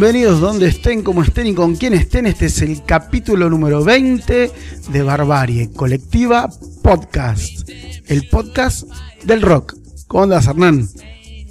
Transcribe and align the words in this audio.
bienvenidos 0.00 0.40
donde 0.40 0.66
estén, 0.66 1.02
como 1.02 1.22
estén 1.22 1.46
y 1.46 1.54
con 1.54 1.76
quien 1.76 1.92
estén. 1.92 2.24
Este 2.24 2.46
es 2.46 2.62
el 2.62 2.82
capítulo 2.86 3.50
número 3.50 3.84
20 3.84 4.50
de 4.88 5.02
Barbarie 5.02 5.70
Colectiva 5.72 6.48
Podcast, 6.82 7.68
el 8.06 8.26
podcast 8.30 8.84
del 9.24 9.42
rock. 9.42 9.74
¿Cómo 10.06 10.22
andas, 10.22 10.46
Hernán? 10.46 10.88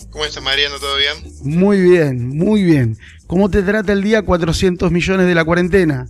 ¿Cómo 0.10 0.26
estás, 0.26 0.42
Mariano? 0.42 0.80
¿Todo 0.80 0.96
bien? 0.98 1.32
Muy 1.44 1.80
bien, 1.80 2.28
muy 2.28 2.64
bien. 2.64 2.98
¿Cómo 3.28 3.52
te 3.52 3.62
trata 3.62 3.94
el 3.94 4.02
día 4.02 4.24
400 4.24 4.92
millones 4.92 5.28
de 5.28 5.36
la 5.36 5.46
cuarentena? 5.46 6.08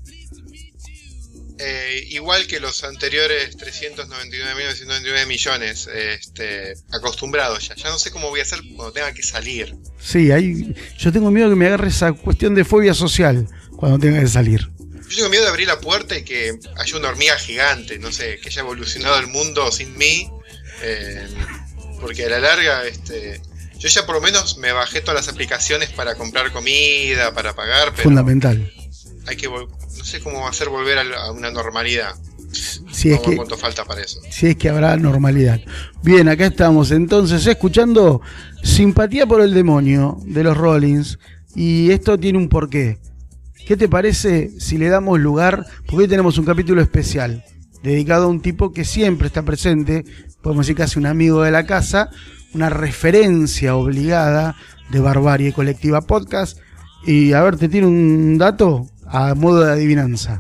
Eh, 1.62 2.06
igual 2.12 2.48
que 2.48 2.60
los 2.62 2.84
anteriores 2.86 3.58
399.999 3.58 5.28
millones, 5.28 5.88
este, 5.94 6.74
acostumbrados 6.92 7.68
ya. 7.68 7.76
Ya 7.76 7.90
no 7.90 8.00
sé 8.00 8.12
cómo 8.12 8.30
voy 8.30 8.40
a 8.40 8.44
hacer 8.44 8.60
cuando 8.76 8.94
tenga 8.94 9.14
que 9.14 9.24
salir. 9.24 9.76
Sí, 10.02 10.32
hay, 10.32 10.74
yo 10.98 11.12
tengo 11.12 11.30
miedo 11.32 11.50
que 11.50 11.56
me 11.56 11.68
agarre 11.68 11.90
esa 11.90 12.14
cuestión 12.14 12.56
de 12.56 12.64
fobia 12.64 12.94
social 12.94 13.48
cuando 13.76 14.00
tenga 14.00 14.22
que 14.22 14.28
salir. 14.28 14.70
Yo 15.10 15.16
tengo 15.18 15.30
miedo 15.30 15.44
de 15.44 15.50
abrir 15.50 15.68
la 15.68 15.80
puerta 15.80 16.16
y 16.18 16.24
que 16.24 16.58
haya 16.78 16.98
una 16.98 17.10
hormiga 17.10 17.36
gigante, 17.38 17.98
no 18.00 18.12
sé, 18.12 18.40
que 18.40 18.50
haya 18.50 18.62
evolucionado 18.62 19.20
el 19.20 19.28
mundo 19.28 19.72
sin 19.72 19.98
mí. 19.98 20.30
eh, 20.82 21.28
porque 22.00 22.24
a 22.26 22.30
la 22.30 22.40
larga, 22.40 22.86
este, 22.88 23.42
yo 23.78 23.90
ya 23.90 24.06
por 24.06 24.16
lo 24.16 24.22
menos 24.22 24.58
me 24.58 24.72
bajé 24.72 25.02
todas 25.02 25.16
las 25.26 25.34
aplicaciones 25.34 25.90
para 25.90 26.16
comprar 26.16 26.54
comida, 26.54 27.34
para 27.34 27.54
pagar, 27.54 27.90
pero 27.92 28.04
Fundamental. 28.04 28.72
hay 29.28 29.36
que 29.36 29.50
sé 30.10 30.20
cómo 30.20 30.42
volver 30.70 30.98
a, 30.98 31.04
la- 31.04 31.24
a 31.26 31.32
una 31.32 31.52
normalidad. 31.52 32.16
Si 32.52 33.12
es 33.12 33.20
que, 33.20 33.36
cuánto 33.36 33.58
falta 33.58 33.86
para 33.86 34.02
eso. 34.02 34.20
si 34.32 34.48
es 34.48 34.56
que 34.56 34.70
habrá 34.70 34.98
normalidad. 34.98 35.60
Bien, 36.04 36.28
acá 36.28 36.48
estamos 36.48 36.90
entonces 36.92 37.46
escuchando 37.46 38.22
Simpatía 38.64 39.28
por 39.28 39.42
el 39.42 39.54
Demonio 39.54 40.18
de 40.26 40.44
los 40.44 40.58
Rollins. 40.58 41.20
Y 41.56 41.92
esto 41.92 42.18
tiene 42.18 42.40
un 42.40 42.50
porqué. 42.50 42.98
¿Qué 43.68 43.78
te 43.78 43.88
parece 43.88 44.50
si 44.60 44.78
le 44.80 44.90
damos 44.90 45.20
lugar? 45.20 45.66
Porque 45.86 46.04
hoy 46.04 46.08
tenemos 46.08 46.38
un 46.40 46.46
capítulo 46.46 46.82
especial 46.82 47.44
dedicado 47.84 48.26
a 48.26 48.28
un 48.28 48.42
tipo 48.42 48.74
que 48.74 48.84
siempre 48.84 49.28
está 49.28 49.44
presente, 49.44 50.04
podemos 50.42 50.66
decir 50.66 50.76
casi 50.78 51.00
un 51.00 51.06
amigo 51.06 51.44
de 51.44 51.52
la 51.52 51.66
casa, 51.66 52.10
una 52.54 52.70
referencia 52.70 53.76
obligada 53.76 54.56
de 54.90 55.00
Barbarie 55.00 55.54
Colectiva 55.54 56.02
Podcast. 56.02 56.58
Y 57.06 57.34
a 57.34 57.42
ver, 57.44 57.58
te 57.58 57.70
tiene 57.70 57.88
un 57.88 58.38
dato 58.38 58.88
a 59.12 59.34
modo 59.36 59.66
de 59.66 59.72
adivinanza. 59.72 60.40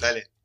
Dale. 0.00 0.35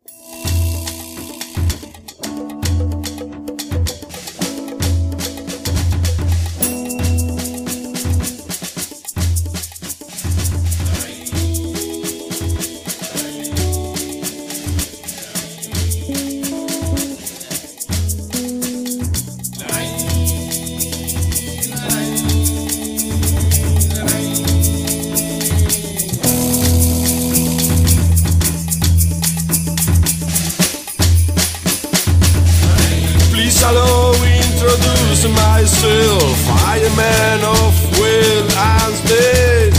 Man 36.95 37.43
of 37.43 37.99
will 37.99 38.47
and 38.57 38.95
speed. 38.95 39.73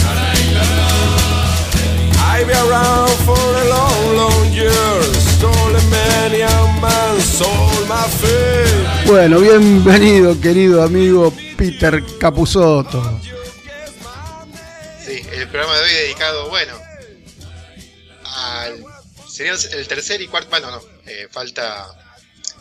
I've 2.19 2.47
been 2.47 2.57
around 2.69 3.11
for 3.27 3.39
a 3.39 3.65
long, 3.69 4.17
long 4.17 4.53
year. 4.53 5.03
Stolen 5.37 5.91
many 5.91 6.43
a 6.43 6.81
man, 6.81 7.21
sold 7.21 7.89
my 7.89 8.07
faith. 8.09 9.07
Bueno, 9.07 9.41
bienvenido 9.41 10.41
querido 10.41 10.83
amigo 10.83 11.33
Peter 11.57 12.03
Capusotto. 12.19 13.21
Sí, 15.05 15.23
el 15.33 15.49
programa 15.49 15.77
de 15.77 15.83
hoy 15.83 15.93
dedicado, 15.93 16.49
bueno, 16.49 16.75
al. 18.25 18.85
Sería 19.29 19.53
el 19.53 19.89
tercer 19.89 20.21
y 20.21 20.29
cuarto. 20.29 20.51
Bueno, 20.51 20.71
no, 20.71 20.81
eh, 21.07 21.27
falta 21.31 21.87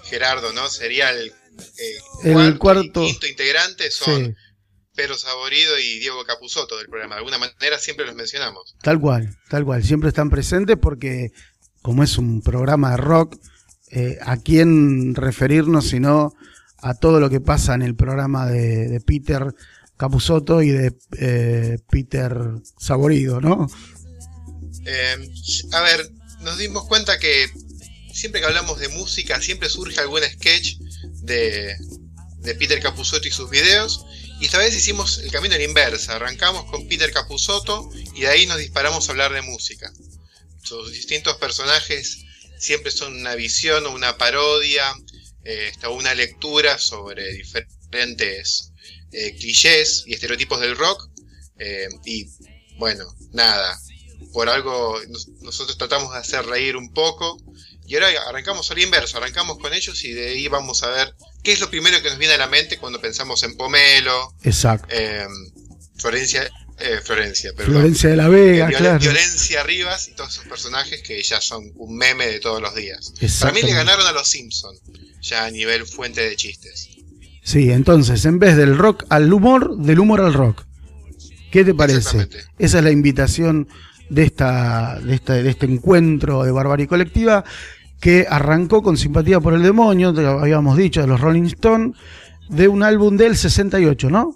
Gerardo, 0.04 0.52
¿no? 0.54 0.70
Sería 0.70 1.10
el. 1.12 1.34
Eh, 1.78 1.98
El 2.24 2.34
cuarto, 2.34 2.60
cuarto. 2.60 3.04
y 3.04 3.12
quinto 3.12 3.28
integrante 3.28 3.92
son 3.92 4.26
Sí, 4.28 4.34
Pedro 4.96 5.18
Saborido 5.18 5.80
y 5.80 6.00
Diego 6.00 6.24
Capusotto 6.26 6.78
del 6.78 6.88
programa. 6.88 7.16
De 7.16 7.20
alguna 7.20 7.38
manera 7.38 7.80
siempre 7.80 8.06
los 8.06 8.16
mencionamos. 8.16 8.76
tal 8.82 9.00
cual, 9.00 9.36
tal 9.50 9.64
cual. 9.66 9.84
Siempre 9.84 10.10
están 10.10 10.30
presentes 10.30 10.78
porque 10.82 11.32
como 11.82 12.04
es 12.04 12.18
un 12.18 12.42
programa 12.42 12.92
de 12.92 12.98
rock, 12.98 13.38
eh, 13.90 14.18
a 14.22 14.38
quién 14.38 15.16
referirnos 15.16 15.88
sino 15.90 16.34
a 16.78 16.94
todo 16.94 17.20
lo 17.20 17.30
que 17.30 17.40
pasa 17.42 17.74
en 17.74 17.82
el 17.82 17.96
programa 17.96 18.48
de, 18.48 18.88
de 18.88 19.00
Peter 19.02 19.54
Capusotto 19.98 20.62
y 20.62 20.70
de 20.72 20.94
eh, 21.20 21.78
Peter 21.90 22.36
Saborido, 22.80 23.40
¿no? 23.42 23.68
Eh, 24.86 25.30
a 25.74 25.82
ver, 25.82 26.10
nos 26.42 26.58
dimos 26.58 26.88
cuenta 26.88 27.20
que 27.20 27.48
siempre 28.14 28.42
que 28.42 28.48
hablamos 28.48 28.80
de 28.80 28.90
música, 28.90 29.40
siempre 29.42 29.70
surge 29.70 30.00
algún 30.00 30.22
sketch 30.24 30.78
de, 31.22 31.76
Peter 32.58 32.80
Capusotto 32.82 33.28
y 33.28 33.32
sus 33.32 33.50
videos. 33.50 34.06
Y 34.40 34.46
esta 34.46 34.58
vez 34.58 34.74
hicimos 34.76 35.20
el 35.20 35.32
camino 35.32 35.56
la 35.56 35.64
inversa. 35.64 36.16
Arrancamos 36.16 36.66
con 36.66 36.88
Peter 36.88 37.12
Capusotto 37.12 37.90
y 38.16 38.22
de 38.22 38.28
ahí 38.28 38.46
nos 38.48 38.58
disparamos 38.58 39.08
a 39.08 39.12
hablar 39.12 39.34
de 39.34 39.42
música. 39.44 39.92
Sus 40.64 40.92
distintos 40.92 41.38
personajes 41.38 42.24
siempre 42.58 42.92
son 42.92 43.16
una 43.16 43.36
visión 43.36 43.86
o 43.86 43.92
una 43.92 44.18
parodia, 44.18 44.94
eh, 45.44 45.70
esta- 45.72 45.90
una 45.90 46.14
lectura 46.16 46.78
sobre 46.78 47.32
diferentes 47.34 48.68
eh, 49.14 49.36
clichés 49.38 50.04
y 50.08 50.14
estereotipos 50.14 50.60
del 50.62 50.78
rock. 50.78 51.10
Eh, 51.60 51.88
y 52.06 52.26
bueno, 52.78 53.06
nada, 53.34 53.78
por 54.32 54.48
algo 54.50 55.00
nos- 55.10 55.28
nosotros 55.42 55.78
tratamos 55.78 56.14
de 56.14 56.20
hacer 56.20 56.46
reír 56.46 56.78
un 56.78 56.94
poco 56.94 57.38
y 57.92 57.96
ahora 57.96 58.08
arrancamos 58.30 58.72
al 58.72 58.80
inverso, 58.80 59.18
arrancamos 59.18 59.58
con 59.58 59.74
ellos 59.74 60.04
y 60.06 60.14
de 60.14 60.30
ahí 60.30 60.48
vamos 60.48 60.82
a 60.84 60.90
ver 60.90 61.14
qué 61.44 61.52
es 61.52 61.60
lo 61.60 61.70
primero 61.70 62.02
que 62.02 62.10
nos 62.10 62.18
viene 62.18 62.36
a 62.36 62.38
la 62.38 62.48
mente 62.48 62.78
cuando 62.78 63.02
pensamos 63.02 63.44
en 63.44 63.56
Pomelo, 63.58 64.34
Exacto. 64.44 64.88
eh, 64.90 65.26
Florencia, 65.98 66.50
eh, 66.80 67.00
Florencia, 67.04 67.52
perdón, 67.56 67.74
Florencia 67.76 68.10
de 68.10 68.16
la 68.16 68.28
Vega, 68.30 68.68
claro. 68.70 69.00
Violencia 69.00 69.62
Rivas 69.64 70.08
y 70.08 70.14
todos 70.16 70.32
esos 70.34 70.46
personajes 70.46 71.02
que 71.04 71.22
ya 71.22 71.40
son 71.42 71.72
un 71.76 71.96
meme 71.98 72.28
de 72.28 72.40
todos 72.40 72.62
los 72.62 72.74
días. 72.74 73.14
Para 73.40 73.52
mí 73.54 73.62
le 73.62 73.74
ganaron 73.74 74.08
a 74.08 74.12
los 74.14 74.28
Simpsons, 74.30 74.80
ya 75.22 75.46
a 75.46 75.52
nivel 75.52 75.86
fuente 75.86 76.22
de 76.22 76.36
chistes. 76.36 76.90
Sí, 77.44 77.72
entonces, 77.72 78.24
en 78.26 78.40
vez 78.40 78.56
del 78.56 78.78
rock 78.78 79.04
al 79.10 79.32
humor, 79.34 79.76
del 79.78 80.00
humor 80.00 80.22
al 80.22 80.34
rock. 80.34 80.64
¿Qué 81.52 81.66
te 81.66 81.74
parece? 81.74 82.30
Esa 82.58 82.78
es 82.78 82.84
la 82.84 82.92
invitación 82.92 83.68
de, 84.10 84.24
esta, 84.24 85.00
de, 85.02 85.16
esta- 85.16 85.34
de 85.34 85.50
este 85.50 85.66
encuentro 85.66 86.44
de 86.44 86.52
Barbarie 86.52 86.88
Colectiva 86.88 87.44
que 88.02 88.26
arrancó 88.30 88.82
con 88.84 88.98
Simpatía 88.98 89.40
por 89.40 89.54
el 89.54 89.64
Demonio, 89.64 90.14
te 90.14 90.22
lo 90.24 90.40
habíamos 90.42 90.76
dicho, 90.76 91.00
de 91.02 91.08
los 91.08 91.22
Rolling 91.22 91.44
Stones, 91.44 91.96
de 92.50 92.68
un 92.68 92.84
álbum 92.84 93.16
del 93.16 93.38
68, 93.38 94.10
¿no? 94.10 94.36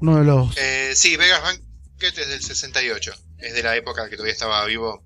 Uno 0.00 0.18
de 0.18 0.24
los... 0.24 0.56
Eh, 0.56 0.92
sí, 0.94 1.16
Vegas 1.16 1.42
Banquet 1.42 2.16
es 2.18 2.28
del 2.28 2.40
68, 2.42 3.12
es 3.38 3.54
de 3.54 3.62
la 3.64 3.74
época 3.76 4.08
que 4.08 4.16
todavía 4.16 4.32
estaba 4.34 4.64
vivo 4.66 5.02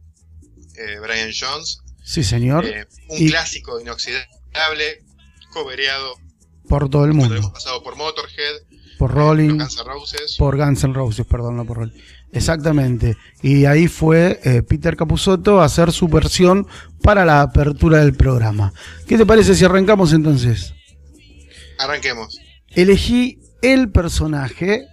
eh, 0.76 0.98
Brian 1.00 1.30
Jones. 1.38 1.78
Sí, 2.04 2.22
señor, 2.24 2.66
Eh, 2.66 2.86
un 3.08 3.18
Y- 3.18 3.30
clásico 3.30 3.80
inoxidable, 3.80 5.04
cobereado, 5.52 6.14
por 6.68 6.88
todo 6.90 7.04
el 7.04 7.12
mundo. 7.14 7.52
pasado 7.52 7.82
por 7.82 7.96
Motorhead, 7.96 8.56
Por 8.98 9.12
Rolling, 9.12 9.58
Guns 9.58 9.76
N' 9.78 9.84
Roses. 9.84 10.36
por 10.38 10.56
Guns 10.56 10.84
N' 10.84 10.94
Roses, 10.94 11.26
perdón, 11.26 11.56
no 11.56 11.64
por 11.64 11.76
Rolling. 11.78 11.98
Exactamente. 12.32 13.17
Y 13.43 13.67
ahí 13.67 13.88
fue 13.88 14.40
eh, 14.43 14.62
Peter 14.62 14.96
Capusotto 14.96 15.61
a 15.61 15.67
hacer 15.67 15.93
su 15.93 16.08
versión 16.08 16.67
para 17.02 17.26
la 17.26 17.43
apertura 17.43 17.99
del 17.99 18.14
programa. 18.14 18.73
¿Qué 19.06 19.19
te 19.19 19.26
parece 19.26 19.55
si 19.55 19.64
arrancamos 19.67 20.14
entonces? 20.14 20.73
Arranquemos. 21.79 22.38
Elegí 22.70 23.38
el 23.61 23.90
personaje 23.90 24.87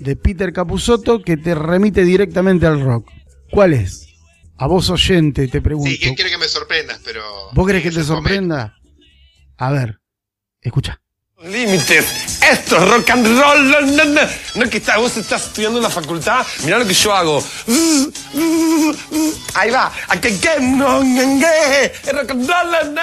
de 0.00 0.16
Peter 0.16 0.52
Capusotto 0.52 1.22
que 1.22 1.36
te 1.36 1.54
remite 1.54 2.02
directamente 2.02 2.66
al 2.66 2.80
rock. 2.80 3.08
¿Cuál 3.52 3.72
es? 3.72 4.08
A 4.56 4.66
vos 4.66 4.90
oyente 4.90 5.46
te 5.46 5.60
pregunto. 5.60 5.90
Sí, 5.90 5.98
¿quién 5.98 6.16
quiere 6.16 6.30
que 6.30 6.38
me 6.38 6.48
sorprendas? 6.48 7.00
Pero. 7.04 7.22
¿Vos 7.52 7.66
querés 7.66 7.84
que 7.84 7.92
te 7.92 8.02
sorprenda? 8.02 8.76
A 9.56 9.70
ver, 9.70 10.00
escucha. 10.60 11.03
Límites, 11.44 12.06
esto 12.50 12.76
es 12.78 12.88
rock 12.90 13.10
and 13.10 13.26
roll. 13.38 13.70
No, 13.70 14.22
no, 14.54 14.70
que 14.70 14.78
está- 14.78 14.96
vos 14.96 15.14
estás 15.16 15.44
estudiando 15.44 15.78
en 15.78 15.82
la 15.82 15.90
facultad. 15.90 16.46
Mirá 16.64 16.78
lo 16.78 16.86
que 16.86 16.94
yo 16.94 17.12
hago. 17.14 17.44
Ahí 19.54 19.70
va. 19.70 19.92
A 20.08 20.20
que 20.20 20.38
que 20.40 20.60
no. 20.60 21.02
Es 21.02 22.12
rock 22.12 22.30
and 22.30 22.48
roll. 22.48 22.98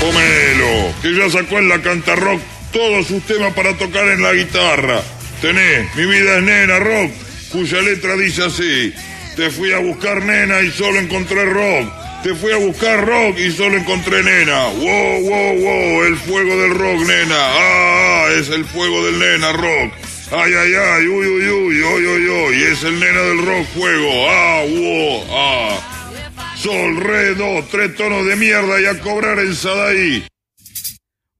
Pomelo, 0.00 0.92
que 1.00 1.14
ya 1.14 1.30
sacó 1.30 1.58
en 1.58 1.68
la 1.68 1.80
canta 1.80 2.16
rock 2.16 2.40
todos 2.72 3.06
sus 3.06 3.24
temas 3.26 3.54
para 3.54 3.76
tocar 3.78 4.08
en 4.08 4.22
la 4.22 4.32
guitarra. 4.32 5.00
Tenés, 5.40 5.94
mi 5.94 6.04
vida 6.06 6.38
es 6.38 6.42
nena 6.42 6.78
rock, 6.80 7.12
cuya 7.52 7.80
letra 7.80 8.16
dice 8.16 8.44
así. 8.44 8.92
Te 9.36 9.50
fui 9.50 9.72
a 9.72 9.78
buscar 9.78 10.22
nena 10.22 10.60
y 10.62 10.70
solo 10.72 10.98
encontré 10.98 11.44
rock. 11.44 11.92
Te 12.26 12.34
fui 12.34 12.50
a 12.50 12.56
buscar 12.56 13.06
rock 13.06 13.38
y 13.38 13.52
solo 13.52 13.78
encontré 13.78 14.20
nena. 14.20 14.66
Wow, 14.70 15.20
wow, 15.22 15.60
wow, 15.60 16.02
el 16.02 16.16
fuego 16.16 16.56
del 16.60 16.74
rock, 16.74 17.06
nena. 17.06 17.36
Ah, 17.38 18.24
ah, 18.24 18.32
es 18.32 18.48
el 18.48 18.64
fuego 18.64 19.06
del 19.06 19.16
nena, 19.20 19.52
rock. 19.52 19.92
Ay, 20.32 20.52
ay, 20.54 20.74
ay, 20.74 21.06
uy, 21.06 21.24
uy, 21.24 21.48
uy, 21.48 21.82
uy, 21.84 22.04
uy, 22.04 22.28
uy, 22.28 22.62
es 22.64 22.82
el 22.82 22.98
nena 22.98 23.20
del 23.20 23.46
rock, 23.46 23.64
fuego. 23.66 24.08
Ah, 24.28 24.64
wow, 24.68 25.24
ah. 25.30 26.54
Sol, 26.56 26.96
re, 26.96 27.36
do, 27.36 27.64
tres 27.70 27.94
tonos 27.94 28.26
de 28.26 28.34
mierda 28.34 28.80
y 28.80 28.86
a 28.86 28.98
cobrar 28.98 29.38
en 29.38 29.54
Sadaí. 29.54 30.26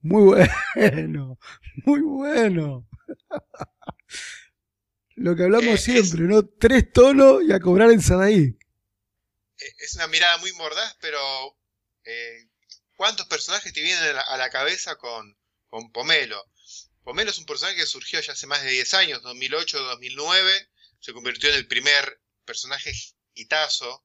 Muy 0.02 0.22
bueno, 0.22 1.36
muy 1.84 2.00
bueno. 2.00 2.86
Lo 5.16 5.34
que 5.34 5.42
hablamos 5.42 5.66
Eh, 5.66 5.78
siempre, 5.78 6.28
¿no? 6.28 6.44
Tres 6.44 6.92
tonos 6.92 7.42
y 7.42 7.50
a 7.50 7.58
cobrar 7.58 7.90
en 7.90 8.00
Sadaí. 8.00 8.56
Eh, 9.58 9.74
Es 9.78 9.94
una 9.94 10.06
mirada 10.06 10.38
muy 10.38 10.52
mordaz, 10.52 10.96
pero 11.00 11.58
eh, 12.04 12.48
¿cuántos 12.96 13.26
personajes 13.26 13.72
te 13.72 13.82
vienen 13.82 14.02
a 14.04 14.12
la, 14.12 14.20
a 14.22 14.36
la 14.36 14.50
cabeza 14.50 14.96
con, 14.96 15.36
con 15.68 15.92
Pomelo? 15.92 16.44
Pomelo 17.04 17.30
es 17.30 17.38
un 17.38 17.46
personaje 17.46 17.76
que 17.78 17.86
surgió 17.86 18.20
ya 18.20 18.32
hace 18.32 18.46
más 18.46 18.62
de 18.62 18.70
10 18.70 18.94
años, 18.94 19.22
2008-2009, 19.22 20.68
se 21.00 21.12
convirtió 21.12 21.50
en 21.50 21.56
el 21.56 21.68
primer 21.68 22.20
personaje 22.44 22.92
hitazo 23.34 24.04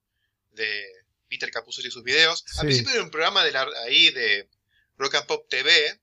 de 0.51 0.86
Peter 1.27 1.50
Capuzotto 1.50 1.88
y 1.88 1.92
sus 1.92 2.04
videos. 2.04 2.44
Sí. 2.45 2.59
Al 2.59 2.68
principio 2.68 2.94
era 2.94 3.04
un 3.04 3.09
programa 3.09 3.44
de 3.44 3.51
la, 3.51 3.68
ahí 3.86 4.12
de 4.12 4.50
Rock 4.97 5.15
and 5.15 5.25
Pop 5.25 5.50
TV, 5.50 6.00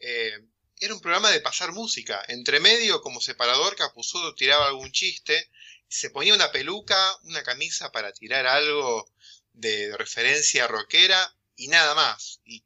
eh, 0.00 0.38
era 0.80 0.94
un 0.94 1.00
programa 1.00 1.30
de 1.30 1.40
pasar 1.40 1.72
música. 1.72 2.22
Entre 2.28 2.60
medio, 2.60 3.00
como 3.00 3.20
separador, 3.20 3.74
Capuzotto 3.74 4.34
tiraba 4.36 4.68
algún 4.68 4.92
chiste, 4.92 5.50
se 5.88 6.10
ponía 6.10 6.34
una 6.34 6.52
peluca, 6.52 7.16
una 7.22 7.42
camisa 7.42 7.90
para 7.92 8.12
tirar 8.12 8.46
algo 8.46 9.10
de 9.52 9.96
referencia 9.96 10.66
rockera 10.68 11.34
y 11.56 11.68
nada 11.68 11.94
más. 11.94 12.40
Y 12.44 12.62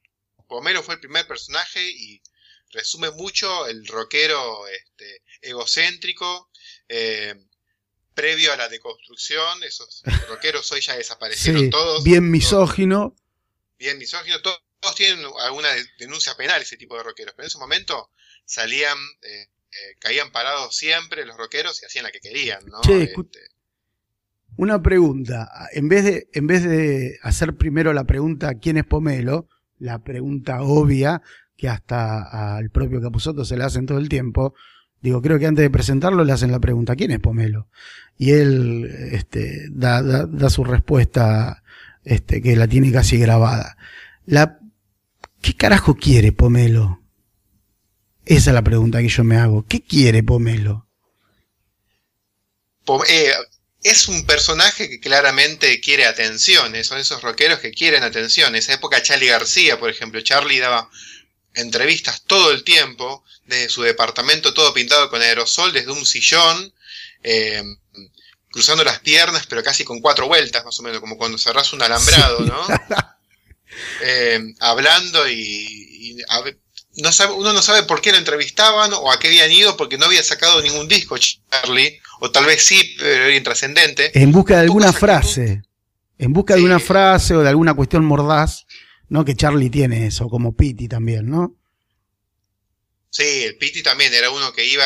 Pomelo 0.49 0.83
fue 0.83 0.95
el 0.95 1.01
primer 1.01 1.27
personaje 1.27 1.83
y 1.91 2.21
resume 2.71 3.11
mucho 3.13 3.67
el 3.67 3.87
rockero 3.87 4.67
este, 4.69 5.23
egocéntrico, 5.41 6.51
eh, 6.89 7.35
previo 8.15 8.53
a 8.53 8.57
la 8.57 8.69
deconstrucción, 8.69 9.63
esos 9.63 10.03
rockeros 10.29 10.71
hoy 10.73 10.81
ya 10.81 10.97
desaparecieron 10.97 11.63
Sí, 11.63 11.71
todos. 11.71 12.05
bien 12.05 12.21
todos- 12.25 12.31
misógino. 12.31 13.17
bien 13.79 13.99
misógino, 13.99 14.41
todos, 14.43 14.61
todos 14.81 14.95
tienen 14.97 15.25
alguna 15.41 15.73
de- 15.73 15.87
denuncia 15.99 16.37
penal 16.37 16.61
ese 16.61 16.77
tipo 16.77 16.97
de 16.97 17.03
rockeros, 17.05 17.35
pero 17.35 17.45
en 17.45 17.49
ese 17.49 17.59
momento 17.59 18.11
salían, 18.45 18.99
eh, 19.23 19.49
eh, 19.73 19.97
caían 19.99 20.31
parados 20.31 20.77
siempre 20.77 21.25
los 21.25 21.37
rockeros 21.37 21.83
y 21.83 21.87
hacían 21.87 22.05
la 22.05 22.11
que 22.11 22.21
querían, 22.21 22.65
¿no? 22.67 22.81
Che, 22.83 23.03
Este, 23.05 23.17
Una 24.57 24.83
pregunta. 24.83 25.51
En 25.73 25.89
vez, 25.89 26.05
de, 26.05 26.29
en 26.35 26.47
vez 26.47 26.63
de 26.65 27.19
hacer 27.23 27.57
primero 27.57 27.93
la 27.93 28.05
pregunta 28.05 28.55
¿quién 28.55 28.77
es 28.77 28.85
Pomelo? 28.85 29.49
La 29.79 29.99
pregunta 29.99 30.63
obvia 30.63 31.23
que 31.57 31.69
hasta 31.69 32.57
al 32.57 32.71
propio 32.71 33.01
Capusotto 33.01 33.45
se 33.45 33.57
le 33.57 33.65
hacen 33.65 33.87
todo 33.87 33.99
el 33.99 34.09
tiempo. 34.09 34.55
Digo, 35.01 35.21
creo 35.23 35.39
que 35.39 35.47
antes 35.47 35.63
de 35.65 35.71
presentarlo 35.71 36.23
le 36.25 36.33
hacen 36.33 36.53
la 36.53 36.61
pregunta 36.61 36.95
¿quién 36.97 37.11
es 37.11 37.19
Pomelo? 37.21 37.69
Y 38.19 38.33
él 38.33 38.85
este, 39.13 39.67
da, 39.71 40.03
da- 40.03 40.27
da 40.27 40.51
su 40.51 40.65
respuesta 40.65 41.63
este, 42.05 42.41
que 42.43 42.55
la 42.57 42.69
tiene 42.69 42.93
casi 42.93 43.19
grabada. 43.19 43.77
La, 44.27 44.59
¿Qué 45.41 45.55
carajo 45.57 45.97
quiere 45.97 46.31
Pomelo? 46.31 47.02
Esa 48.25 48.51
es 48.51 48.55
la 48.55 48.63
pregunta 48.63 49.01
que 49.01 49.09
yo 49.09 49.25
me 49.25 49.37
hago. 49.37 49.67
¿Qué 49.67 49.83
quiere 49.83 50.23
Pomelo? 50.23 50.87
Pom- 52.85 53.05
eh, 53.09 53.33
es 53.83 54.09
un 54.09 54.25
personaje 54.27 54.89
que 54.89 55.01
claramente 55.01 55.81
quiere 55.81 56.07
atención, 56.07 56.73
son 56.85 56.99
esos 56.99 57.23
rockeros 57.23 57.59
que 57.61 57.73
quieren 57.73 58.03
atención. 58.05 58.51
En 58.51 58.57
esa 58.57 58.75
época 58.75 59.03
Charlie 59.03 59.29
García, 59.29 59.79
por 59.79 59.91
ejemplo, 59.91 60.21
Charlie 60.21 60.61
daba 60.61 60.89
entrevistas 61.55 62.23
todo 62.23 62.53
el 62.53 62.65
tiempo, 62.65 63.25
desde 63.47 63.69
su 63.69 63.83
departamento 63.83 64.55
todo 64.55 64.73
pintado 64.73 65.11
con 65.11 65.21
aerosol, 65.21 65.73
desde 65.73 65.91
un 65.91 66.07
sillón, 66.07 66.73
eh, 67.25 67.63
cruzando 68.51 68.85
las 68.85 69.01
piernas, 69.01 69.47
pero 69.49 69.63
casi 69.63 69.85
con 69.85 70.01
cuatro 70.01 70.29
vueltas, 70.29 70.65
más 70.65 70.79
o 70.79 70.83
menos, 70.83 71.01
como 71.01 71.17
cuando 71.19 71.39
cerrás 71.39 71.73
un 71.73 71.83
alambrado. 71.83 72.41
¿no? 72.41 72.67
Eh, 74.03 74.55
hablando 74.61 75.27
y, 75.27 75.35
y 75.35 76.17
a 76.29 76.43
ve- 76.43 76.59
no 76.97 77.12
sabe, 77.12 77.33
uno 77.33 77.53
no 77.53 77.62
sabe 77.62 77.85
por 77.85 78.00
qué 78.00 78.12
lo 78.12 78.19
entrevistaban 78.19 78.93
o 78.93 79.11
a 79.11 79.19
qué 79.19 79.29
habían 79.29 79.50
ido, 79.50 79.77
porque 79.77 79.99
no 79.99 80.06
había 80.06 80.23
sacado 80.23 80.61
ningún 80.62 80.89
disco 80.89 81.17
Charlie, 81.19 82.00
o 82.21 82.31
tal 82.31 82.44
vez 82.47 82.62
sí, 82.65 82.94
pero 82.99 83.25
era 83.25 83.35
intrascendente. 83.37 84.11
En 84.21 84.33
busca 84.33 84.56
de 84.56 84.62
alguna 84.62 84.93
frase. 84.93 85.62
En 86.19 86.33
busca 86.33 86.55
de 86.55 86.61
Sí. 86.61 86.67
una 86.67 86.79
frase 86.79 87.35
o 87.35 87.41
de 87.41 87.49
alguna 87.49 87.75
cuestión 87.75 88.05
mordaz, 88.05 88.67
¿no? 89.09 89.25
Que 89.25 89.35
Charlie 89.35 89.71
tiene 89.71 90.06
eso, 90.06 90.29
como 90.29 90.55
Pity 90.55 90.89
también, 90.89 91.29
¿no? 91.29 91.56
Sí, 93.11 93.43
el 93.44 93.56
Piti 93.59 93.83
también 93.83 94.12
era 94.15 94.31
uno 94.31 94.53
que 94.55 94.65
iba 94.65 94.85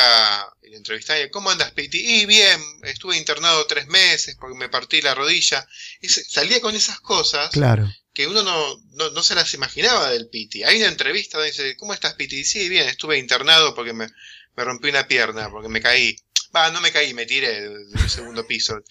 y 0.61 0.69
le 0.69 0.77
entrevistaba 0.77 1.19
y, 1.19 1.29
¿cómo 1.29 1.49
andas 1.49 1.71
Piti? 1.71 1.97
Y 2.21 2.25
bien, 2.25 2.59
estuve 2.83 3.15
internado 3.17 3.65
tres 3.67 3.87
meses 3.87 4.35
porque 4.37 4.57
me 4.57 4.67
partí 4.67 5.01
la 5.01 5.15
rodilla. 5.15 5.65
Y 6.01 6.09
salía 6.09 6.59
con 6.59 6.75
esas 6.75 6.99
cosas 6.99 7.51
Claro. 7.51 7.89
Que 8.17 8.25
uno 8.25 8.41
no, 8.41 8.81
no, 8.93 9.11
no 9.11 9.21
se 9.21 9.35
las 9.35 9.53
imaginaba 9.53 10.09
del 10.09 10.27
Piti. 10.27 10.63
Hay 10.63 10.77
una 10.77 10.87
entrevista 10.87 11.37
donde 11.37 11.51
dice, 11.51 11.77
¿cómo 11.77 11.93
estás 11.93 12.15
Piti? 12.15 12.43
Sí, 12.45 12.67
bien, 12.67 12.89
estuve 12.89 13.19
internado 13.19 13.75
porque 13.75 13.93
me, 13.93 14.07
me 14.55 14.63
rompí 14.63 14.89
una 14.89 15.07
pierna, 15.07 15.51
porque 15.51 15.69
me 15.69 15.81
caí. 15.81 16.15
Va, 16.55 16.71
no 16.71 16.81
me 16.81 16.91
caí, 16.91 17.13
me 17.13 17.27
tiré 17.27 17.61
de, 17.61 17.69
de 17.69 18.01
un 18.01 18.09
segundo 18.09 18.47
piso. 18.47 18.81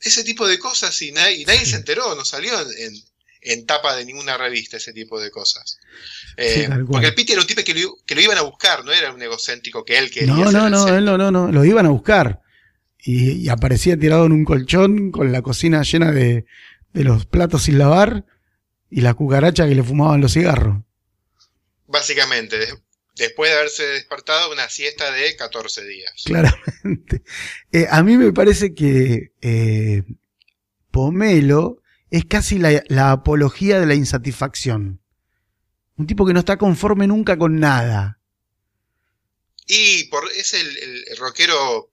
Ese 0.00 0.22
tipo 0.22 0.46
de 0.46 0.60
cosas 0.60 1.02
y 1.02 1.10
nadie, 1.10 1.38
y 1.38 1.44
nadie 1.44 1.66
se 1.66 1.74
enteró, 1.74 2.14
no 2.14 2.24
salió 2.24 2.52
en, 2.60 2.94
en 3.40 3.66
tapa 3.66 3.96
de 3.96 4.04
ninguna 4.04 4.38
revista 4.38 4.76
ese 4.76 4.92
tipo 4.92 5.18
de 5.20 5.32
cosas. 5.32 5.78
Eh, 6.36 6.68
Sí, 6.70 6.84
porque 6.88 7.08
el 7.08 7.14
Piti 7.16 7.32
era 7.32 7.40
un 7.40 7.48
tipo 7.48 7.64
que 7.64 7.74
lo, 7.74 7.96
que 8.06 8.14
lo 8.14 8.20
iban 8.20 8.38
a 8.38 8.42
buscar, 8.42 8.84
no 8.84 8.92
era 8.92 9.10
un 9.10 9.20
egocéntrico 9.20 9.84
que 9.84 9.98
él 9.98 10.12
quería. 10.12 10.32
No, 10.32 10.52
no, 10.52 10.70
no, 10.70 10.86
él 10.96 11.04
no, 11.04 11.18
no, 11.18 11.32
no. 11.32 11.50
Lo 11.50 11.64
iban 11.64 11.86
a 11.86 11.90
buscar. 11.90 12.40
Y, 13.00 13.32
y 13.32 13.48
aparecía 13.48 13.98
tirado 13.98 14.26
en 14.26 14.30
un 14.32 14.44
colchón 14.44 15.10
con 15.10 15.32
la 15.32 15.42
cocina 15.42 15.82
llena 15.82 16.12
de, 16.12 16.46
de 16.92 17.02
los 17.02 17.26
platos 17.26 17.64
sin 17.64 17.78
lavar 17.78 18.24
y 18.90 19.00
la 19.00 19.14
cucaracha 19.14 19.66
que 19.68 19.74
le 19.74 19.82
fumaban 19.82 20.20
los 20.20 20.32
cigarros. 20.32 20.78
Básicamente, 21.86 22.58
des- 22.58 22.74
después 23.16 23.50
de 23.50 23.56
haberse 23.56 23.86
despertado 23.86 24.52
una 24.52 24.68
siesta 24.68 25.10
de 25.12 25.36
14 25.36 25.84
días. 25.84 26.12
Claramente. 26.24 27.22
Eh, 27.72 27.86
a 27.90 28.02
mí 28.02 28.16
me 28.16 28.32
parece 28.32 28.74
que 28.74 29.32
eh, 29.42 30.02
Pomelo 30.90 31.82
es 32.10 32.24
casi 32.24 32.58
la, 32.58 32.82
la 32.88 33.12
apología 33.12 33.78
de 33.80 33.86
la 33.86 33.94
insatisfacción. 33.94 35.00
Un 35.96 36.06
tipo 36.06 36.24
que 36.26 36.32
no 36.32 36.38
está 36.40 36.56
conforme 36.56 37.06
nunca 37.06 37.36
con 37.36 37.58
nada. 37.60 38.20
Y 39.66 40.04
por, 40.04 40.30
es 40.32 40.54
el, 40.54 40.78
el- 40.78 41.04
el 41.08 41.16
rockero 41.18 41.90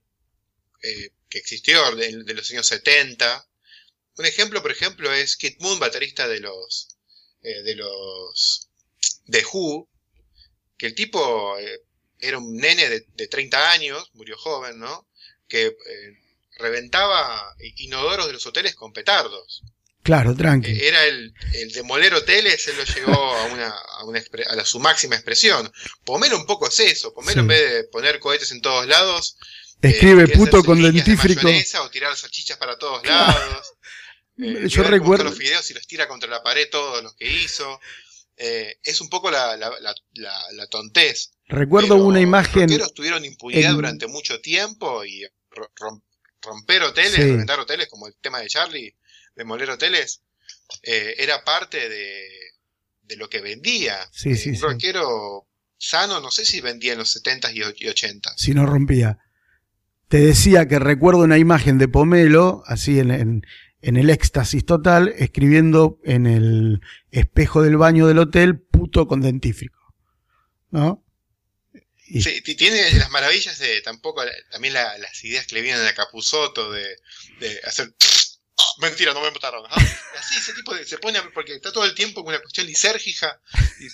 eh, 0.84 1.12
que 1.30 1.40
existió 1.40 1.96
de, 1.96 2.24
de 2.24 2.34
los 2.34 2.50
años 2.52 2.68
70. 2.68 3.46
Un 4.18 4.26
ejemplo, 4.26 4.62
por 4.62 4.72
ejemplo, 4.72 5.12
es 5.12 5.36
Kid 5.38 5.56
Moon, 5.60 5.80
baterista 5.80 6.28
de 6.28 6.40
los 6.40 6.90
eh, 7.42 7.64
de 7.64 7.76
los 7.76 8.70
de 9.26 9.44
Who, 9.52 9.90
que 10.78 10.86
el 10.88 10.96
tipo 10.96 11.58
eh, 11.58 11.82
era 12.20 12.38
un 12.38 12.56
nene 12.56 12.90
de, 12.90 13.06
de 13.16 13.28
30 13.28 13.72
años, 13.72 14.10
murió 14.14 14.38
joven, 14.38 14.80
¿no? 14.80 15.08
Que 15.48 15.66
eh, 15.68 15.74
reventaba 16.58 17.56
inodoros 17.78 18.28
de 18.28 18.34
los 18.34 18.46
hoteles 18.46 18.76
con 18.76 18.94
petardos. 18.94 19.64
Claro, 20.04 20.36
tranqui. 20.36 20.70
Eh, 20.72 20.88
Era 20.90 21.06
el, 21.06 21.34
el 21.54 21.72
demoler 21.72 22.14
hoteles, 22.14 22.68
él 22.68 22.76
lo 22.78 22.84
llegó 22.84 23.14
a, 23.14 23.46
una, 23.46 23.70
a, 23.70 24.04
una 24.04 24.22
a 24.48 24.56
la- 24.56 24.66
su 24.66 24.80
máxima 24.80 25.16
expresión. 25.16 25.72
Pomelo 26.04 26.38
un 26.38 26.46
poco 26.46 26.68
es 26.68 26.80
eso. 26.82 27.14
Pomelo 27.14 27.34
Sí. 27.36 27.40
en 27.40 27.48
vez 27.48 27.72
de 27.74 27.84
poner 27.86 28.20
cohetes 28.20 28.52
en 28.52 28.62
todos 28.62 28.86
lados, 28.88 29.38
Escribe 29.82 30.24
eh, 30.24 30.28
puto 30.30 30.64
con 30.64 30.82
de 30.82 30.92
dentífrico. 30.92 31.42
o 31.82 31.90
tirar 31.90 32.16
salchichas 32.16 32.58
para 32.58 32.78
todos 32.78 33.06
lados. 33.06 33.74
Eh, 34.38 34.68
Yo 34.68 34.84
recuerdo- 34.84 35.26
los 35.26 35.38
fideos 35.38 35.70
y 35.70 35.74
los 35.74 35.86
tira 35.88 36.08
contra 36.08 36.30
la 36.30 36.42
pared 36.44 36.68
todos 36.72 37.04
los 37.04 37.14
que 37.16 37.32
hizo. 37.32 37.80
Eh, 38.36 38.78
es 38.84 39.00
un 39.00 39.10
poco 39.10 39.30
la, 39.30 39.56
la, 39.58 39.72
la, 40.14 40.68
tontez. 40.68 41.34
Recuerdo 41.48 41.90
Pero 41.96 42.06
una 42.06 42.18
Los 42.20 42.24
imagen. 42.24 42.62
rockeros 42.64 42.94
tuvieron 42.94 43.24
impunidad 43.26 43.70
en- 43.72 43.76
durante 43.76 44.08
mucho 44.08 44.42
tiempo 44.42 45.06
y 45.06 45.24
ro- 45.52 45.72
rom- 45.76 46.02
romper 46.42 46.82
hoteles, 46.84 47.12
Sí. 47.14 47.22
reventar 47.22 47.60
hoteles, 47.60 47.88
como 47.90 48.08
el 48.08 48.16
tema 48.20 48.40
de 48.40 48.48
Charlie, 48.48 48.96
demoler 49.36 49.70
hoteles, 49.70 50.24
eh, 50.82 51.14
era 51.20 51.44
parte 51.44 51.88
de, 51.90 52.28
de 53.04 53.16
lo 53.18 53.30
que 53.30 53.42
vendía. 53.42 54.00
Sí, 54.12 54.36
sí, 54.36 54.50
un 54.50 54.60
rockero 54.62 55.48
sano, 55.78 56.20
no 56.20 56.32
sé 56.32 56.44
si 56.46 56.60
vendía 56.60 56.94
en 56.94 57.00
los 57.00 57.12
70s 57.16 57.54
y 57.54 57.62
och- 57.62 57.76
y 57.78 57.88
80s. 57.88 58.34
si 58.38 58.54
no 58.54 58.66
rompía. 58.66 59.20
Te 60.08 60.18
decía 60.20 60.68
que 60.68 60.80
recuerdo 60.80 61.22
una 61.22 61.38
imagen 61.38 61.78
de 61.78 61.88
Pomelo, 61.88 62.64
así 62.66 63.00
en, 63.00 63.12
en- 63.12 63.46
en 63.84 63.98
el 63.98 64.10
éxtasis 64.10 64.66
total, 64.66 65.14
escribiendo 65.18 66.00
en 66.04 66.26
el 66.26 66.82
espejo 67.12 67.62
del 67.62 67.78
baño 67.78 68.08
del 68.08 68.18
hotel, 68.20 68.60
puto 68.60 69.08
con 69.08 69.22
dentífrico. 69.22 69.80
¿No? 70.72 71.04
Y- 72.08 72.22
Sí, 72.22 72.42
ti- 72.42 72.56
tiene 72.56 72.92
las 72.94 73.10
maravillas 73.12 73.60
de 73.60 73.82
tampoco, 73.82 74.24
también 74.52 74.74
la- 74.74 74.98
las 74.98 75.24
ideas 75.24 75.46
que 75.46 75.56
le 75.56 75.62
vienen 75.62 75.86
a 75.86 75.94
Capuzoto 75.94 76.72
de, 76.72 76.98
de 77.40 77.60
hacer. 77.66 77.94
Mentira, 78.80 79.14
no 79.14 79.22
me 79.22 79.32
mataron. 79.32 79.64
¿ah? 79.70 79.76
Así, 80.20 80.38
ese 80.38 80.54
tipo 80.54 80.74
de. 80.74 80.86
Se 80.86 80.98
pone. 80.98 81.20
Porque 81.34 81.56
está 81.56 81.72
todo 81.72 81.86
el 81.86 81.94
tiempo 81.94 82.24
con 82.24 82.34
una 82.34 82.42
cuestión 82.42 82.66
lisérgica. 82.68 83.40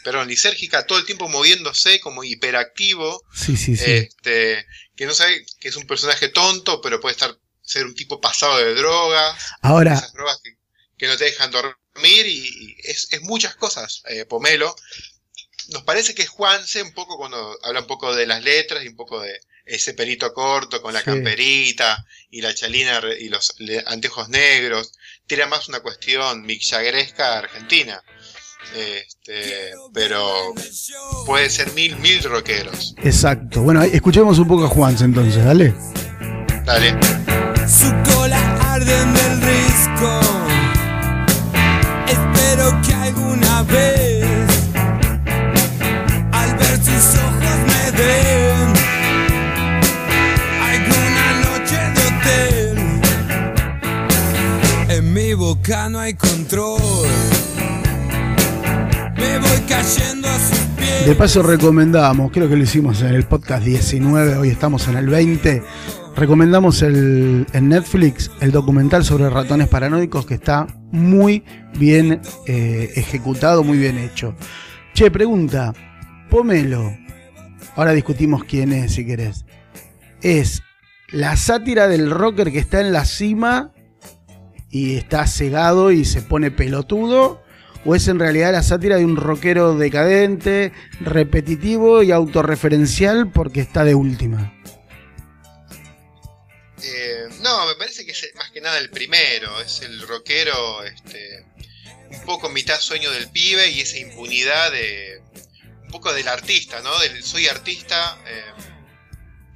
Perdón, 0.03 0.27
lisérgica, 0.27 0.85
todo 0.85 0.99
el 0.99 1.05
tiempo 1.05 1.27
moviéndose 1.29 1.99
como 1.99 2.23
hiperactivo. 2.23 3.23
Sí, 3.33 3.57
sí, 3.57 3.75
sí. 3.75 3.91
Este, 3.91 4.65
que 4.95 5.05
no 5.05 5.13
sabe 5.13 5.45
que 5.59 5.69
es 5.69 5.75
un 5.75 5.87
personaje 5.87 6.29
tonto, 6.29 6.79
pero 6.81 6.99
puede 7.01 7.13
estar 7.13 7.37
ser 7.69 7.85
un 7.85 7.93
tipo 7.95 8.19
pasado 8.19 8.57
de 8.57 8.73
drogas. 8.75 9.35
Ahora, 9.61 9.93
Esas 9.93 10.13
drogas 10.13 10.39
que, 10.43 10.57
que 10.97 11.07
no 11.07 11.15
te 11.17 11.25
dejan 11.25 11.51
dormir 11.51 12.25
y, 12.25 12.47
y 12.47 12.75
es, 12.83 13.07
es 13.11 13.21
muchas 13.21 13.55
cosas, 13.55 14.01
eh, 14.07 14.25
Pomelo. 14.25 14.75
Nos 15.69 15.83
parece 15.83 16.15
que 16.15 16.25
Juanse 16.25 16.81
un 16.81 16.93
poco 16.93 17.17
cuando 17.17 17.57
habla 17.63 17.81
un 17.81 17.87
poco 17.87 18.15
de 18.15 18.25
las 18.25 18.41
letras 18.43 18.83
y 18.83 18.87
un 18.87 18.95
poco 18.95 19.21
de 19.21 19.39
ese 19.65 19.93
pelito 19.93 20.33
corto 20.33 20.81
con 20.81 20.93
la 20.95 20.99
Sí. 21.01 21.05
camperita 21.05 22.03
y 22.31 22.41
la 22.41 22.55
chalina 22.55 23.01
y 23.19 23.29
los 23.29 23.53
anteojos 23.85 24.29
negros. 24.29 24.93
Tira 25.27 25.45
más 25.45 25.69
una 25.69 25.81
cuestión 25.81 26.41
mixagresca 26.41 27.37
argentina. 27.37 28.03
Este, 28.75 29.71
pero 29.93 30.53
puede 31.27 31.49
ser 31.51 31.71
mil, 31.73 31.95
mil 31.97 32.21
rockeros. 32.23 32.95
exacto. 33.03 33.61
Bueno, 33.61 33.83
escuchemos 33.83 34.39
un 34.39 34.47
poco 34.47 34.65
a 34.65 34.69
Juanse 34.69 35.05
entonces, 35.05 35.43
dale. 35.45 35.73
Dale. 36.65 37.48
Su 37.69 37.93
cola 38.11 38.39
arde 38.73 38.91
en 38.99 39.09
el 39.09 39.41
risco. 39.41 40.19
Espero 42.07 42.81
que 42.81 42.93
alguna 42.95 43.61
vez, 43.63 44.47
al 46.31 46.55
ver 46.55 46.77
sus 46.83 47.15
ojos, 47.19 47.59
me 47.67 47.91
den 47.91 48.73
alguna 50.73 51.25
noche 51.45 51.77
de 51.95 52.01
hotel. 52.07 52.75
En 54.89 55.13
mi 55.13 55.35
boca 55.35 55.89
no 55.89 55.99
hay 55.99 56.15
control. 56.15 56.81
Me 59.15 59.37
voy 59.37 59.59
cayendo 59.67 60.27
a 60.27 60.39
sus 60.39 60.57
pies. 60.75 61.05
De 61.05 61.13
paso 61.13 61.43
recomendamos, 61.43 62.31
creo 62.31 62.49
que 62.49 62.55
lo 62.55 62.63
hicimos 62.63 63.03
en 63.03 63.13
el 63.13 63.25
podcast 63.25 63.63
19, 63.63 64.37
hoy 64.37 64.49
estamos 64.49 64.87
en 64.87 64.97
el 64.97 65.07
20. 65.07 65.63
Recomendamos 66.19 66.81
el, 66.81 67.47
en 67.53 67.69
Netflix 67.69 68.29
el 68.41 68.51
documental 68.51 69.05
sobre 69.05 69.29
ratones 69.29 69.69
paranoicos 69.69 70.25
que 70.25 70.33
está 70.33 70.67
muy 70.91 71.45
bien 71.77 72.19
eh, 72.45 72.91
ejecutado, 72.97 73.63
muy 73.63 73.77
bien 73.77 73.97
hecho. 73.97 74.35
Che, 74.93 75.09
pregunta, 75.11 75.73
Pomelo, 76.29 76.93
ahora 77.77 77.93
discutimos 77.93 78.43
quién 78.43 78.73
es 78.73 78.95
si 78.95 79.05
querés. 79.05 79.45
¿Es 80.21 80.61
la 81.09 81.37
sátira 81.37 81.87
del 81.87 82.11
rocker 82.11 82.51
que 82.51 82.59
está 82.59 82.81
en 82.81 82.91
la 82.91 83.05
cima 83.05 83.71
y 84.69 84.95
está 84.97 85.25
cegado 85.25 85.93
y 85.93 86.03
se 86.03 86.21
pone 86.21 86.51
pelotudo? 86.51 87.41
¿O 87.85 87.95
es 87.95 88.09
en 88.09 88.19
realidad 88.19 88.51
la 88.51 88.61
sátira 88.61 88.97
de 88.97 89.05
un 89.05 89.15
rockero 89.15 89.77
decadente, 89.77 90.73
repetitivo 90.99 92.03
y 92.03 92.11
autorreferencial 92.11 93.31
porque 93.31 93.61
está 93.61 93.85
de 93.85 93.95
última? 93.95 94.51
Eh, 96.83 97.27
no, 97.41 97.65
me 97.67 97.75
parece 97.75 98.05
que 98.05 98.11
es 98.11 98.29
más 98.35 98.51
que 98.51 98.61
nada 98.61 98.77
el 98.77 98.89
primero, 98.89 99.59
es 99.61 99.81
el 99.81 100.01
rockero, 100.07 100.83
este, 100.83 101.45
un 102.11 102.21
poco 102.25 102.49
mitad 102.49 102.79
sueño 102.79 103.11
del 103.11 103.29
pibe 103.29 103.69
y 103.69 103.81
esa 103.81 103.97
impunidad 103.97 104.71
de, 104.71 105.21
un 105.83 105.89
poco 105.91 106.13
del 106.13 106.27
artista, 106.27 106.81
¿no? 106.81 106.97
Del 106.99 107.23
soy 107.23 107.47
artista, 107.47 108.17
eh, 108.27 108.43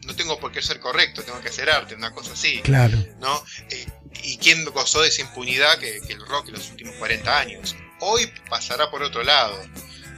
no 0.06 0.16
tengo 0.16 0.40
por 0.40 0.52
qué 0.52 0.62
ser 0.62 0.80
correcto, 0.80 1.24
tengo 1.24 1.40
que 1.42 1.50
hacer 1.50 1.70
arte, 1.70 1.96
una 1.96 2.12
cosa 2.14 2.34
así, 2.34 2.62
Claro. 2.62 2.98
¿no? 3.20 3.44
Eh, 3.70 3.86
¿Y 4.24 4.38
quién 4.38 4.66
gozó 4.66 5.02
de 5.02 5.08
esa 5.10 5.22
impunidad 5.22 5.78
que, 5.80 6.02
que 6.06 6.14
el 6.14 6.26
rock 6.26 6.48
en 6.48 6.54
los 6.56 6.70
últimos 6.72 6.96
40 6.98 7.40
años? 7.40 7.76
Hoy 8.02 8.32
pasará 8.50 8.92
por 8.92 9.02
otro 9.02 9.24
lado. 9.24 9.60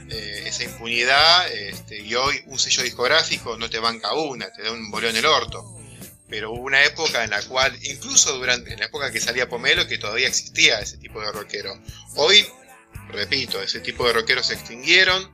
eh, 0.08 0.44
esa 0.46 0.62
impunidad 0.64 1.52
este, 1.52 1.98
y 2.00 2.14
hoy 2.14 2.40
un 2.46 2.58
sello 2.60 2.82
discográfico 2.84 3.56
no 3.58 3.68
te 3.68 3.80
banca 3.80 4.12
una, 4.14 4.52
te 4.52 4.62
da 4.62 4.70
un 4.70 4.88
boleo 4.90 5.10
en 5.10 5.16
el 5.16 5.26
orto 5.26 5.75
pero 6.28 6.50
hubo 6.50 6.62
una 6.62 6.84
época 6.84 7.24
en 7.24 7.30
la 7.30 7.42
cual, 7.42 7.76
incluso 7.82 8.36
durante 8.36 8.72
en 8.72 8.80
la 8.80 8.86
época 8.86 9.12
que 9.12 9.20
salía 9.20 9.48
Pomelo, 9.48 9.86
que 9.86 9.98
todavía 9.98 10.26
existía 10.26 10.80
ese 10.80 10.98
tipo 10.98 11.20
de 11.20 11.30
rockero. 11.30 11.80
Hoy, 12.16 12.46
repito, 13.08 13.62
ese 13.62 13.80
tipo 13.80 14.06
de 14.06 14.12
rockeros 14.12 14.46
se 14.46 14.54
extinguieron, 14.54 15.30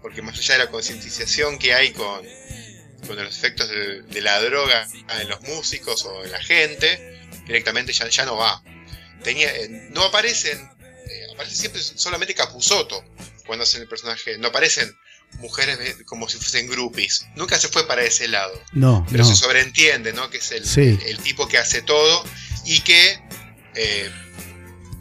porque 0.00 0.22
más 0.22 0.38
allá 0.38 0.54
de 0.54 0.64
la 0.64 0.70
concientización 0.70 1.58
que 1.58 1.74
hay 1.74 1.92
con, 1.92 2.24
con 3.06 3.16
los 3.16 3.36
efectos 3.36 3.68
de, 3.68 4.20
la 4.20 4.40
droga 4.40 4.86
en 5.20 5.28
los 5.28 5.40
músicos 5.42 6.04
o 6.04 6.24
en 6.24 6.30
la 6.30 6.42
gente, 6.42 7.20
directamente 7.46 7.92
ya, 7.92 8.08
ya 8.08 8.24
no 8.24 8.36
va. 8.36 8.62
Tenía, 9.24 9.52
eh, 9.54 9.88
no 9.90 10.04
aparecen, 10.04 10.58
eh, 10.80 11.26
aparece 11.34 11.56
siempre 11.56 11.82
solamente 11.82 12.34
Capuzoto 12.34 13.04
cuando 13.46 13.64
hacen 13.64 13.82
el 13.82 13.88
personaje, 13.88 14.38
no 14.38 14.48
aparecen 14.48 14.96
mujeres 15.38 15.78
como 16.06 16.28
si 16.28 16.36
fuesen 16.38 16.68
groupies. 16.68 17.26
Nunca 17.36 17.58
se 17.58 17.68
fue 17.68 17.86
para 17.86 18.02
ese 18.02 18.28
lado 18.28 18.52
No, 18.72 19.04
pero 19.10 19.24
no. 19.24 19.28
se 19.28 19.36
sobreentiende, 19.36 20.12
¿no? 20.12 20.30
Que 20.30 20.38
es 20.38 20.50
el, 20.52 20.66
Sí. 20.66 20.98
el 21.06 21.18
tipo 21.18 21.46
que 21.48 21.58
hace 21.58 21.82
todo 21.82 22.24
y 22.64 22.80
que 22.80 23.20
eh, 23.74 24.10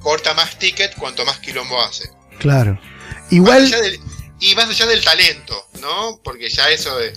corta 0.01 0.34
más 0.34 0.58
ticket 0.60 0.96
cuanto 0.96 1.25
más 1.25 1.39
quilombo 1.39 1.82
hace. 1.82 2.10
Claro. 2.39 2.80
Igual, 3.32 3.70
del- 3.72 4.00
y 4.39 4.54
más 4.56 4.70
allá 4.70 4.86
del 4.86 5.04
talento, 5.04 5.68
¿no? 5.82 6.20
Porque 6.24 6.50
ya 6.50 6.70
eso 6.70 6.98
de 6.98 7.13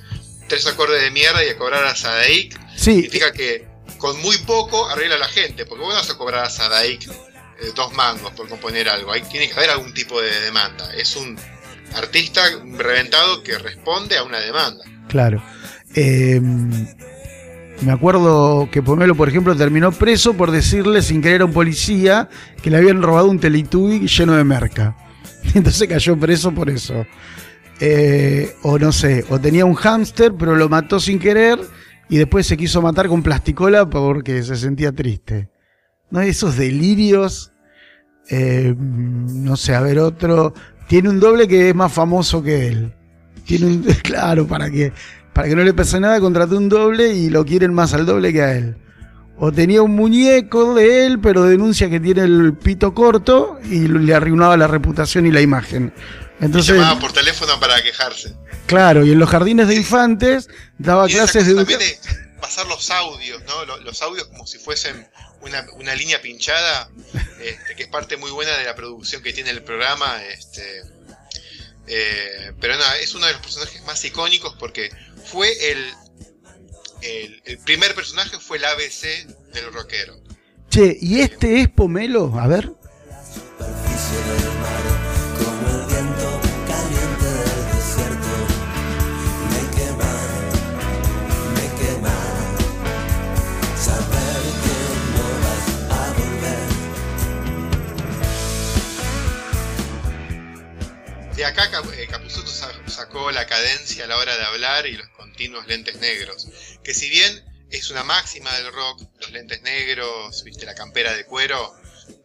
tres 0.48 0.66
acordes 0.66 1.02
de 1.02 1.10
mierda 1.10 1.44
y 1.44 1.48
a 1.50 1.58
cobrar 1.58 1.84
a 1.84 1.94
Sadaik 1.94 2.58
sí, 2.76 2.92
significa 2.94 3.32
que 3.32 3.66
con 3.98 4.18
muy 4.22 4.38
poco 4.38 4.88
arregla 4.88 5.16
a 5.16 5.18
la 5.18 5.28
gente, 5.28 5.66
porque 5.66 5.82
vos 5.84 5.92
no 5.92 6.00
vas 6.00 6.08
a 6.10 6.16
cobrar 6.16 6.44
a 6.44 6.50
Sadaik 6.50 7.02
eh, 7.10 7.72
dos 7.74 7.92
mangos 7.92 8.32
por 8.34 8.48
componer 8.48 8.88
algo, 8.88 9.12
ahí 9.12 9.22
tiene 9.22 9.48
que 9.48 9.54
haber 9.54 9.70
algún 9.70 9.92
tipo 9.92 10.22
de 10.22 10.40
demanda. 10.42 10.94
Es 10.94 11.16
un 11.16 11.36
artista 11.94 12.42
reventado 12.76 13.42
que 13.42 13.58
responde 13.58 14.16
a 14.16 14.24
una 14.24 14.38
demanda. 14.40 14.84
claro. 15.08 15.42
Eh, 15.94 16.40
me 17.80 17.92
acuerdo 17.92 18.68
que 18.72 18.82
Pomelo, 18.82 19.14
por 19.14 19.28
ejemplo, 19.28 19.54
terminó 19.56 19.92
preso 19.92 20.34
por 20.34 20.50
decirle 20.50 21.00
sin 21.00 21.22
querer 21.22 21.42
a 21.42 21.44
un 21.44 21.52
policía 21.52 22.28
que 22.62 22.70
le 22.70 22.76
habían 22.76 23.02
robado 23.02 23.28
un 23.28 23.38
Teletubby 23.38 24.06
lleno 24.06 24.34
de 24.34 24.44
merca. 24.44 24.96
Entonces 25.54 25.88
cayó 25.88 26.18
preso 26.18 26.52
por 26.52 26.68
eso. 26.70 27.06
Eh, 27.80 28.54
o 28.62 28.78
no 28.78 28.90
sé, 28.90 29.24
o 29.30 29.38
tenía 29.38 29.64
un 29.64 29.74
hámster, 29.74 30.34
pero 30.36 30.56
lo 30.56 30.68
mató 30.68 30.98
sin 30.98 31.20
querer 31.20 31.60
y 32.08 32.18
después 32.18 32.46
se 32.46 32.56
quiso 32.56 32.82
matar 32.82 33.06
con 33.06 33.22
plasticola 33.22 33.88
porque 33.88 34.42
se 34.42 34.56
sentía 34.56 34.90
triste. 34.90 35.48
¿No? 36.10 36.20
Esos 36.20 36.56
delirios. 36.56 37.52
eh, 38.28 38.74
no 38.76 39.56
sé, 39.56 39.74
a 39.74 39.80
ver 39.80 40.00
otro. 40.00 40.52
Tiene 40.88 41.08
un 41.10 41.20
doble 41.20 41.46
que 41.46 41.68
es 41.68 41.74
más 41.74 41.92
famoso 41.92 42.42
que 42.42 42.68
él. 42.68 42.92
Tiene 43.46 43.66
un. 43.66 43.82
Claro, 44.02 44.46
para 44.46 44.70
que, 44.70 44.92
para 45.32 45.48
que 45.48 45.54
no 45.54 45.62
le 45.62 45.74
pase 45.74 46.00
nada, 46.00 46.18
contrató 46.20 46.56
un 46.56 46.68
doble 46.68 47.12
y 47.14 47.30
lo 47.30 47.44
quieren 47.44 47.72
más 47.72 47.94
al 47.94 48.06
doble 48.06 48.32
que 48.32 48.42
a 48.42 48.56
él. 48.56 48.76
O 49.40 49.52
tenía 49.52 49.82
un 49.82 49.94
muñeco 49.94 50.74
de 50.74 51.06
él, 51.06 51.20
pero 51.20 51.44
denuncia 51.44 51.88
que 51.88 52.00
tiene 52.00 52.22
el 52.22 52.54
pito 52.54 52.92
corto 52.92 53.58
y 53.70 53.86
le 53.86 54.12
arruinaba 54.12 54.56
la 54.56 54.66
reputación 54.66 55.26
y 55.26 55.30
la 55.30 55.40
imagen. 55.40 55.92
Y 56.40 56.44
Entonces, 56.46 56.76
llamaba 56.76 56.98
por 56.98 57.12
teléfono 57.12 57.52
para 57.60 57.80
quejarse. 57.80 58.34
claro, 58.66 59.04
y 59.04 59.12
en 59.12 59.18
los 59.20 59.28
jardines 59.28 59.68
de 59.68 59.76
infantes 59.76 60.48
daba 60.78 61.08
Y 61.08 61.12
clases 61.12 61.46
de 61.46 61.52
educación. 61.52 61.80
Pasar 62.40 62.66
los 62.66 62.90
audios, 62.90 63.42
¿no? 63.44 63.64
Lo- 63.64 63.78
Los, 63.78 64.02
audios 64.02 64.26
como 64.28 64.46
si 64.46 64.58
fuesen 64.58 65.08
una, 65.40 65.66
una 65.74 65.94
línea 65.94 66.20
pinchada, 66.22 66.90
este, 67.40 67.76
que 67.76 67.82
es 67.84 67.88
parte 67.88 68.16
muy 68.16 68.30
buena 68.30 68.56
de 68.56 68.64
la 68.64 68.74
producción 68.74 69.22
que 69.22 69.32
tiene 69.32 69.50
el 69.50 69.62
programa. 69.62 70.22
Este, 70.24 70.82
eh, 71.86 72.52
pero 72.60 72.76
nada, 72.76 72.98
es 72.98 73.14
uno 73.14 73.26
de 73.26 73.32
los 73.32 73.40
personajes 73.42 73.82
más 73.84 74.04
icónicos 74.04 74.54
porque 74.58 74.90
fue 75.24 75.50
el, 75.70 75.92
el 77.02 77.58
primer 77.58 77.94
personaje, 77.94 78.38
fue 78.38 78.58
el 78.58 78.64
ABC 78.64 79.26
del 79.54 79.72
rockero. 79.72 80.18
Che, 80.70 80.96
¿y 81.00 81.20
este 81.20 81.60
es 81.62 81.68
Pomelo? 81.70 82.38
A 82.38 82.46
ver. 82.46 82.72
La 103.38 103.46
cadencia 103.46 104.04
a 104.04 104.06
la 104.06 104.16
hora 104.18 104.36
de 104.36 104.44
hablar 104.44 104.86
y 104.86 104.96
los 104.96 105.08
continuos 105.10 105.66
lentes 105.66 105.96
negros. 106.00 106.48
Que 106.82 106.94
si 106.94 107.08
bien 107.10 107.44
es 107.70 107.90
una 107.90 108.02
máxima 108.04 108.52
del 108.58 108.72
rock, 108.72 109.02
los 109.20 109.30
lentes 109.30 109.62
negros, 109.62 110.42
viste 110.44 110.66
la 110.66 110.74
campera 110.74 111.12
de 111.14 111.24
cuero, 111.24 111.74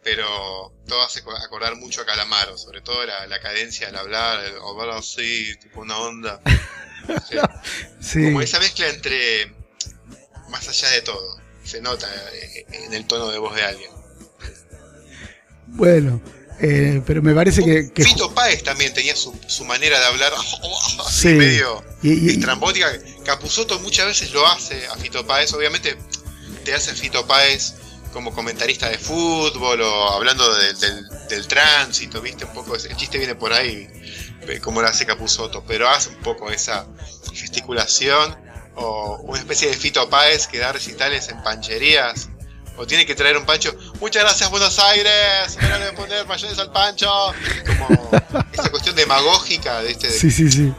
pero 0.02 0.72
todo 0.86 1.02
hace 1.02 1.22
co- 1.22 1.36
acordar 1.36 1.76
mucho 1.76 2.00
a 2.02 2.06
Calamaro, 2.06 2.56
sobre 2.58 2.80
todo 2.80 3.04
la, 3.04 3.26
la 3.26 3.40
cadencia 3.40 3.88
al 3.88 3.96
hablar, 3.96 4.42
el 4.44 4.54
hablar 4.56 4.90
así, 4.98 5.54
tipo 5.60 5.80
una 5.80 5.98
onda. 5.98 6.40
Sí. 7.28 7.36
Sí. 8.00 8.24
Como 8.24 8.40
esa 8.40 8.58
mezcla 8.60 8.88
entre 8.88 9.52
más 10.48 10.66
allá 10.66 10.88
de 10.88 11.02
todo. 11.02 11.38
Se 11.62 11.82
nota 11.82 12.08
eh, 12.32 12.64
en 12.72 12.94
el 12.94 13.06
tono 13.06 13.28
de 13.28 13.36
voz 13.38 13.54
de 13.54 13.62
alguien. 13.62 13.90
Bueno, 15.66 16.22
eh, 16.60 17.02
pero 17.06 17.20
me 17.22 17.34
parece 17.34 17.64
que. 17.64 17.92
que- 17.92 18.04
Fito 18.04 18.32
Páez 18.34 18.62
también 18.62 18.92
tenía 18.94 19.16
su, 19.16 19.34
su 19.46 19.64
manera 19.64 19.98
de 19.98 20.06
hablar 20.06 20.32
así 21.06 21.28
Sí. 21.28 21.28
medio 21.34 21.82
y- 22.02 22.26
y- 22.26 22.30
estrambótica. 22.30 22.90
Capuzoto 23.24 23.78
muchas 23.80 24.06
veces 24.06 24.32
lo 24.32 24.46
hace 24.46 24.86
a 24.86 24.96
Fito 24.96 25.26
Páez. 25.26 25.52
Obviamente 25.54 25.96
te 26.64 26.74
hace 26.74 26.94
Fito 26.94 27.26
Páez 27.26 27.74
como 28.12 28.32
comentarista 28.32 28.88
de 28.88 28.98
fútbol 28.98 29.80
o 29.82 30.10
hablando 30.12 30.54
de- 30.54 30.74
del, 30.74 31.08
del 31.28 31.46
tránsito, 31.48 32.20
¿viste? 32.20 32.44
Un 32.44 32.52
poco 32.52 32.76
ese- 32.76 32.88
el 32.88 32.96
chiste 32.96 33.18
viene 33.18 33.34
por 33.34 33.52
ahí, 33.52 33.88
eh, 34.42 34.60
como 34.60 34.80
lo 34.80 34.86
hace 34.88 35.04
Capuzoto, 35.06 35.64
pero 35.66 35.88
hace 35.88 36.10
un 36.10 36.16
poco 36.16 36.50
esa 36.50 36.86
gesticulación 37.32 38.36
o 38.76 39.20
una 39.24 39.38
especie 39.38 39.68
de 39.68 39.74
Fito 39.74 40.08
Páez 40.08 40.46
que 40.46 40.58
da 40.58 40.72
recitales 40.72 41.28
en 41.28 41.42
pancherías. 41.42 42.28
O 42.76 42.86
tiene 42.86 43.06
que 43.06 43.14
traer 43.14 43.36
un 43.36 43.46
pancho. 43.46 43.74
Muchas 44.00 44.22
gracias, 44.22 44.50
Buenos 44.50 44.78
Aires. 44.78 45.56
Me 45.60 45.68
de 45.78 45.92
poner 45.92 46.26
mayonesa 46.26 46.62
al 46.62 46.72
pancho. 46.72 47.08
Como 47.66 48.10
esa 48.52 48.70
cuestión 48.70 48.96
demagógica 48.96 49.82
de 49.82 49.92
este 49.92 50.10
Sí, 50.10 50.30
sí, 50.30 50.50
sí. 50.50 50.72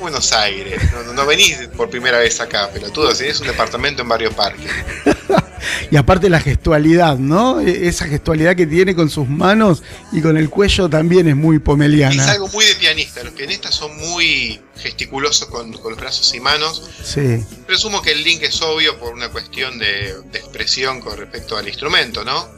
Buenos 0.00 0.32
Aires. 0.32 0.80
No, 1.14 1.26
venís 1.26 1.56
por 1.76 1.90
primera 1.90 2.18
vez 2.18 2.40
acá, 2.40 2.70
pelotudo. 2.70 3.10
Es 3.10 3.40
un 3.40 3.46
departamento 3.46 4.02
en 4.02 4.08
Barrio 4.08 4.32
Parque. 4.32 4.66
Y 5.90 5.96
aparte 5.96 6.28
la 6.30 6.40
gestualidad, 6.40 7.16
¿no? 7.18 7.60
E- 7.60 7.88
Esa 7.88 8.06
gestualidad 8.06 8.54
que 8.54 8.66
tiene 8.66 8.94
con 8.94 9.10
sus 9.10 9.26
manos 9.28 9.82
y 10.12 10.20
con 10.20 10.36
el 10.36 10.50
cuello 10.50 10.88
también 10.88 11.28
es 11.28 11.36
muy 11.36 11.56
Es 11.56 11.62
pomeliana. 11.62 12.30
algo 12.30 12.48
muy 12.48 12.64
de 12.64 12.74
pianista. 12.76 13.22
Los 13.24 13.32
pianistas 13.32 13.74
son 13.74 13.96
muy 13.96 14.60
gesticulosos 14.76 15.48
con, 15.48 15.72
con 15.72 15.92
los 15.92 16.00
brazos 16.00 16.32
y 16.34 16.40
manos. 16.40 16.88
Sí. 17.02 17.42
Presumo 17.66 18.02
que 18.02 18.12
el 18.12 18.22
link 18.22 18.42
es 18.42 18.60
obvio 18.62 18.98
por 18.98 19.12
una 19.14 19.30
cuestión 19.30 19.78
de, 19.78 20.14
de 20.30 20.38
expresión 20.38 21.00
con 21.00 21.16
respecto 21.18 21.56
al 21.56 21.66
instrumento, 21.66 22.22
¿no? 22.24 22.48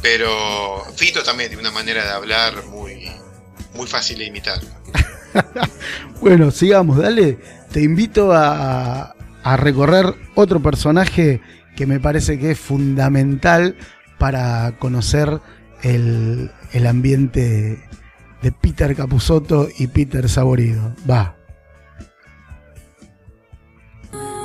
Pero 0.00 0.84
Fito 0.96 1.22
también 1.22 1.50
tiene 1.50 1.60
una 1.60 1.72
manera 1.72 2.04
de 2.04 2.10
hablar 2.10 2.64
muy, 2.66 3.10
muy 3.74 3.86
fácil 3.86 4.18
de 4.18 4.26
imitar. 4.26 4.60
Bueno, 6.20 6.50
sigamos, 6.50 6.98
dale. 6.98 7.38
Te 7.72 7.80
invito 7.80 8.32
a, 8.32 9.14
a 9.42 9.56
recorrer 9.56 10.14
otro 10.34 10.60
personaje 10.60 11.40
que 11.76 11.86
me 11.86 11.98
parece 11.98 12.38
que 12.38 12.50
es 12.50 12.58
fundamental 12.58 13.76
para 14.18 14.72
conocer 14.78 15.40
el, 15.82 16.50
el 16.72 16.86
ambiente 16.86 17.82
de 18.42 18.52
Peter 18.52 18.94
Capusotto 18.94 19.68
y 19.78 19.86
Peter 19.86 20.28
Saborido. 20.28 20.94
Va. 21.08 21.36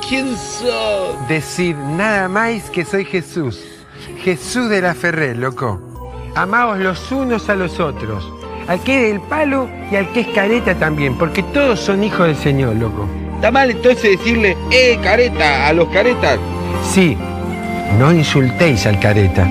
¿Quién 0.08 0.36
sos? 0.38 1.28
Decir 1.28 1.76
nada 1.76 2.30
más 2.30 2.70
que 2.70 2.86
soy 2.86 3.06
Jesús. 3.06 3.66
Jesús 4.24 4.70
de 4.70 4.82
la 4.82 4.94
Ferrer, 4.94 5.38
loco. 5.38 6.14
Amaos 6.36 6.80
los 6.80 7.12
unos 7.12 7.50
a 7.50 7.56
los 7.56 7.80
otros. 7.80 8.45
Al 8.68 8.80
que 8.82 8.96
es 8.96 9.12
del 9.12 9.22
palo 9.22 9.70
y 9.92 9.96
al 9.96 10.12
que 10.12 10.22
es 10.22 10.28
careta 10.28 10.74
también, 10.76 11.16
porque 11.18 11.44
todos 11.44 11.80
son 11.80 12.04
hijos 12.04 12.28
del 12.28 12.36
Señor, 12.36 12.76
loco. 12.76 13.08
Está 13.36 13.52
mal 13.52 13.70
entonces 13.70 14.18
decirle, 14.18 14.58
eh, 14.72 14.98
careta, 15.04 15.68
a 15.68 15.74
los 15.74 15.88
caretas. 15.90 16.40
Sí, 16.84 17.16
no 18.00 18.12
insultéis 18.12 18.88
al 18.88 19.00
careta. 19.00 19.48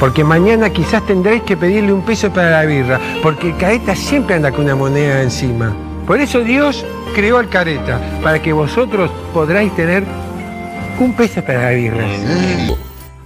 Porque 0.00 0.24
mañana 0.24 0.70
quizás 0.70 1.04
tendréis 1.06 1.42
que 1.42 1.56
pedirle 1.56 1.92
un 1.92 2.02
peso 2.02 2.32
para 2.32 2.50
la 2.50 2.64
birra, 2.64 2.98
porque 3.22 3.48
el 3.48 3.56
careta 3.56 3.94
siempre 3.94 4.36
anda 4.36 4.50
con 4.50 4.64
una 4.64 4.74
moneda 4.74 5.22
encima. 5.22 5.74
Por 6.06 6.20
eso 6.20 6.40
Dios 6.40 6.84
creó 7.14 7.38
al 7.38 7.48
careta, 7.48 8.00
para 8.22 8.40
que 8.40 8.52
vosotros 8.52 9.10
podráis 9.32 9.74
tener 9.76 10.04
un 10.98 11.12
peso 11.12 11.42
para 11.42 11.62
la 11.62 11.70
birra. 11.70 12.06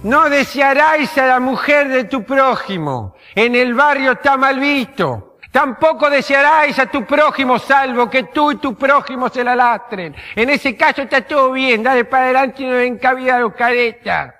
No 0.03 0.29
desearáis 0.29 1.17
a 1.17 1.25
la 1.25 1.39
mujer 1.39 1.89
de 1.89 2.03
tu 2.05 2.23
prójimo. 2.23 3.15
En 3.35 3.55
el 3.55 3.73
barrio 3.73 4.13
está 4.13 4.37
mal 4.37 4.59
visto. 4.59 5.37
Tampoco 5.51 6.09
desearáis 6.09 6.77
a 6.77 6.85
tu 6.85 7.05
prójimo 7.05 7.57
salvo 7.57 8.09
que 8.09 8.23
tú 8.23 8.51
y 8.51 8.57
tu 8.57 8.75
prójimo 8.75 9.29
se 9.29 9.43
la 9.43 9.55
lastren. 9.55 10.15
En 10.35 10.49
ese 10.49 10.75
caso 10.75 11.01
está 11.01 11.21
todo 11.21 11.51
bien. 11.51 11.81
Dale 11.81 12.05
para 12.05 12.25
adelante 12.25 12.63
y 12.63 12.67
no 12.67 12.73
den 12.73 12.97
cabida 12.97 13.37
a 13.37 13.39
los 13.39 13.53
caretas. 13.53 14.35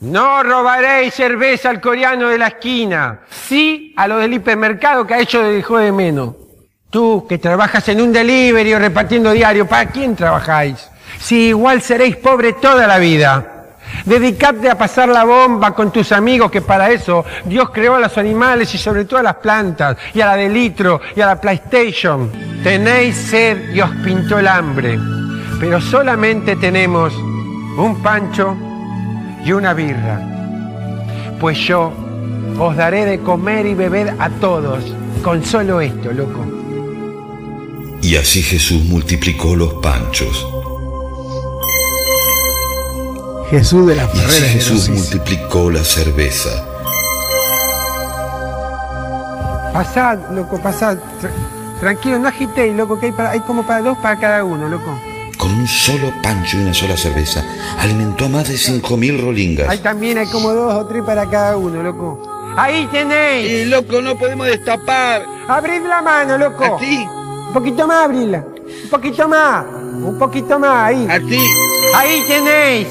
No 0.00 0.42
robaréis 0.42 1.14
cerveza 1.14 1.70
al 1.70 1.80
coreano 1.80 2.28
de 2.28 2.38
la 2.38 2.48
esquina. 2.48 3.20
Sí 3.30 3.94
a 3.96 4.06
lo 4.06 4.18
del 4.18 4.34
hipermercado 4.34 5.06
que 5.06 5.14
a 5.14 5.18
ellos 5.18 5.42
les 5.42 5.54
dejó 5.54 5.78
de 5.78 5.90
menos. 5.92 6.34
Tú 6.90 7.26
que 7.28 7.38
trabajas 7.38 7.88
en 7.88 8.00
un 8.00 8.12
delivery 8.12 8.74
o 8.74 8.78
repartiendo 8.78 9.32
diario, 9.32 9.66
¿para 9.66 9.90
quién 9.90 10.14
trabajáis? 10.14 10.88
Si 11.18 11.48
igual 11.48 11.82
seréis 11.82 12.16
pobres 12.16 12.60
toda 12.60 12.86
la 12.86 12.98
vida. 12.98 13.53
Dedicate 14.04 14.68
a 14.68 14.76
pasar 14.76 15.08
la 15.08 15.24
bomba 15.24 15.74
con 15.74 15.90
tus 15.90 16.12
amigos, 16.12 16.50
que 16.50 16.60
para 16.60 16.90
eso 16.90 17.24
Dios 17.44 17.70
creó 17.70 17.94
a 17.94 18.00
los 18.00 18.16
animales 18.18 18.74
y 18.74 18.78
sobre 18.78 19.04
todo 19.04 19.20
a 19.20 19.22
las 19.22 19.36
plantas, 19.36 19.96
y 20.12 20.20
a 20.20 20.26
la 20.26 20.36
de 20.36 20.48
litro, 20.48 21.00
y 21.16 21.20
a 21.20 21.26
la 21.26 21.40
PlayStation. 21.40 22.30
Tenéis 22.62 23.16
sed 23.16 23.74
y 23.74 23.80
os 23.80 23.90
pintó 24.04 24.38
el 24.38 24.48
hambre, 24.48 24.98
pero 25.58 25.80
solamente 25.80 26.56
tenemos 26.56 27.14
un 27.14 28.00
pancho 28.02 28.56
y 29.44 29.52
una 29.52 29.74
birra. 29.74 30.20
Pues 31.40 31.58
yo 31.58 31.92
os 32.58 32.76
daré 32.76 33.04
de 33.04 33.20
comer 33.20 33.66
y 33.66 33.74
beber 33.74 34.14
a 34.18 34.30
todos, 34.30 34.84
con 35.22 35.44
solo 35.44 35.80
esto, 35.80 36.12
loco. 36.12 36.44
Y 38.02 38.16
así 38.16 38.42
Jesús 38.42 38.84
multiplicó 38.84 39.56
los 39.56 39.74
panchos. 39.74 40.46
Jesús 43.58 43.86
de 43.86 43.94
la 43.96 44.02
Y 44.02 44.06
así 44.06 44.18
Ferrera. 44.18 44.48
Jesús 44.48 44.88
multiplicó 44.88 45.70
la 45.70 45.84
cerveza. 45.84 46.50
Pasad, 49.72 50.18
loco, 50.32 50.58
pasad. 50.60 50.98
Tra- 51.20 51.30
tranquilo, 51.80 52.18
no 52.18 52.28
agitéis, 52.28 52.74
loco, 52.76 52.98
que 52.98 53.06
hay, 53.06 53.12
para- 53.12 53.30
hay 53.30 53.40
como 53.40 53.66
para 53.66 53.80
dos 53.82 53.98
para 53.98 54.18
cada 54.18 54.44
uno, 54.44 54.68
loco. 54.68 54.98
Con 55.38 55.52
un 55.52 55.66
solo 55.66 56.12
pancho 56.22 56.56
y 56.58 56.62
una 56.62 56.74
sola 56.74 56.96
cerveza, 56.96 57.44
alimentó 57.78 58.24
a 58.26 58.28
más 58.28 58.48
de 58.48 58.54
5.000 58.56 59.20
rolingas. 59.20 59.68
Ahí 59.68 59.78
también 59.78 60.18
hay 60.18 60.26
como 60.28 60.52
dos 60.52 60.72
o 60.74 60.86
tres 60.86 61.02
para 61.04 61.28
cada 61.28 61.56
uno, 61.56 61.82
loco. 61.82 62.22
Ahí 62.56 62.86
tenéis. 62.90 63.50
Y 63.50 63.64
loco, 63.66 64.00
no 64.00 64.16
podemos 64.16 64.46
destapar. 64.46 65.22
Abrid 65.48 65.82
la 65.86 66.02
mano, 66.02 66.38
loco. 66.38 66.76
Así, 66.76 67.06
Un 67.48 67.52
poquito 67.52 67.86
más, 67.86 68.04
abrila. 68.04 68.44
Un 68.84 68.90
poquito 68.90 69.28
más. 69.28 69.64
Un 69.94 70.18
poquito 70.18 70.58
más, 70.58 70.86
ahí. 70.88 71.06
así. 71.10 71.38
Ahí 71.92 72.24
tenéis. 72.26 72.88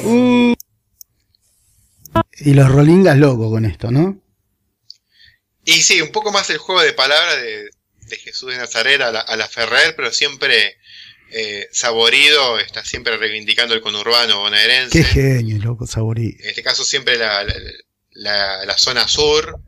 Y 2.39 2.53
los 2.53 2.69
rolingas 2.71 3.17
locos 3.17 3.49
con 3.49 3.65
esto, 3.65 3.91
¿no? 3.91 4.21
Y 5.65 5.81
sí, 5.81 6.01
un 6.01 6.11
poco 6.11 6.31
más 6.31 6.49
el 6.49 6.57
juego 6.57 6.81
de 6.81 6.93
palabras 6.93 7.41
de, 7.41 7.69
de 8.07 8.17
Jesús 8.17 8.51
de 8.51 8.57
Nazaret 8.57 9.01
a 9.01 9.11
la, 9.11 9.21
a 9.21 9.35
la 9.37 9.47
Ferrer, 9.47 9.95
pero 9.95 10.11
siempre 10.11 10.77
eh, 11.31 11.67
saborido, 11.71 12.59
está 12.59 12.83
siempre 12.83 13.17
reivindicando 13.17 13.73
el 13.73 13.81
conurbano 13.81 14.39
bonaerense. 14.39 14.99
Qué 14.99 15.03
genio, 15.05 15.57
loco, 15.63 15.87
Saborido. 15.87 16.37
En 16.43 16.49
este 16.49 16.63
caso 16.63 16.83
siempre 16.83 17.17
la, 17.17 17.43
la, 17.43 17.53
la- 18.11 18.65
la 18.65 18.77
zona 18.77 19.07
sur, 19.07 19.59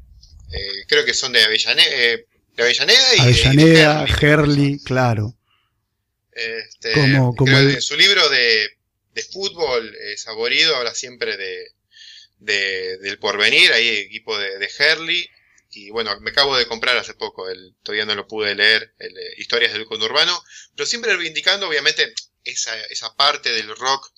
eh, 0.51 0.85
creo 0.88 1.05
que 1.05 1.13
son 1.13 1.31
de 1.31 1.43
Avellaneda, 1.43 1.88
eh, 1.89 2.25
de 2.55 2.63
Avellaneda 2.63 3.15
y 3.15 3.19
Avellaneda, 3.21 4.05
Herli, 4.21 4.79
claro. 4.83 5.33
Este, 6.31 6.91
Como- 6.91 7.33
como 7.35 7.57
el- 7.57 7.75
en 7.75 7.81
su 7.81 7.95
libro 7.95 8.27
de, 8.29 8.67
de 9.15 9.23
fútbol, 9.23 9.95
eh, 9.95 10.17
Saborido, 10.17 10.75
habla 10.75 10.93
siempre 10.95 11.38
de, 11.38 11.69
de- 12.39 12.97
del 12.99 13.19
porvenir, 13.19 13.71
ahí 13.73 13.89
equipo 13.89 14.38
de, 14.38 14.60
de 14.60 14.69
Herli. 14.80 15.30
Y 15.71 15.89
bueno, 15.89 16.17
me 16.21 16.32
acabo 16.32 16.58
de 16.58 16.67
comprar 16.67 16.97
hace 16.97 17.15
poco, 17.15 17.49
el, 17.49 17.75
todavía 17.84 18.06
no 18.06 18.15
lo 18.15 18.28
pude 18.28 18.56
leer, 18.56 18.93
el, 18.99 19.17
eh, 19.17 19.34
Historias 19.38 19.73
del 19.73 19.86
Conurbano, 19.86 20.41
pero 20.75 20.86
siempre 20.86 21.13
reivindicando 21.15 21.67
obviamente 21.67 22.13
esa, 22.45 22.80
esa 22.86 23.15
parte 23.15 23.51
del 23.51 23.75
rock 23.75 24.12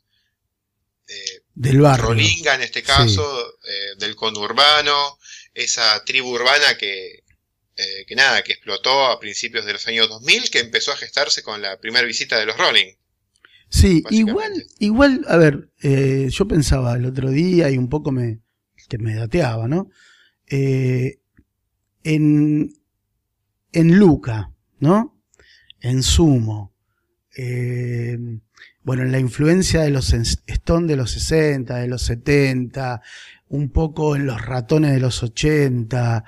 eh, 1.07 1.41
Del 1.53 1.81
barrio. 1.81 2.07
Rolinga 2.07 2.55
en 2.55 2.61
este 2.61 2.83
caso, 2.83 3.23
eh, 3.63 3.95
del 3.97 4.15
conurbano, 4.15 5.17
esa 5.53 6.03
tribu 6.05 6.29
urbana 6.35 6.77
que, 6.77 7.23
eh, 7.77 8.05
que 8.07 8.15
nada, 8.15 8.43
que 8.43 8.53
explotó 8.53 9.05
a 9.05 9.19
principios 9.19 9.65
de 9.65 9.73
los 9.73 9.87
años 9.87 10.09
2000, 10.09 10.49
que 10.49 10.59
empezó 10.59 10.91
a 10.91 10.97
gestarse 10.97 11.43
con 11.43 11.61
la 11.61 11.79
primera 11.79 12.05
visita 12.05 12.37
de 12.39 12.45
los 12.45 12.57
Rolling. 12.57 12.93
Sí, 13.69 14.03
igual, 14.11 14.51
igual, 14.79 15.25
a 15.27 15.37
ver, 15.37 15.71
eh, 15.81 16.27
yo 16.31 16.47
pensaba 16.47 16.95
el 16.95 17.05
otro 17.05 17.29
día 17.29 17.69
y 17.69 17.77
un 17.77 17.89
poco 17.89 18.11
me, 18.11 18.39
que 18.87 18.97
me 18.97 19.15
dateaba, 19.15 19.67
¿no? 19.67 19.89
Eh, 20.47 21.19
en, 22.03 22.73
en 23.73 23.99
Luca, 23.99 24.53
¿no? 24.79 25.19
En 25.81 26.01
Sumo, 26.01 26.73
eh, 27.37 28.17
bueno, 28.83 29.03
en 29.03 29.11
la 29.11 29.19
influencia 29.19 29.81
de 29.81 29.89
los 29.89 30.13
Stone 30.13 30.87
de 30.87 30.95
los 30.95 31.11
60, 31.11 31.75
de 31.75 31.87
los 31.87 32.01
70, 32.03 33.01
un 33.49 33.69
poco 33.69 34.15
en 34.15 34.25
los 34.25 34.41
ratones 34.43 34.93
de 34.93 34.99
los 34.99 35.21
80, 35.23 36.23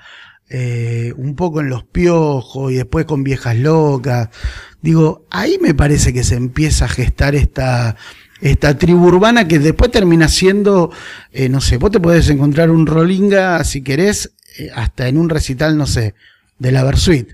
eh, 0.48 1.12
un 1.16 1.36
poco 1.36 1.60
en 1.60 1.68
los 1.70 1.84
piojos 1.84 2.72
y 2.72 2.76
después 2.76 3.06
con 3.06 3.22
viejas 3.24 3.56
locas. 3.56 4.28
Digo, 4.82 5.26
ahí 5.30 5.58
me 5.60 5.74
parece 5.74 6.12
que 6.12 6.24
se 6.24 6.36
empieza 6.36 6.86
a 6.86 6.88
gestar 6.88 7.34
esta, 7.34 7.96
esta 8.40 8.78
tribu 8.78 9.06
urbana 9.06 9.46
que 9.46 9.58
después 9.58 9.90
termina 9.90 10.28
siendo, 10.28 10.90
eh, 11.32 11.48
no 11.48 11.60
sé, 11.60 11.76
vos 11.76 11.90
te 11.90 12.00
podés 12.00 12.28
encontrar 12.30 12.70
un 12.70 12.86
Rolinga, 12.86 13.62
si 13.64 13.82
querés, 13.82 14.32
eh, 14.58 14.70
hasta 14.74 15.08
en 15.08 15.18
un 15.18 15.28
recital, 15.28 15.76
no 15.76 15.86
sé, 15.86 16.14
de 16.58 16.72
la 16.72 16.84
Versuit. 16.84 17.32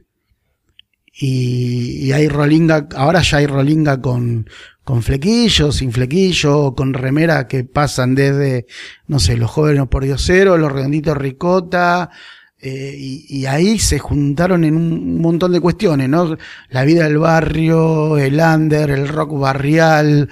Y, 1.19 2.13
hay 2.13 2.29
Rolinga, 2.29 2.89
ahora 2.95 3.23
ya 3.23 3.39
hay 3.39 3.47
Rolinga 3.47 4.03
con, 4.03 4.51
con 4.85 5.03
flequillo, 5.03 5.73
sin 5.73 5.93
flequillo, 5.93 6.75
con 6.75 6.93
remera 6.93 7.49
que 7.49 7.65
pasan 7.65 8.15
desde, 8.15 8.67
no 9.07 9.19
sé, 9.19 9.37
los 9.37 9.51
jóvenes 9.51 9.87
por 9.89 10.05
diosero, 10.05 10.59
los 10.59 10.73
redonditos 10.73 11.17
ricota, 11.17 12.11
eh, 12.59 12.95
y, 12.99 13.45
ahí 13.47 13.79
se 13.79 13.99
juntaron 13.99 14.65
en 14.65 14.77
un 14.77 15.21
montón 15.21 15.53
de 15.53 15.61
cuestiones, 15.61 16.09
¿no? 16.09 16.39
La 16.71 16.85
vida 16.85 17.05
del 17.05 17.19
barrio, 17.19 18.17
el 18.17 18.41
under, 18.41 18.91
el 18.91 19.09
rock 19.09 19.39
barrial, 19.39 20.31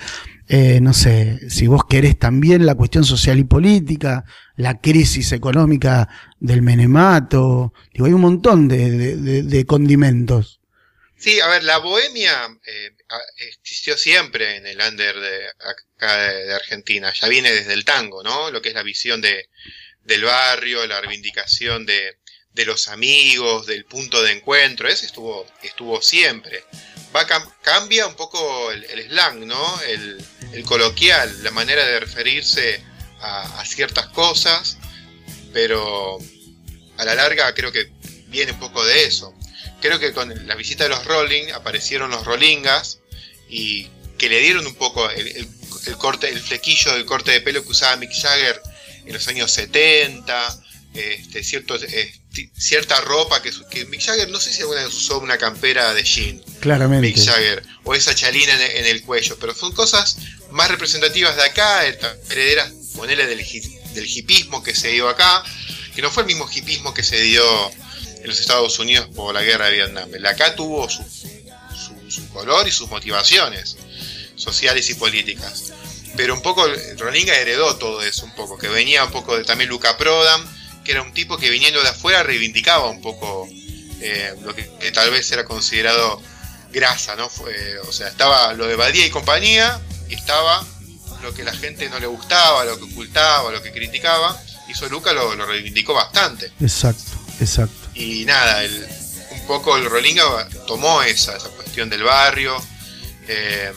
eh, 0.49 0.81
no 0.81 0.95
sé, 0.95 1.51
si 1.51 1.67
vos 1.67 1.83
querés 1.89 2.19
también 2.19 2.65
la 2.65 2.75
cuestión 2.75 3.05
social 3.05 3.39
y 3.39 3.45
política, 3.45 4.25
la 4.57 4.81
crisis 4.81 5.33
económica 5.33 6.09
del 6.41 6.63
menemato, 6.63 7.75
digo, 7.93 8.07
hay 8.07 8.13
un 8.13 8.23
montón 8.23 8.69
de, 8.69 9.65
condimentos. 9.67 10.61
Sí, 11.17 11.41
a 11.41 11.49
ver, 11.49 11.65
la 11.65 11.79
bohemia 11.79 12.33
eh, 12.67 12.97
existió 13.49 13.97
siempre 13.97 14.57
en 14.57 14.67
el 14.67 14.79
under 14.81 15.15
de 15.15 15.47
acá 15.49 16.17
de 16.17 16.55
Argentina. 16.55 17.13
Ya 17.15 17.29
viene 17.29 17.51
desde 17.51 17.73
el 17.73 17.85
tango, 17.85 18.23
¿no? 18.23 18.51
Lo 18.51 18.61
que 18.61 18.71
es 18.71 18.75
la 18.75 18.83
visión 18.83 19.23
de, 19.23 19.49
del 20.05 20.25
barrio, 20.25 20.87
la 20.87 21.01
reivindicación 21.01 21.87
de, 21.87 22.19
de 22.53 22.65
los 22.65 22.89
amigos, 22.89 23.67
del 23.67 23.85
punto 23.85 24.23
de 24.23 24.33
encuentro. 24.33 24.89
Ese 24.89 25.07
estuvo, 25.07 25.47
estuvo 25.63 26.01
siempre. 26.03 26.65
Va 27.15 27.27
cam- 27.27 27.53
cambia 27.63 28.07
un 28.07 28.15
poco 28.15 28.71
el, 28.73 28.85
slang, 29.09 29.47
¿no? 29.47 29.81
El, 29.83 30.25
coloquial, 30.65 31.43
la 31.43 31.51
manera 31.51 31.85
de 31.85 31.99
referirse 31.99 32.81
a, 33.21 33.65
ciertas 33.65 34.07
cosas, 34.09 34.79
pero 35.53 36.19
a 36.97 37.05
la 37.05 37.15
larga 37.15 37.53
creo 37.55 37.73
que 37.73 37.91
viene 38.29 38.53
un 38.53 38.61
poco 38.61 38.85
de 38.85 39.05
eso 39.05 39.35
creo 39.85 39.99
que 39.99 40.15
con 40.15 40.47
la 40.47 40.55
visita 40.55 40.85
de 40.85 40.91
los 40.91 41.05
Rolling 41.05 41.53
aparecieron 41.53 42.11
los 42.11 42.25
Rollingas 42.25 43.01
y 43.51 43.89
que 44.17 44.31
le 44.31 44.41
dieron 44.41 44.67
un 44.67 44.75
poco 44.77 45.11
el 45.11 45.47
corte, 45.99 46.31
el 46.31 46.41
flequillo 46.41 46.95
del 46.95 47.05
corte 47.05 47.33
de 47.33 47.43
pelo 47.43 47.63
que 47.63 47.69
usaba 47.69 47.97
Mick 47.97 48.11
Jagger 48.13 48.63
en 49.07 49.13
los 49.13 49.27
años 49.29 49.51
70, 49.53 50.61
este, 50.95 51.43
cierto, 51.43 51.77
eh, 51.77 52.15
ti- 52.33 52.51
cierta 52.57 53.01
ropa 53.01 53.43
que, 53.43 53.51
Mick 53.87 54.01
Jagger, 54.03 54.29
no 54.31 54.39
sé 54.41 54.53
si 54.53 54.61
alguna 54.61 54.85
vez 54.85 54.95
usó 54.95 55.19
una 55.19 55.39
campera 55.39 55.93
de 55.93 56.03
jean, 56.05 56.41
Claramente. 56.61 57.09
Mick 57.09 57.19
Jagger, 57.25 57.63
o 57.85 57.95
esa 57.95 58.15
chalina 58.15 58.55
en, 58.55 58.77
en 58.79 58.87
el 58.87 59.03
cuello, 59.03 59.37
pero 59.41 59.55
son 59.55 59.73
cosas 59.73 60.17
más 60.51 60.71
representativas 60.71 61.35
de 61.37 61.43
acá, 61.43 61.85
herederas, 61.87 62.73
ponele 62.95 63.27
del, 63.27 63.39
del 63.95 64.07
hipismo 64.07 64.63
que 64.63 64.75
se 64.75 64.89
dio 64.89 65.09
acá, 65.09 65.43
que 65.95 66.03
no 66.03 66.11
fue 66.11 66.23
el 66.23 66.29
mismo 66.29 66.49
hipismo 66.53 66.95
que 66.95 67.03
se 67.03 67.21
dio 67.21 67.43
en 68.21 68.27
los 68.29 68.39
Estados 68.41 68.79
Unidos 68.79 69.09
por 69.15 69.35
la 69.35 69.43
guerra 69.43 69.67
de 69.67 69.73
Vietnam. 69.75 70.09
El 70.15 70.25
acá 70.27 70.55
tuvo 70.55 70.89
su, 70.89 71.03
su, 71.03 72.11
su 72.11 72.29
color 72.31 72.67
y 72.69 72.73
sus 72.73 72.89
motivaciones 72.89 73.77
sociales 74.37 74.89
y 74.91 74.95
políticas. 74.95 75.73
Pero 76.17 76.35
un 76.35 76.43
poco 76.43 76.65
Rolinga 76.99 77.35
heredó 77.37 77.77
todo 77.77 78.03
eso, 78.03 78.25
un 78.25 78.35
poco, 78.35 78.57
que 78.59 78.69
venía 78.69 79.05
un 79.05 79.11
poco 79.11 79.37
de 79.37 79.45
también 79.45 79.69
Luca 79.71 79.97
Prodan, 79.97 80.43
que 80.85 80.93
era 80.93 81.03
un 81.03 81.13
tipo 81.13 81.37
que 81.39 81.51
viniendo 81.51 81.83
de 81.83 81.89
afuera 81.89 82.23
reivindicaba 82.23 82.89
un 82.89 83.01
poco 83.03 83.49
eh, 84.01 84.35
lo 84.43 84.55
que, 84.55 84.71
que 84.79 84.93
tal 84.93 85.11
vez 85.11 85.31
era 85.33 85.45
considerado 85.45 86.21
grasa, 86.73 87.17
¿no? 87.17 87.29
Fue, 87.29 87.79
o 87.81 87.93
sea, 87.93 88.09
estaba 88.09 88.53
lo 88.53 88.67
de 88.67 88.77
Badía 88.77 89.07
y 89.07 89.11
compañía, 89.11 89.81
y 90.09 90.15
estaba 90.15 90.65
lo 91.23 91.33
que 91.35 91.43
la 91.43 91.53
gente 91.55 91.89
no 91.89 91.99
le 91.99 92.07
gustaba, 92.07 92.65
lo 92.65 92.77
que 92.79 92.85
ocultaba, 92.85 93.51
lo 93.51 93.63
que 93.63 93.73
criticaba, 93.73 94.41
y 94.69 94.73
eso 94.73 94.89
Luca 94.89 95.13
lo, 95.13 95.35
lo 95.35 95.47
reivindicó 95.47 95.95
bastante. 95.95 96.53
Exacto, 96.61 97.13
exacto. 97.41 97.89
Y 97.95 98.25
nada, 98.25 98.63
el- 98.63 98.87
un 99.31 99.47
poco 99.47 99.77
el 99.77 99.85
Rolinga 99.87 100.49
tomó 100.67 101.03
esa, 101.03 101.37
esa 101.37 101.49
cuestión 101.51 101.89
del 101.91 102.03
barrio, 102.03 102.57
eh, 103.29 103.73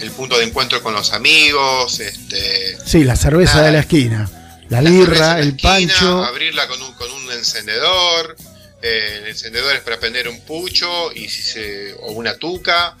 el 0.00 0.10
punto 0.12 0.38
de 0.38 0.44
encuentro 0.44 0.82
con 0.82 0.94
los 0.94 1.12
amigos, 1.12 2.00
este, 2.00 2.76
Sí, 2.86 3.04
la 3.04 3.16
cerveza 3.16 3.54
Nada. 3.56 3.66
de 3.66 3.72
la 3.72 3.80
esquina, 3.80 4.30
la, 4.68 4.82
la 4.82 4.90
birra, 4.90 5.38
el 5.40 5.48
esquina, 5.50 5.62
pancho. 5.72 6.24
abrirla 6.24 6.66
con 6.68 6.80
un, 6.82 6.92
con 6.94 7.10
un 7.12 7.30
encendedor, 7.32 8.36
eh, 8.82 9.18
el 9.22 9.28
encendedor 9.28 9.74
es 9.76 9.80
para 9.82 9.98
prender 10.00 10.28
un 10.28 10.40
pucho 10.42 11.12
y 11.12 11.28
si 11.28 11.42
se, 11.42 11.92
o 11.94 12.12
una 12.12 12.36
tuca, 12.36 12.96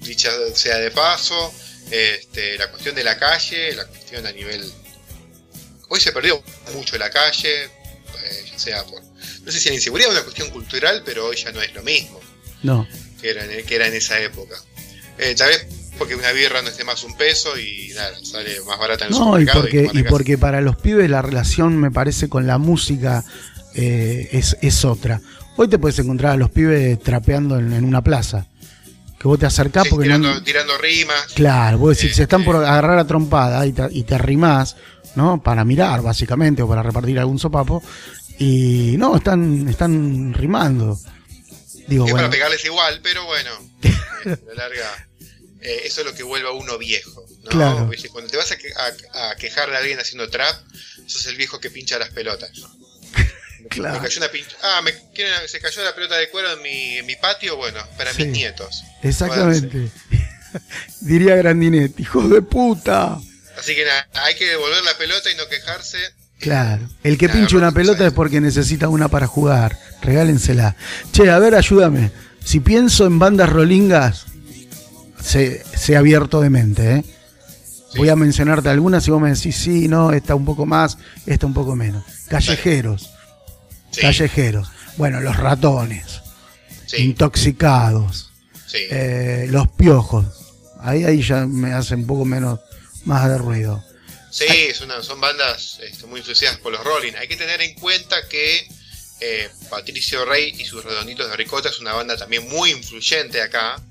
dicha 0.00 0.30
sea 0.54 0.76
de 0.78 0.90
paso, 0.90 1.52
este, 1.90 2.56
la 2.58 2.70
cuestión 2.70 2.94
de 2.94 3.04
la 3.04 3.18
calle, 3.18 3.74
la 3.74 3.86
cuestión 3.86 4.26
a 4.26 4.32
nivel... 4.32 4.72
Hoy 5.88 6.00
se 6.00 6.12
perdió 6.12 6.42
mucho 6.74 6.96
la 6.98 7.10
calle, 7.10 7.64
eh, 7.64 8.44
ya 8.52 8.58
sea 8.58 8.84
por... 8.84 9.02
No 9.42 9.50
sé 9.50 9.58
si 9.58 9.68
la 9.70 9.74
inseguridad 9.74 10.10
es 10.10 10.16
una 10.16 10.24
cuestión 10.24 10.50
cultural, 10.50 11.02
pero 11.04 11.26
hoy 11.26 11.36
ya 11.36 11.50
no 11.50 11.60
es 11.62 11.74
lo 11.74 11.82
mismo 11.82 12.20
No, 12.62 12.86
que 13.20 13.30
era 13.30 13.44
en, 13.44 13.66
que 13.66 13.74
era 13.74 13.86
en 13.88 13.94
esa 13.94 14.20
época. 14.20 14.56
Eh, 15.18 15.34
tal 15.34 15.48
vez 15.48 15.66
porque 16.00 16.14
una 16.16 16.32
birra 16.32 16.62
no 16.62 16.68
esté 16.70 16.82
más 16.82 17.04
un 17.04 17.14
peso 17.14 17.58
y 17.58 17.92
nada, 17.94 18.12
sale 18.24 18.58
más 18.66 18.78
barata 18.78 19.04
en 19.06 19.12
el 19.12 19.18
no 19.20 19.38
y 19.38 19.44
porque, 19.44 19.90
y 19.92 20.02
porque 20.04 20.38
para 20.38 20.62
los 20.62 20.76
pibes 20.76 21.10
la 21.10 21.20
relación 21.20 21.76
me 21.76 21.90
parece 21.90 22.30
con 22.30 22.46
la 22.46 22.56
música 22.56 23.22
eh, 23.74 24.30
es, 24.32 24.56
es 24.62 24.84
otra. 24.86 25.20
Hoy 25.56 25.68
te 25.68 25.78
puedes 25.78 25.98
encontrar 25.98 26.32
a 26.32 26.36
los 26.38 26.50
pibes 26.50 26.98
trapeando 27.02 27.58
en, 27.58 27.72
en 27.74 27.84
una 27.84 28.02
plaza. 28.02 28.46
Que 29.18 29.28
vos 29.28 29.38
te 29.38 29.44
acercás 29.44 29.84
Sí, 29.84 29.90
porque 29.90 30.08
no- 30.08 30.16
tirando, 30.18 30.42
tirando 30.42 30.78
rimas. 30.78 31.26
Claro, 31.34 31.76
vos 31.76 31.98
decís, 31.98 32.16
se 32.16 32.22
están 32.22 32.40
Este- 32.40 32.52
por 32.52 32.64
agarrar 32.64 32.98
a 32.98 33.06
trompada 33.06 33.66
y 33.66 33.72
te, 33.72 33.82
y 33.90 34.02
te 34.04 34.14
arrimás, 34.14 34.76
¿no? 35.16 35.42
Para 35.42 35.62
mirar, 35.66 36.00
básicamente, 36.00 36.62
o 36.62 36.68
para 36.68 36.82
repartir 36.82 37.18
algún 37.18 37.38
sopapo. 37.38 37.82
Y 38.38 38.94
no, 38.96 39.16
están, 39.16 39.68
están 39.68 40.32
rimando. 40.32 40.98
Digo, 41.86 42.06
es 42.06 42.10
bueno, 42.12 42.28
para 42.28 42.30
pegarles 42.30 42.64
igual, 42.64 43.00
pero 43.02 43.26
bueno, 43.26 43.50
eh, 43.82 44.36
la 44.46 44.54
larga, 44.54 45.08
eh, 45.62 45.82
eso 45.84 46.00
es 46.00 46.06
lo 46.06 46.14
que 46.14 46.22
vuelve 46.22 46.48
a 46.48 46.52
uno 46.52 46.78
viejo. 46.78 47.24
¿no? 47.44 47.50
Claro. 47.50 47.90
Cuando 48.12 48.30
te 48.30 48.36
vas 48.36 48.50
a, 48.52 48.56
que- 48.56 48.72
a- 48.74 49.30
a 49.30 49.36
quejar 49.36 49.70
de 49.70 49.76
alguien 49.76 49.98
haciendo 49.98 50.28
trap, 50.30 50.54
sos 51.06 51.26
el 51.26 51.36
viejo 51.36 51.60
que 51.60 51.70
pincha 51.70 51.98
las 51.98 52.10
pelotas. 52.10 52.50
Claro. 53.68 54.00
Me 54.00 54.08
cayó 54.08 54.18
una 54.20 54.30
pincha. 54.30 54.56
Ah, 54.62 54.80
me, 54.82 54.90
se 55.46 55.60
cayó 55.60 55.84
la 55.84 55.94
pelota 55.94 56.16
de 56.16 56.30
cuero 56.30 56.50
en 56.54 56.62
mi, 56.62 56.96
en 56.96 57.06
mi 57.06 57.14
patio. 57.16 57.56
Bueno, 57.56 57.78
para 57.96 58.12
Sí. 58.12 58.24
mis 58.24 58.32
nietos. 58.32 58.82
exactamente. 59.02 59.90
Diría 61.00 61.36
Grandinetti, 61.36 62.02
hijo 62.02 62.26
de 62.28 62.42
puta. 62.42 63.18
Así 63.58 63.74
que 63.74 63.84
nada, 63.84 64.08
hay 64.14 64.34
que 64.34 64.46
devolver 64.46 64.82
la 64.82 64.96
pelota 64.96 65.30
y 65.30 65.36
no 65.36 65.46
quejarse. 65.48 65.98
Claro, 66.38 66.88
el 67.04 67.18
que 67.18 67.28
pincha 67.28 67.56
una 67.58 67.70
pelota 67.70 68.06
es 68.06 68.12
porque 68.14 68.40
necesita 68.40 68.88
una 68.88 69.08
para 69.08 69.26
jugar. 69.26 69.78
Regálensela. 70.00 70.74
Che, 71.12 71.28
a 71.30 71.38
ver, 71.38 71.54
ayúdame. 71.54 72.10
Si 72.42 72.60
pienso 72.60 73.04
en 73.06 73.18
bandas 73.18 73.50
rolingas, 73.50 74.24
sé, 75.22 75.62
sé 75.76 75.96
abierto 75.96 76.40
de 76.40 76.50
mente, 76.50 76.96
¿eh? 76.96 77.04
Voy 77.96 78.08
a 78.08 78.14
mencionarte 78.16 78.68
algunas 78.68 79.06
y 79.08 79.10
vos 79.10 79.20
me 79.20 79.32
decís, 79.34 79.56
sí, 79.56 79.88
no, 79.88 80.12
esta 80.12 80.34
un 80.36 80.44
poco 80.44 80.64
más, 80.64 80.96
esta 81.26 81.46
un 81.46 81.54
poco 81.54 81.74
menos. 81.74 82.04
Callejeros, 82.28 83.10
Sí, 83.90 84.00
callejeros. 84.02 84.68
Bueno, 84.96 85.20
los 85.20 85.36
ratones, 85.36 86.20
sí, 86.86 86.98
intoxicados, 86.98 88.30
sí. 88.66 88.78
eh, 88.90 89.46
los 89.50 89.66
piojos. 89.68 90.26
Ahí, 90.80 91.02
ahí 91.04 91.20
ya 91.22 91.46
me 91.46 91.72
hace 91.72 91.96
un 91.96 92.06
poco 92.06 92.24
menos, 92.24 92.60
más 93.04 93.28
de 93.28 93.38
ruido. 93.38 93.82
Sí, 94.30 94.44
es 94.46 94.80
una- 94.80 95.02
son 95.02 95.20
bandas 95.20 95.80
este, 95.82 96.06
muy 96.06 96.20
influenciadas 96.20 96.58
por 96.58 96.70
los 96.72 96.84
Rolling. 96.84 97.14
Hay 97.18 97.26
que 97.26 97.36
tener 97.36 97.60
en 97.60 97.74
cuenta 97.74 98.16
que 98.28 98.68
eh, 99.20 99.50
Patricio 99.68 100.24
Rey 100.24 100.54
y 100.56 100.64
sus 100.64 100.84
Redonditos 100.84 101.28
de 101.28 101.36
Ricota 101.36 101.68
es 101.68 101.80
una 101.80 101.92
banda 101.92 102.16
también 102.16 102.48
muy 102.48 102.70
influyente 102.70 103.42
acá. 103.42 103.82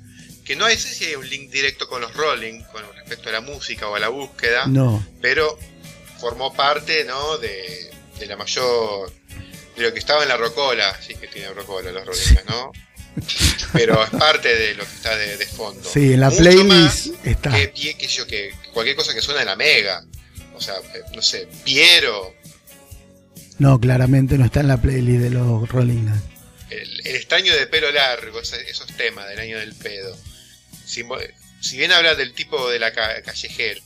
Que 0.49 0.55
no 0.55 0.67
sé 0.67 0.77
si 0.79 1.05
hay 1.05 1.13
un 1.15 1.29
link 1.29 1.51
directo 1.51 1.87
con 1.87 2.01
los 2.01 2.11
Rolling 2.15 2.63
con 2.71 2.81
respecto 2.95 3.29
a 3.29 3.33
la 3.33 3.41
música 3.41 3.87
o 3.87 3.93
a 3.93 3.99
la 3.99 4.07
búsqueda, 4.09 4.65
No, 4.65 5.05
pero 5.21 5.59
formó 6.19 6.51
parte 6.55 7.03
¿no? 7.03 7.37
de, 7.37 7.91
de 8.17 8.25
la 8.25 8.35
mayor. 8.35 9.13
de 9.77 9.83
lo 9.83 9.93
que 9.93 9.99
estaba 9.99 10.23
en 10.23 10.29
la 10.29 10.37
Rocola. 10.37 10.97
Sí, 11.05 11.13
que 11.13 11.27
tiene 11.27 11.49
Rocola 11.53 11.91
los 11.91 12.03
Rolling, 12.03 12.39
¿no? 12.49 12.71
Pero 13.73 14.03
es 14.03 14.09
parte 14.09 14.55
de 14.55 14.73
lo 14.73 14.83
que 14.85 14.91
está 14.95 15.15
de, 15.15 15.37
de 15.37 15.45
fondo. 15.45 15.87
sí, 15.87 16.13
en 16.13 16.19
la 16.21 16.29
Mucho 16.31 16.41
playlist 16.41 17.07
está. 17.25 17.51
que, 17.51 17.71
pie- 17.73 17.95
que 17.97 18.07
yo, 18.07 18.25
que 18.25 18.51
cualquier 18.73 18.95
cosa 18.95 19.13
que 19.13 19.21
suena 19.21 19.41
de 19.41 19.45
la 19.45 19.55
mega. 19.55 20.03
O 20.55 20.61
sea, 20.61 20.75
eh, 20.95 21.01
no 21.15 21.21
sé, 21.21 21.47
Piero, 21.63 22.33
No, 23.59 23.79
claramente 23.79 24.35
no 24.39 24.45
está 24.45 24.61
en 24.61 24.67
la 24.67 24.81
playlist 24.81 25.21
de 25.21 25.29
los 25.29 25.69
Rolling 25.69 26.07
el, 26.71 27.01
el 27.07 27.15
estaño 27.15 27.53
de 27.55 27.67
pelo 27.67 27.91
largo, 27.91 28.39
esos 28.41 28.87
temas 28.97 29.27
del 29.29 29.39
año 29.39 29.57
del 29.59 29.73
pedo. 29.75 30.15
Si 31.61 31.77
bien 31.77 31.91
habla 31.91 32.15
del 32.15 32.33
tipo 32.33 32.69
de 32.69 32.79
la 32.79 32.91
ca- 32.93 33.21
callejero, 33.21 33.81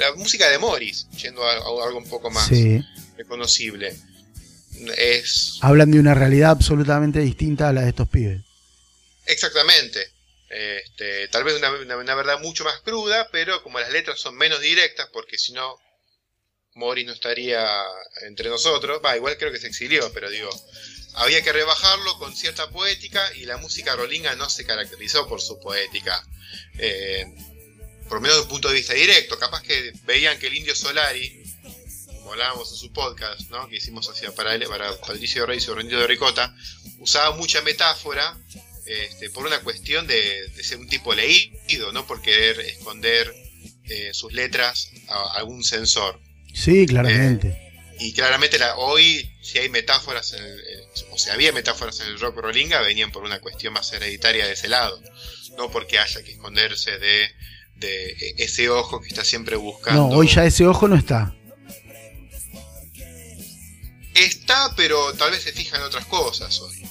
la 0.00 0.14
música 0.16 0.48
de 0.48 0.58
Morris, 0.58 1.06
yendo 1.10 1.44
a, 1.44 1.52
a 1.52 1.86
algo 1.86 1.98
un 1.98 2.08
poco 2.08 2.30
más 2.30 2.48
Sí. 2.48 2.80
reconocible, 3.16 3.94
es, 4.96 5.58
Hablan 5.62 5.90
de 5.90 5.98
una 6.00 6.14
realidad 6.14 6.50
absolutamente 6.50 7.18
distinta 7.20 7.68
a 7.68 7.72
la 7.72 7.82
de 7.82 7.90
estos 7.90 8.08
pibes. 8.08 8.40
Exactamente. 9.26 10.10
Este, 10.48 11.28
tal 11.28 11.44
vez 11.44 11.56
una, 11.56 11.70
una- 11.72 11.96
una 11.96 12.14
verdad 12.14 12.40
mucho 12.40 12.64
más 12.64 12.80
cruda, 12.80 13.28
pero 13.32 13.62
como 13.62 13.78
las 13.80 13.90
letras 13.90 14.20
son 14.20 14.36
menos 14.36 14.60
directas, 14.60 15.08
porque 15.12 15.36
si 15.38 15.52
no, 15.52 15.76
Mori 16.74 17.04
no 17.04 17.12
estaría 17.12 17.66
entre 18.26 18.48
nosotros. 18.48 19.00
Va, 19.04 19.16
igual 19.16 19.36
creo 19.38 19.50
que 19.52 19.58
se 19.58 19.66
exilió, 19.66 20.12
pero 20.12 20.30
digo, 20.30 20.50
había 21.16 21.42
que 21.42 21.52
rebajarlo 21.52 22.18
con 22.18 22.36
cierta 22.36 22.68
poética 22.70 23.34
y 23.34 23.44
la 23.44 23.56
música 23.56 23.96
rolinga 23.96 24.34
no 24.36 24.48
se 24.48 24.64
caracterizó 24.64 25.26
por 25.28 25.40
su 25.40 25.58
poética. 25.60 26.24
Eh, 26.78 27.26
por 28.08 28.18
lo 28.18 28.20
menos 28.20 28.36
desde 28.36 28.42
un 28.44 28.50
punto 28.50 28.68
de 28.68 28.74
vista 28.74 28.94
directo. 28.94 29.38
Capaz 29.38 29.62
que 29.62 29.92
veían 30.04 30.38
que 30.38 30.46
el 30.46 30.54
Indio 30.54 30.76
Solari, 30.76 31.42
como 32.18 32.32
hablábamos 32.32 32.70
en 32.70 32.76
su 32.76 32.92
podcast, 32.92 33.40
¿no? 33.50 33.68
que 33.68 33.76
hicimos 33.76 34.08
hacia 34.08 34.32
para, 34.34 34.54
él, 34.54 34.64
para 34.68 34.96
Patricio 35.00 35.44
Reyes 35.46 35.66
y 35.66 35.72
Rendido 35.72 36.00
de 36.00 36.06
Ricota, 36.06 36.54
usaba 36.98 37.34
mucha 37.36 37.62
metáfora 37.62 38.38
este, 38.86 39.30
por 39.30 39.46
una 39.46 39.58
cuestión 39.60 40.06
de, 40.06 40.48
de 40.48 40.62
ser 40.64 40.78
un 40.78 40.88
tipo 40.88 41.14
leído, 41.14 41.90
no 41.92 42.06
por 42.06 42.22
querer 42.22 42.60
esconder 42.60 43.34
eh, 43.84 44.10
sus 44.12 44.32
letras 44.32 44.90
a 45.08 45.32
algún 45.34 45.64
censor. 45.64 46.20
Sí, 46.54 46.86
claramente. 46.86 47.62
Y 47.98 48.12
claramente 48.12 48.58
la, 48.58 48.76
hoy, 48.76 49.28
si 49.42 49.58
hay 49.58 49.68
metáforas, 49.68 50.32
en 50.34 50.44
el- 50.44 50.60
eh, 50.60 50.85
o 51.10 51.18
si 51.18 51.30
había 51.30 51.52
metáforas 51.52 52.00
en 52.00 52.08
el 52.08 52.18
rock 52.20 52.38
rolinga, 52.38 52.80
venían 52.80 53.10
por 53.12 53.24
una 53.24 53.40
cuestión 53.40 53.72
más 53.74 53.92
hereditaria 53.92 54.46
de 54.46 54.52
ese 54.52 54.68
lado. 54.68 55.00
No 55.58 55.70
porque 55.70 55.98
haya 55.98 56.22
que 56.22 56.32
esconderse 56.32 56.98
de, 56.98 57.28
de 57.76 58.34
ese 58.38 58.68
ojo 58.68 59.00
que 59.00 59.08
está 59.08 59.24
siempre 59.24 59.56
buscando. 59.56 60.08
No, 60.08 60.16
hoy 60.16 60.28
ya 60.28 60.44
ese 60.44 60.66
ojo 60.66 60.86
no 60.88 60.96
está. 60.96 61.34
Está, 64.14 64.72
pero 64.76 65.12
tal 65.14 65.30
vez 65.30 65.42
se 65.42 65.52
fija 65.52 65.76
en 65.76 65.82
otras 65.82 66.06
cosas 66.06 66.58
hoy. 66.60 66.82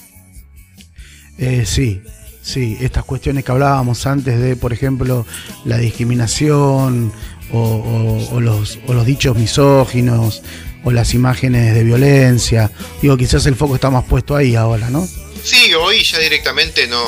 Eh, 1.38 1.64
sí, 1.66 2.00
sí, 2.42 2.76
estas 2.80 3.04
cuestiones 3.04 3.44
que 3.44 3.50
hablábamos 3.52 4.06
antes 4.06 4.40
de, 4.40 4.54
por 4.56 4.72
ejemplo, 4.72 5.26
la 5.64 5.76
discriminación 5.78 7.12
o, 7.52 7.58
o- 7.60 8.34
o 8.36 8.40
los, 8.40 8.78
o 8.86 8.94
los 8.94 9.04
dichos 9.06 9.36
misóginos 9.36 10.42
o 10.86 10.92
las 10.92 11.14
imágenes 11.14 11.74
de 11.74 11.82
violencia. 11.82 12.70
Digo, 13.02 13.16
quizás 13.16 13.44
el 13.46 13.56
foco 13.56 13.74
está 13.74 13.90
más 13.90 14.04
puesto 14.04 14.36
ahí 14.36 14.54
ahora, 14.54 14.88
¿no? 14.88 15.04
Sí, 15.42 15.74
hoy 15.74 16.04
ya 16.04 16.20
directamente 16.20 16.86
no. 16.86 17.02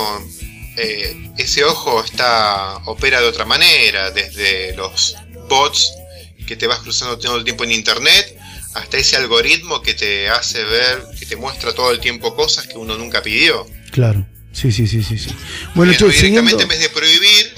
eh, 0.77 1.31
ese 1.39 1.63
ojo 1.63 2.03
está 2.03 2.79
opera 2.87 3.21
de 3.21 3.29
otra 3.29 3.45
manera, 3.45 4.11
desde 4.11 4.75
los 4.75 5.15
bots 5.49 5.93
que 6.45 6.57
te 6.57 6.67
vas 6.67 6.81
cruzando 6.81 7.19
todo 7.19 7.37
el 7.37 7.45
tiempo 7.45 7.63
en 7.63 7.71
internet, 7.71 8.37
hasta 8.75 8.97
ese 8.97 9.15
algoritmo 9.17 9.81
que 9.81 9.95
te 9.95 10.29
hace 10.29 10.65
ver, 10.65 11.05
que 11.17 11.27
te 11.27 11.37
muestra 11.37 11.73
todo 11.73 11.93
el 11.93 12.01
tiempo 12.01 12.35
cosas 12.35 12.67
que 12.67 12.77
uno 12.77 12.99
nunca 12.99 13.23
pidió. 13.23 13.65
Claro, 13.93 14.27
sí, 14.51 14.73
sí, 14.73 14.89
sí, 14.89 15.05
sí. 15.05 15.19
sí. 15.19 15.31
Bueno, 15.77 15.93
siguiendo, 15.93 16.11
directamente 16.11 16.63
en 16.65 16.69
vez 16.69 16.81
de 16.81 16.89
prohibir, 16.89 17.55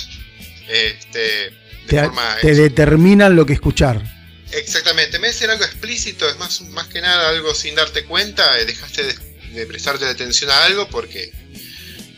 este, 0.68 1.18
de 1.20 1.52
te, 1.86 2.00
forma 2.02 2.36
te 2.42 2.54
determinan 2.54 3.34
lo 3.36 3.46
que 3.46 3.54
escuchar. 3.54 4.02
Exactamente, 4.52 4.99
explícito, 5.80 6.28
es 6.28 6.38
más, 6.38 6.60
más 6.72 6.88
que 6.88 7.00
nada 7.00 7.30
algo 7.30 7.54
sin 7.54 7.74
darte 7.74 8.04
cuenta, 8.04 8.58
eh, 8.58 8.66
dejaste 8.66 9.02
de, 9.02 9.14
de 9.54 9.66
prestarte 9.66 10.04
atención 10.04 10.50
a 10.50 10.64
algo 10.66 10.86
porque 10.88 11.32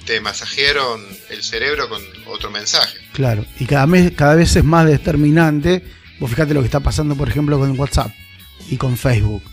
te 0.05 0.20
masajearon 0.20 1.01
el 1.31 1.44
cerebro 1.44 1.88
con 1.88 2.03
otro 2.27 2.51
mensaje. 2.51 2.98
Claro, 3.12 3.46
y 3.61 3.66
cada 3.66 3.87
vez, 3.87 4.12
cada 4.16 4.35
vez 4.35 4.57
es 4.57 4.64
más 4.64 4.87
determinante. 4.87 5.85
Vos 6.18 6.31
fijate 6.31 6.55
lo 6.55 6.61
que 6.61 6.66
está 6.66 6.81
pasando, 6.81 7.14
por 7.14 7.29
ejemplo, 7.29 7.57
con 7.57 7.79
WhatsApp 7.79 8.11
y 8.68 8.77
con 8.77 8.96
Facebook. 8.96 9.44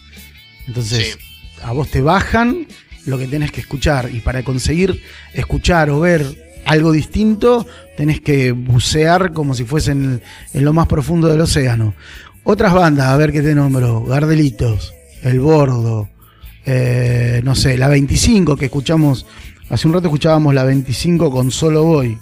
Entonces, 0.68 1.18
a 1.62 1.72
vos 1.72 1.90
te 1.92 2.02
bajan 2.02 2.68
lo 3.06 3.18
que 3.20 3.28
tenés 3.28 3.52
que 3.52 3.62
escuchar 3.62 4.10
y 4.12 4.22
para 4.22 4.44
conseguir 4.44 5.04
escuchar 5.34 5.92
o 5.92 6.00
ver 6.00 6.62
algo 6.66 6.92
distinto, 6.92 7.66
tenés 7.96 8.22
que 8.22 8.52
bucear 8.52 9.34
como 9.34 9.54
si 9.54 9.66
fuese 9.66 9.92
en, 9.92 10.22
en 10.54 10.66
lo 10.66 10.74
más 10.74 10.88
profundo 10.88 11.28
del 11.28 11.42
océano. 11.42 11.96
Otras 12.44 12.74
bandas, 12.74 13.08
a 13.08 13.18
ver 13.18 13.32
qué 13.32 13.42
te 13.42 13.54
nombro, 13.54 14.04
Gardelitos, 14.04 14.94
El 15.22 15.40
Bordo, 15.40 16.10
eh, 16.66 17.42
no 17.44 17.56
sé, 17.56 17.78
la 17.78 17.88
25 17.88 18.56
que 18.56 18.66
escuchamos, 18.66 19.26
hace 19.70 19.88
un 19.88 19.94
rato 19.94 20.08
escuchábamos 20.08 20.54
la 20.54 20.64
25 20.64 21.32
con 21.32 21.52
Solo 21.52 21.84
Voy. 21.84 22.18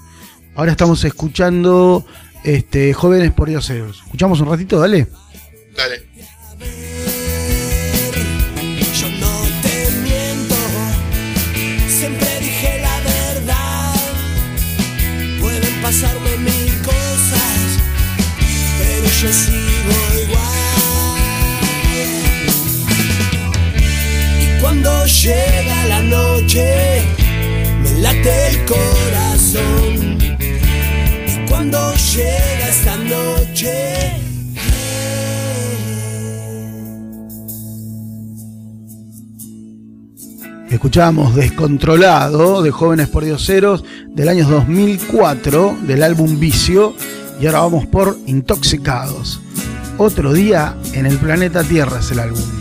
Ahora 0.55 0.71
estamos 0.71 1.03
escuchando 1.03 2.05
este, 2.43 2.93
Jóvenes 2.93 3.31
por 3.31 3.49
Dioseros. 3.49 4.01
¿Escuchamos 4.05 4.39
un 4.41 4.49
ratito? 4.49 4.79
Dale. 4.79 5.07
Dale. 5.75 6.07
Yo 8.99 9.09
no 9.19 9.41
te 9.61 9.91
miento, 10.01 10.55
siempre 11.87 12.27
dije 12.39 12.81
la 12.81 12.99
verdad. 13.01 13.93
Pueden 15.39 15.81
pasarme 15.81 16.37
mil 16.37 16.73
cosas, 16.81 17.77
pero 18.79 19.07
yo 19.21 19.33
sigo 19.33 19.56
noche, 26.57 27.01
me 27.81 28.01
late 28.01 28.47
el 28.49 28.65
corazón. 28.65 30.17
Y 31.27 31.49
cuando 31.49 31.93
llega 31.93 32.69
esta 32.69 32.97
noche, 32.97 34.13
Escuchábamos 40.69 41.33
Descontrolado 41.33 42.61
de 42.61 42.71
Jóvenes 42.71 43.07
por 43.07 43.23
Dioseros 43.23 43.85
del 44.09 44.27
año 44.27 44.47
2004 44.47 45.77
del 45.87 46.03
álbum 46.03 46.39
Vicio 46.39 46.93
y 47.39 47.47
ahora 47.47 47.61
vamos 47.61 47.85
por 47.87 48.17
Intoxicados. 48.25 49.39
Otro 49.97 50.33
día 50.33 50.75
en 50.93 51.05
el 51.05 51.17
planeta 51.17 51.63
Tierra 51.63 51.99
es 51.99 52.11
el 52.11 52.19
álbum. 52.19 52.57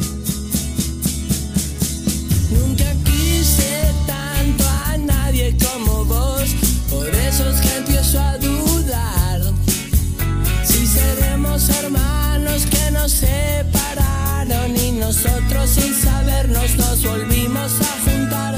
Sin 15.76 15.94
sabernos 15.94 16.76
nos 16.76 17.04
volvimos 17.04 17.72
a 17.80 18.10
juntar. 18.10 18.56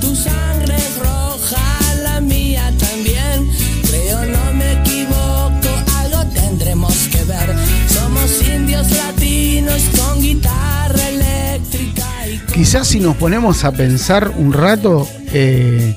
Tu 0.00 0.14
sangre 0.14 0.76
es 0.76 0.98
roja, 0.98 1.62
la 2.02 2.20
mía 2.20 2.72
también. 2.78 3.50
Creo 3.88 4.24
no 4.26 4.52
me 4.54 4.72
equivoco, 4.80 5.70
algo 5.98 6.24
tendremos 6.32 6.94
que 7.08 7.24
ver. 7.24 7.54
Somos 7.88 8.48
indios 8.48 8.90
latinos 8.90 9.82
con 9.98 10.20
guitarra 10.20 11.08
eléctrica 11.08 12.26
y 12.26 12.52
Quizás 12.52 12.88
si 12.88 13.00
nos 13.00 13.16
ponemos 13.16 13.64
a 13.64 13.72
pensar 13.72 14.28
un 14.28 14.52
rato, 14.52 15.08
eh, 15.32 15.96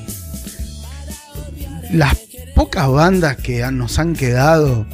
las 1.92 2.16
pocas 2.54 2.88
bandas 2.88 3.36
que 3.36 3.64
nos 3.70 3.98
han 3.98 4.14
quedado 4.14 4.86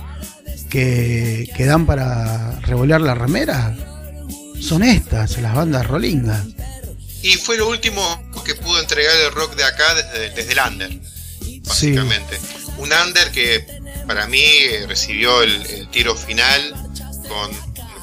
que, 0.68 1.50
que 1.56 1.64
dan 1.64 1.86
para 1.86 2.60
revolear 2.60 3.00
la 3.00 3.14
remera 3.14 3.74
son 4.60 4.82
estas, 4.82 5.38
las 5.38 5.54
bandas 5.54 5.86
rolingas. 5.86 6.44
Y 7.22 7.34
fue 7.34 7.56
lo 7.58 7.68
último 7.68 8.02
que 8.44 8.54
pudo 8.54 8.80
entregar 8.80 9.14
el 9.26 9.32
rock 9.32 9.54
de 9.56 9.64
acá 9.64 9.94
desde, 9.94 10.30
desde 10.30 10.52
el 10.52 10.58
under, 10.66 10.90
Sí, 11.40 11.60
básicamente. 11.66 12.38
Un 12.78 12.90
under 12.92 13.30
que 13.30 13.66
para 14.06 14.26
mí 14.26 14.42
recibió 14.88 15.42
el, 15.42 15.54
el 15.66 15.88
tiro 15.90 16.14
final 16.16 16.74
con, 17.28 17.50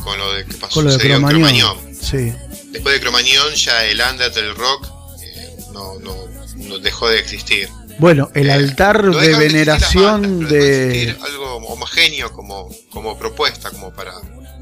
con 0.03 0.17
lo 0.19 0.33
de 0.33 0.45
que 0.45 0.53
pasó 0.53 0.75
con 0.75 0.85
lo 0.85 0.91
de 0.91 0.99
Cromañón. 0.99 1.29
Cromañón. 1.29 1.77
Sí, 1.99 2.33
Después 2.71 2.93
de 2.95 3.01
Cromañón 3.01 3.53
ya 3.55 3.83
el 3.85 3.99
under 4.01 4.31
del 4.31 4.55
rock 4.55 4.87
eh, 5.23 5.57
no, 5.73 5.97
no, 5.99 6.15
no 6.57 6.77
dejó 6.79 7.09
de 7.09 7.17
existir. 7.19 7.67
Bueno, 7.99 8.29
el 8.35 8.49
Eh, 8.49 8.53
altar 8.53 9.03
no 9.05 9.17
de 9.17 9.35
veneración 9.35 10.21
bandas, 10.21 10.49
de 10.51 11.17
algo 11.25 11.55
homogéneo 11.55 12.31
como, 12.31 12.69
como 12.91 13.17
propuesta, 13.17 13.71
como 13.71 13.91
para 13.91 14.13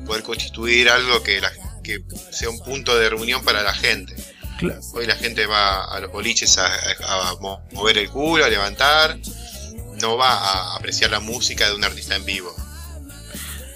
poder 0.05 0.23
constituir 0.23 0.87
algo 0.89 1.21
que, 1.21 1.41
la- 1.41 1.51
que 1.85 2.03
sea 2.31 2.49
un 2.49 2.59
punto 2.59 2.97
de 2.97 3.09
reunión 3.09 3.43
para 3.43 3.61
la 3.63 3.73
gente. 3.73 4.15
Hoy 4.93 5.05
la 5.05 5.15
gente 5.15 5.45
va 5.45 5.83
a 5.85 5.99
los 5.99 6.11
boliches 6.11 6.57
a, 6.57 6.65
a- 6.65 7.29
a 7.31 7.35
mo- 7.41 7.61
mover 7.73 7.97
el 7.97 8.09
culo, 8.09 8.43
a 8.45 8.49
levantar, 8.49 9.17
no 10.01 10.17
va 10.17 10.31
a 10.33 10.75
apreciar 10.77 11.11
la 11.11 11.19
música 11.19 11.67
de 11.69 11.75
un 11.75 11.83
artista 11.83 12.15
en 12.15 12.25
vivo. 12.25 12.53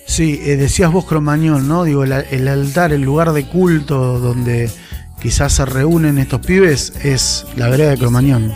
Sí, 0.07 0.39
eh, 0.43 0.55
decías 0.55 0.91
vos 0.91 1.05
Cromañón, 1.05 1.67
¿no? 1.67 1.83
Digo, 1.83 2.03
el, 2.03 2.11
el 2.13 2.47
altar, 2.47 2.91
el 2.93 3.01
lugar 3.01 3.31
de 3.33 3.45
culto 3.45 4.19
donde 4.19 4.69
quizás 5.21 5.53
se 5.53 5.65
reúnen 5.65 6.17
estos 6.17 6.39
pibes 6.45 6.93
es 7.03 7.45
la 7.57 7.67
vereda 7.69 7.91
de 7.91 7.97
Cromañón, 7.97 8.55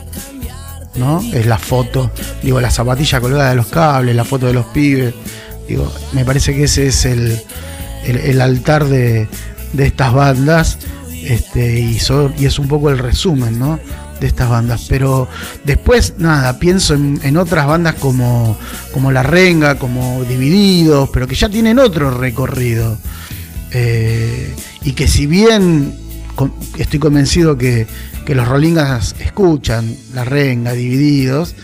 ¿no? 0.96 1.22
Es 1.34 1.46
la 1.46 1.60
foto, 1.60 2.10
digo, 2.42 2.60
la 2.62 2.72
zapatilla 2.72 3.20
colgada 3.22 3.50
de 3.50 3.56
los 3.56 3.68
cables, 3.68 4.16
la 4.16 4.26
foto 4.26 4.48
de 4.48 4.54
los 4.54 4.66
pibes. 4.68 5.14
Digo, 5.68 5.94
me 6.14 6.26
parece 6.26 6.56
que 6.56 6.64
ese 6.64 6.88
es 6.88 7.06
el, 7.06 7.40
el- 8.06 8.42
altar 8.42 8.86
de, 8.86 9.28
de 9.74 9.86
estas 9.86 10.14
bandas 10.14 10.78
este, 11.24 11.80
y, 11.80 11.98
es 11.98 12.60
un 12.60 12.68
poco 12.68 12.90
el 12.90 12.98
resumen, 12.98 13.58
¿no? 13.60 13.80
de 14.20 14.28
estas 14.28 14.50
bandas. 14.50 14.86
Pero 14.88 15.28
después, 15.66 16.14
nada, 16.18 16.58
pienso 16.60 16.94
en, 16.94 17.20
en 17.24 17.36
otras 17.38 17.68
bandas 17.68 17.96
como, 17.96 18.58
como 18.94 19.12
La 19.12 19.24
Renga, 19.24 19.76
como 19.76 20.24
Divididos, 20.24 21.10
pero 21.12 21.28
que 21.28 21.36
ya 21.36 21.50
tienen 21.50 21.80
otro 21.80 22.10
recorrido. 22.10 22.98
Eh, 23.72 24.54
y 24.84 24.92
que 24.94 25.08
si 25.08 25.26
bien 25.26 25.96
estoy 26.78 27.00
convencido 27.00 27.58
que, 27.58 27.88
que 28.26 28.36
los 28.36 28.48
Rolingas 28.48 29.16
escuchan 29.20 29.96
La 30.14 30.24
Renga, 30.24 30.74
Divididos, 30.74 31.56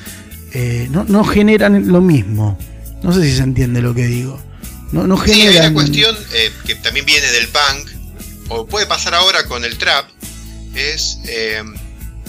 eh, 0.53 0.87
no, 0.91 1.03
no 1.05 1.23
generan 1.23 1.87
lo 1.89 2.01
mismo. 2.01 2.57
No 3.03 3.13
sé 3.13 3.23
si 3.23 3.35
se 3.35 3.43
entiende 3.43 3.81
lo 3.81 3.93
que 3.93 4.07
digo. 4.07 4.39
No, 4.91 5.05
no 5.07 5.23
Sí, 5.23 5.41
hay 5.47 5.57
una 5.57 5.73
cuestión 5.73 6.17
eh, 6.33 6.51
que 6.65 6.75
también 6.75 7.05
viene 7.05 7.27
del 7.31 7.47
punk, 7.49 7.89
o 8.49 8.65
puede 8.65 8.85
pasar 8.87 9.13
ahora 9.13 9.43
con 9.45 9.63
el 9.63 9.77
trap, 9.77 10.09
es 10.75 11.19
eh, 11.25 11.61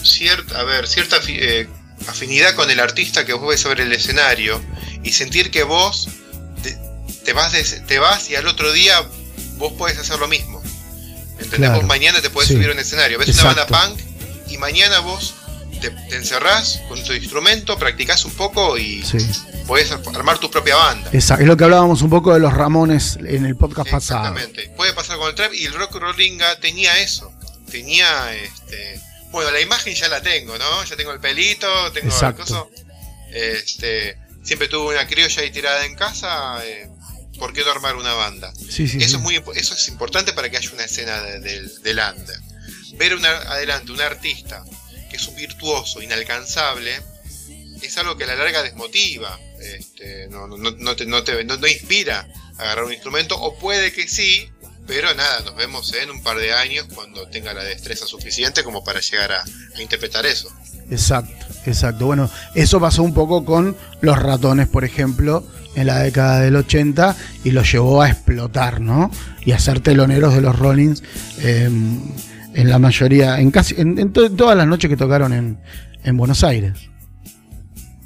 cier- 0.03 0.53
a 0.55 0.63
ver, 0.65 0.87
cierta 0.87 1.19
eh, 1.29 1.67
afinidad 2.07 2.55
con 2.55 2.71
el 2.71 2.81
artista 2.81 3.25
que 3.25 3.33
vos 3.33 3.49
ves 3.49 3.61
sobre 3.61 3.85
el 3.85 3.93
escenario 3.93 4.61
y 5.03 5.13
sentir 5.13 5.51
que 5.51 5.63
vos 5.63 6.09
te, 6.63 6.77
te 7.25 7.33
vas, 7.33 7.53
de- 7.53 7.65
te 7.81 7.99
vas 7.99 8.29
y 8.31 8.37
al 8.37 8.47
otro 8.47 8.73
día 8.73 9.03
vos 9.57 9.73
podés 9.75 9.99
hacer 9.99 10.19
lo 10.19 10.29
mismo. 10.29 10.61
¿Entendés? 11.39 11.71
Claro, 11.71 11.77
Vos 11.77 11.87
mañana 11.87 12.21
te 12.21 12.29
podés 12.29 12.49
sí. 12.49 12.55
subir 12.55 12.69
a 12.69 12.73
un 12.73 12.79
escenario, 12.79 13.19
ves 13.19 13.31
Exacto. 13.31 13.63
una 13.63 13.79
banda 13.79 13.89
punk 13.97 14.51
y 14.51 14.59
mañana 14.59 14.99
vos 15.01 15.35
te, 15.81 15.91
te 15.91 16.17
encerrás 16.17 16.81
con 16.89 17.03
tu 17.03 17.13
instrumento, 17.13 17.79
practicás 17.79 18.25
un 18.25 18.33
poco 18.35 18.79
y 18.79 19.03
Sí. 19.03 19.19
podés 19.67 19.91
armar 19.91 20.39
tu 20.39 20.51
propia 20.51 20.77
banda. 20.77 21.11
Esa- 21.13 21.35
es 21.37 21.47
lo 21.47 21.57
que 21.57 21.65
hablábamos 21.65 22.03
un 22.03 22.11
poco 22.11 22.33
de 22.35 22.41
los 22.41 22.53
Ramones 22.53 23.17
en 23.25 23.45
el 23.47 23.57
podcast 23.57 23.91
pasado. 23.91 24.29
Exactamente. 24.37 24.73
Puede 24.77 24.93
pasar 24.93 25.17
con 25.19 25.29
el 25.29 25.35
trap 25.35 25.53
y 25.55 25.65
el 25.67 25.73
rock 25.75 25.95
rollinga 25.97 26.59
tenía 26.61 26.99
eso. 27.01 27.33
Tenía 27.71 28.35
este. 28.35 29.01
Bueno, 29.31 29.51
la 29.53 29.61
imagen 29.61 29.95
ya 29.95 30.09
la 30.09 30.21
tengo, 30.21 30.59
¿no? 30.59 30.85
Ya 30.85 30.97
tengo 30.97 31.13
el 31.13 31.21
pelito, 31.21 31.69
tengo 31.93 32.09
el 32.09 32.13
Exacto. 32.13 32.43
coso. 32.43 32.71
Este. 33.33 34.19
Siempre 34.43 34.69
tuve 34.69 34.95
una 34.95 35.07
criolla 35.07 35.43
ahí 35.43 35.51
tirada 35.51 35.85
en 35.85 35.95
casa. 35.95 36.65
eh, 36.65 36.89
¿Por 37.39 37.53
qué 37.55 37.63
no 37.65 37.71
armar 37.71 37.97
una 37.97 38.13
banda? 38.15 38.53
Sí, 38.55 38.87
sí, 38.87 38.99
eso 38.99 38.99
sí. 38.99 39.15
es 39.15 39.19
muy 39.21 39.43
eso 39.55 39.75
es 39.75 39.89
importante 39.89 40.33
para 40.35 40.51
que 40.51 40.57
haya 40.59 40.71
una 40.73 40.85
escena 40.85 41.23
de- 41.23 41.41
del, 41.41 41.83
del 41.83 41.99
under. 41.99 42.37
Ver 42.99 43.15
una, 43.15 43.31
adelante 43.31 43.93
un 43.93 44.01
artista 44.01 44.63
que 45.11 45.17
es 45.17 45.29
un 45.29 45.37
virtuoso, 45.37 46.01
inalcanzable, 46.01 47.03
es 47.83 47.99
algo 47.99 48.17
que 48.17 48.25
a 48.25 48.29
la 48.29 48.37
larga 48.37 48.63
desmotiva. 48.63 49.39
Este, 49.61 50.29
no, 50.29 50.47
no, 50.47 50.97
te, 50.97 51.05
no, 51.07 51.23
te- 51.23 51.45
no- 51.45 51.67
inspira 51.67 52.27
a 52.57 52.63
agarrar 52.63 52.85
un 52.85 52.93
instrumento, 52.93 53.39
o 53.39 53.59
puede 53.59 53.93
que 53.93 54.09
sí, 54.09 54.49
pero 54.87 55.15
nada, 55.15 55.41
nos 55.41 55.57
vemos 55.57 55.93
en 55.95 56.11
un 56.11 56.23
par 56.23 56.39
de 56.39 56.53
años 56.53 56.87
cuando 56.95 57.29
tenga 57.29 57.53
la 57.53 57.63
destreza 57.63 58.07
suficiente 58.07 58.65
como 58.65 58.83
para 58.83 59.01
llegar 59.01 59.33
a, 59.33 59.45
interpretar 59.81 60.27
eso. 60.27 60.51
Exacto, 60.91 61.47
exacto. 61.67 62.07
Bueno, 62.07 62.31
eso 62.55 62.81
pasó 62.81 63.03
un 63.03 63.15
poco 63.15 63.45
con 63.45 63.77
los 64.01 64.19
ratones, 64.19 64.69
por 64.69 64.85
ejemplo, 64.85 65.47
en 65.77 65.87
la 65.87 66.01
década 66.01 66.41
del 66.41 66.57
80 66.57 67.17
y 67.45 67.53
los 67.53 67.71
llevó 67.71 68.03
a 68.03 68.11
explotar, 68.11 68.81
¿no? 68.81 69.11
Y 69.45 69.53
a 69.53 69.59
ser 69.59 69.81
teloneros 69.81 70.35
de 70.35 70.41
los 70.41 70.59
Rollins 70.59 71.03
eh, 71.39 71.71
en 72.55 72.69
la 72.69 72.79
mayoría, 72.79 73.41
en 73.41 73.51
casi, 73.51 73.75
en, 73.81 73.99
en 73.99 74.13
to- 74.13 74.31
todas 74.33 74.57
las 74.57 74.67
noches 74.67 74.89
que 74.91 74.97
tocaron 74.97 75.33
en, 75.33 75.59
en 76.05 76.17
Buenos 76.17 76.43
Aires. 76.45 76.73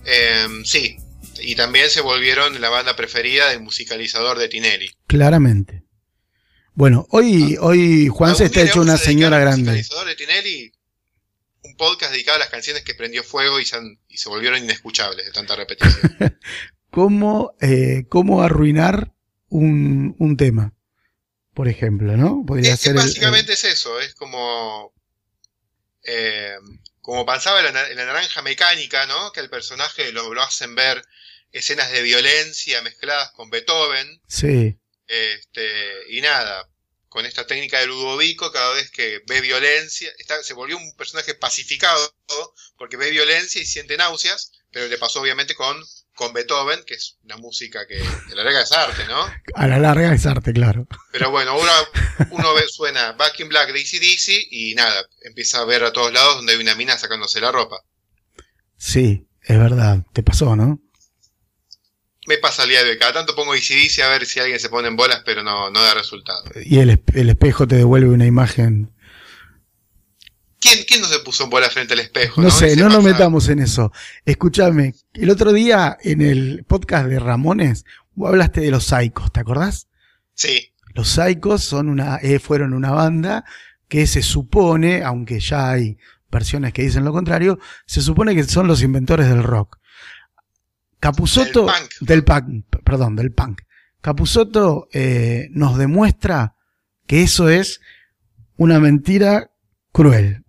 Em, 0.05 0.65
sí, 0.65 0.97
y 1.41 1.55
también 1.55 1.89
se 1.91 2.01
volvieron 2.01 2.61
la 2.61 2.69
banda 2.69 2.95
preferida 2.97 3.49
del 3.51 3.61
musicalizador 3.63 4.39
de 4.39 4.49
Tinelli. 4.49 4.91
Claramente. 5.07 5.83
Bueno, 6.75 7.07
hoy, 7.11 7.57
hoy 7.61 8.09
Juan 8.09 8.35
se 8.37 8.47
está 8.47 8.61
hecho 8.63 8.81
una 8.83 8.97
señora 8.97 9.39
grande. 9.39 9.71
musicalizador 9.71 10.07
de 10.09 10.15
Tinelli, 10.17 10.73
un 11.63 11.77
podcast 11.77 12.13
dedicado 12.13 12.37
a 12.37 12.41
las 12.41 12.51
canciones 12.51 12.83
que 12.83 12.95
prendió 12.95 13.23
fuego 13.23 13.61
y 13.61 13.65
se, 13.65 13.77
han- 13.77 13.99
y 14.09 14.19
se 14.19 14.29
volvieron 14.29 14.63
inescuchables 14.63 15.25
de 15.25 15.33
tanta 15.33 15.57
repetición. 15.57 16.17
¿Cómo, 16.91 17.55
eh, 17.61 18.05
cómo 18.09 18.43
arruinar 18.43 19.13
un, 19.49 20.15
un 20.19 20.37
tema? 20.37 20.74
Por 21.55 21.69
ejemplo, 21.69 22.17
¿no? 22.17 22.45
Podría 22.47 22.75
Es 22.75 22.81
que 22.81 22.85
ser 22.85 22.97
el- 22.97 22.97
el- 22.99 23.05
básicamente 23.07 23.53
es 23.55 23.65
eso, 23.65 24.01
es 24.01 24.15
como. 24.15 24.93
eh, 26.03 26.57
como 27.01 27.27
pasaba 27.27 27.59
en 27.61 27.67
la, 27.67 27.73
na- 27.73 27.89
en 27.89 27.97
la 27.97 28.07
naranja 28.07 28.43
mecánica, 28.43 29.07
¿no? 29.07 29.33
Que 29.33 29.41
el 29.41 29.51
personaje 29.51 30.13
lo, 30.13 30.33
lo 30.35 30.43
hacen 30.43 30.75
ver 30.75 31.03
escenas 31.53 31.91
de 31.93 32.03
violencia 32.03 32.83
mezcladas 32.83 33.31
con 33.33 33.51
Beethoven. 33.51 34.21
Sí, 34.29 34.79
Este, 35.07 36.11
y 36.11 36.21
nada, 36.21 36.69
con 37.09 37.27
esta 37.27 37.47
técnica 37.47 37.79
de 37.81 37.87
Ludovico, 37.87 38.51
cada 38.53 38.75
vez 38.75 38.91
que 38.91 39.21
ve 39.27 39.41
violencia, 39.41 40.11
está, 40.19 40.43
se 40.43 40.55
volvió 40.55 40.77
un 40.79 40.97
personaje 40.97 41.35
pacificado 41.35 42.15
porque 42.77 42.97
ve 42.97 43.11
violencia 43.11 43.61
y 43.61 43.67
siente 43.67 43.97
náuseas, 43.97 44.53
pero 44.73 44.89
le 44.89 44.99
pasó 44.99 45.21
obviamente 45.21 45.55
con, 45.55 45.83
con 46.15 46.33
Beethoven, 46.33 46.81
que 46.87 46.95
es 46.95 47.19
una 47.25 47.37
música 47.37 47.87
que, 47.87 47.97
que 47.97 48.35
la 48.35 48.45
larga 48.45 48.63
es 48.63 48.73
arte, 48.73 49.05
¿no? 49.07 49.27
a 49.55 49.67
la 49.67 49.79
larga 49.79 50.15
es 50.15 50.27
arte, 50.27 50.53
claro. 50.53 50.87
Pero 51.13 51.31
bueno, 51.31 51.53
ahora 51.53 51.73
uno 52.31 52.55
ve, 52.55 52.63
suena 52.69 53.13
Back 53.13 53.41
in 53.41 53.49
Black 53.49 53.73
de 53.73 53.81
DC 53.81 54.47
y 54.51 54.75
nada, 54.75 55.05
empieza 55.23 55.59
a 55.59 55.65
ver 55.65 55.85
a 55.85 55.93
todos 55.93 56.13
lados 56.13 56.37
donde 56.37 56.53
hay 56.53 56.61
una 56.61 56.75
mina 56.75 56.97
sacándose 56.97 57.41
la 57.41 57.53
ropa. 57.53 57.77
Sí, 58.77 59.27
es 59.43 59.59
verdad. 59.59 60.05
Te 60.13 60.23
pasó, 60.23 60.57
¿no? 60.57 60.81
Me 62.27 62.39
pasa 62.39 62.63
el 62.63 62.71
día 62.71 62.83
de 62.83 62.91
hoy, 62.91 62.99
cada 62.99 63.13
tanto 63.13 63.35
pongo 63.35 63.53
DC 63.53 64.03
a 64.03 64.09
ver 64.09 64.25
si 64.25 64.41
alguien 64.41 64.59
se 64.59 64.71
pone 64.71 64.89
en 64.89 64.97
bolas, 64.97 65.23
pero 65.27 65.43
no, 65.43 65.71
no 65.71 65.83
da 65.83 65.93
resultado. 65.93 66.45
Y 66.65 66.79
el, 66.79 67.03
el 67.15 67.29
espejo 67.29 67.69
te 67.69 67.77
devuelve 67.77 68.09
una 68.09 68.25
imagen. 68.25 68.94
¿Quién, 70.65 70.85
quién 70.89 71.03
no 71.03 71.07
se 71.07 71.19
puso 71.19 71.45
en 71.45 71.51
bolas 71.51 71.75
frente 71.75 71.93
al 71.93 72.01
espejo? 72.01 72.41
No 72.41 72.51
sé, 72.51 72.75
no 72.75 72.89
nos 72.89 73.05
metamos 73.05 73.51
en 73.51 73.59
eso. 73.59 73.93
Escúchame, 74.25 74.95
el 75.13 75.29
otro 75.29 75.53
día 75.53 75.99
en 76.01 76.23
el 76.23 76.65
podcast 76.67 77.07
de 77.07 77.19
Ramones, 77.19 77.85
vos 78.15 78.31
hablaste 78.31 78.63
de 78.63 78.71
los 78.71 78.85
Psychos, 78.85 79.31
¿te 79.31 79.41
acordás? 79.41 79.89
Sí, 80.33 80.73
Los 80.95 81.19
son 81.59 81.91
una, 81.91 82.17
eh, 82.17 82.39
fueron 82.39 82.73
una 82.73 82.93
banda 82.93 83.45
que 83.89 84.07
se 84.07 84.23
supone, 84.23 85.03
aunque 85.03 85.39
ya 85.39 85.71
hay 85.73 85.99
versiones 86.33 86.73
que 86.73 86.81
dicen 86.83 87.05
lo 87.05 87.13
contrario, 87.13 87.59
se 87.85 88.01
supone 88.01 88.35
que 88.35 88.45
son 88.45 88.67
los 88.67 88.83
inventores 88.83 89.29
del 89.29 89.43
rock. 89.43 89.79
Capusotto, 90.99 91.67
Del 91.67 91.75
punk. 91.75 91.93
del 92.01 92.25
punk, 92.25 92.65
perdón, 92.83 93.17
del 93.17 93.33
punk. 93.33 93.61
Capusotto 94.01 94.89
eh, 94.95 95.49
nos 95.51 95.77
demuestra 95.77 96.57
que 97.07 97.23
eso 97.23 97.51
es 97.51 97.83
una 98.57 98.81
mentira 98.81 99.51
cruel. 99.93 100.44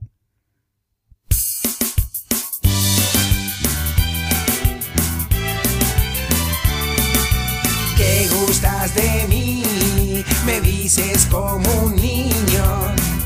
Como 11.29 11.69
un 11.83 11.95
niño. 11.95 12.63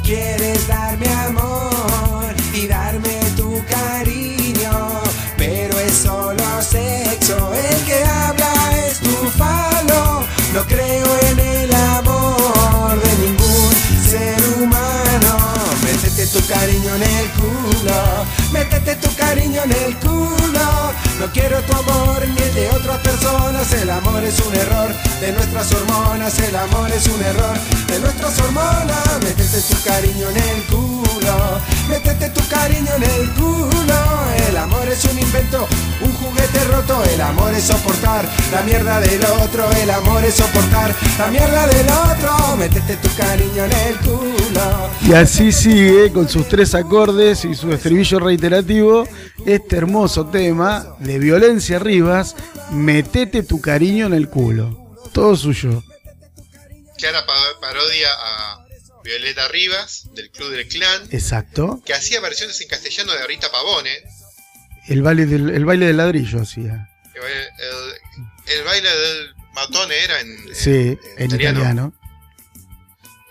Quieres 0.04 0.68
darme 0.68 1.08
amor 1.28 2.34
y 2.54 2.68
darme 2.68 3.20
tu 3.38 3.64
cariño. 3.66 5.02
Pero 5.38 5.80
es 5.80 5.94
solo 5.94 6.44
sexo. 6.62 7.54
El 7.54 7.86
que 7.86 8.04
habla 8.04 8.54
es 8.88 9.00
tu 9.00 9.16
falo. 9.38 10.24
No 10.54 10.66
creo 10.66 11.08
en 11.30 11.40
el 11.40 11.74
amor 11.74 13.02
de 13.04 13.28
ningún 13.28 13.72
ser 14.10 14.38
humano. 14.58 15.38
Métete 15.84 16.28
tu 16.28 16.46
cariño 16.48 16.96
en 16.96 17.04
el 17.04 17.30
culo. 17.32 18.26
Métete 18.52 18.96
tu 18.96 19.14
cariño 19.16 19.62
en 19.64 19.72
el 19.72 19.96
culo. 19.98 20.30
No 21.20 21.26
quiero 21.34 21.60
tu 21.64 21.74
amor 21.74 22.26
ni 22.26 22.42
el 22.42 22.54
de 22.54 22.70
otras 22.70 22.98
personas. 23.00 23.74
El 23.74 23.90
amor 23.90 24.24
es 24.24 24.40
un 24.40 24.56
error 24.56 24.90
de 25.20 25.34
nuestras 25.34 25.70
hormonas. 25.74 26.40
El 26.40 26.56
amor 26.56 26.90
es 26.92 27.08
un 27.08 27.22
error 27.22 27.58
de 27.88 28.00
nuestras 28.00 28.40
hormonas. 28.40 29.20
Métete 29.22 29.62
tu 29.70 29.84
cariño 29.84 30.30
en 30.30 30.38
el 30.38 30.64
culo. 30.64 31.60
Métete 31.90 32.30
tu 32.30 32.48
cariño 32.48 32.92
en 32.96 33.04
el 33.04 33.30
culo. 33.32 33.70
El 34.48 34.56
amor 34.56 34.88
es 34.88 35.04
un 35.04 35.20
invento, 35.20 35.68
un 36.02 36.14
juguete 36.14 36.64
roto. 36.72 37.04
El 37.04 37.20
amor 37.20 37.54
es 37.54 37.66
soportar 37.66 38.26
la 38.54 38.62
mierda 38.62 39.02
del 39.02 39.22
otro. 39.26 39.70
El 39.72 39.90
amor 39.92 40.24
es 40.24 40.36
soportar 40.36 40.96
la 41.18 41.28
mierda 41.28 41.68
del 41.68 41.88
otro. 41.90 42.56
Métete 42.56 42.96
tu 42.96 43.14
cariño 43.16 43.66
en 43.66 43.72
el 43.74 43.98
culo. 43.98 44.90
Y 45.06 45.14
así 45.14 45.52
sigue 45.52 46.14
con 46.14 46.30
sus 46.30 46.48
tres 46.48 46.74
acordes 46.76 47.44
y 47.44 47.56
su 47.56 47.72
estribillo 47.74 48.20
reiterativo 48.20 49.06
este 49.46 49.78
hermoso 49.78 50.26
tema 50.28 50.96
Violencia 51.18 51.80
Rivas, 51.80 52.36
Metete 52.72 53.42
tu 53.42 53.60
cariño 53.62 54.06
en 54.06 54.14
el 54.14 54.30
culo. 54.30 54.96
Todo 55.14 55.36
suyo. 55.36 55.84
Clara 56.98 57.26
pa- 57.26 57.60
parodia 57.62 58.10
a 58.12 58.66
Violeta 59.04 59.48
Rivas, 59.48 60.04
del 60.14 60.30
Club 60.30 60.52
del 60.52 60.68
Clan, 60.68 61.08
Exacto. 61.12 61.82
que 61.86 61.94
hacía 61.94 62.20
versiones 62.20 62.60
en 62.62 62.68
castellano 62.68 63.14
de 63.14 63.26
Rita 63.26 63.50
Pavone. 63.50 63.92
El 64.88 65.02
baile 65.02 65.26
del, 65.26 65.50
el 65.50 65.66
baile 65.66 65.88
del 65.88 65.98
ladrillo 65.98 66.42
hacía. 66.42 66.90
El, 67.16 68.54
el 68.58 68.64
baile 68.66 68.90
del 68.90 69.36
matone 69.54 69.98
era 70.04 70.20
en, 70.20 70.56
Sí, 70.56 70.98
en 71.18 71.26
italiano. 71.32 71.94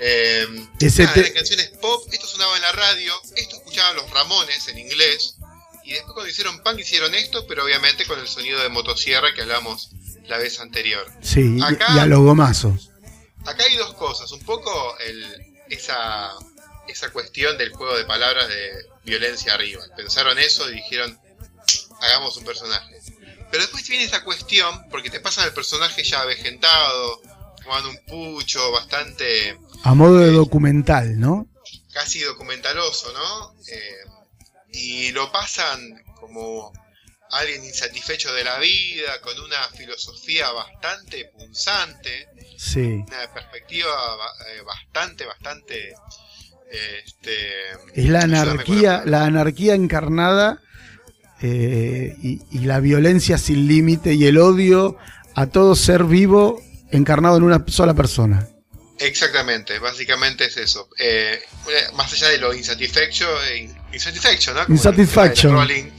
Eh, 0.01 0.47
nada, 0.81 1.13
te- 1.15 1.21
eran 1.21 1.33
canciones 1.33 1.69
pop, 1.81 2.07
esto 2.13 2.27
sonaba 2.27 2.55
en 2.57 2.63
la 2.63 2.73
radio, 2.73 3.13
esto 3.37 3.57
escuchaban 3.57 3.97
los 3.97 4.09
Ramones 4.11 4.69
en 4.69 4.79
inglés, 4.79 5.35
y 5.89 5.93
después 5.95 6.13
cuando 6.15 6.31
hicieron 6.31 6.63
punk 6.63 6.79
hicieron 6.81 7.15
esto, 7.15 7.47
pero 7.47 7.65
obviamente 7.65 8.07
con 8.07 8.19
el 8.21 8.29
sonido 8.29 8.61
de 8.63 8.69
motosierra 8.69 9.33
que 9.35 9.43
hablamos 9.43 9.91
la 10.27 10.39
vez 10.39 10.61
anterior. 10.61 11.07
Sí, 11.23 11.57
y- 11.59 11.63
Acá- 11.63 11.87
y 11.95 11.99
a 11.99 12.07
los 12.07 12.21
gomazos. 12.21 12.91
Acá 13.47 13.65
hay 13.65 13.77
dos 13.77 13.95
cosas, 13.95 14.31
un 14.33 14.41
poco 14.45 14.97
el, 14.99 15.55
esa, 15.71 16.31
esa 16.87 17.11
cuestión 17.11 17.57
del 17.57 17.71
juego 17.73 17.97
de 17.97 18.05
palabras 18.05 18.49
de 18.49 18.87
violencia 19.05 19.55
arriba. 19.55 19.83
Pensaron 19.97 20.39
eso 20.39 20.69
y 20.71 20.75
dijeron, 20.75 21.19
hagamos 22.03 22.37
un 22.37 22.45
personaje. 22.45 22.95
Pero 23.51 23.63
después 23.63 23.89
viene 23.89 24.05
esa 24.05 24.23
cuestión, 24.25 24.85
porque 24.91 25.09
te 25.09 25.21
pasan 25.21 25.47
el 25.47 25.55
personaje 25.55 26.05
ya 26.05 26.21
avejentado, 26.21 27.23
fumando 27.63 27.89
un 27.89 27.99
pucho, 28.07 28.71
bastante 28.73 29.59
A 29.85 29.95
modo 29.95 30.19
de 30.19 30.31
documental, 30.33 31.19
¿no? 31.19 31.47
casi 31.93 32.21
documentaloso, 32.21 33.13
¿no? 33.13 33.55
Eh, 33.73 33.97
y 34.79 35.11
lo 35.13 35.31
pasan 35.33 36.03
como 36.21 36.73
alguien 37.31 37.65
insatisfecho 37.65 38.33
de 38.33 38.45
la 38.45 38.59
vida, 38.59 39.21
con 39.23 39.39
una 39.41 39.63
filosofía 39.77 40.51
bastante 40.53 41.27
punzante, 41.37 42.29
Sí. 42.57 43.05
una 43.07 43.33
perspectiva 43.35 43.91
eh, 44.49 44.63
bastante, 44.63 45.27
bastante... 45.27 45.89
eh, 46.73 47.03
Este, 47.05 47.71
Es 47.95 48.09
la 48.09 48.21
anarquía, 48.23 49.03
la 49.05 49.25
anarquía 49.25 49.75
encarnada 49.75 50.61
eh, 51.41 52.17
y, 52.23 52.41
y 52.51 52.59
la 52.61 52.81
violencia 52.81 53.39
sin 53.39 53.69
límite 53.69 54.15
y 54.15 54.27
el 54.27 54.39
odio 54.39 54.97
a 55.35 55.47
todo 55.47 55.75
ser 55.77 56.05
vivo 56.05 56.61
encarnado 56.91 57.37
en 57.37 57.43
una 57.45 57.65
sola 57.69 57.95
persona. 57.95 58.49
Exactamente, 58.99 59.79
básicamente 59.79 60.47
es 60.47 60.57
eso. 60.57 60.89
Eh, 60.99 61.41
más 61.95 62.13
allá 62.13 62.29
de 62.31 62.39
lo 62.39 62.53
insatisfecho, 62.53 63.29
insatisfecho, 63.93 64.55
¿no? 64.55 64.65
Como 64.65 64.77
Insatisfaction. 64.77 65.53
Rolling, 65.53 65.91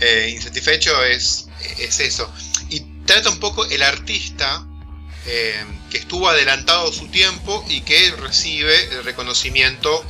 eh, 0.00 0.32
insatisfecho 0.34 1.02
es, 1.04 1.48
es 1.78 2.00
eso. 2.00 2.32
Y 2.68 2.80
trata 3.04 3.30
un 3.30 3.40
poco 3.40 3.64
el 3.66 3.82
artista 3.82 4.64
eh, 5.26 5.64
que 5.90 5.98
estuvo 5.98 6.28
adelantado 6.28 6.92
su 6.92 7.08
tiempo 7.08 7.64
y 7.68 7.82
que 7.82 8.12
recibe 8.12 8.74
el 8.94 9.04
reconocimiento, 9.04 10.04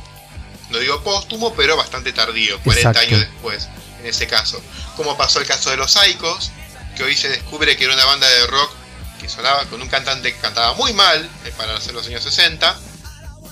no 0.69 0.77
digo 0.77 1.03
póstumo, 1.03 1.53
pero 1.55 1.75
bastante 1.75 2.13
tardío, 2.13 2.59
40 2.61 2.89
Exacto. 2.89 2.99
años 2.99 3.19
después, 3.19 3.67
en 3.99 4.05
ese 4.07 4.27
caso. 4.27 4.61
Como 4.95 5.17
pasó 5.17 5.39
el 5.39 5.45
caso 5.45 5.69
de 5.69 5.77
los 5.77 5.91
Psychos, 5.91 6.51
que 6.95 7.03
hoy 7.03 7.15
se 7.15 7.29
descubre 7.29 7.75
que 7.75 7.85
era 7.85 7.93
una 7.93 8.05
banda 8.05 8.27
de 8.29 8.47
rock 8.47 8.71
que 9.19 9.29
sonaba 9.29 9.65
con 9.65 9.81
un 9.81 9.87
cantante 9.87 10.33
que 10.33 10.39
cantaba 10.39 10.73
muy 10.75 10.93
mal 10.93 11.29
eh, 11.45 11.53
para 11.57 11.75
hacer 11.75 11.93
los 11.93 12.07
años 12.07 12.23
60, 12.23 12.79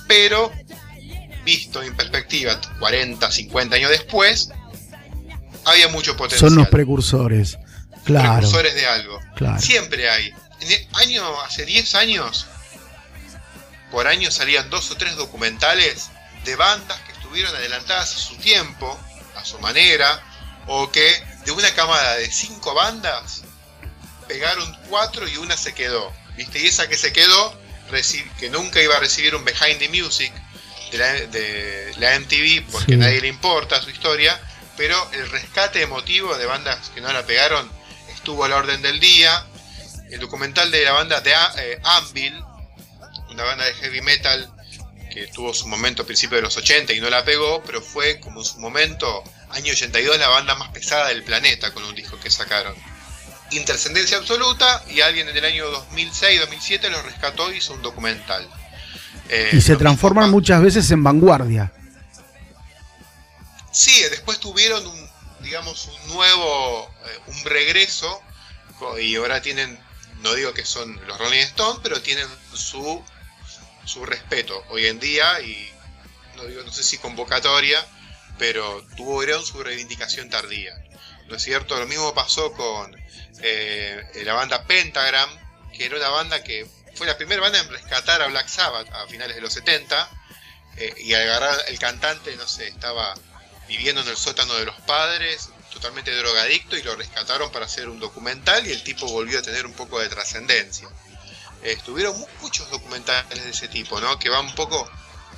pero 0.08 0.52
visto 1.44 1.82
en 1.82 1.96
perspectiva 1.96 2.60
40, 2.80 3.32
50 3.32 3.76
años 3.76 3.90
después, 3.90 4.50
había 5.66 5.88
mucho 5.90 6.16
potencial. 6.16 6.50
Son 6.50 6.60
los 6.60 6.70
precursores. 6.70 7.58
Claro, 8.06 8.40
precursores 8.40 8.76
de 8.76 8.88
algo. 8.88 9.20
claro. 9.36 9.62
Siempre 9.62 10.10
hay. 10.10 10.34
En 10.62 10.72
el 10.72 10.88
año, 10.96 11.42
hace 11.42 11.66
10 11.66 11.96
años, 11.96 12.48
por 13.92 14.08
año 14.08 14.30
salían 14.32 14.70
dos 14.70 14.92
o 14.92 14.96
tres 14.96 15.16
documentales 15.16 16.10
de 16.46 16.56
bandas 16.56 17.00
que 17.02 17.12
estuvieron 17.14 17.56
adelantadas 17.56 18.16
a 18.16 18.20
su 18.20 18.36
tiempo, 18.36 19.00
a 19.36 19.46
su 19.46 19.60
manera, 19.60 20.24
o 20.68 20.92
que 20.92 21.24
de 21.46 21.52
una 21.52 21.72
cámara 21.74 22.16
de 22.16 22.30
cinco 22.30 22.74
bandas 22.74 23.44
pegaron 24.28 24.78
cuatro 24.90 25.28
y 25.28 25.38
una 25.38 25.58
se 25.58 25.74
quedó. 25.74 26.14
¿Viste? 26.38 26.60
Y 26.60 26.68
esa 26.68 26.88
que 26.88 26.96
se 26.96 27.12
quedó, 27.12 27.60
que 28.40 28.50
nunca 28.50 28.82
iba 28.82 28.96
a 28.96 29.00
recibir 29.00 29.36
un 29.36 29.44
Behind 29.44 29.80
the 29.80 29.90
Music 29.90 30.32
de 30.92 30.98
la, 30.98 31.14
de 31.14 31.94
la 31.98 32.16
MTV, 32.20 32.72
porque 32.72 32.94
Sí. 32.94 32.98
nadie 32.98 33.22
le 33.22 33.28
importa 33.28 33.82
su 33.82 33.90
historia, 33.90 34.40
pero 34.78 35.10
el 35.14 35.30
rescate 35.30 35.82
emotivo 35.82 36.38
de 36.38 36.46
bandas 36.46 36.90
que 36.90 37.02
no 37.02 37.12
la 37.12 37.26
pegaron 37.26 37.70
estuvo 38.14 38.44
a 38.46 38.50
la 38.50 38.58
orden 38.58 38.82
del 38.82 39.00
día. 39.00 39.46
El 40.10 40.20
documental 40.20 40.72
de 40.72 40.84
la 40.84 40.94
banda 40.94 41.22
de 41.22 41.32
eh, 41.58 41.80
Anvil, 41.84 42.42
una 43.30 43.44
banda 43.44 43.66
de 43.66 43.74
heavy 43.76 44.02
metal 44.02 44.52
que 45.12 45.28
tuvo 45.28 45.54
su 45.54 45.68
momento 45.68 46.04
a 46.04 46.06
principios 46.06 46.38
de 46.40 46.44
los 46.44 46.58
80 46.58 46.94
y 46.94 47.02
no 47.02 47.10
la 47.10 47.24
pegó, 47.26 47.64
pero 47.64 47.82
fue 47.82 48.20
como 48.20 48.42
en 48.42 48.46
su 48.46 48.60
momento, 48.60 49.24
año 49.52 49.72
82, 49.74 50.18
la 50.20 50.28
banda 50.28 50.56
más 50.56 50.70
pesada 50.70 51.08
del 51.10 51.24
planeta 51.24 51.72
con 51.74 51.84
un 51.84 51.96
disco 51.96 52.20
que 52.20 52.30
sacaron. 52.30 52.76
Intercendencia 53.52 54.18
absoluta 54.18 54.84
y 54.90 55.02
alguien 55.02 55.28
en 55.28 55.36
el 55.36 55.44
año 55.46 55.66
2006-2007 55.92 56.90
los 56.90 57.04
rescató 57.04 57.52
y 57.52 57.58
hizo 57.58 57.74
un 57.74 57.82
documental. 57.82 58.48
Eh, 59.30 59.52
Y 59.54 59.62
se 59.62 59.76
transforman 59.76 60.32
muchas 60.32 60.62
veces 60.62 60.90
en 60.92 61.04
vanguardia. 61.04 61.72
Sí, 63.72 64.02
después 64.10 64.40
tuvieron 64.40 64.86
un, 64.86 65.10
digamos, 65.42 65.86
un 65.88 66.14
nuevo, 66.16 66.90
eh, 67.06 67.20
un 67.28 67.44
regreso, 67.46 68.22
y 69.00 69.16
ahora 69.16 69.42
tienen, 69.42 69.78
no 70.22 70.34
digo 70.34 70.54
que 70.54 70.66
son 70.66 71.00
los 71.06 71.18
Rolling 71.18 71.42
Stones, 71.42 71.80
pero 71.84 72.02
tienen 72.02 72.28
su, 72.54 73.04
su 73.86 74.06
respeto 74.06 74.64
hoy 74.70 74.88
en 74.88 75.00
día, 75.00 75.40
y 75.42 75.70
no 76.36 76.46
digo, 76.46 76.64
no 76.64 76.72
sé 76.72 76.84
si 76.84 76.98
convocatoria, 76.98 77.86
pero 78.38 78.84
tuvieron 78.98 79.46
su 79.46 79.62
reivindicación 79.62 80.30
tardía. 80.30 80.74
¿No 81.28 81.36
es 81.36 81.44
cierto? 81.44 81.78
Lo 81.78 81.86
mismo 81.86 82.14
pasó 82.16 82.52
con 82.54 82.96
eh, 83.42 84.24
la 84.26 84.34
banda 84.34 84.66
Pentagram, 84.66 85.30
que 85.74 85.86
era 85.86 85.98
una 85.98 86.10
banda 86.10 86.44
que 86.44 86.66
fue 87.00 87.08
la 87.08 87.16
primera 87.16 87.42
banda 87.42 87.60
en 87.60 87.70
rescatar 87.70 88.22
a 88.22 88.28
Black 88.28 88.50
Sabbath 88.50 88.92
a 88.94 89.08
finales 89.08 89.36
de 89.38 89.42
los 89.42 89.54
70, 89.54 90.10
eh, 90.76 90.94
y 90.98 91.14
agarrar 91.14 91.58
el 91.70 91.80
cantante, 91.80 92.36
no 92.36 92.46
sé, 92.46 92.68
estaba 92.68 93.16
viviendo 93.70 94.02
en 94.02 94.08
el 94.10 94.18
sótano 94.18 94.54
de 94.56 94.66
los 94.66 94.76
padres, 94.82 95.48
totalmente 95.72 96.14
drogadicto, 96.14 96.76
y 96.76 96.84
lo 96.84 96.96
rescataron 96.98 97.52
para 97.54 97.68
hacer 97.68 97.88
un 97.88 98.02
documental 98.02 98.68
y 98.68 98.74
el 98.74 98.84
tipo 98.84 99.08
volvió 99.08 99.40
a 99.40 99.42
tener 99.42 99.66
un 99.66 99.72
poco 99.74 99.98
de 100.02 100.10
trascendencia. 100.10 100.90
Eh, 101.64 101.72
estuvieron 101.72 102.20
mu- 102.20 102.28
muchos 102.42 102.70
documentales 102.70 103.44
de 103.46 103.50
ese 103.50 103.70
tipo, 103.70 104.02
¿no? 104.02 104.20
Que 104.20 104.28
van 104.30 104.46
un 104.48 104.56
poco, 104.56 104.90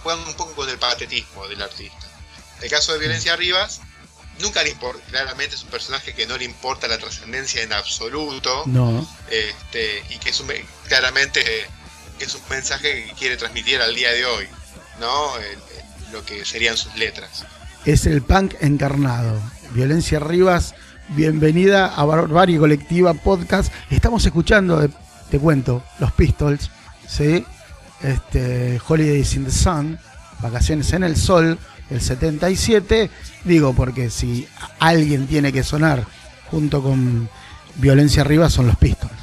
juegan 0.01 0.23
un 0.27 0.33
poco 0.33 0.55
con 0.55 0.67
el 0.67 0.79
patetismo 0.79 1.47
del 1.47 1.61
artista. 1.61 2.07
El 2.61 2.71
caso 2.71 2.93
de 2.93 2.97
Violencia 2.99 3.35
Rivas, 3.35 3.81
nunca 4.41 4.63
le 4.63 4.69
importa, 4.71 5.01
claramente 5.09 5.55
es 5.55 5.63
un 5.63 5.69
personaje 5.69 6.13
que 6.13 6.25
no 6.27 6.37
le 6.37 6.45
importa 6.45 6.87
la 6.87 6.97
trascendencia 6.97 7.61
en 7.63 7.73
absoluto, 7.73 8.63
No. 8.65 9.07
este, 9.29 10.03
y 10.09 10.17
que 10.17 10.29
es 10.31 10.39
un, 10.39 10.47
me- 10.47 10.65
claramente 10.87 11.39
eh, 11.41 11.65
es 12.19 12.35
un 12.35 12.41
mensaje 12.49 13.05
que 13.05 13.13
quiere 13.13 13.37
transmitir 13.37 13.81
al 13.81 13.95
día 13.95 14.11
de 14.11 14.25
hoy, 14.25 14.47
¿no? 14.99 15.37
El- 15.37 15.45
el- 15.45 16.11
lo 16.13 16.25
que 16.25 16.43
serían 16.45 16.75
sus 16.77 16.95
letras. 16.97 17.45
Es 17.85 18.05
el 18.05 18.21
punk 18.21 18.55
encarnado. 18.61 19.41
Violencia 19.71 20.19
Rivas, 20.19 20.75
bienvenida 21.09 21.87
a 21.95 22.03
Barbarie 22.03 22.57
Colectiva 22.59 23.13
Podcast. 23.13 23.71
Estamos 23.89 24.25
escuchando, 24.25 24.79
de- 24.79 24.89
te 25.29 25.39
cuento, 25.39 25.83
los 25.99 26.11
Pistols, 26.11 26.69
¿sí? 27.07 27.45
Este, 28.01 28.81
Holidays 28.87 29.33
in 29.35 29.45
the 29.45 29.51
Sun, 29.51 29.99
Vacaciones 30.39 30.91
en 30.93 31.03
el 31.03 31.15
Sol, 31.15 31.57
el 31.91 32.01
77. 32.01 33.11
Digo, 33.43 33.73
porque 33.73 34.09
si 34.09 34.47
alguien 34.79 35.27
tiene 35.27 35.51
que 35.53 35.63
sonar 35.63 36.05
junto 36.49 36.81
con 36.81 37.29
Violencia 37.75 38.23
Rivas 38.23 38.53
son 38.53 38.67
los 38.67 38.77
Pistols. 38.77 39.13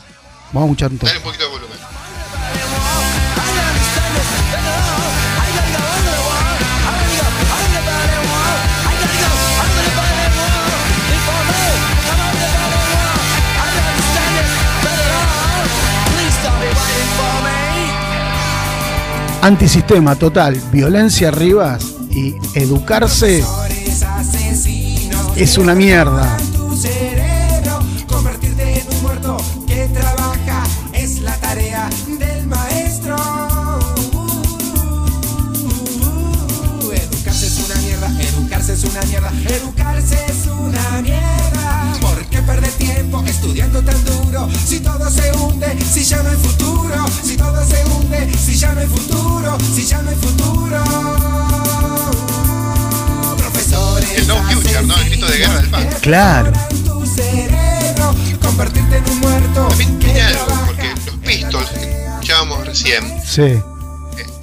Vamos 0.52 0.68
a 0.68 0.72
escuchar 0.72 0.90
un. 0.92 0.98
Dale 0.98 1.18
un 1.18 1.24
poquito 1.24 1.44
de 1.44 1.50
volumen. 1.50 1.78
Antisistema 19.40 20.16
total, 20.16 20.60
Violencia 20.72 21.30
Rivas 21.30 21.87
y 22.18 22.36
educarse 22.54 23.44
es 25.36 25.56
una 25.56 25.74
mierda. 25.74 26.36
convertirte 28.08 28.80
en 28.80 28.88
un 28.96 29.02
muerto 29.02 29.36
que 29.66 29.86
trabaja 29.88 30.64
es 38.70 38.84
una 38.84 39.00
mierda, 39.02 39.32
educarse 39.48 40.16
es 40.28 40.46
una 40.46 41.00
mierda. 41.00 41.98
¿Por 42.00 42.24
qué 42.26 42.42
perder 42.42 42.70
tiempo 42.72 43.22
estudiando 43.26 43.82
tan 43.82 44.04
duro? 44.04 44.48
Si 44.66 44.80
todo 44.80 45.08
se 45.10 45.32
hunde, 45.32 45.78
si 45.80 46.04
ya 46.04 46.22
no 46.22 46.28
hay 46.28 46.36
futuro, 46.36 47.06
si 47.24 47.36
todo 47.36 47.64
se 47.64 47.82
hunde, 47.86 48.30
si 48.36 48.56
ya 48.56 48.74
no 48.74 48.80
hay 48.80 48.86
futuro, 48.86 49.56
si 49.74 49.86
ya 49.86 50.02
no 50.02 50.10
hay 50.10 50.16
futuro. 50.16 51.47
El 54.18 54.26
No 54.26 54.42
Future, 54.50 54.82
¿no? 54.82 54.98
El 54.98 55.08
grito 55.10 55.26
de 55.26 55.38
guerra 55.38 55.60
del 55.60 55.70
punk. 55.70 56.00
Claro. 56.00 56.52
tu 56.84 57.06
cerebro, 57.06 58.14
convertirte 58.42 58.96
en 58.96 59.10
un 59.10 59.20
muerto. 59.20 59.68
También 59.68 59.98
tiene 60.00 60.20
algo, 60.22 60.46
porque 60.66 60.88
los 61.06 61.16
Pistols 61.24 61.70
que 61.70 62.04
escuchábamos 62.04 62.66
recién, 62.66 63.04
Sí, 63.24 63.42
eh, 63.42 63.62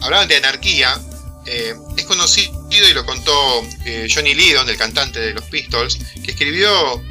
hablaban 0.02 0.28
de 0.30 0.38
anarquía, 0.38 0.98
eh, 1.46 1.76
es 1.98 2.06
conocido 2.06 2.54
y 2.70 2.94
lo 2.94 3.06
contó 3.06 3.64
eh, 3.86 4.08
Johnny 4.14 4.34
Lydon, 4.34 4.70
el 4.70 4.78
cantante 4.78 5.20
de 5.20 5.34
los 5.34 5.44
Pistols, 5.46 5.98
que 6.24 6.32
escribió 6.32 7.02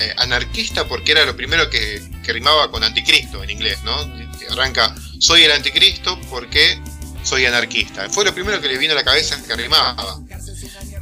eh, 0.00 0.14
anarquista 0.16 0.88
porque 0.88 1.12
era 1.12 1.24
lo 1.26 1.36
primero 1.36 1.68
que, 1.68 2.02
que 2.24 2.32
rimaba 2.32 2.70
con 2.70 2.84
anticristo 2.84 3.42
en 3.44 3.50
inglés, 3.50 3.78
¿no? 3.84 3.96
Arranca, 4.50 4.94
soy 5.18 5.42
el 5.42 5.52
anticristo 5.52 6.18
porque 6.30 6.80
soy 7.22 7.44
anarquista. 7.44 8.08
Fue 8.08 8.24
lo 8.24 8.32
primero 8.32 8.60
que 8.60 8.68
le 8.68 8.78
vino 8.78 8.92
a 8.92 8.96
la 8.96 9.04
cabeza 9.04 9.36
que 9.46 9.56
rimaba. 9.56 9.96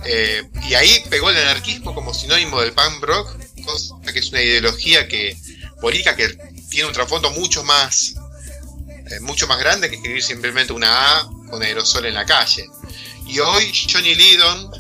Eh, 0.07 0.43
y 0.69 0.75
ahí 0.75 1.03
pegó 1.09 1.31
el 1.31 1.37
anarquismo 1.37 1.95
como 1.95 2.13
sinónimo 2.13 2.61
del 2.61 2.73
punk 2.73 3.03
rock, 3.03 3.37
cosa 3.65 3.95
que 4.13 4.19
es 4.19 4.29
una 4.31 4.43
ideología 4.43 5.09
que 5.09 5.37
política 5.81 6.15
que 6.17 6.29
tiene 6.71 6.87
un 6.89 6.93
trasfondo 6.93 7.31
mucho 7.31 7.65
más 7.65 8.15
eh, 9.11 9.21
mucho 9.21 9.47
más 9.47 9.59
grande 9.59 9.89
que 9.91 9.97
escribir 9.97 10.23
simplemente 10.23 10.73
una 10.73 11.19
A 11.21 11.29
con 11.51 11.63
aerosol 11.63 12.07
en 12.07 12.15
la 12.15 12.25
calle. 12.25 12.67
Y 13.27 13.39
hoy 13.39 13.73
Johnny 13.91 14.15
Lydon, 14.15 14.71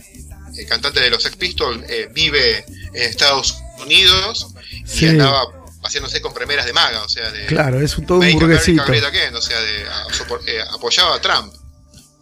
el 0.56 0.66
cantante 0.66 1.00
de 1.00 1.10
los 1.10 1.22
Sex 1.22 1.36
Pistols, 1.36 1.82
eh, 1.88 2.08
vive 2.12 2.64
en 2.94 3.02
Estados 3.02 3.56
Unidos 3.80 4.48
Sí. 4.86 5.04
y 5.06 5.08
andaba 5.08 5.46
paseándose 5.82 6.20
con 6.22 6.32
premeras 6.32 6.64
de 6.64 6.72
maga, 6.72 7.02
o 7.02 7.08
sea, 7.08 7.30
de 7.30 7.44
Claro, 7.46 7.80
es 7.82 7.96
un- 7.98 8.06
todo 8.06 8.18
un 8.20 8.32
burguesito. 8.32 8.82
America 8.82 9.08
Again, 9.08 9.34
o 9.36 9.42
sea, 9.42 9.60
de, 9.60 9.86
a- 9.88 10.06
sopor- 10.08 10.42
apoyaba 10.72 11.16
a 11.16 11.20
Trump. 11.20 11.52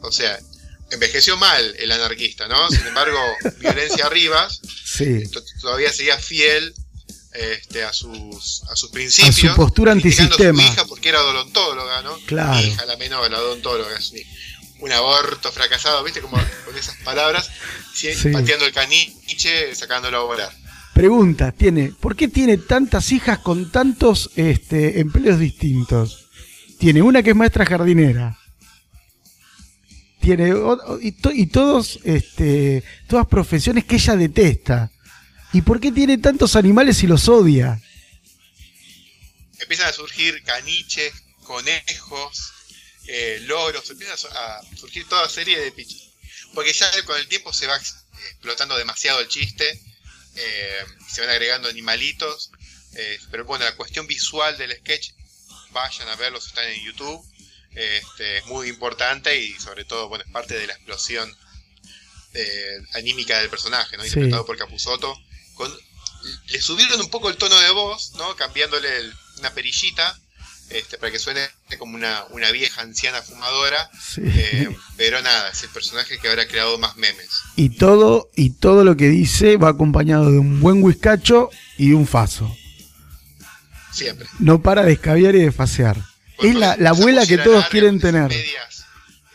O 0.00 0.10
sea, 0.10 0.36
envejeció 0.94 1.36
mal 1.36 1.74
el 1.78 1.90
anarquista, 1.92 2.48
¿no? 2.48 2.68
Sin 2.70 2.86
embargo, 2.86 3.18
Violencia 3.60 4.08
Rivas 4.08 4.60
Sí. 4.84 5.28
to- 5.30 5.42
todavía 5.60 5.92
seguía 5.92 6.18
fiel 6.18 6.74
este, 7.34 7.82
a 7.84 7.92
sus 7.92 8.62
a 8.70 8.76
sus 8.76 8.90
principios. 8.90 9.36
A 9.36 9.48
su 9.50 9.56
postura 9.56 9.92
criticando 9.92 10.34
a 10.34 10.36
su 10.36 10.42
antisistema. 10.44 10.72
hija 10.74 10.84
porque 10.86 11.08
era 11.08 11.22
odontóloga, 11.24 12.02
¿no? 12.02 12.16
Claro. 12.26 12.54
Mi 12.60 12.66
hija, 12.68 12.84
la 12.84 12.96
menor, 12.96 13.30
la 13.30 13.38
odontóloga, 13.40 13.96
es 13.96 14.10
un, 14.10 14.18
un 14.80 14.92
aborto 14.92 15.50
fracasado, 15.50 16.04
¿viste? 16.04 16.20
Como 16.20 16.36
con 16.66 16.76
esas 16.76 16.96
palabras, 17.04 17.48
sí, 17.94 18.12
Sí. 18.14 18.28
pateando 18.30 18.66
el 18.66 18.72
caniche, 18.72 19.74
sacándolo 19.74 20.18
a 20.18 20.24
volar. 20.24 20.52
Pregunta, 20.92 21.52
tiene, 21.52 21.94
¿por 21.98 22.14
qué 22.16 22.28
tiene 22.28 22.58
tantas 22.58 23.12
hijas 23.12 23.38
con 23.38 23.72
tantos 23.72 24.28
este, 24.36 25.00
empleos 25.00 25.38
distintos? 25.38 26.26
Tiene 26.78 27.00
una 27.00 27.22
que 27.22 27.30
es 27.30 27.36
maestra 27.36 27.64
jardinera. 27.64 28.38
Tiene 30.22 30.54
y, 31.02 31.12
to- 31.12 31.32
y 31.32 31.46
todos 31.48 31.98
este, 32.04 32.84
todas 33.08 33.26
profesiones 33.26 33.84
que 33.84 33.96
ella 33.96 34.14
detesta. 34.16 34.90
¿Y 35.52 35.62
por 35.62 35.80
qué 35.80 35.90
tiene 35.92 36.16
tantos 36.16 36.54
animales 36.56 37.02
y 37.02 37.08
los 37.08 37.28
odia? 37.28 37.82
Empiezan 39.58 39.88
a 39.88 39.92
surgir 39.92 40.42
caniches, 40.44 41.12
conejos, 41.42 42.52
eh, 43.08 43.40
loros, 43.46 43.90
empiezan 43.90 44.14
a 44.14 44.16
su- 44.18 44.28
a 44.28 44.60
surgir 44.76 45.08
toda 45.08 45.28
serie 45.28 45.58
de 45.58 45.72
pichis. 45.72 46.10
Porque 46.54 46.72
ya 46.72 46.88
con 47.04 47.18
el 47.18 47.26
tiempo 47.26 47.52
se 47.52 47.66
va 47.66 47.76
ex- 47.76 48.04
explotando 48.30 48.76
demasiado 48.78 49.20
el 49.20 49.28
chiste, 49.28 49.68
eh, 50.36 50.84
se 51.10 51.20
van 51.20 51.30
agregando 51.30 51.68
animalitos, 51.68 52.50
eh, 52.94 53.18
pero 53.30 53.44
bueno, 53.44 53.64
la 53.64 53.74
cuestión 53.76 54.06
visual 54.06 54.56
del 54.56 54.72
sketch, 54.78 55.10
vayan 55.72 56.08
a 56.08 56.16
verlos, 56.16 56.46
están 56.46 56.68
en 56.68 56.80
YouTube, 56.84 57.20
este, 57.74 58.38
es 58.38 58.46
muy 58.46 58.68
importante 58.68 59.38
y 59.40 59.52
sobre 59.54 59.84
todo, 59.84 60.08
bueno, 60.08 60.24
es 60.26 60.30
parte 60.30 60.54
de 60.54 60.66
la 60.66 60.74
explosión 60.74 61.30
eh, 62.34 62.78
anímica 62.94 63.38
del 63.40 63.50
personaje, 63.50 63.96
¿no? 63.96 64.02
Sí. 64.02 64.08
Interpretado 64.08 64.46
por 64.46 64.56
Capusotto. 64.56 65.14
Con, 65.54 65.70
le 66.48 66.60
subieron 66.62 67.00
un 67.00 67.10
poco 67.10 67.28
el 67.28 67.36
tono 67.36 67.58
de 67.58 67.70
voz, 67.72 68.12
¿no? 68.16 68.34
Cambiándole 68.36 68.96
el- 68.98 69.14
una 69.38 69.50
perillita, 69.52 70.18
este, 70.70 70.96
para 70.96 71.10
que 71.12 71.18
suene 71.18 71.40
como 71.78 71.94
una, 71.96 72.24
una 72.30 72.50
vieja 72.52 72.80
anciana 72.82 73.20
fumadora. 73.22 73.90
Sí. 74.00 74.20
Eh, 74.24 74.68
pero 74.96 75.20
nada, 75.20 75.50
es 75.50 75.62
el 75.64 75.70
personaje 75.70 76.18
que 76.18 76.28
habrá 76.28 76.46
creado 76.46 76.78
más 76.78 76.96
memes. 76.96 77.28
Y 77.56 77.70
todo, 77.70 78.30
y 78.36 78.50
todo 78.50 78.84
lo 78.84 78.96
que 78.96 79.08
dice 79.08 79.56
va 79.56 79.70
acompañado 79.70 80.30
de 80.30 80.38
un 80.38 80.60
buen 80.60 80.82
whiskacho 80.82 81.50
y 81.76 81.88
de 81.90 81.94
un 81.96 82.06
faso. 82.06 82.56
Siempre. 83.92 84.26
No 84.38 84.62
para 84.62 84.84
de 84.84 84.92
escabiar 84.92 85.34
y 85.34 85.40
de 85.40 85.52
fasear. 85.52 85.96
Es 86.42 86.54
la, 86.54 86.72
abuela 86.90 87.26
que 87.26 87.38
todos 87.38 87.56
larga, 87.56 87.68
quieren 87.70 88.00
tener. 88.00 88.28
Medias, 88.28 88.84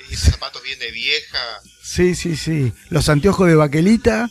y 0.09 0.13
esos 0.13 0.31
zapatos 0.31 0.61
bien 0.63 0.79
de 0.79 0.91
vieja, 0.91 1.61
Sí, 1.87 2.15
sí, 2.15 2.35
sí. 2.35 2.73
Los 2.89 3.07
anteojos 3.07 3.47
de 3.47 3.55
baquelita. 3.55 4.29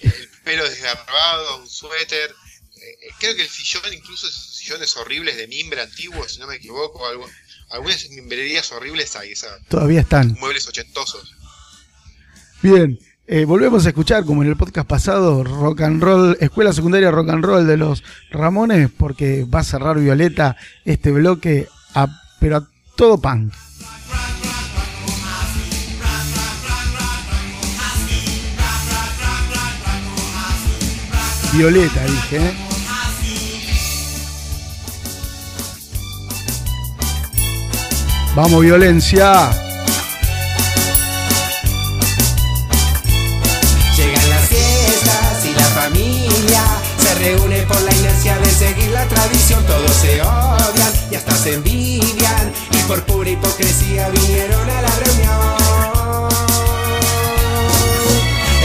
el 0.00 0.28
pelo 0.42 0.68
desgarbado, 0.68 1.58
un 1.58 1.68
suéter. 1.68 2.30
Eh, 2.30 2.80
eh, 2.80 3.10
creo 3.20 3.36
que 3.36 3.42
el 3.42 3.48
sillón, 3.48 3.92
incluso 3.92 4.26
esos 4.26 4.56
sillones 4.56 4.96
horribles 4.96 5.36
de 5.36 5.46
mimbre 5.46 5.82
antiguo, 5.82 6.26
si 6.26 6.40
no 6.40 6.46
me 6.46 6.56
equivoco, 6.56 7.06
algo, 7.06 7.28
algunas 7.68 8.08
mimbrerías 8.10 8.72
horribles 8.72 9.14
hay, 9.14 9.34
Todavía 9.68 10.00
están. 10.00 10.32
muebles 10.40 10.66
ochentosos. 10.66 11.34
Bien, 12.62 12.98
eh, 13.32 13.44
volvemos 13.44 13.86
a 13.86 13.90
escuchar, 13.90 14.24
como 14.24 14.42
en 14.42 14.48
el 14.48 14.56
podcast 14.56 14.88
pasado, 14.88 15.44
rock 15.44 15.82
and 15.82 16.02
roll, 16.02 16.36
escuela 16.40 16.72
secundaria 16.72 17.12
rock 17.12 17.28
and 17.30 17.44
roll 17.44 17.64
de 17.64 17.76
los 17.76 18.02
Ramones, 18.32 18.90
porque 18.90 19.44
va 19.44 19.60
a 19.60 19.64
cerrar 19.64 20.00
Violeta 20.00 20.56
este 20.84 21.12
bloque, 21.12 21.68
a- 21.94 22.08
pero 22.40 22.56
a 22.56 22.68
todo 22.96 23.18
punk. 23.20 23.52
Violeta, 31.52 32.04
dije, 32.04 32.36
¿eh? 32.36 32.54
Vamos, 38.34 38.62
violencia. 38.62 39.50
Todos 49.70 49.96
se 50.02 50.20
odian 50.20 50.92
y 51.12 51.14
hasta 51.14 51.34
se 51.36 51.54
envidian 51.54 52.52
y 52.72 52.76
por 52.88 53.04
pura 53.04 53.30
hipocresía 53.30 54.08
vinieron 54.08 54.68
a 54.68 54.82
la 54.82 54.94
reunión. 55.04 56.28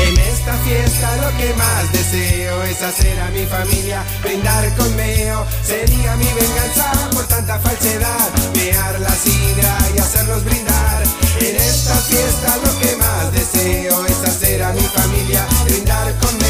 En 0.08 0.18
esta 0.18 0.53
fiesta 0.66 1.16
lo 1.18 1.38
que 1.38 1.53
más 1.53 1.91
deseo 1.91 2.64
es 2.64 2.82
hacer 2.82 3.20
a 3.20 3.30
mi 3.30 3.45
familia 3.45 4.03
brindar 4.24 4.76
con 4.76 4.95
meo. 4.95 5.45
Sería 5.64 6.16
mi 6.16 6.26
venganza 6.26 6.91
por 7.14 7.28
tanta 7.28 7.60
falsedad, 7.60 8.30
mear 8.56 8.99
la 8.99 9.16
sidra 9.16 9.78
y 9.95 9.99
hacerlos 9.99 10.43
brindar. 10.43 11.03
En 11.39 11.56
esta 11.56 11.95
fiesta 11.97 12.58
lo 12.66 12.80
que 12.80 12.95
más 12.95 13.32
deseo 13.32 14.06
es 14.08 14.20
hacer 14.28 14.64
a 14.64 14.74
mi 14.74 14.82
familia 14.82 15.45
brindar 15.68 16.16
con 16.20 16.36
meo. 16.39 16.44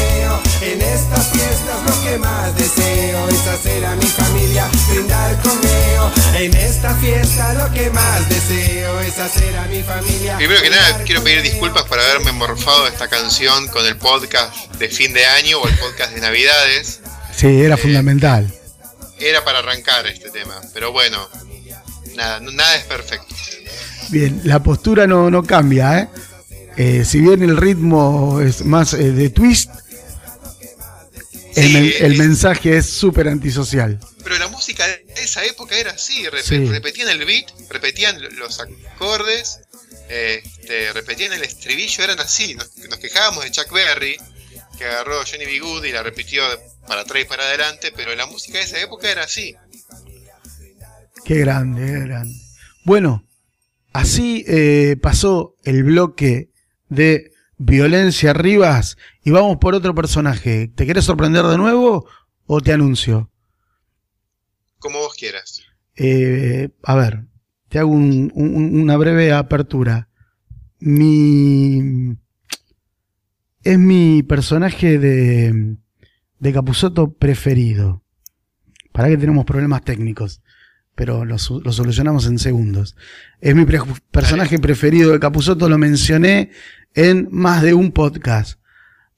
En 0.66 0.82
estas 0.82 1.28
fiestas 1.28 1.76
lo 1.86 2.02
que 2.02 2.18
más 2.18 2.56
deseo 2.56 3.28
es 3.28 3.46
hacer 3.46 3.86
a 3.86 3.94
mi 3.94 4.06
familia 4.06 4.68
brindar 4.90 5.40
con 5.40 5.60
meo. 5.60 6.12
En 6.34 6.56
esta 6.56 6.92
fiesta 6.96 7.54
lo 7.54 7.72
que 7.72 7.88
más 7.90 8.28
deseo 8.28 9.00
es 9.02 9.16
hacer 9.16 9.56
a 9.56 9.66
mi 9.68 9.80
familia. 9.84 10.36
Primero 10.38 10.60
que 10.60 10.70
nada, 10.70 11.04
quiero 11.04 11.22
pedir 11.22 11.42
disculpas 11.42 11.84
por 11.84 12.00
haberme 12.00 12.32
morfado 12.32 12.88
esta 12.88 13.06
canción 13.06 13.68
con 13.68 13.86
el 13.86 13.96
podcast 13.96 14.72
de 14.72 14.88
fin 14.88 15.12
de 15.12 15.24
año 15.24 15.60
o 15.60 15.68
el 15.68 15.78
podcast 15.78 16.12
de 16.12 16.20
Navidades. 16.20 17.00
Sí, 17.32 17.46
era 17.46 17.76
fundamental. 17.76 18.52
Era 19.20 19.44
para 19.44 19.60
arrancar 19.60 20.08
este 20.08 20.30
tema, 20.30 20.60
pero 20.74 20.90
bueno, 20.90 21.28
nada, 22.16 22.40
nada 22.40 22.74
es 22.74 22.82
perfecto. 22.84 23.32
Bien, 24.08 24.40
la 24.42 24.60
postura 24.64 25.06
no, 25.06 25.30
no 25.30 25.44
cambia, 25.44 26.00
¿eh? 26.00 26.08
Eh, 26.76 27.04
si 27.06 27.20
bien 27.20 27.42
el 27.42 27.56
ritmo 27.56 28.40
es 28.40 28.64
más 28.64 28.92
eh, 28.94 29.12
de 29.12 29.30
twist, 29.30 29.70
el, 31.56 31.66
Sí, 31.66 31.72
men- 31.72 31.92
el 32.00 32.12
es- 32.12 32.18
mensaje 32.18 32.76
es 32.76 32.86
súper 32.88 33.28
antisocial. 33.28 33.98
Pero 34.22 34.38
la 34.38 34.48
música 34.48 34.86
de 34.86 35.04
esa 35.16 35.44
época 35.44 35.76
era 35.76 35.92
así, 35.92 36.24
rep- 36.26 36.42
Sí. 36.42 36.66
repetían 36.66 37.08
el 37.08 37.24
beat, 37.24 37.46
repetían 37.70 38.20
los 38.36 38.60
acordes, 38.60 39.60
este, 40.08 40.92
repetían 40.92 41.32
el 41.32 41.42
estribillo, 41.42 42.04
eran 42.04 42.20
así. 42.20 42.54
Nos, 42.54 42.76
nos 42.76 42.98
quejábamos 42.98 43.44
de 43.44 43.50
Chuck 43.50 43.72
Berry, 43.72 44.16
que 44.78 44.84
agarró 44.84 45.20
Johnny 45.24 45.44
B. 45.46 45.58
Good 45.60 45.84
y 45.84 45.92
la 45.92 46.02
repitió 46.02 46.42
para 46.86 47.00
atrás 47.02 47.22
y 47.22 47.24
para 47.26 47.44
adelante, 47.44 47.92
pero 47.96 48.14
la 48.14 48.26
música 48.26 48.58
de 48.58 48.64
esa 48.64 48.80
época 48.80 49.10
era 49.10 49.24
así. 49.24 49.54
Qué 51.24 51.36
grande, 51.40 51.84
qué 51.86 52.00
grande. 52.00 52.34
Bueno, 52.84 53.26
así 53.92 54.44
eh, 54.46 54.96
pasó 55.00 55.56
el 55.64 55.82
bloque 55.82 56.50
de 56.88 57.32
Violencia 57.58 58.32
Rivas 58.32 58.96
y 59.24 59.30
vamos 59.30 59.56
por 59.58 59.74
otro 59.74 59.94
personaje. 59.94 60.68
¿Te 60.68 60.86
querés 60.86 61.04
sorprender 61.04 61.44
de 61.44 61.56
nuevo 61.56 62.06
o 62.46 62.60
te 62.60 62.72
anuncio? 62.72 63.30
Como 64.78 64.98
vos 64.98 65.14
quieras. 65.14 65.62
Eh, 65.96 66.68
a 66.82 66.94
ver, 66.94 67.24
te 67.68 67.78
hago 67.78 67.90
un- 67.90 68.30
un- 68.34 68.78
una 68.80 68.96
breve 68.96 69.32
apertura. 69.32 70.08
Mi. 70.78 72.16
Es 73.64 73.78
mi 73.78 74.22
personaje 74.22 74.98
de, 74.98 75.76
de 76.38 76.52
Capusotto 76.52 77.12
preferido. 77.14 78.02
Para 78.92 79.08
que 79.08 79.16
tenemos 79.16 79.44
problemas 79.44 79.82
técnicos. 79.82 80.40
pero 80.94 81.26
lo, 81.26 81.36
lo 81.36 81.72
solucionamos 81.72 82.26
en 82.26 82.38
segundos. 82.38 82.96
Es 83.42 83.54
mi 83.54 83.66
pre- 83.66 83.80
personaje 84.10 84.58
preferido 84.58 85.12
de 85.12 85.20
Capuzoto, 85.20 85.68
lo 85.68 85.76
mencioné 85.76 86.52
en 86.96 87.28
más 87.30 87.62
de 87.62 87.74
un 87.74 87.92
podcast. 87.92 88.58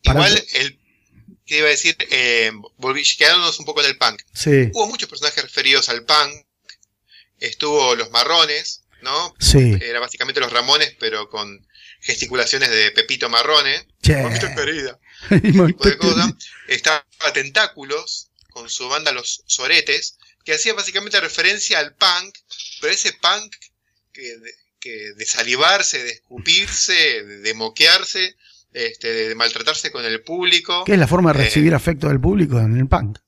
Para- 0.05 0.29
Igual, 0.29 0.45
el, 0.55 0.79
que 1.47 1.59
iba 1.59 1.67
a 1.67 1.71
decir, 1.71 1.97
eh, 2.11 2.53
quedándonos 3.17 3.59
un 3.59 3.65
poco 3.65 3.81
en 3.81 3.87
el 3.87 3.97
punk. 3.97 4.21
Sí, 4.35 4.71
Hubo 4.75 4.87
muchos 4.89 5.09
personajes 5.09 5.43
referidos 5.43 5.89
al 5.89 6.05
punk. 6.05 6.45
Estuvo 7.39 7.95
los 7.95 8.11
marrones, 8.11 8.83
¿no? 9.03 9.35
sí. 9.39 9.79
Era 9.81 10.01
básicamente 10.01 10.41
los 10.41 10.53
Ramones, 10.53 10.95
pero 10.99 11.31
con 11.31 11.67
gesticulaciones 12.01 12.69
de 12.71 12.91
Pepito 12.91 13.29
Marrone. 13.29 13.87
Che. 14.03 14.23
Mamita 14.23 14.55
querida. 14.55 14.99
Y 15.31 15.53
tipo 15.53 15.89
de 15.89 15.97
cosa. 15.97 16.37
Estaba 16.69 17.05
Tentáculos 17.33 18.31
con 18.51 18.69
su 18.69 18.89
banda 18.89 19.13
Los 19.13 19.43
Soretes, 19.47 20.19
que 20.45 20.53
hacía 20.55 20.75
básicamente 20.75 21.21
referencia 21.21 21.79
al 21.79 21.95
punk, 21.95 22.37
pero 22.81 22.93
ese 22.93 23.13
punk 23.15 23.55
que 24.13 24.37
que 24.81 25.13
de 25.15 25.27
salivarse, 25.27 26.03
de 26.03 26.11
escupirse, 26.11 27.23
de, 27.25 27.55
moquearse, 27.55 28.37
este, 28.73 29.09
de 29.29 29.35
maltratarse 29.35 29.91
con 29.91 30.05
el 30.05 30.23
público. 30.23 30.85
¿Qué 30.85 30.93
es 30.93 30.99
la 30.99 31.09
forma 31.09 31.33
de 31.33 31.41
Eh, 31.41 31.45
recibir 31.45 31.75
afecto 31.75 32.09
del 32.09 32.21
público 32.21 32.59
en 32.59 32.77
el 32.77 32.89
punk? 32.89 33.19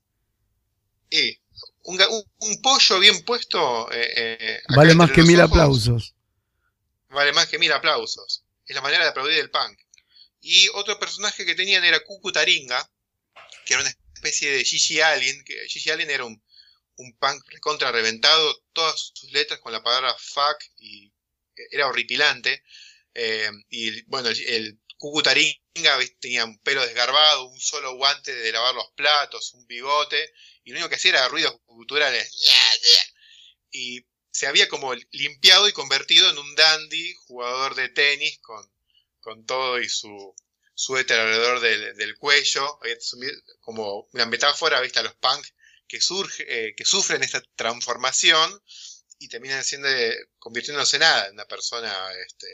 Y 1.10 1.38
un, 1.82 1.98
ga- 1.98 2.08
un- 2.08 2.24
un 2.48 2.62
pollo 2.62 2.98
bien 3.00 3.22
puesto 3.24 3.90
eh, 3.90 4.12
eh, 4.16 4.60
Vale 4.76 4.94
más 4.94 5.10
que 5.10 5.22
mil 5.22 5.40
ojos, 5.40 5.50
aplausos. 5.50 6.14
Vale 7.08 7.32
más 7.32 7.48
que 7.48 7.58
mil 7.58 7.72
aplausos. 7.72 8.44
Es 8.66 8.74
la 8.76 8.82
manera 8.82 9.02
de 9.04 9.10
aplaudir 9.10 9.38
el 9.38 9.50
punk. 9.50 9.78
Y 10.40 10.68
otro 10.74 10.98
personaje 10.98 11.44
que 11.44 11.54
tenían 11.54 11.84
era 11.84 12.00
Cucu 12.00 12.30
Taringa, 12.32 12.88
que 13.66 13.74
era 13.74 13.82
una 13.82 13.92
especie 14.14 14.52
de 14.52 14.64
Gigi 14.64 15.00
Allen, 15.00 15.42
que 15.44 15.66
Gigi 15.68 15.90
Allen 15.90 16.10
era 16.10 16.24
un, 16.24 16.40
un 16.96 17.16
punk 17.18 17.42
recontra 17.48 17.90
reventado, 17.90 18.62
todas 18.72 19.10
sus 19.14 19.32
letras 19.32 19.58
con 19.60 19.72
la 19.72 19.82
palabra 19.82 20.14
fuck 20.18 20.56
y 20.78 21.12
era 21.70 21.86
horripilante. 21.86 22.62
Eh, 23.14 23.50
y 23.68 24.02
bueno, 24.02 24.28
el, 24.28 24.40
el 24.40 24.80
Cucu 24.96 25.22
Taringa 25.22 25.96
¿viste? 25.98 26.16
tenía 26.20 26.44
un 26.44 26.58
pelo 26.58 26.84
desgarbado, 26.86 27.46
un 27.46 27.60
solo 27.60 27.94
guante 27.96 28.34
de 28.34 28.52
lavar 28.52 28.74
los 28.74 28.90
platos, 28.94 29.54
un 29.54 29.66
bigote, 29.66 30.32
y 30.64 30.70
lo 30.70 30.76
único 30.76 30.90
que 30.90 30.96
hacía 30.96 31.12
era 31.12 31.28
ruidos 31.28 31.56
guturales. 31.66 32.30
Y 33.72 34.04
se 34.30 34.46
había 34.46 34.68
como 34.68 34.94
limpiado 35.12 35.68
y 35.68 35.72
convertido 35.72 36.30
en 36.30 36.38
un 36.38 36.54
dandy, 36.54 37.14
jugador 37.26 37.74
de 37.74 37.88
tenis 37.88 38.38
con, 38.40 38.70
con 39.20 39.44
todo 39.46 39.80
y 39.80 39.88
su 39.88 40.34
suéter 40.74 41.20
alrededor 41.20 41.60
del, 41.60 41.96
del 41.96 42.16
cuello, 42.16 42.78
como 43.60 44.08
una 44.12 44.26
metáfora, 44.26 44.80
viste, 44.80 44.98
a 44.98 45.02
los 45.02 45.14
punk 45.14 45.46
que 45.86 46.00
surge, 46.00 46.44
eh, 46.46 46.74
que 46.76 46.84
sufren 46.84 47.22
esta 47.22 47.42
transformación 47.56 48.62
y 49.20 49.28
terminan 49.28 49.62
siendo, 49.62 49.88
convirtiéndose 50.38 50.96
en 50.96 51.00
nada, 51.00 51.26
en 51.26 51.34
una 51.34 51.44
persona 51.44 51.94
este, 52.26 52.46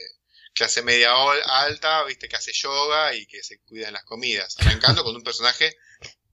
clase 0.53 0.83
media 0.83 1.13
alta, 1.45 2.05
viste, 2.05 2.29
que 2.29 2.37
hace 2.37 2.53
yoga 2.53 3.15
y 3.15 3.25
que 3.27 3.43
se 3.43 3.61
cuida 3.61 3.87
en 3.87 3.95
las 3.95 4.05
comidas, 4.05 4.57
arrancando 4.59 5.05
con 5.05 5.15
un 5.15 5.23
personaje 5.23 5.77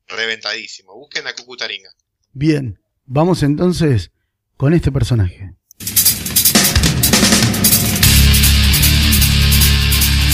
reventadísimo. 0.08 0.96
Busquen 0.96 1.28
a 1.28 1.34
Cucutaringa. 1.34 1.92
Bien, 2.32 2.82
vamos 3.06 3.44
entonces 3.44 4.10
con 4.58 4.74
este 4.74 4.92
personaje. 4.92 5.54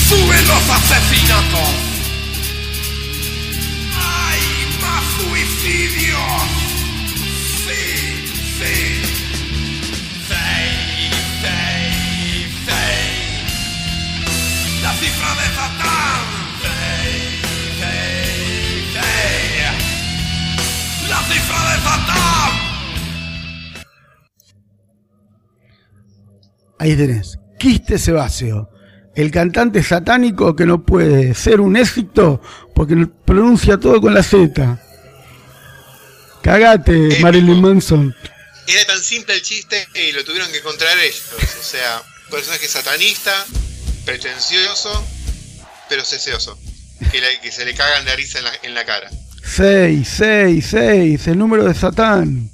¡Suben 0.07 0.47
los 0.47 0.69
asesinatos! 0.69 1.78
Ahí 26.79 26.95
tenés. 26.95 27.37
Quiste 27.59 27.97
Sebaseo. 27.99 28.69
El 29.15 29.31
cantante 29.31 29.83
satánico 29.83 30.55
que 30.55 30.65
no 30.65 30.83
puede 30.85 31.33
ser 31.35 31.59
un 31.59 31.75
éxito 31.75 32.41
porque 32.73 33.05
pronuncia 33.25 33.77
todo 33.77 33.99
con 33.99 34.13
la 34.13 34.23
Z. 34.23 34.79
Cagate, 36.41 37.17
Eh, 37.17 37.19
Marilyn 37.21 37.61
Manson. 37.61 38.15
Era 38.67 38.85
tan 38.85 38.99
simple 39.01 39.33
el 39.35 39.41
chiste 39.41 39.87
y 39.95 40.11
lo 40.13 40.23
tuvieron 40.23 40.49
que 40.51 40.59
encontrar 40.59 40.97
ellos. 40.99 41.23
O 41.59 41.63
sea, 41.63 42.01
personaje 42.29 42.67
satanista, 42.67 43.33
pretencioso, 44.05 45.05
pero 45.89 46.05
ceseoso. 46.05 46.57
Que, 47.11 47.19
le- 47.19 47.39
que 47.41 47.51
se 47.51 47.65
le 47.65 47.73
cagan 47.73 48.05
de 48.05 48.15
risa 48.15 48.39
en 48.39 48.45
la, 48.45 48.51
en 48.63 48.73
la 48.75 48.85
cara. 48.85 49.09
6, 49.43 50.07
6, 50.07 50.65
6, 50.69 51.27
el 51.27 51.37
número 51.37 51.65
de 51.65 51.73
Satán. 51.73 52.51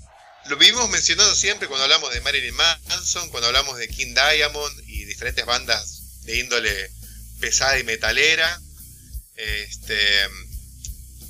Lo 0.47 0.57
vivimos 0.57 0.89
mencionando 0.91 1.33
siempre 1.33 1.67
cuando 1.67 1.85
hablamos 1.85 2.13
de 2.13 2.21
Marilyn 2.21 2.53
Manson, 2.55 3.29
cuando 3.29 3.47
hablamos 3.47 3.77
de 3.77 3.87
King 3.87 4.13
Diamond 4.13 4.83
y 4.87 5.05
diferentes 5.05 5.43
bandas 5.43 6.03
de 6.23 6.39
índole 6.39 6.91
pesada 7.39 7.79
y 7.79 7.83
metalera. 7.83 8.61
Este, 9.35 9.97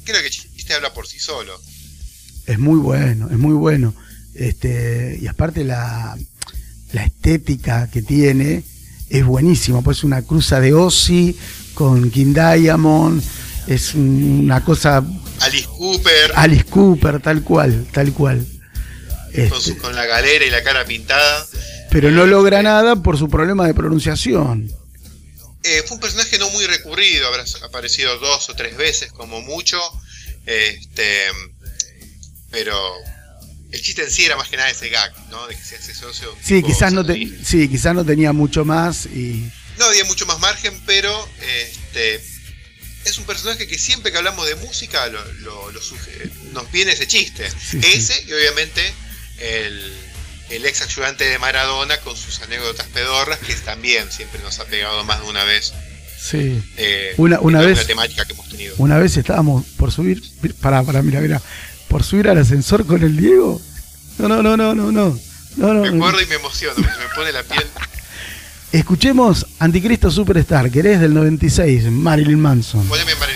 creo 0.04 0.22
que 0.22 0.30
chiste 0.30 0.74
habla 0.74 0.94
por 0.94 1.08
sí 1.08 1.20
solo. 1.20 1.60
Es 2.46 2.60
muy 2.60 2.78
bueno, 2.78 3.30
es 3.32 3.38
muy 3.38 3.54
bueno. 3.54 3.96
Este, 4.34 5.18
y 5.22 5.28
aparte 5.28 5.64
la, 5.64 6.18
la 6.92 7.06
estética 7.06 7.90
que 7.90 8.02
tiene 8.02 8.64
es 9.10 9.24
buenísima. 9.24 9.82
Pues 9.82 10.00
es 10.00 10.04
una 10.04 10.24
cruza 10.24 10.60
de 10.60 10.74
Ozzy 10.74 11.38
con 11.74 12.12
King 12.12 12.34
Diamond. 12.34 13.24
Es 13.68 13.96
una 13.96 14.64
cosa 14.64 15.04
Alice 15.40 15.68
Cooper, 15.68 16.34
Alice 16.36 16.66
Cooper, 16.66 17.22
tal 17.22 17.44
cual, 17.44 17.88
tal 17.94 18.12
cual. 18.12 18.46
Con, 19.50 19.62
su- 19.62 19.72
Este, 19.72 19.82
con 19.82 19.96
la 19.96 20.06
galera 20.06 20.46
y 20.46 20.50
la 20.50 20.64
cara 20.64 20.86
pintada. 20.86 21.46
pero 21.92 22.12
no 22.12 22.26
logra 22.26 22.62
nada 22.64 22.96
por 22.98 23.18
su 23.18 23.30
problema 23.30 23.66
de 23.68 23.74
pronunciación. 23.74 24.72
Eh, 25.64 25.84
fue 25.88 25.96
un 25.96 26.02
personaje 26.02 26.38
no 26.38 26.50
muy 26.52 26.66
recurrido, 26.68 27.28
habrá 27.28 27.44
aparecido 27.64 28.18
dos 28.20 28.50
o 28.50 28.56
tres 28.56 28.78
veces 28.78 29.12
como 29.12 29.42
mucho. 29.42 29.80
Este, 30.46 31.24
pero 32.52 32.78
el 33.72 33.82
chiste 33.82 34.04
en 34.04 34.12
sí 34.12 34.26
era 34.26 34.36
más 34.38 34.48
que 34.48 34.58
nada 34.58 34.70
ese 34.70 34.90
gag, 34.90 35.12
¿no? 35.32 35.48
De 35.48 35.56
que 35.56 35.64
se 35.64 35.76
hace 35.76 35.94
socio. 35.94 36.34
Sí, 36.44 36.62
quizás 36.64 36.94
no, 36.94 37.06
te- 37.06 37.30
sí, 37.44 37.68
quizás 37.68 37.94
no 37.96 38.06
tenía 38.06 38.32
mucho 38.32 38.64
más 38.64 39.06
y 39.08 39.52
No 39.80 39.86
había 39.86 40.06
mucho 40.06 40.26
más 40.26 40.40
margen, 40.40 40.80
pero 40.86 41.28
este, 41.42 42.16
es 43.06 43.18
un 43.18 43.26
personaje 43.26 43.68
que 43.68 43.78
siempre 43.78 44.12
que 44.12 44.18
hablamos 44.18 44.48
de 44.48 44.56
música 44.56 45.08
lo, 45.08 45.24
lo- 45.42 45.72
lo 45.72 45.82
suge- 45.82 46.32
nos 46.54 46.72
viene 46.72 46.92
ese 46.94 47.08
chiste. 47.08 47.50
Sí, 47.52 47.82
sí. 47.82 47.88
ese 47.94 48.24
y 48.28 48.34
obviamente 48.34 48.82
el, 49.40 49.94
el 50.50 50.66
ex 50.66 50.82
ayudante 50.82 51.24
de 51.26 51.38
Maradona 51.40 51.98
con 52.02 52.16
sus 52.16 52.42
anécdotas 52.42 52.88
pedorras, 52.88 53.40
que 53.40 53.54
también 53.56 54.12
siempre 54.12 54.40
nos 54.44 54.60
ha 54.60 54.66
pegado 54.66 55.04
más 55.04 55.22
de 55.22 55.28
una 55.28 55.44
vez. 55.44 55.74
sí. 56.20 56.62
eh, 56.78 57.14
Una- 57.18 57.40
una 57.40 57.60
vez- 57.60 57.80
alguna 57.80 57.88
temática 57.88 58.26
que 58.26 58.34
hemos 58.34 58.50
tenido. 58.50 58.76
Una 58.78 58.98
vez 58.98 59.16
estábamos 59.18 59.66
por 59.78 59.92
subir, 59.92 60.22
para, 60.62 60.84
para, 60.84 61.02
mira, 61.02 61.20
mira, 61.22 61.42
por 61.88 62.04
subir 62.04 62.28
al 62.30 62.38
ascensor 62.38 62.86
con 62.86 63.04
el 63.04 63.16
Diego. 63.18 63.62
No, 64.18 64.28
no, 64.30 64.42
no, 64.42 64.56
no, 64.58 64.74
no, 64.74 64.92
no. 64.92 65.20
no, 65.58 65.74
no, 65.74 65.82
Me 65.82 65.92
no. 65.92 65.96
acuerdo 65.98 66.22
y 66.22 66.26
me 66.28 66.36
emociono, 66.36 66.76
me 66.80 67.16
pone 67.16 67.32
la 67.32 67.44
piel. 67.44 67.66
Escuchemos 68.72 69.46
Anticristo 69.60 70.12
Superstar, 70.12 70.70
que 70.70 70.80
eres 70.80 71.00
del 71.00 71.14
96, 71.14 71.84
Marilyn 71.92 72.40
Manson. 72.40 72.86
Poneme 72.88 73.16
Marilyn 73.16 73.35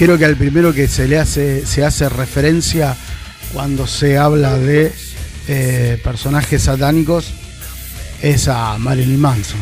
Creo 0.00 0.16
que 0.16 0.24
al 0.24 0.38
primero 0.38 0.72
que 0.72 0.88
se 0.88 1.06
le 1.06 1.18
hace, 1.18 1.66
se 1.66 1.84
hace 1.84 2.08
referencia 2.08 2.96
cuando 3.52 3.86
se 3.86 4.16
habla 4.16 4.56
de 4.56 4.94
eh, 5.46 6.00
personajes 6.02 6.62
satánicos 6.62 7.26
es 8.22 8.48
a 8.48 8.78
Marilyn 8.78 9.20
Manson. 9.20 9.60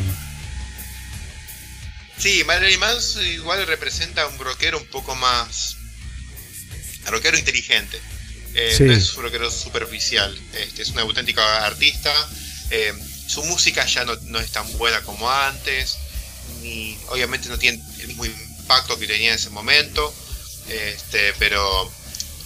Sí, 2.19 2.45
Marilyn 2.45 2.79
Manson 2.79 3.27
igual 3.27 3.67
representa 3.67 4.23
a 4.23 4.29
un 4.29 4.39
rockero 4.39 4.79
un 4.79 4.87
poco 4.87 5.17
más. 5.17 5.77
a 7.07 7.11
rockero 7.11 7.37
inteligente. 7.37 8.01
Eh, 8.55 8.75
Sí. 8.79 8.85
No 8.85 8.93
es 8.93 9.17
un 9.17 9.25
rockero 9.25 9.51
superficial. 9.51 10.41
Este, 10.53 10.83
es 10.83 10.91
un 10.91 11.01
auténtico 11.01 11.41
artista. 11.41 12.13
Eh, 12.71 12.93
su 13.27 13.43
música 13.43 13.85
ya 13.87 14.05
no, 14.05 14.15
no 14.27 14.39
es 14.39 14.53
tan 14.53 14.73
buena 14.79 15.01
como 15.01 15.29
antes. 15.29 15.99
Ni, 16.63 16.97
obviamente 17.09 17.49
no 17.49 17.59
tiene 17.59 17.83
el 18.03 18.07
mismo 18.07 18.25
impacto 18.25 18.97
que 19.01 19.09
tenía 19.09 19.31
en 19.31 19.35
ese 19.35 19.51
momento. 19.51 20.15
Este, 20.69 21.33
pero 21.39 21.91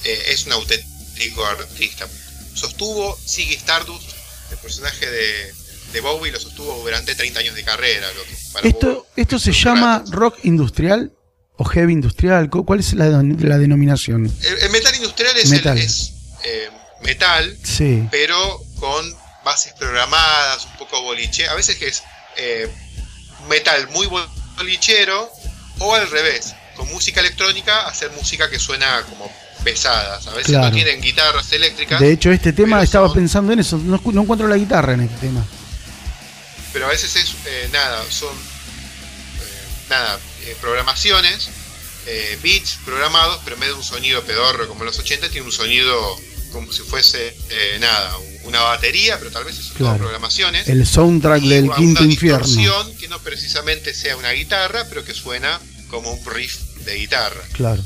eh, 0.05 0.23
es 0.29 0.47
un 0.47 0.53
auténtico 0.53 1.45
artista. 1.45 2.07
Sostuvo 2.55 3.17
Ziggy 3.27 3.55
Stardust, 3.55 4.11
el 4.51 4.59
personaje 4.59 5.11
de, 5.11 5.55
de 5.93 6.01
Bowie, 6.01 6.31
lo 6.33 6.39
sostuvo 6.41 6.75
durante 6.83 7.15
30 7.15 7.41
años 7.41 7.55
de 7.55 7.65
carrera. 7.65 8.07
Lo 8.13 8.23
que 8.25 8.37
para 8.53 8.69
Esto, 8.69 8.87
Bowie 8.95 9.05
esto 9.17 9.39
se 9.39 9.53
llama 9.53 9.99
rato. 9.99 10.11
rock 10.13 10.39
industrial 10.45 11.13
o 11.57 11.65
heavy 11.65 11.93
industrial. 11.93 12.49
¿Cu- 12.51 12.65
¿Cuál 12.65 12.81
es 12.81 12.93
la, 12.95 13.07
la 13.07 13.59
denominación? 13.59 14.27
El, 14.43 14.59
el 14.59 14.71
metal 14.71 14.95
industrial 14.95 15.37
es, 15.37 15.49
Metal. 15.49 15.77
El, 15.79 15.85
es 15.85 16.13
eh, 16.45 16.69
metal, 17.03 17.59
Sí, 17.65 18.07
pero 18.11 18.63
con 18.79 19.15
bases 19.45 19.73
programadas, 19.75 20.67
un 20.67 20.77
poco 20.79 21.03
boliche. 21.03 21.49
A 21.49 21.55
veces 21.55 21.77
que 21.77 21.89
es 21.89 22.03
eh, 22.37 22.69
metal 23.49 23.89
muy 23.91 24.07
bolichero, 24.57 25.31
o 25.79 25.95
al 25.95 26.09
revés, 26.11 26.55
con 26.83 26.93
música 26.93 27.21
electrónica, 27.21 27.87
hacer 27.87 28.11
música 28.13 28.51
que 28.51 28.59
suena 28.59 29.03
como 29.09 29.31
pesadas. 29.63 30.27
A 30.27 30.31
veces 30.33 30.49
Claro. 30.49 30.67
no 30.67 30.73
tienen 30.73 31.01
guitarras 31.01 31.53
eléctricas, 31.53 32.01
de 32.01 32.13
hecho 32.13 32.33
este 32.33 32.53
tema 32.53 32.83
estaba 32.83 33.07
son- 33.07 33.17
pensando 33.19 33.53
en 33.53 33.61
eso. 33.61 33.79
No, 33.79 34.01
no 34.05 34.23
encuentro 34.23 34.49
la 34.49 34.57
guitarra 34.57 34.95
en 34.95 35.03
este 35.03 35.17
tema. 35.19 35.45
pero 36.73 36.87
a 36.87 36.89
veces 36.89 37.15
es 37.17 37.35
eh, 37.47 37.69
nada, 37.73 38.03
son 38.11 38.35
eh, 38.35 39.65
nada, 39.91 40.19
eh, 40.47 40.57
programaciones, 40.61 41.51
eh, 42.07 42.39
beats 42.43 42.79
programados, 42.85 43.41
pero 43.45 43.55
en 43.57 43.61
vez 43.61 43.69
de 43.71 43.75
un 43.77 43.85
sonido 43.85 44.23
pedorro 44.25 44.67
como 44.67 44.83
los 44.85 44.99
80, 44.99 45.29
tiene 45.29 45.47
un 45.47 45.53
sonido 45.53 46.17
como 46.51 46.73
si 46.73 46.83
fuese 46.83 47.37
eh, 47.51 47.77
nada, 47.79 48.17
una 48.45 48.61
batería, 48.63 49.19
pero 49.19 49.31
tal 49.31 49.45
vez 49.45 49.59
es 49.59 49.67
Claro. 49.77 49.99
programaciones. 49.99 50.67
El 50.69 50.87
soundtrack 50.87 51.43
y 51.43 51.49
del 51.51 51.71
quinto 51.73 52.05
infierno. 52.05 52.47
que 52.99 53.07
no 53.09 53.19
precisamente 53.21 53.95
sea 53.95 54.17
una 54.17 54.31
guitarra, 54.33 54.87
pero 54.89 55.05
que 55.05 55.15
suena 55.15 55.61
como 55.91 56.11
un 56.11 56.25
riff 56.25 56.57
de 56.85 56.95
guitarra. 56.97 57.41
Claro. 57.53 57.83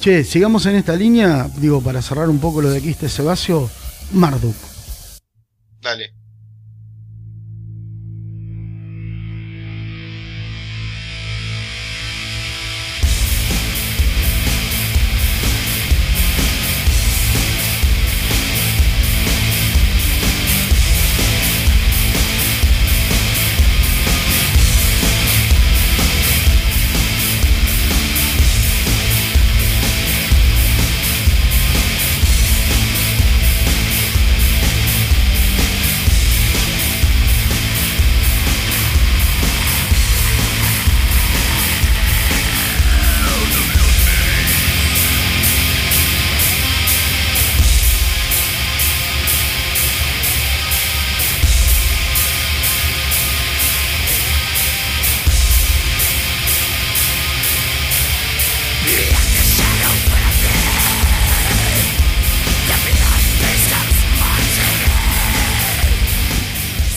Che, 0.00 0.24
sigamos 0.24 0.66
en 0.66 0.76
esta 0.76 0.94
línea, 0.94 1.50
digo, 1.56 1.82
para 1.82 2.02
cerrar 2.02 2.28
un 2.28 2.38
poco 2.38 2.62
lo 2.62 2.70
de 2.70 2.78
aquí 2.78 2.90
este 2.90 3.08
Sebasio, 3.08 3.70
Marduk. 4.12 4.54
Dale. 5.80 6.12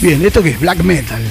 Bien, 0.10 0.26
¿esto 0.26 0.42
qué 0.42 0.50
es? 0.50 0.60
Black 0.60 0.80
Metal. 0.80 1.22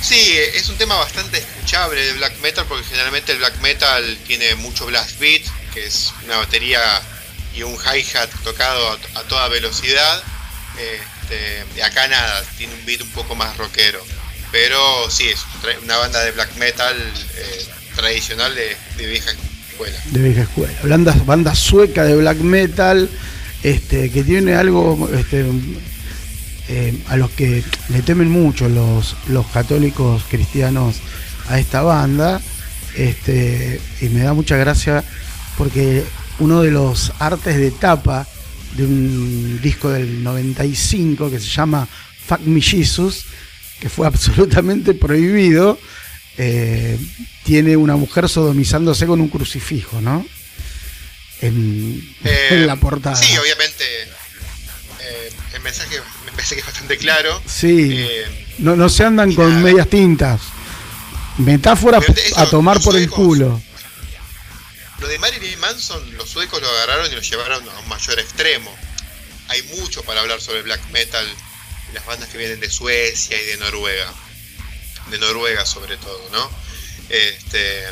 Sí, 0.00 0.32
es 0.54 0.68
un 0.68 0.76
tema 0.76 0.94
bastante 0.94 1.38
escuchable 1.38 2.00
de 2.00 2.12
black 2.12 2.38
metal 2.40 2.64
porque 2.68 2.84
generalmente 2.84 3.32
el 3.32 3.38
black 3.38 3.60
metal 3.62 4.16
tiene 4.28 4.54
mucho 4.54 4.86
blast 4.86 5.18
beat, 5.18 5.42
que 5.74 5.86
es 5.86 6.14
una 6.24 6.36
batería 6.36 6.78
y 7.52 7.64
un 7.64 7.74
hi-hat 7.74 8.30
tocado 8.44 8.96
a, 9.16 9.22
toda 9.24 9.48
velocidad. 9.48 10.22
Este, 10.78 11.64
y 11.76 11.80
acá 11.80 12.06
nada, 12.06 12.44
tiene 12.56 12.74
un 12.74 12.86
beat 12.86 13.00
un 13.00 13.10
poco 13.10 13.34
más 13.34 13.56
rockero. 13.56 14.00
Pero 14.52 15.10
sí, 15.10 15.26
es 15.26 15.44
una 15.82 15.96
banda 15.96 16.20
de 16.20 16.30
black 16.30 16.54
metal 16.58 16.96
eh, 16.96 17.66
tradicional 17.96 18.54
de, 18.54 18.76
de 18.98 19.06
vieja 19.06 19.32
escuela. 19.68 19.98
de 20.04 20.20
vieja 20.20 20.42
escuela. 20.42 20.78
Banda, 20.84 21.16
banda 21.26 21.56
sueca 21.56 22.04
de 22.04 22.14
black 22.14 22.36
metal, 22.36 23.10
este, 23.64 24.12
que 24.12 24.22
tiene 24.22 24.54
algo 24.54 25.10
este, 25.12 25.44
eh, 26.72 26.96
a 27.08 27.16
los 27.16 27.30
que 27.30 27.64
le 27.88 28.02
temen 28.02 28.30
mucho 28.30 28.68
los, 28.68 29.16
los 29.26 29.44
católicos 29.48 30.22
cristianos 30.30 31.00
a 31.48 31.58
esta 31.58 31.82
banda. 31.82 32.40
Este, 32.96 33.80
y 34.00 34.08
me 34.08 34.20
da 34.20 34.34
mucha 34.34 34.56
gracia 34.56 35.02
porque 35.58 36.04
uno 36.38 36.62
de 36.62 36.70
los 36.70 37.12
artes 37.18 37.56
de 37.56 37.72
tapa 37.72 38.26
de 38.76 38.84
un 38.84 39.60
disco 39.60 39.90
del 39.90 40.22
95 40.22 41.28
que 41.28 41.40
se 41.40 41.48
llama 41.48 41.88
Fuck 42.26 42.42
Me 42.42 42.60
Jesus, 42.60 43.24
que 43.80 43.88
fue 43.88 44.06
absolutamente 44.06 44.94
prohibido, 44.94 45.76
eh, 46.38 46.96
tiene 47.42 47.76
una 47.76 47.96
mujer 47.96 48.28
sodomizándose 48.28 49.06
con 49.06 49.20
un 49.20 49.28
crucifijo, 49.28 50.00
¿no? 50.00 50.24
En, 51.40 52.14
Eh, 52.24 52.48
en 52.50 52.66
la 52.68 52.76
portada. 52.76 53.16
Sí, 53.16 53.36
obviamente 53.36 53.84
eh, 55.00 55.32
el 55.54 55.60
mensaje 55.62 55.96
me 56.19 56.19
parece 56.40 56.54
que 56.54 56.60
es 56.60 56.66
bastante 56.66 56.96
claro. 56.96 57.42
Sí. 57.46 57.92
Eh, 57.98 58.46
No, 58.58 58.76
no 58.76 58.88
se 58.88 59.04
andan 59.04 59.34
con 59.34 59.48
nada. 59.50 59.60
medias 59.62 59.88
tintas. 59.88 60.40
Metáforas 61.38 62.04
eso, 62.08 62.38
a 62.38 62.46
tomar 62.48 62.80
por 62.80 62.96
el 62.96 63.08
culo. 63.10 63.60
Lo 65.00 65.08
de 65.08 65.18
Marilyn 65.18 65.58
Manson, 65.60 66.16
los 66.16 66.28
suecos 66.28 66.60
lo 66.60 66.68
agarraron 66.68 67.10
y 67.10 67.14
lo 67.14 67.20
llevaron 67.20 67.66
a 67.68 67.78
un 67.78 67.88
mayor 67.88 68.18
extremo. 68.18 68.74
Hay 69.48 69.62
mucho 69.78 70.02
para 70.02 70.20
hablar 70.20 70.40
sobre 70.40 70.62
black 70.62 70.80
metal 70.90 71.26
las 71.94 72.04
bandas 72.06 72.28
que 72.28 72.38
vienen 72.38 72.60
de 72.60 72.70
Suecia 72.70 73.40
y 73.40 73.46
de 73.46 73.56
Noruega. 73.58 74.12
De 75.10 75.18
Noruega 75.18 75.64
sobre 75.66 75.96
todo, 75.96 76.28
¿no? 76.32 76.50
Este, 77.08 77.84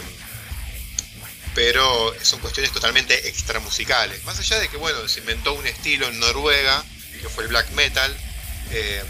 pero 1.55 2.14
son 2.22 2.40
cuestiones 2.40 2.72
totalmente 2.72 3.28
extramusicales. 3.28 4.22
Más 4.24 4.38
allá 4.38 4.59
de 4.59 4.68
que, 4.68 4.76
bueno, 4.76 5.07
se 5.09 5.20
inventó 5.20 5.55
un 5.55 5.66
estilo 5.66 6.07
en 6.09 6.18
Noruega, 6.20 6.84
que 7.20 7.28
fue 7.28 7.44
el 7.44 7.49
black 7.49 7.70
metal, 7.72 8.14
eh, 8.72 9.02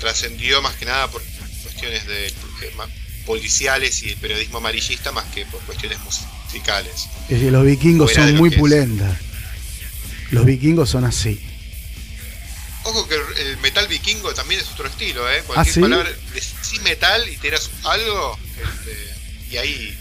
trascendió 0.00 0.60
más 0.62 0.74
que 0.76 0.84
nada 0.84 1.10
por 1.10 1.22
cuestiones 1.62 2.06
de, 2.06 2.28
eh, 2.28 2.32
policiales 3.26 4.02
y 4.02 4.10
el 4.10 4.16
periodismo 4.16 4.58
amarillista 4.58 5.10
más 5.12 5.24
que 5.32 5.46
por 5.46 5.60
cuestiones 5.62 5.98
musicales. 6.00 7.08
Es 7.24 7.28
decir, 7.30 7.52
los 7.52 7.64
vikingos 7.64 8.12
Fuera 8.12 8.28
son 8.28 8.36
muy 8.36 8.50
que 8.50 8.58
pulentas. 8.58 9.18
Los 10.30 10.44
vikingos 10.44 10.90
son 10.90 11.04
así. 11.04 11.40
Ojo 12.82 13.08
que 13.08 13.14
el- 13.14 13.56
metal 13.58 13.88
vikingo 13.88 14.34
también 14.34 14.60
es 14.60 14.68
otro 14.68 14.86
estilo, 14.86 15.30
¿eh? 15.30 15.42
Cualquier 15.46 15.70
¿Ah, 15.70 15.74
sí? 15.74 15.80
palabra, 15.80 16.10
decís 16.34 16.82
metal 16.82 17.26
y 17.28 17.36
tiras 17.38 17.70
algo, 17.84 18.38
este, 18.62 19.14
y 19.50 19.56
ahí 19.56 19.98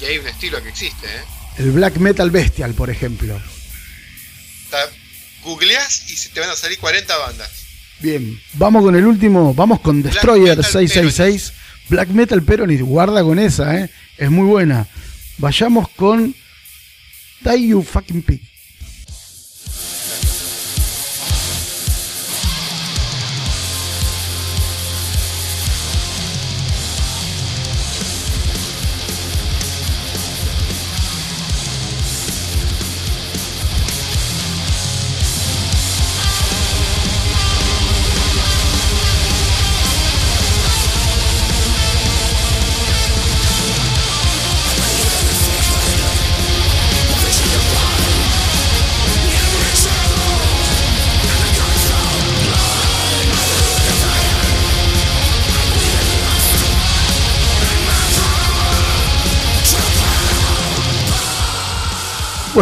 y 0.00 0.04
hay 0.04 0.18
un 0.18 0.26
estilo 0.26 0.62
que 0.62 0.70
existe, 0.70 1.06
¿eh? 1.06 1.22
El 1.58 1.72
black 1.72 1.96
metal 1.98 2.30
bestial, 2.30 2.72
por 2.74 2.88
ejemplo. 2.88 3.38
Googleás 5.42 6.08
y 6.08 6.16
se 6.16 6.30
te 6.30 6.40
van 6.40 6.50
a 6.50 6.56
salir 6.56 6.78
40 6.78 7.16
bandas. 7.18 7.50
Bien, 8.02 8.38
vamos 8.54 8.82
con 8.82 8.96
el 8.96 9.06
último, 9.06 9.54
vamos 9.54 9.80
con 9.80 10.02
Black 10.02 10.14
Destroyer 10.14 10.56
Metal 10.56 10.64
666. 10.64 11.52
Black 11.88 12.08
Metal 12.08 12.42
Peronis, 12.42 12.82
guarda 12.82 13.22
con 13.22 13.38
esa, 13.38 13.78
¿eh? 13.78 13.90
es 14.18 14.30
muy 14.30 14.46
buena. 14.46 14.86
Vayamos 15.38 15.88
con 15.90 16.34
Die 17.44 17.68
You 17.68 17.82
Fucking 17.82 18.22
Pig. 18.22 18.40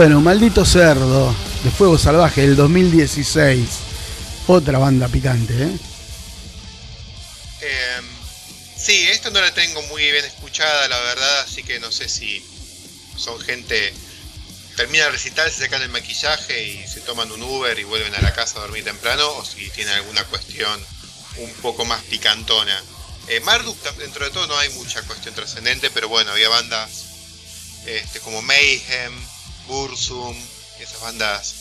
Bueno, 0.01 0.23
Maldito 0.23 0.65
Cerdo, 0.65 1.37
de 1.63 1.71
Fuego 1.71 1.99
Salvaje, 1.99 2.41
del 2.41 2.57
2016. 2.57 3.69
Otra 4.47 4.79
banda 4.79 5.09
picante, 5.09 5.53
¿eh? 5.53 5.79
Eh, 7.61 8.01
sí, 8.79 9.09
esto 9.09 9.31
no 9.31 9.43
la 9.43 9.53
tengo 9.53 9.83
muy 9.89 10.11
bien 10.11 10.25
escuchada, 10.25 10.89
la 10.89 10.99
verdad, 11.01 11.41
así 11.41 11.63
que 11.63 11.81
no 11.81 11.93
sé 11.93 12.09
si 12.09 12.43
son 13.15 13.39
gente. 13.41 13.93
Termina 14.75 15.05
el 15.05 15.13
recital, 15.13 15.51
se 15.51 15.65
sacan 15.65 15.83
el 15.83 15.91
maquillaje 15.91 16.65
y 16.65 16.89
se 16.89 17.03
toman 17.03 17.31
un 17.31 17.43
Uber 17.43 17.79
y 17.79 17.85
vuelven 17.85 18.15
a 18.15 18.23
la 18.23 18.33
casa 18.33 18.57
a 18.57 18.63
dormir 18.63 18.83
temprano, 18.83 19.31
o 19.33 19.45
si 19.45 19.69
tienen 19.69 19.93
alguna 19.93 20.25
cuestión 20.25 20.83
un 21.37 21.53
poco 21.61 21.85
más 21.85 22.03
picantona. 22.05 22.83
Eh, 23.29 23.41
Marduk, 23.41 23.77
dentro 23.99 24.25
de 24.25 24.31
todo, 24.31 24.47
no 24.47 24.57
hay 24.57 24.71
mucha 24.71 25.03
cuestión 25.03 25.35
trascendente, 25.35 25.91
pero 25.91 26.09
bueno, 26.09 26.31
había 26.31 26.49
bandas 26.49 27.05
este, 27.85 28.21
como 28.21 28.41
Mayhem, 28.41 29.13
Bursum, 29.67 30.37
esas 30.81 31.01
bandas 31.01 31.55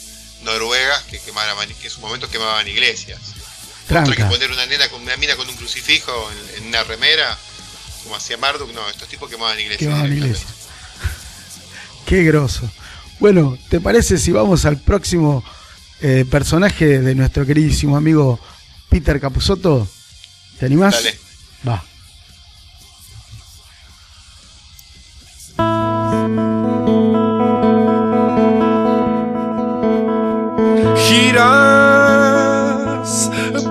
noruegas 0.44 1.04
que, 1.04 1.20
quemaban, 1.20 1.68
que 1.68 1.88
en 1.88 1.92
su 1.92 2.00
momento 2.00 2.30
quemaban 2.30 2.68
iglesias. 2.68 3.20
Otra 3.86 4.04
que 4.04 4.12
Tranca. 4.12 4.30
poner 4.30 4.52
una 4.52 4.66
nena 4.66 4.88
con 4.90 5.02
una 5.02 5.18
mina 5.18 5.36
con 5.36 5.50
un 5.50 5.56
crucifijo 5.56 6.12
en, 6.32 6.62
en 6.62 6.68
una 6.70 6.84
remera, 6.84 7.38
como 8.04 8.16
hacía 8.16 8.38
Marduk, 8.38 8.72
no, 8.74 8.88
estos 8.90 9.08
tipos 9.08 9.30
quemaban 9.30 9.60
iglesias. 9.60 9.80
Quemaban 9.80 10.14
iglesias. 10.14 10.52
Qué 12.06 12.24
groso. 12.24 12.70
Bueno, 13.20 13.58
¿te 13.70 13.82
parece 13.82 14.18
si 14.18 14.32
vamos 14.32 14.66
al 14.66 14.78
próximo 14.78 15.44
eh, 16.02 16.26
personaje 16.30 17.00
de 17.02 17.16
nuestro 17.16 17.46
queridísimo 17.46 17.98
amigo 17.98 18.40
Peter 18.90 19.20
Capusotto? 19.20 19.88
¿Te 20.58 20.66
animás? 20.66 20.96
Dale. 20.96 21.20
Va. 21.68 21.89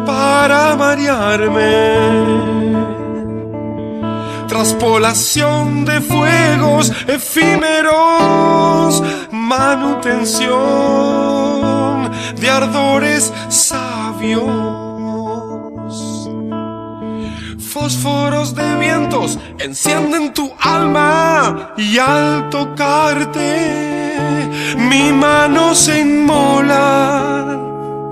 Para 0.07 0.77
marearme. 0.77 1.99
Traspolación 4.49 5.85
de 5.85 6.01
fuegos 6.01 6.93
efímeros, 7.07 9.03
manutención 9.31 10.49
de 12.41 12.51
ardores 12.51 13.33
sabios. 13.49 14.49
Fósforos 17.59 18.55
de 18.55 18.68
encienden 19.59 20.33
tu 20.33 20.53
alma 20.61 21.75
y 21.77 21.99
al 21.99 22.49
tocarte 22.51 23.99
mi 24.77 25.13
mano 25.13 25.75
se 25.75 26.01
inmola. 26.01 27.65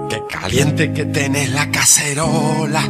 Qué 0.09 0.23
caliente 0.29 0.93
que 0.93 1.05
tenés 1.07 1.51
la 1.51 1.69
cacerola, 1.71 2.83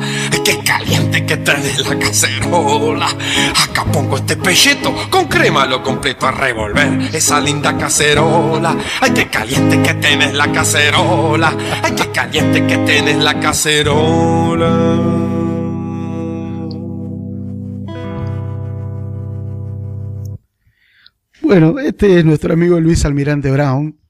qué 0.45 0.59
caliente 0.59 1.25
que 1.25 1.39
tenés 1.39 1.87
la 1.87 1.99
cacerola. 1.99 3.07
Acá 3.07 3.85
pongo 3.91 4.17
este 4.17 4.37
pelleto 4.37 4.95
con 5.11 5.27
crema 5.27 5.65
lo 5.67 5.83
completo 5.83 6.27
a 6.27 6.33
revolver 6.33 7.11
esa 7.15 7.41
linda 7.41 7.77
cacerola. 7.77 8.77
Ay, 9.01 9.13
qué 9.13 9.29
caliente 9.29 9.83
que 9.83 9.95
tenés 9.95 10.35
la 10.35 10.53
cacerola, 10.53 11.55
ay, 11.83 11.93
qué 11.93 12.11
caliente 12.11 12.67
que 12.67 12.77
tenés 12.79 13.17
la 13.17 13.41
cacerola. 13.41 15.16
Bueno, 21.47 21.79
este 21.79 22.19
es 22.19 22.25
nuestro 22.25 22.55
amigo 22.55 22.81
Luis 22.81 23.05
Almirante 23.05 23.53
Brown, 23.53 24.01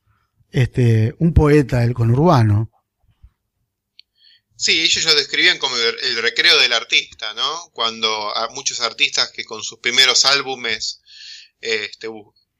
este, 0.51 1.15
un 1.19 1.35
poeta 1.35 1.81
del 1.81 1.93
conurbano. 1.93 2.73
Sí, 4.57 4.81
ellos 4.81 5.05
lo 5.05 5.15
describían 5.15 5.59
como 5.59 5.77
el, 5.77 6.23
recreo 6.23 6.59
del 6.59 6.73
artista, 6.73 7.35
¿no? 7.35 7.71
Cuando 7.75 8.35
a 8.35 8.49
muchos 8.55 8.81
artistas 8.81 9.33
que 9.33 9.45
con 9.45 9.63
sus 9.63 9.81
primeros 9.81 10.25
álbumes 10.25 11.03
este, 11.61 12.09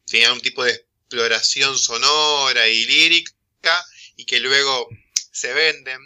tenían 0.05 0.33
un 0.33 0.43
tipo 0.43 0.63
de 0.63 0.73
exploración 0.73 1.79
sonora 1.79 2.69
y 2.69 2.85
lírica 2.85 3.83
y 4.15 4.27
que 4.27 4.41
luego 4.41 4.91
se 5.33 5.55
venden 5.55 6.01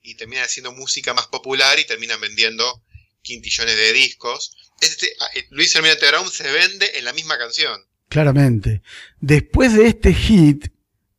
y 0.00 0.14
terminan 0.14 0.46
haciendo 0.46 0.72
música 0.72 1.12
más 1.12 1.26
popular 1.26 1.78
y 1.78 1.84
terminan 1.84 2.22
vendiendo 2.22 2.82
quintillones 3.20 3.76
de 3.76 3.92
discos. 3.92 4.56
Este, 4.80 5.08
eh, 5.34 5.46
Luis 5.50 5.76
Almirante 5.76 6.08
Brown 6.08 6.32
se 6.32 6.50
vende 6.50 6.90
en 6.94 7.04
la 7.04 7.12
misma 7.12 7.36
canción. 7.36 7.86
Claramente. 8.08 8.82
Después 9.20 9.74
de 9.74 9.86
este 9.88 10.14
hit 10.14 10.68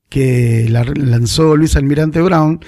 que 0.10 0.68
la- 0.70 0.84
lanzó 0.84 1.56
Luis 1.56 1.76
Almirante 1.76 2.22
Brown, 2.22 2.60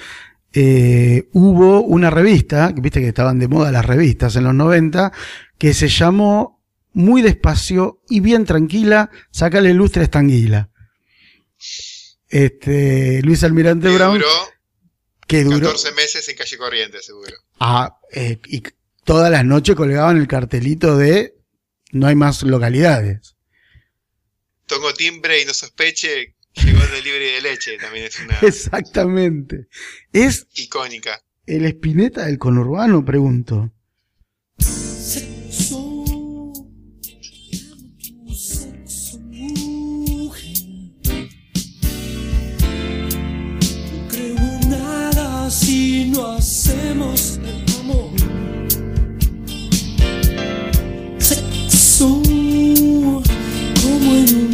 eh, 0.52 1.28
hubo 1.32 1.80
una 1.82 2.10
revista, 2.10 2.72
viste 2.76 3.00
que 3.00 3.08
estaban 3.08 3.38
de 3.38 3.48
moda 3.48 3.72
las 3.72 3.84
revistas 3.86 4.36
en 4.36 4.44
los 4.44 4.54
90, 4.54 5.12
que 5.58 5.74
se 5.74 5.88
llamó 5.88 6.60
Muy 6.94 7.22
despacio 7.22 8.02
y 8.10 8.20
bien 8.20 8.44
tranquila, 8.44 9.08
sacale 9.30 9.72
lustre 9.72 10.02
a 10.02 10.04
esta 10.04 10.18
anguila. 10.18 10.68
Este, 12.28 13.22
Luis 13.22 13.42
Almirante 13.44 13.88
Que 13.88 13.94
Brown, 13.94 14.14
duró 14.18 14.28
que 15.26 15.44
duró, 15.44 15.60
14 15.60 15.92
meses 15.92 16.28
en 16.28 16.36
calle 16.36 16.56
corriente, 16.58 16.98
seguro. 17.02 17.32
ah, 17.60 17.98
eh, 18.12 18.38
y 18.46 18.62
todas 19.04 19.30
las 19.30 19.44
noches 19.44 19.74
colgaban 19.74 20.18
el 20.18 20.26
cartelito 20.28 20.98
de 20.98 21.34
no 21.92 22.06
hay 22.06 22.14
más 22.14 22.42
localidades. 22.42 23.31
Toco 24.72 24.94
timbre 24.94 25.38
y 25.38 25.44
no 25.44 25.52
sospeche, 25.52 26.34
llegó 26.54 26.82
el 26.82 26.90
delivery 26.92 27.32
de 27.32 27.40
leche, 27.42 27.76
también 27.76 28.06
es 28.06 28.18
una 28.20 28.38
Exactamente. 28.42 29.66
Es 30.14 30.46
icónica. 30.54 31.22
el 31.44 31.66
espineta 31.66 32.24
del 32.24 32.38
conurbano, 32.38 33.04
pregunto. 33.04 33.70
No 43.92 44.08
creo 44.08 44.36
en 44.38 44.70
nada 44.70 45.50
si 45.50 46.06
no 46.06 46.32
hacemos 46.32 47.38
el 47.44 47.74
amor. 47.80 48.10
Sexo 51.18 52.22
como 53.82 54.14
en 54.14 54.36
un 54.36 54.51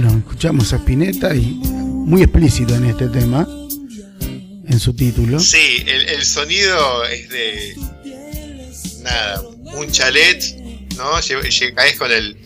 Bueno, 0.00 0.16
escuchamos 0.16 0.72
a 0.72 0.76
Spinetta 0.76 1.34
y 1.34 1.40
muy 1.60 2.22
explícito 2.22 2.72
en 2.76 2.84
este 2.84 3.08
tema, 3.08 3.48
en 4.64 4.78
su 4.78 4.94
título. 4.94 5.40
Sí, 5.40 5.82
el, 5.84 6.08
el 6.10 6.24
sonido 6.24 7.04
es 7.06 7.28
de. 7.28 7.74
Nada, 9.02 9.42
un 9.76 9.90
chalet, 9.90 10.40
¿no? 10.96 11.10
Caes 11.74 11.98
con 11.98 12.12
el. 12.12 12.36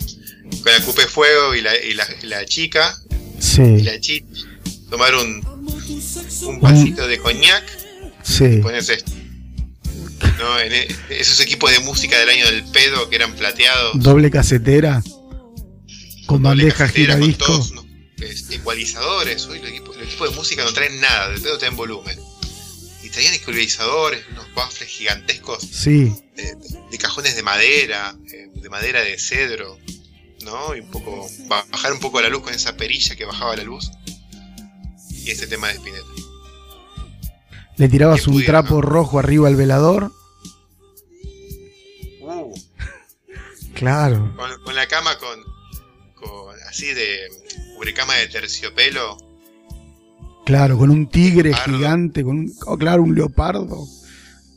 Con 0.62 0.72
el 0.72 0.82
cupe 0.82 1.02
fuego 1.02 1.54
y 1.54 1.60
la, 1.60 1.76
y 1.76 1.92
la, 1.92 2.06
y 2.22 2.26
la 2.26 2.46
chica, 2.46 2.96
y 3.38 3.42
Sí, 3.42 3.82
la 3.82 4.00
chica, 4.00 4.26
tomar 4.88 5.14
un, 5.14 5.44
un 6.46 6.58
vasito 6.58 7.06
de 7.06 7.18
coñac, 7.18 7.64
sí. 8.22 8.60
pones 8.62 8.88
esto. 8.88 9.12
¿No? 10.38 10.58
En 10.58 10.72
e- 10.72 10.88
esos 11.10 11.38
equipos 11.40 11.70
de 11.70 11.80
música 11.80 12.18
del 12.18 12.30
año 12.30 12.46
del 12.46 12.64
pedo 12.72 13.10
que 13.10 13.16
eran 13.16 13.34
plateados. 13.34 13.92
Doble 14.02 14.30
casetera, 14.30 15.02
con 16.34 16.42
bandeja 16.42 16.86
casetera, 16.86 17.18
con 17.18 17.34
todos 17.34 17.72
este, 18.18 18.56
ecualizadores. 18.56 19.46
Hoy 19.46 19.60
los 19.60 19.96
equipos 19.98 20.30
de 20.30 20.36
música 20.36 20.64
no 20.64 20.72
traen 20.72 21.00
nada, 21.00 21.28
del 21.30 21.40
pedo 21.40 21.58
traen 21.58 21.76
volumen. 21.76 22.18
Y 23.02 23.08
traían 23.10 23.34
ecualizadores, 23.34 24.24
unos 24.30 24.46
baffles 24.54 24.88
gigantescos 24.88 25.62
Sí, 25.62 26.12
de, 26.36 26.56
de 26.90 26.98
cajones 26.98 27.34
de 27.36 27.42
madera, 27.42 28.14
eh, 28.32 28.48
de 28.54 28.68
madera 28.70 29.00
de 29.02 29.18
cedro, 29.18 29.76
¿no? 30.44 30.74
Y 30.76 30.80
un 30.80 30.90
poco 30.90 31.28
ba- 31.48 31.66
bajar 31.70 31.92
un 31.92 32.00
poco 32.00 32.20
la 32.20 32.28
luz 32.28 32.42
con 32.42 32.54
esa 32.54 32.76
perilla 32.76 33.16
que 33.16 33.24
bajaba 33.24 33.56
la 33.56 33.64
luz. 33.64 33.90
Y 35.10 35.30
este 35.30 35.46
tema 35.46 35.68
de 35.68 35.74
Spinetta. 35.74 36.04
le 37.76 37.88
tirabas 37.88 38.26
un 38.26 38.34
pudiera, 38.34 38.60
trapo 38.62 38.76
¿no? 38.76 38.80
rojo 38.82 39.18
arriba 39.18 39.48
al 39.48 39.56
velador. 39.56 40.12
Uh, 42.20 42.54
Claro, 43.74 44.32
con, 44.36 44.62
con 44.62 44.74
la 44.76 44.86
cama 44.86 45.16
con 45.18 45.40
así 46.72 46.92
de 46.94 47.28
cubrecama 47.74 48.14
de 48.16 48.28
terciopelo. 48.28 49.18
claro, 50.46 50.78
con 50.78 50.88
un 50.90 51.06
tigre 51.08 51.50
Leopardo. 51.50 51.76
gigante, 51.78 52.24
con 52.24 52.38
un, 52.38 52.52
oh, 52.66 52.78
claro, 52.78 53.02
un 53.02 53.14
leopardo. 53.14 53.86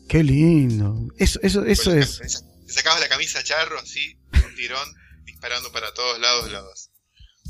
Qué 0.08 0.24
lindo. 0.24 1.08
Eso, 1.18 1.40
eso, 1.44 1.66
eso 1.66 1.94
la 1.94 2.00
es. 2.00 2.20
Te 2.66 2.74
sacabas 2.74 3.02
la 3.02 3.10
camisa 3.10 3.44
charro 3.44 3.78
así, 3.80 4.18
un 4.34 4.56
tirón, 4.56 4.88
disparando 5.26 5.72
para 5.72 5.94
todos 5.94 6.20
lados 6.20 6.52
los. 6.52 6.90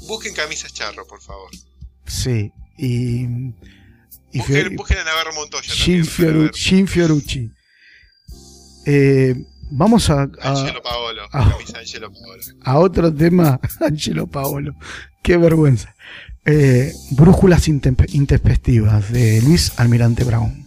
Busquen 0.08 0.34
camisas 0.34 0.74
charro, 0.74 1.06
por 1.06 1.22
favor. 1.22 1.52
Sí. 2.08 2.52
Y. 2.78 3.24
y 4.32 4.40
Busquen, 4.40 4.76
busquen 4.76 4.98
a 4.98 5.04
Navarro 5.04 5.34
Montoya 5.34 5.72
Jim, 5.74 6.04
también. 6.06 6.50
Fioru-. 6.50 6.52
Jim 6.56 6.88
Fiorucci. 6.88 7.52
Eh, 8.88 9.36
vamos 9.72 10.10
a, 10.10 10.24
a, 10.42 10.50
Angelo 10.52 10.82
Paolo. 10.82 11.22
camisa 11.32 11.80
Angelo 11.80 12.12
Paolo. 12.12 12.42
a 12.64 12.80
otro 12.80 13.14
tema, 13.14 13.60
Angelo 13.82 14.28
Paolo. 14.28 14.74
Qué 15.22 15.38
vergüenza. 15.38 15.96
Eh, 16.46 16.94
Brújulas 17.12 17.68
intempe- 17.68 18.08
intempestivas 18.14 19.12
de 19.12 19.42
Luis 19.42 19.74
Almirante 19.80 20.24
Brown. 20.24 20.64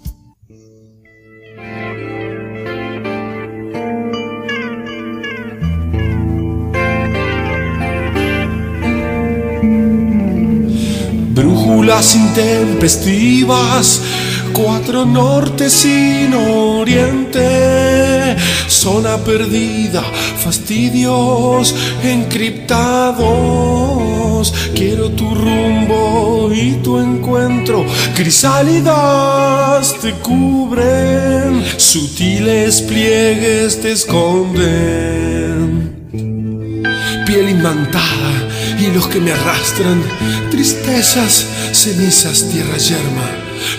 Brújulas 11.34 12.14
intempestivas, 12.16 14.02
cuatro 14.58 15.04
norte 15.04 15.70
sin 15.70 16.34
oriente, 16.34 17.46
zona 18.66 19.16
perdida, 19.18 20.02
fastidios 20.36 21.76
encriptados. 22.02 23.22
Quiero 24.74 25.10
tu 25.10 25.32
rumbo 25.32 26.50
y 26.52 26.72
tu 26.82 26.98
encuentro, 26.98 27.86
crisálidas 28.16 29.94
te 30.00 30.12
cubren, 30.14 31.62
sutiles 31.76 32.82
pliegues 32.82 33.80
te 33.80 33.92
esconden. 33.92 35.28
Piel 37.26 37.50
imantada, 37.50 38.27
hilos 38.88 39.08
que 39.08 39.20
me 39.20 39.32
arrastran, 39.32 40.02
tristezas, 40.50 41.46
cenizas, 41.72 42.48
tierra 42.50 42.78
yerma. 42.78 43.30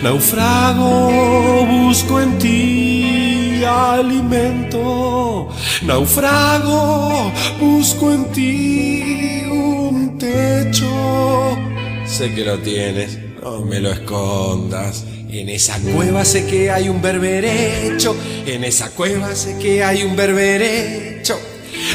Naufrago, 0.03 1.66
busco 1.66 2.22
en 2.22 2.38
ti 2.38 3.64
alimento. 3.66 5.49
Naufrago, 5.84 7.32
busco 7.60 8.14
en 8.14 8.26
ti 8.32 9.43
un 9.49 10.18
techo. 10.18 11.57
Sé 12.05 12.34
que 12.34 12.45
lo 12.45 12.60
tienes, 12.60 13.18
no 13.41 13.62
me 13.62 13.80
lo 13.80 13.91
escondas. 13.91 15.05
En 15.30 15.49
esa 15.49 15.78
cueva 15.80 16.26
sé 16.26 16.45
que 16.45 16.72
hay 16.72 16.89
un 16.89 17.01
berberecho. 17.01 18.16
En 18.45 18.64
esa 18.64 18.89
cueva 18.89 19.36
sé 19.36 19.57
que 19.57 19.84
hay 19.84 20.03
un 20.03 20.16
berberecho. 20.16 21.38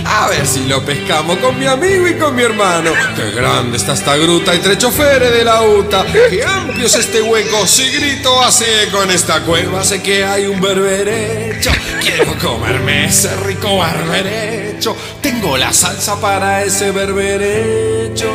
A 0.05 0.29
ver 0.29 0.47
si 0.47 0.67
lo 0.67 0.85
pescamos 0.85 1.39
con 1.39 1.59
mi 1.59 1.67
amigo 1.67 2.09
y 2.09 2.15
con 2.15 2.35
mi 2.35 2.43
hermano. 2.43 2.91
Qué 3.15 3.31
grande 3.31 3.77
está 3.77 3.93
esta 3.95 4.17
gruta 4.17 4.55
entre 4.55 4.77
choferes 4.77 5.33
de 5.33 5.45
la 5.45 5.63
UTA. 5.63 6.05
Qué 6.13 6.45
amplio 6.45 6.87
es 6.87 6.95
este 6.97 7.23
hueco. 7.23 7.67
Si 7.67 7.91
grito 7.91 8.43
así 8.43 8.65
con 8.91 9.11
esta 9.11 9.43
cueva, 9.43 9.85
sé 9.85 10.03
que 10.03 10.25
hay 10.25 10.47
un 10.47 10.61
berberecho. 10.61 11.71
Quiero 12.01 12.37
comerme 12.39 13.07
ese 13.07 13.35
rico 13.37 13.79
berberecho. 13.79 14.97
Tengo 15.21 15.57
la 15.57 15.73
salsa 15.73 16.21
para 16.21 16.65
ese 16.65 16.91
berberecho. 16.91 18.31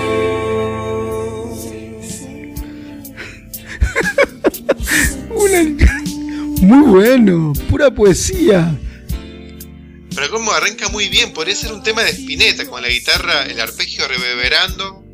Muy 6.61 6.87
bueno, 6.87 7.53
pura 7.69 7.89
poesía. 7.91 8.75
Pero 10.19 10.31
como 10.31 10.51
arranca 10.51 10.89
muy 10.89 11.07
bien, 11.07 11.31
podría 11.31 11.55
ser 11.55 11.71
un 11.71 11.81
tema 11.81 12.03
de 12.03 12.09
Spinetta, 12.11 12.65
con 12.65 12.81
la 12.81 12.89
guitarra, 12.89 13.43
el 13.45 13.59
arpegio 13.59 14.05
reverberando, 14.05 15.05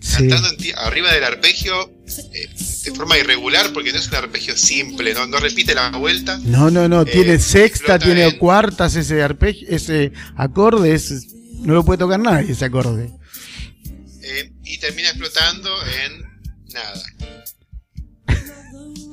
Sí. 0.00 0.28
cantando 0.28 0.48
en 0.50 0.78
arriba 0.78 1.12
del 1.12 1.24
arpegio 1.24 1.90
eh, 2.32 2.48
de 2.84 2.92
forma 2.92 3.18
irregular, 3.18 3.72
porque 3.74 3.92
no 3.92 3.98
es 3.98 4.08
un 4.08 4.14
arpegio 4.14 4.56
simple, 4.56 5.12
no, 5.12 5.26
no 5.26 5.38
repite 5.40 5.74
la 5.74 5.90
vuelta. 5.90 6.38
No, 6.44 6.70
no, 6.70 6.88
no, 6.88 7.02
Eh, 7.02 7.06
tiene 7.06 7.38
sexta, 7.38 7.98
tiene 7.98 8.24
en- 8.28 8.38
cuartas, 8.38 8.94
ese 8.96 9.22
arpegio, 9.22 9.66
ese 9.68 10.12
acorde, 10.36 10.98
no 11.60 11.74
lo 11.74 11.84
puede 11.84 11.98
tocar 11.98 12.20
nadie 12.20 12.52
ese 12.52 12.64
acorde. 12.66 13.10
eh, 14.22 14.52
y 14.64 14.78
termina 14.78 15.08
explotando 15.10 15.70
en 16.04 16.22
nada. 16.72 17.02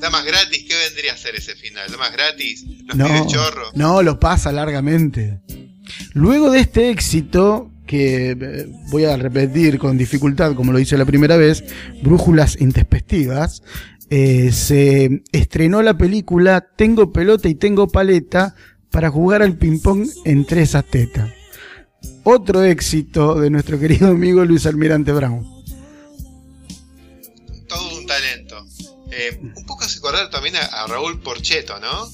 Damas 0.03 0.25
gratis, 0.25 0.65
¿qué 0.67 0.75
vendría 0.75 1.13
a 1.13 1.17
ser 1.17 1.33
ese 1.35 1.55
final? 1.55 1.89
Damas 1.89 2.11
gratis, 2.11 2.65
los 2.87 2.97
No, 2.97 3.25
chorro. 3.27 3.71
no, 3.73 4.01
lo 4.03 4.19
pasa 4.19 4.51
largamente. 4.51 5.39
Luego 6.13 6.51
de 6.51 6.59
este 6.59 6.89
éxito, 6.89 7.71
que 7.87 8.31
eh, 8.31 8.67
voy 8.91 9.05
a 9.05 9.15
repetir 9.15 9.79
con 9.79 9.97
dificultad, 9.97 10.55
como 10.55 10.73
lo 10.73 10.79
hice 10.79 10.97
la 10.97 11.05
primera 11.05 11.37
vez, 11.37 11.63
Brújulas 12.01 12.59
Intempestivas, 12.59 13.63
eh, 14.09 14.51
se 14.51 15.23
estrenó 15.31 15.81
la 15.81 15.97
película 15.97 16.67
Tengo 16.75 17.13
pelota 17.13 17.47
y 17.47 17.55
tengo 17.55 17.87
paleta 17.87 18.55
para 18.91 19.09
jugar 19.09 19.41
al 19.41 19.57
ping-pong 19.57 20.05
entre 20.25 20.63
esas 20.63 20.85
tetas. 20.85 21.31
Otro 22.25 22.61
éxito 22.63 23.39
de 23.39 23.49
nuestro 23.49 23.79
querido 23.79 24.09
amigo 24.09 24.43
Luis 24.43 24.65
Almirante 24.65 25.13
Brown. 25.13 25.47
todo 27.69 27.97
un 27.97 28.05
talento. 28.05 28.65
Eh, 29.15 29.39
un 29.41 29.63
también 30.29 30.55
a, 30.55 30.65
a 30.65 30.87
Raúl 30.87 31.21
Porcheto, 31.21 31.79
¿no? 31.79 32.09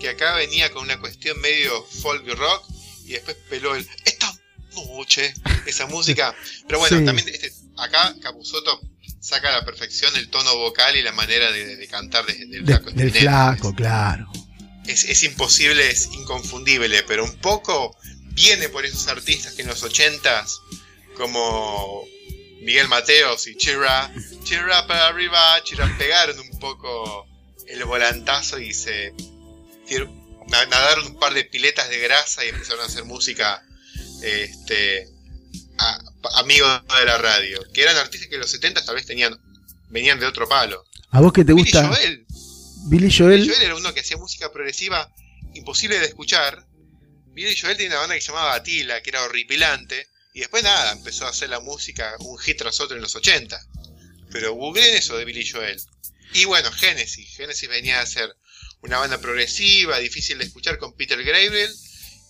Que 0.00 0.10
acá 0.10 0.34
venía 0.34 0.70
con 0.72 0.82
una 0.84 1.00
cuestión 1.00 1.40
medio 1.40 1.82
folk 1.84 2.26
rock 2.36 2.64
y 3.04 3.12
después 3.12 3.36
peló 3.48 3.74
el 3.74 3.86
esta 4.04 4.32
noche, 4.74 5.32
esa 5.66 5.86
música. 5.88 6.34
Pero 6.66 6.78
bueno, 6.78 6.98
Sí. 6.98 7.04
también 7.04 7.28
este, 7.28 7.52
acá 7.78 8.14
Capusotto 8.20 8.80
saca 9.20 9.48
a 9.48 9.58
la 9.60 9.64
perfección 9.64 10.14
el 10.16 10.28
tono 10.28 10.54
vocal 10.56 10.96
y 10.96 11.02
la 11.02 11.12
manera 11.12 11.50
de, 11.50 11.76
de 11.76 11.88
cantar 11.88 12.26
de- 12.26 12.34
del 12.46 12.64
De- 12.64 12.74
flaco. 12.74 12.90
del 12.90 13.10
flaco, 13.12 13.74
claro. 13.74 14.30
Es, 14.86 15.04
es 15.04 15.22
imposible, 15.24 15.90
es 15.90 16.06
inconfundible, 16.12 17.02
pero 17.04 17.24
un 17.24 17.34
poco 17.38 17.96
viene 18.34 18.68
por 18.68 18.84
esos 18.86 19.08
artistas 19.08 19.54
que 19.54 19.62
en 19.62 19.68
los 19.68 19.82
ochentas, 19.82 20.60
como 21.16 22.04
Miguel 22.66 22.88
Mateos 22.88 23.46
y 23.46 23.56
Chira, 23.56 24.12
Chira 24.42 24.86
para 24.88 25.06
arriba, 25.06 25.38
Chira 25.62 25.88
pegaron 25.96 26.36
un 26.40 26.58
poco 26.58 27.26
el 27.68 27.84
volantazo 27.84 28.58
y 28.58 28.74
se 28.74 29.14
nadaron 30.48 31.06
un 31.06 31.18
par 31.18 31.32
de 31.32 31.44
piletas 31.44 31.88
de 31.88 31.98
grasa 32.00 32.44
y 32.44 32.48
empezaron 32.48 32.82
a 32.82 32.86
hacer 32.86 33.04
música 33.04 33.62
este 34.22 35.08
a- 35.78 36.00
amigos 36.40 36.82
de 36.98 37.04
la 37.04 37.18
radio, 37.18 37.60
que 37.72 37.82
eran 37.82 37.96
artistas 37.96 38.28
que 38.28 38.34
en 38.34 38.40
los 38.40 38.50
70 38.50 38.84
tal 38.84 38.96
vez 38.96 39.06
tenían 39.06 39.38
venían 39.88 40.18
de 40.18 40.26
otro 40.26 40.48
palo. 40.48 40.84
¿A 41.12 41.20
vos 41.20 41.32
que 41.32 41.44
te 41.44 41.52
Billy 41.52 41.70
gusta? 41.70 41.86
Joel, 41.86 42.26
Billy 42.88 43.16
Joel. 43.16 43.46
Joel 43.48 43.62
era 43.62 43.76
uno 43.76 43.94
que 43.94 44.00
hacía 44.00 44.16
música 44.16 44.50
progresiva 44.52 45.08
imposible 45.54 45.98
de 46.00 46.06
escuchar. 46.06 46.66
Billy 47.32 47.56
Joel 47.56 47.76
tenía 47.76 47.90
una 47.92 48.00
banda 48.00 48.14
que 48.16 48.20
se 48.22 48.28
llamaba 48.32 48.54
Atila, 48.54 49.00
que 49.02 49.10
era 49.10 49.22
horripilante. 49.22 50.08
Y 50.36 50.40
después 50.40 50.62
nada, 50.62 50.92
empezó 50.92 51.24
a 51.24 51.30
hacer 51.30 51.48
la 51.48 51.60
música 51.60 52.14
un 52.18 52.36
hit 52.36 52.58
tras 52.58 52.78
otro 52.80 52.94
en 52.94 53.00
los 53.00 53.16
80. 53.16 53.58
Pero 54.30 54.52
googleen 54.52 54.94
eso 54.94 55.16
de 55.16 55.24
Billy 55.24 55.48
Joel. 55.48 55.80
Y 56.34 56.44
bueno, 56.44 56.70
Genesis. 56.72 57.34
Genesis 57.34 57.66
venía 57.70 58.02
a 58.02 58.06
ser 58.06 58.36
una 58.82 58.98
banda 58.98 59.16
progresiva, 59.16 59.98
difícil 59.98 60.36
de 60.36 60.44
escuchar 60.44 60.76
con 60.76 60.92
Peter 60.92 61.16
Gabriel. 61.24 61.74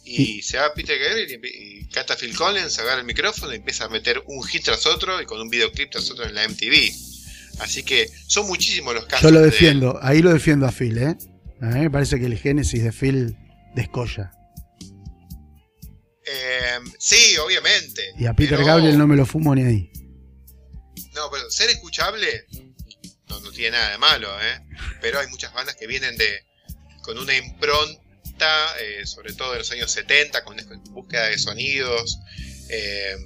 Y 0.05 0.41
se 0.43 0.57
va 0.57 0.73
Peter 0.73 0.97
Gabriel 0.97 1.41
y, 1.43 1.81
y 1.81 1.89
canta 1.89 2.15
Phil 2.17 2.37
Collins, 2.37 2.79
agarra 2.79 3.01
el 3.01 3.07
micrófono 3.07 3.53
y 3.53 3.57
empieza 3.57 3.87
a 3.87 3.89
meter 3.89 4.23
un 4.27 4.41
hit 4.45 4.63
tras 4.63 4.87
otro 4.87 5.21
y 5.21 5.27
con 5.27 5.41
un 5.41 5.51
videoclip 5.51 5.91
tras 5.91 6.09
otro 6.09 6.27
en 6.27 6.35
la 6.37 6.49
MTV. 6.49 6.93
Así 7.59 7.83
que 7.83 8.09
son 8.29 8.47
muchísimos 8.47 8.95
los 8.95 9.07
casos. 9.07 9.25
Yo 9.25 9.33
lo 9.33 9.41
de 9.41 9.47
defiendo, 9.47 9.99
ahí 10.01 10.23
lo 10.23 10.33
defiendo 10.33 10.65
a 10.67 10.71
Phil, 10.71 10.97
¿eh? 10.99 11.17
A 11.61 11.67
mí 11.67 11.81
me 11.81 11.91
parece 11.91 12.21
que 12.21 12.27
el 12.27 12.39
Génesis 12.39 12.85
de 12.85 12.93
Phil 12.93 13.37
descolla. 13.75 14.36
Eh, 16.27 16.79
sí, 16.99 17.37
obviamente. 17.39 18.13
Y 18.19 18.27
a 18.27 18.35
Peter 18.35 18.57
pero- 18.59 18.67
Gabriel 18.67 18.99
no 18.99 19.07
me 19.07 19.17
lo 19.17 19.25
fumo 19.27 19.55
ni 19.55 19.63
ahí. 19.63 19.91
No, 21.15 21.31
pero 21.31 21.49
ser 21.51 21.71
escuchable 21.71 22.47
no, 23.29 23.41
no 23.41 23.51
tiene 23.53 23.71
nada 23.77 23.91
de 23.93 23.99
malo, 23.99 24.29
¿eh? 24.43 24.61
Pero 25.01 25.19
hay 25.21 25.29
muchas 25.29 25.53
bandas 25.55 25.77
que 25.77 25.87
vienen 25.87 26.17
de 26.17 26.45
con 27.03 27.17
una 27.19 27.35
impronta, 27.37 28.81
eh, 28.81 29.07
sobre 29.07 29.33
todo 29.33 29.53
de 29.53 29.59
los 29.61 29.71
años 29.71 29.91
70, 29.93 30.43
con 30.45 30.57
búsqueda 30.91 31.27
de 31.27 31.39
sonidos. 31.39 32.19
eh, 32.69 33.17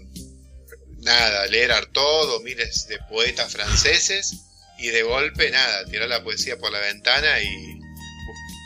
nada, 0.99 1.47
leer 1.47 1.73
Artaud, 1.73 2.43
miles 2.43 2.87
de 2.89 2.99
poetas 3.09 3.51
franceses, 3.51 4.35
y 4.79 4.89
de 4.89 5.03
golpe, 5.03 5.51
nada, 5.51 5.87
tirar 5.87 6.09
la 6.11 6.23
poesía 6.23 6.59
por 6.59 6.71
la 6.71 6.79
ventana 6.81 7.41
y 7.41 7.81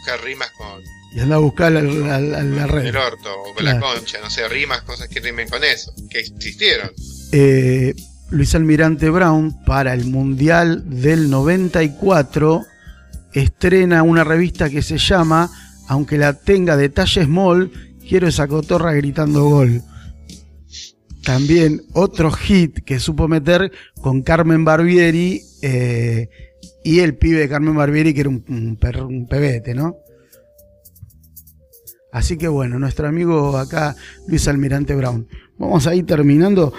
buscar 0.00 0.22
rimas 0.24 0.50
con 0.52 0.82
Y 1.14 1.20
anda 1.20 1.36
a 1.36 1.38
buscar 1.38 1.70
la, 1.72 1.80
la- 1.82 2.20
la- 2.20 2.42
la 2.42 2.66
red. 2.66 2.86
el 2.86 2.96
orto 2.96 3.28
o 3.32 3.54
con 3.54 3.64
la 3.64 3.78
concha, 3.78 4.18
no 4.20 4.28
sé, 4.30 4.48
rimas, 4.48 4.82
cosas 4.82 5.08
que 5.08 5.20
rimen 5.20 5.48
con 5.48 5.62
eso, 5.62 5.94
que 6.10 6.18
existieron. 6.18 6.90
Eh, 7.32 7.94
Luis 8.30 8.54
Almirante 8.56 9.10
Brown, 9.10 9.64
para 9.64 9.94
el 9.94 10.06
Mundial 10.06 10.82
del 10.86 11.30
94, 11.30 12.62
estrena 13.32 14.02
una 14.02 14.24
revista 14.24 14.68
que 14.70 14.82
se 14.82 14.98
llama 14.98 15.50
Aunque 15.88 16.18
la 16.18 16.32
tenga 16.34 16.76
de 16.76 16.88
talla 16.88 17.22
small, 17.24 17.70
quiero 18.08 18.26
esa 18.26 18.48
cotorra 18.48 18.92
gritando 18.94 19.44
gol. 19.44 19.82
también 21.22 21.80
otro 21.92 22.30
hit 22.32 22.80
que 22.84 22.98
supo 22.98 23.28
meter 23.28 23.70
con 24.02 24.22
Carmen 24.22 24.64
Barbieri 24.64 25.40
eh, 25.62 26.28
y 26.82 27.00
el 27.00 27.16
pibe 27.16 27.38
de 27.40 27.48
Carmen 27.48 27.74
Barbieri, 27.76 28.12
que 28.12 28.20
era 28.20 28.28
un, 28.30 28.44
un, 28.48 28.78
un 29.06 29.26
pebete, 29.28 29.74
¿no? 29.74 29.96
Así 32.14 32.38
que 32.38 32.46
bueno, 32.46 32.78
nuestro 32.78 33.08
amigo 33.08 33.58
acá, 33.58 33.96
Luis 34.28 34.46
Almirante 34.46 34.94
Brown. 34.94 35.26
Vamos 35.58 35.88
a 35.88 35.96
ir 35.96 36.06
terminando. 36.06 36.72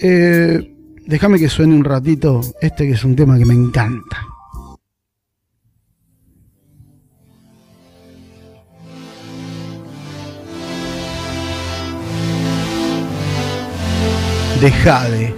Eh, 0.00 0.76
déjame 1.04 1.40
que 1.40 1.48
suene 1.48 1.74
un 1.74 1.82
ratito 1.82 2.40
este 2.60 2.86
que 2.86 2.92
es 2.92 3.02
un 3.02 3.16
tema 3.16 3.36
que 3.36 3.44
me 3.44 3.54
encanta. 3.54 4.16
de 14.60 14.70
Jade, 14.70 15.34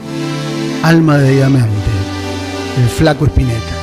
Alma 0.84 1.18
de 1.18 1.34
Diamante, 1.34 1.90
el 2.80 2.88
flaco 2.88 3.24
Espineta. 3.24 3.77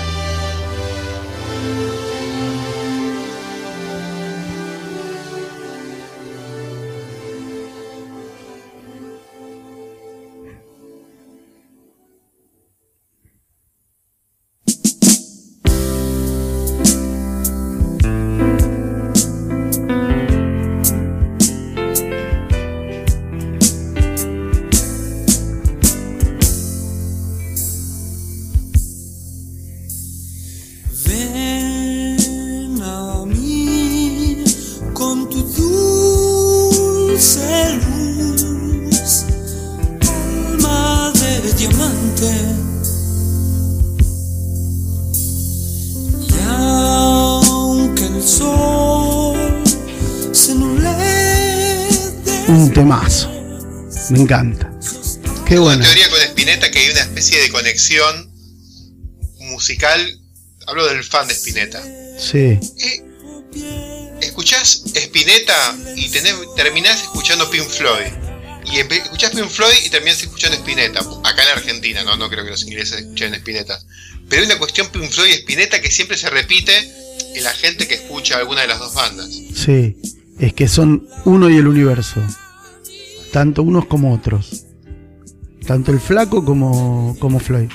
Musical. 59.40 60.20
Hablo 60.68 60.88
del 60.88 61.04
fan 61.04 61.28
de 61.28 61.34
Spinetta. 61.34 61.84
Sí. 62.18 62.60
Escuchás 64.22 64.84
Spinetta 64.94 65.78
y 65.96 66.10
tenés, 66.10 66.36
terminás 66.56 67.04
escuchando 67.04 67.50
Pink 67.50 67.68
Floyd. 67.68 68.12
Y 68.72 68.80
escuchás 68.80 69.32
Pink 69.32 69.50
Floyd 69.50 69.76
y 69.86 69.90
terminás 69.90 70.22
escuchando 70.22 70.58
Spinetta. 70.58 71.02
Acá 71.24 71.44
en 71.44 71.50
Argentina, 71.50 72.04
no, 72.04 72.18
no 72.18 72.30
creo 72.30 72.44
que 72.44 72.52
los 72.52 72.64
ingleses 72.64 73.02
escuchen 73.02 73.34
Spinetta. 73.36 73.80
Pero 74.28 74.42
hay 74.42 74.48
una 74.48 74.58
cuestión 74.58 74.88
Pink 74.90 75.12
Floyd 75.12 75.30
y 75.30 75.34
Spinetta 75.34 75.82
que 75.82 75.92
siempre 75.92 76.18
se 76.18 76.30
repite 76.30 76.76
en 77.36 77.44
la 77.44 77.54
gente 77.54 77.88
que 77.88 77.96
escucha 77.96 78.38
alguna 78.38 78.62
de 78.62 78.68
las 78.68 78.80
dos 78.80 78.94
bandas. 78.94 79.30
Sí. 79.30 79.98
Es 80.40 80.54
que 80.54 80.68
son 80.68 81.08
uno 81.26 81.50
y 81.50 81.58
el 81.58 81.68
universo. 81.68 82.22
Tanto 83.32 83.64
unos 83.64 83.86
como 83.86 84.14
otros. 84.14 84.65
Tanto 85.66 85.92
el 85.92 86.00
flaco 86.00 86.44
como, 86.46 87.16
como 87.20 87.40
Floyd. 87.40 87.70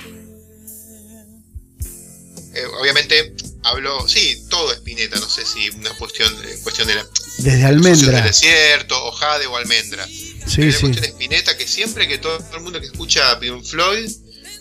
Eh, 2.52 2.64
obviamente 2.80 3.34
hablo, 3.62 4.08
sí, 4.08 4.44
todo 4.48 4.72
Spinetta, 4.72 5.18
no 5.18 5.28
sé 5.28 5.44
si 5.44 5.68
una 5.70 5.90
cuestión, 5.90 6.32
eh, 6.44 6.58
cuestión 6.62 6.88
de 6.88 6.96
la 6.96 7.06
Desde 7.38 7.64
Almendra. 7.64 8.12
del 8.12 8.24
desierto, 8.24 8.96
o 9.06 9.12
Jade 9.12 9.46
o 9.46 9.56
Almendra. 9.56 10.06
Sí, 10.06 10.56
Pero 10.56 10.66
la 10.66 10.72
sí. 10.72 10.80
cuestión 10.80 11.02
de 11.02 11.08
Spinetta 11.08 11.56
que 11.56 11.66
siempre 11.66 12.08
que 12.08 12.18
todo 12.18 12.38
el 12.54 12.60
mundo 12.62 12.80
que 12.80 12.86
escucha 12.86 13.38
Pink 13.38 13.64
Floyd 13.64 14.10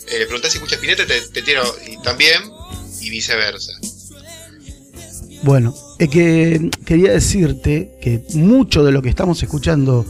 eh, 0.07 0.19
le 0.19 0.25
preguntás 0.25 0.51
si 0.51 0.57
escucha 0.57 0.75
Spinetta, 0.75 1.05
te, 1.05 1.21
te 1.21 1.41
tiro 1.41 1.63
y 1.87 2.01
también, 2.01 2.43
y 3.01 3.09
viceversa. 3.09 3.73
Bueno, 5.43 5.73
es 5.99 6.09
que 6.09 6.69
quería 6.85 7.11
decirte 7.11 7.97
que 8.01 8.23
mucho 8.33 8.83
de 8.83 8.91
lo 8.91 9.01
que 9.01 9.09
estamos 9.09 9.41
escuchando 9.41 10.05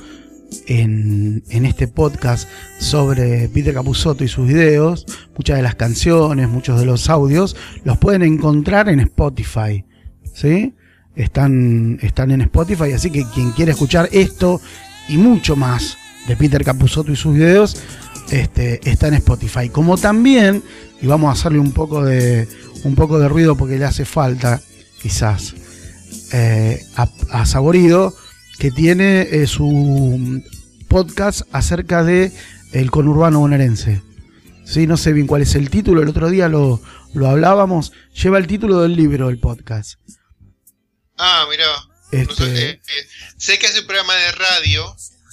en, 0.68 1.44
este 1.50 1.88
podcast 1.88 2.48
sobre 2.80 3.50
Peter 3.50 3.74
Capusotto 3.74 4.24
y 4.24 4.28
sus 4.28 4.48
videos, 4.48 5.06
muchas 5.36 5.58
de 5.58 5.64
las 5.64 5.76
canciones, 5.76 6.50
muchos 6.50 6.80
de 6.80 6.86
los 6.86 7.10
audios, 7.10 7.56
los 7.84 7.98
pueden 7.98 8.24
encontrar 8.24 8.90
en 8.90 9.00
Spotify. 9.00 9.86
¿Sí? 10.34 10.74
Están, 11.16 12.00
están 12.02 12.32
en 12.32 12.42
Spotify, 12.42 12.94
así 12.94 13.12
que 13.12 13.26
quien 13.34 13.52
quiera 13.52 13.72
escuchar 13.72 14.10
esto 14.12 14.62
y 15.10 15.18
mucho 15.18 15.56
más 15.56 15.98
de 16.28 16.38
Peter 16.38 16.64
Capusotto 16.64 17.12
y 17.12 17.16
sus 17.16 17.34
videos, 17.34 17.82
este, 18.32 18.80
está 18.90 19.08
en 19.08 19.16
Spotify. 19.16 19.70
Como 19.70 19.98
también, 19.98 20.64
y 21.02 21.08
vamos 21.08 21.30
a 21.30 21.34
hacerle 21.34 21.60
un 21.60 21.72
poco 21.72 22.06
de, 22.06 22.48
un 22.84 22.96
poco 22.96 23.20
de 23.20 23.28
ruido 23.28 23.56
porque 23.56 23.78
le 23.78 23.86
hace 23.86 24.06
falta, 24.06 24.62
quizás, 25.02 25.56
eh, 26.32 26.86
a, 26.96 27.10
a 27.32 27.46
Saborido, 27.46 28.14
que 28.60 28.72
tiene 28.72 29.22
eh, 29.22 29.48
su 29.48 30.44
podcast 30.88 31.42
acerca 31.52 32.04
de 32.04 32.32
el 32.74 32.92
conurbano 32.92 33.40
bonaerense. 33.40 34.02
Sí, 34.66 34.86
no 34.86 34.98
sé 34.98 35.14
bien 35.14 35.26
cuál 35.28 35.42
es 35.42 35.56
el 35.56 35.70
título, 35.70 36.04
el 36.04 36.10
otro 36.10 36.30
día 36.30 36.48
lo, 36.48 36.82
lo 37.14 37.28
hablábamos, 37.28 37.92
lleva 38.14 38.38
el 38.38 38.46
título 38.48 38.82
del 38.82 38.96
libro 38.96 39.30
el 39.30 39.40
podcast. 39.40 39.94
Ah, 41.18 41.46
mirá. 41.50 41.66
No 42.12 42.20
Este- 42.20 42.36
sé, 42.36 42.70
eh, 42.70 42.72
eh, 42.72 43.08
sé 43.38 43.58
que 43.60 43.68
hace 43.68 43.82
un 43.82 43.88
programa 43.88 44.16
de 44.16 44.32
radio, 44.34 44.84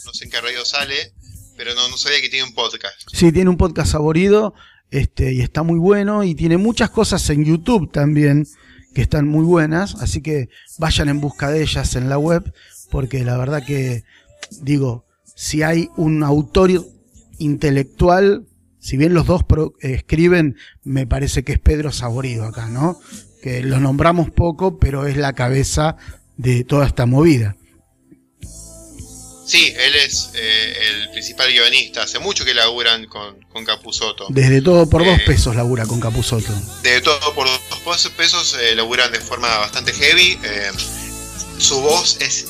no 0.05 0.13
sé 0.13 0.25
en 0.25 0.31
qué 0.31 0.41
radio 0.41 0.65
sale, 0.65 1.13
pero 1.57 1.75
no, 1.75 1.89
no 1.89 1.97
sabía 1.97 2.21
que 2.21 2.29
tiene 2.29 2.47
un 2.49 2.55
podcast. 2.55 3.09
Sí, 3.13 3.33
tiene 3.33 3.51
un 3.51 3.57
podcast 3.57 3.93
saborido 3.93 4.55
este, 4.91 5.33
y 5.33 5.41
está 5.41 5.63
muy 5.63 5.79
bueno 5.79 6.23
y 6.23 6.35
tiene 6.35 6.57
muchas 6.59 6.91
cosas 6.91 7.29
en 7.31 7.45
YouTube 7.45 7.91
también 7.93 8.47
que 8.95 9.03
están 9.03 9.29
muy 9.29 9.45
buenas, 9.45 9.97
así 9.97 10.23
que 10.23 10.49
vayan 10.79 11.09
en 11.11 11.21
busca 11.21 11.51
de 11.51 11.63
ellas 11.63 11.95
en 11.97 12.09
la 12.09 12.17
web, 12.19 12.51
porque 12.91 13.25
la 13.25 13.37
verdad 13.37 13.65
que, 13.65 14.05
digo, 14.61 15.05
si 15.35 15.63
hay 15.63 15.89
un 15.97 16.23
autor 16.23 16.71
intelectual, 17.39 18.47
si 18.79 18.97
bien 18.97 19.15
los 19.15 19.27
dos 19.27 19.45
pro- 19.45 19.75
eh, 19.83 19.95
escriben, 19.95 20.57
me 20.85 21.07
parece 21.07 21.43
que 21.45 21.53
es 21.53 21.59
Pedro 21.59 21.93
Saborido 21.93 22.45
acá, 22.45 22.69
¿no? 22.69 22.99
Que 23.43 23.63
lo 23.63 23.81
nombramos 23.81 24.31
poco, 24.31 24.79
pero 24.79 25.07
es 25.07 25.17
la 25.17 25.35
cabeza 25.35 25.97
de 26.37 26.65
toda 26.65 26.87
esta 26.87 27.07
movida. 27.07 27.57
Sí, 29.47 29.73
él 29.79 29.95
es 30.05 30.31
eh, 30.35 30.75
el 30.91 31.11
principal 31.11 31.49
guionista. 31.53 32.03
Hace 32.03 32.19
mucho 32.19 32.45
que 32.45 32.53
laburan 32.53 33.07
con, 33.07 33.41
con 33.53 33.65
Capusotto. 33.65 34.27
Desde 34.31 34.61
todo 34.61 34.89
por 34.89 35.05
dos 35.05 35.19
Eh, 35.21 35.23
pesos 35.25 35.55
labura 35.55 35.87
con 35.87 36.01
Capuzoto. 36.01 36.53
De 36.83 37.01
todo 37.01 37.33
por 37.33 37.47
dos 37.47 38.09
pesos 38.17 38.57
eh, 38.61 38.75
laburan 38.75 39.13
de 39.13 39.21
forma 39.21 39.47
bastante 39.59 39.93
heavy. 39.93 40.37
su 41.59 41.81
voz 41.81 42.19
es 42.21 42.49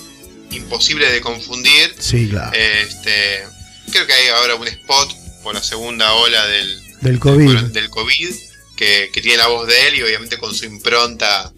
imposible 0.51 1.11
de 1.11 1.21
confundir. 1.21 1.95
Sí, 1.99 2.29
claro. 2.29 2.53
Este, 2.57 3.45
creo 3.91 4.07
que 4.07 4.13
hay 4.13 4.29
ahora 4.29 4.55
un 4.57 4.67
spot 4.69 5.15
por 5.43 5.55
la 5.55 5.63
segunda 5.63 6.13
ola 6.15 6.47
del, 6.47 6.83
Del 7.01 7.19
COVID. 7.19 7.59
del 7.73 7.91
COVID 7.91 8.35
que, 8.77 9.11
que 9.13 9.21
tiene 9.21 9.39
la 9.39 9.47
voz 9.49 9.67
de 9.67 9.89
él 9.89 9.95
y 9.97 10.03
obviamente 10.03 10.39
con 10.39 10.55
su 10.55 10.65
impronta 10.67 11.53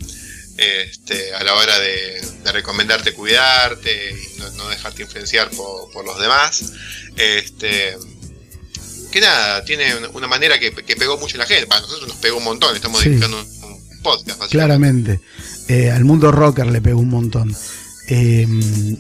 este, 0.56 1.35
a 1.35 1.43
la 1.44 1.55
hora 1.55 1.78
de, 1.78 2.20
de 2.44 2.52
recomendarte 2.52 3.12
cuidarte 3.12 4.12
y 4.12 4.39
no, 4.39 4.51
no 4.52 4.69
dejarte 4.69 5.02
influenciar 5.02 5.51
por, 5.51 5.90
por 5.93 6.05
los 6.05 6.19
demás. 6.20 6.73
Este, 7.16 7.97
que 9.10 9.20
nada, 9.20 9.65
tiene 9.65 9.94
una, 10.12 10.27
manera 10.28 10.59
que, 10.59 10.73
que 10.73 10.97
pegó 10.97 11.16
mucho 11.19 11.36
en 11.36 11.40
la 11.40 11.47
gente. 11.47 11.66
Para 11.66 11.81
nosotros 11.81 12.09
nos 12.09 12.19
pegó 12.19 12.39
un 12.39 12.44
montón, 12.44 12.74
estamos 12.77 13.02
Sí. 13.02 13.10
dedicando 13.10 13.40
un, 13.40 13.65
un 13.73 14.02
podcast. 14.02 14.51
Claramente. 14.51 15.20
Eh, 15.69 15.90
al 15.90 16.05
mundo 16.05 16.31
rocker 16.32 16.66
le 16.66 16.81
pegó 16.81 17.01
un 17.01 17.09
montón. 17.10 17.56
Eh, 18.09 18.47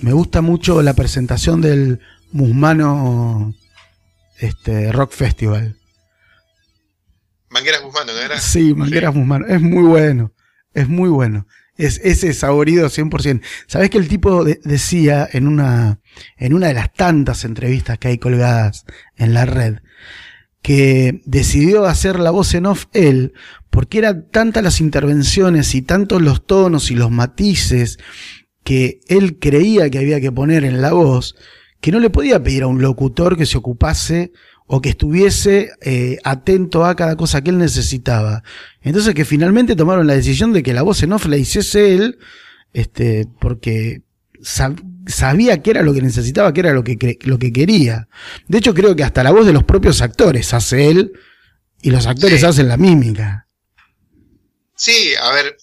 me 0.02 0.12
gusta 0.12 0.42
mucho 0.42 0.82
la 0.82 0.92
presentación 0.94 1.60
del 1.62 2.00
Musmano 2.32 3.54
este, 4.38 4.92
Rock 4.92 5.12
Festival. 5.12 5.76
Mangueras 7.50 7.82
Guzmán, 7.82 8.06
¿no 8.06 8.12
era? 8.12 8.38
Sí, 8.38 8.74
Mangueras 8.74 9.14
Musmano. 9.14 9.46
Es 9.46 9.60
muy 9.62 9.82
bueno. 9.84 10.32
Es 10.74 10.88
muy 10.88 11.08
bueno. 11.08 11.46
Es 11.76 12.00
ese 12.04 12.34
saborido 12.34 12.88
100%. 12.90 13.40
¿Sabés 13.66 13.88
que 13.88 13.98
el 13.98 14.08
tipo 14.08 14.44
de- 14.44 14.60
decía 14.64 15.26
en 15.32 15.46
una, 15.48 16.00
en 16.36 16.52
una 16.52 16.66
de 16.68 16.74
las 16.74 16.92
tantas 16.92 17.44
entrevistas 17.44 17.98
que 17.98 18.08
hay 18.08 18.18
colgadas 18.18 18.84
en 19.16 19.32
la 19.32 19.46
red, 19.46 19.76
que 20.60 21.22
decidió 21.24 21.86
hacer 21.86 22.18
la 22.20 22.30
voz 22.30 22.52
en 22.54 22.66
off 22.66 22.86
él, 22.92 23.32
porque 23.70 23.98
eran 23.98 24.28
tantas 24.30 24.62
las 24.62 24.80
intervenciones 24.80 25.74
y 25.74 25.82
tantos 25.82 26.20
los 26.20 26.44
tonos 26.46 26.90
y 26.90 26.94
los 26.96 27.10
matices 27.10 27.98
que 28.68 29.00
él 29.08 29.38
creía 29.38 29.88
que 29.88 29.96
había 29.98 30.20
que 30.20 30.30
poner 30.30 30.62
en 30.62 30.82
la 30.82 30.92
voz, 30.92 31.36
que 31.80 31.90
no 31.90 32.00
le 32.00 32.10
podía 32.10 32.42
pedir 32.42 32.64
a 32.64 32.66
un 32.66 32.82
locutor 32.82 33.38
que 33.38 33.46
se 33.46 33.56
ocupase 33.56 34.30
o 34.66 34.82
que 34.82 34.90
estuviese 34.90 35.70
eh, 35.80 36.18
atento 36.22 36.84
a 36.84 36.94
cada 36.94 37.16
cosa 37.16 37.40
que 37.40 37.48
él 37.48 37.56
necesitaba. 37.56 38.42
Entonces 38.82 39.14
que 39.14 39.24
finalmente 39.24 39.74
tomaron 39.74 40.06
la 40.06 40.12
decisión 40.16 40.52
de 40.52 40.62
que 40.62 40.74
la 40.74 40.82
voz 40.82 41.02
en 41.02 41.14
off 41.14 41.24
la 41.24 41.38
hiciese 41.38 41.94
él, 41.94 42.18
este, 42.74 43.26
porque 43.40 44.02
sab- 44.42 44.84
sabía 45.06 45.62
que 45.62 45.70
era 45.70 45.80
lo 45.82 45.94
que 45.94 46.02
necesitaba, 46.02 46.52
que 46.52 46.60
era 46.60 46.74
lo 46.74 46.84
que, 46.84 47.16
lo 47.22 47.38
que 47.38 47.54
quería. 47.54 48.06
De 48.48 48.58
hecho, 48.58 48.74
creo 48.74 48.94
que 48.94 49.02
hasta 49.04 49.22
la 49.22 49.30
voz 49.30 49.46
de 49.46 49.54
los 49.54 49.64
propios 49.64 50.02
actores 50.02 50.52
hace 50.52 50.90
él 50.90 51.12
y 51.80 51.90
los 51.90 52.06
actores 52.06 52.40
Sí. 52.40 52.44
hacen 52.46 52.68
la 52.68 52.76
mímica. 52.76 53.46
Sí, 54.74 55.12
a 55.22 55.32
ver, 55.32 55.56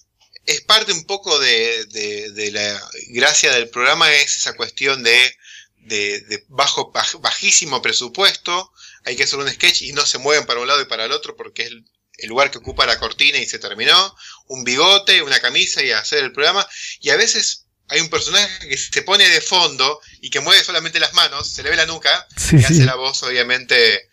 es 0.46 0.60
parte 0.62 0.92
un 0.92 1.04
poco 1.04 1.38
de, 1.38 1.84
de- 1.86 2.30
de 2.30 2.50
la 2.52 2.90
gracia 3.08 3.52
del 3.52 3.68
programa, 3.68 4.12
es 4.14 4.36
esa 4.36 4.54
cuestión 4.54 5.02
de, 5.02 5.36
de- 5.78 6.20
de 6.20 6.44
bajo, 6.48 6.92
baj- 6.92 7.20
bajísimo 7.20 7.82
presupuesto, 7.82 8.72
hay 9.04 9.16
que 9.16 9.24
hacer 9.24 9.38
un 9.38 9.48
sketch 9.50 9.82
y 9.82 9.92
no 9.92 10.04
se 10.06 10.18
mueven 10.18 10.46
para 10.46 10.60
un 10.60 10.66
lado 10.68 10.80
y 10.80 10.86
para 10.86 11.04
el 11.04 11.12
otro 11.12 11.36
porque 11.36 11.62
es 11.64 11.70
el, 11.70 11.84
lugar 12.28 12.50
que 12.50 12.58
ocupa 12.58 12.86
la 12.86 12.98
cortina 12.98 13.38
y 13.38 13.46
se 13.46 13.58
terminó, 13.58 14.16
un 14.46 14.64
bigote, 14.64 15.22
una 15.22 15.38
camisa 15.40 15.82
y 15.82 15.90
hacer 15.92 16.24
el 16.24 16.32
programa, 16.32 16.66
y 17.00 17.10
a 17.10 17.16
veces 17.16 17.66
hay 17.88 18.00
un 18.00 18.08
personaje 18.08 18.68
que 18.68 18.76
se 18.78 19.02
pone 19.02 19.28
de 19.28 19.40
fondo 19.40 20.00
y 20.20 20.30
que 20.30 20.40
mueve 20.40 20.64
solamente 20.64 20.98
las 20.98 21.12
manos, 21.12 21.48
se 21.48 21.62
le 21.62 21.70
ve 21.70 21.76
la 21.76 21.86
nuca, 21.86 22.26
Sí, 22.36 22.56
y 22.56 22.58
sí. 22.60 22.64
hace 22.64 22.84
la 22.84 22.94
voz 22.96 23.22
obviamente 23.22 24.08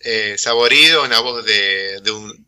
eh, 0.00 0.36
saborido, 0.36 1.04
una 1.04 1.20
voz 1.20 1.44
de, 1.46 2.00
de 2.02 2.10
un 2.10 2.43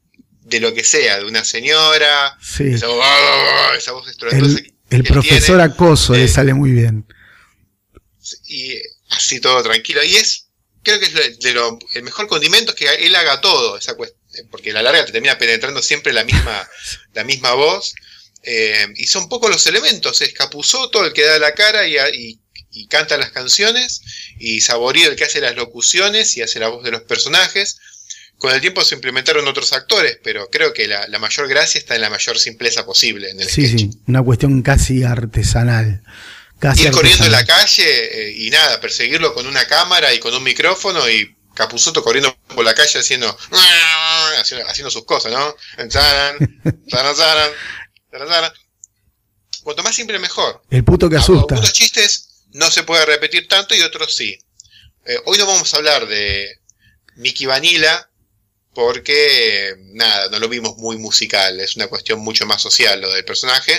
de 0.48 0.60
lo 0.60 0.72
que 0.72 0.84
sea, 0.84 1.18
de 1.18 1.24
una 1.24 1.44
señora, 1.44 2.38
Sí. 2.40 2.68
esa 2.74 2.86
voz, 2.86 3.04
esa 3.76 3.92
voz 3.92 4.08
estruendosa 4.08 4.58
El, 4.60 4.74
el 4.90 5.02
profesor 5.04 5.56
tiene, 5.58 5.62
acoso 5.64 6.14
le 6.14 6.24
eh, 6.24 6.28
sale 6.28 6.54
muy 6.54 6.70
bien. 6.70 7.04
y 8.46 8.78
así 9.10 9.40
todo 9.40 9.62
tranquilo. 9.62 10.02
Y 10.04 10.16
es, 10.16 10.48
creo 10.82 10.98
que 11.00 11.06
es 11.06 11.38
de 11.40 11.52
lo, 11.52 11.78
el 11.94 12.02
mejor 12.02 12.26
condimento 12.28 12.72
es 12.72 12.76
que 12.78 13.06
él 13.06 13.14
haga 13.14 13.40
todo, 13.40 13.76
esa 13.76 13.96
porque 14.50 14.70
a 14.70 14.74
la 14.74 14.82
larga 14.82 15.04
te 15.06 15.12
termina 15.12 15.38
penetrando 15.38 15.82
siempre 15.82 16.12
la 16.12 16.24
misma, 16.24 16.68
la 17.14 17.24
misma 17.24 17.52
voz. 17.54 17.94
eh, 18.42 18.86
y 18.94 19.06
son 19.06 19.28
pocos 19.28 19.50
los 19.50 19.66
elementos, 19.66 20.20
es 20.22 20.32
Capuzoto 20.32 21.04
el 21.04 21.12
que 21.12 21.24
da 21.24 21.38
la 21.40 21.52
cara 21.54 21.86
y, 21.88 21.96
y- 22.14 22.40
y 22.78 22.88
canta 22.88 23.16
las 23.16 23.30
canciones, 23.30 24.02
y 24.38 24.60
Saborío 24.60 25.08
el 25.08 25.16
que 25.16 25.24
hace 25.24 25.40
las 25.40 25.56
locuciones 25.56 26.36
y 26.36 26.42
hace 26.42 26.60
la 26.60 26.68
voz 26.68 26.84
de 26.84 26.90
los 26.90 27.02
personajes. 27.04 27.78
Con 28.38 28.52
el 28.52 28.60
tiempo 28.60 28.84
se 28.84 28.94
implementaron 28.94 29.48
otros 29.48 29.72
actores, 29.72 30.18
pero 30.22 30.48
creo 30.50 30.72
que 30.74 30.86
la, 30.86 31.06
la 31.08 31.18
mayor 31.18 31.48
gracia 31.48 31.78
está 31.78 31.94
en 31.94 32.02
la 32.02 32.10
mayor 32.10 32.38
simpleza 32.38 32.84
posible 32.84 33.30
en 33.30 33.40
el 33.40 33.48
Sí, 33.48 33.66
sketch. 33.66 33.80
sí, 33.80 33.90
una 34.06 34.22
cuestión 34.22 34.60
casi 34.62 35.02
artesanal. 35.04 36.02
Casi 36.58 36.84
Ir 36.84 36.90
corriendo 36.90 37.24
en 37.26 37.32
la 37.32 37.44
calle 37.44 37.84
eh, 37.84 38.32
y 38.36 38.50
nada, 38.50 38.80
perseguirlo 38.80 39.34
con 39.34 39.46
una 39.46 39.66
cámara 39.66 40.12
y 40.14 40.18
con 40.18 40.34
un 40.34 40.42
micrófono 40.42 41.08
y 41.08 41.34
Capuzoto 41.54 42.02
corriendo 42.02 42.36
por 42.54 42.64
la 42.66 42.74
calle 42.74 42.98
haciendo 42.98 43.34
haciendo, 44.40 44.68
haciendo 44.68 44.90
sus 44.90 45.04
cosas, 45.06 45.32
¿no? 45.32 45.54
Cuanto 49.62 49.82
más 49.82 49.96
simple 49.96 50.18
mejor. 50.18 50.62
El 50.70 50.84
puto 50.84 51.08
que 51.10 51.16
asusta. 51.16 51.54
Algunos 51.54 51.72
chistes 51.72 52.28
no 52.52 52.70
se 52.70 52.82
puede 52.84 53.04
repetir 53.06 53.48
tanto 53.48 53.74
y 53.74 53.80
otros 53.82 54.14
sí. 54.14 54.38
Eh, 55.06 55.18
hoy 55.24 55.38
no 55.38 55.46
vamos 55.46 55.72
a 55.72 55.78
hablar 55.78 56.06
de 56.06 56.60
Mickey 57.16 57.46
Vanilla 57.46 58.08
porque, 58.76 59.74
nada, 59.94 60.28
no 60.30 60.38
lo 60.38 60.50
vimos 60.50 60.76
muy 60.76 60.98
musical, 60.98 61.58
es 61.60 61.76
una 61.76 61.86
cuestión 61.86 62.20
mucho 62.20 62.44
más 62.44 62.60
social 62.60 63.00
lo 63.00 63.10
del 63.10 63.24
personaje, 63.24 63.72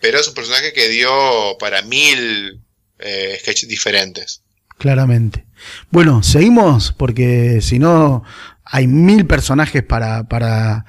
pero 0.00 0.20
es 0.20 0.28
un 0.28 0.34
personaje 0.34 0.72
que 0.72 0.88
dio 0.88 1.58
para 1.58 1.82
mil 1.82 2.62
eh, 3.00 3.36
sketches 3.40 3.68
diferentes. 3.68 4.44
Claramente. 4.78 5.44
Bueno, 5.90 6.22
seguimos 6.22 6.94
porque 6.96 7.58
si 7.62 7.80
no 7.80 8.22
hay 8.64 8.86
mil 8.86 9.26
personajes 9.26 9.82
para, 9.82 10.28
para 10.28 10.86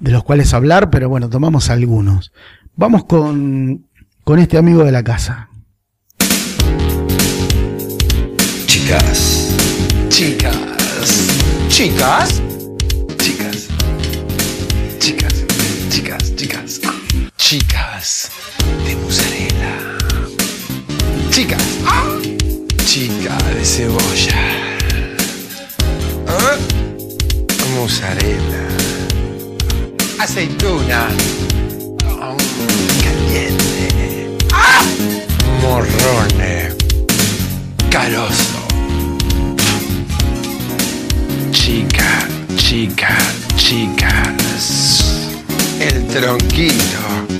de 0.00 0.10
los 0.10 0.24
cuales 0.24 0.52
hablar, 0.52 0.90
pero 0.90 1.08
bueno, 1.08 1.30
tomamos 1.30 1.70
algunos. 1.70 2.32
Vamos 2.74 3.04
con, 3.04 3.88
con 4.24 4.40
este 4.40 4.58
amigo 4.58 4.82
de 4.82 4.90
la 4.90 5.04
casa. 5.04 5.48
Chicas. 8.66 9.54
Chicas. 10.08 10.58
chicas, 11.68 12.42
Chicas. 17.50 18.30
De 18.86 18.94
mozzarella. 18.94 19.98
Chicas. 21.32 21.60
Ah. 21.84 22.04
Chica 22.86 23.36
de 23.52 23.64
cebolla. 23.64 24.38
Ah. 26.28 26.56
Mozzarella. 27.74 28.68
Aceituna. 30.20 31.08
Caliente. 33.02 34.36
Ah. 34.52 34.84
Morrone. 35.60 36.76
Carozo. 37.90 38.60
Chica, 41.50 42.28
chica, 42.54 43.16
chicas. 43.56 45.04
El 45.80 46.06
tronquito. 46.06 47.39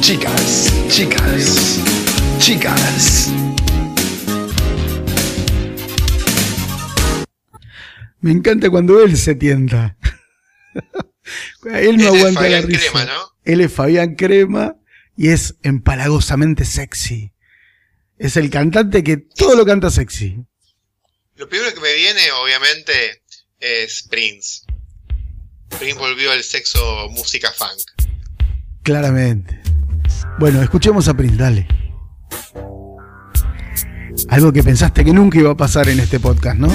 Chicas, 0.00 0.72
chicas, 0.88 1.80
chicas. 2.38 3.30
Me 8.20 8.32
encanta 8.32 8.70
cuando 8.70 9.02
él 9.02 9.16
se 9.16 9.34
tienta. 9.34 9.98
él 11.64 11.98
no 11.98 12.14
es 12.14 12.14
aguanta 12.14 12.40
la 12.42 12.62
Fabián 12.62 12.66
risa. 12.66 12.80
Crema, 12.80 13.04
¿no? 13.04 13.36
Él 13.44 13.60
es 13.60 13.72
Fabián 13.72 14.14
Crema 14.14 14.76
y 15.14 15.28
es 15.28 15.56
empalagosamente 15.62 16.64
sexy. 16.64 17.32
Es 18.16 18.38
el 18.38 18.48
cantante 18.48 19.04
que 19.04 19.18
todo 19.18 19.54
lo 19.54 19.66
canta 19.66 19.90
sexy. 19.90 20.38
Lo 21.36 21.48
primero 21.48 21.74
que 21.74 21.80
me 21.80 21.94
viene, 21.94 22.22
obviamente, 22.42 23.22
es 23.60 24.02
Prince. 24.08 24.67
Prince 25.78 25.98
volvió 25.98 26.32
al 26.32 26.42
sexo 26.42 27.08
música 27.10 27.52
funk. 27.52 28.08
Claramente. 28.82 29.60
Bueno, 30.38 30.62
escuchemos 30.62 31.08
a 31.08 31.14
Prince, 31.14 31.36
dale. 31.36 31.66
Algo 34.30 34.52
que 34.52 34.62
pensaste 34.62 35.04
que 35.04 35.12
nunca 35.12 35.38
iba 35.38 35.52
a 35.52 35.56
pasar 35.56 35.88
en 35.88 36.00
este 36.00 36.18
podcast, 36.20 36.56
¿no? 36.58 36.68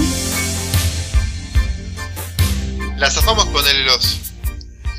La 2.98 3.10
zafamos 3.12 3.46
con 3.48 3.68
el- 3.68 3.86
los 3.86 4.20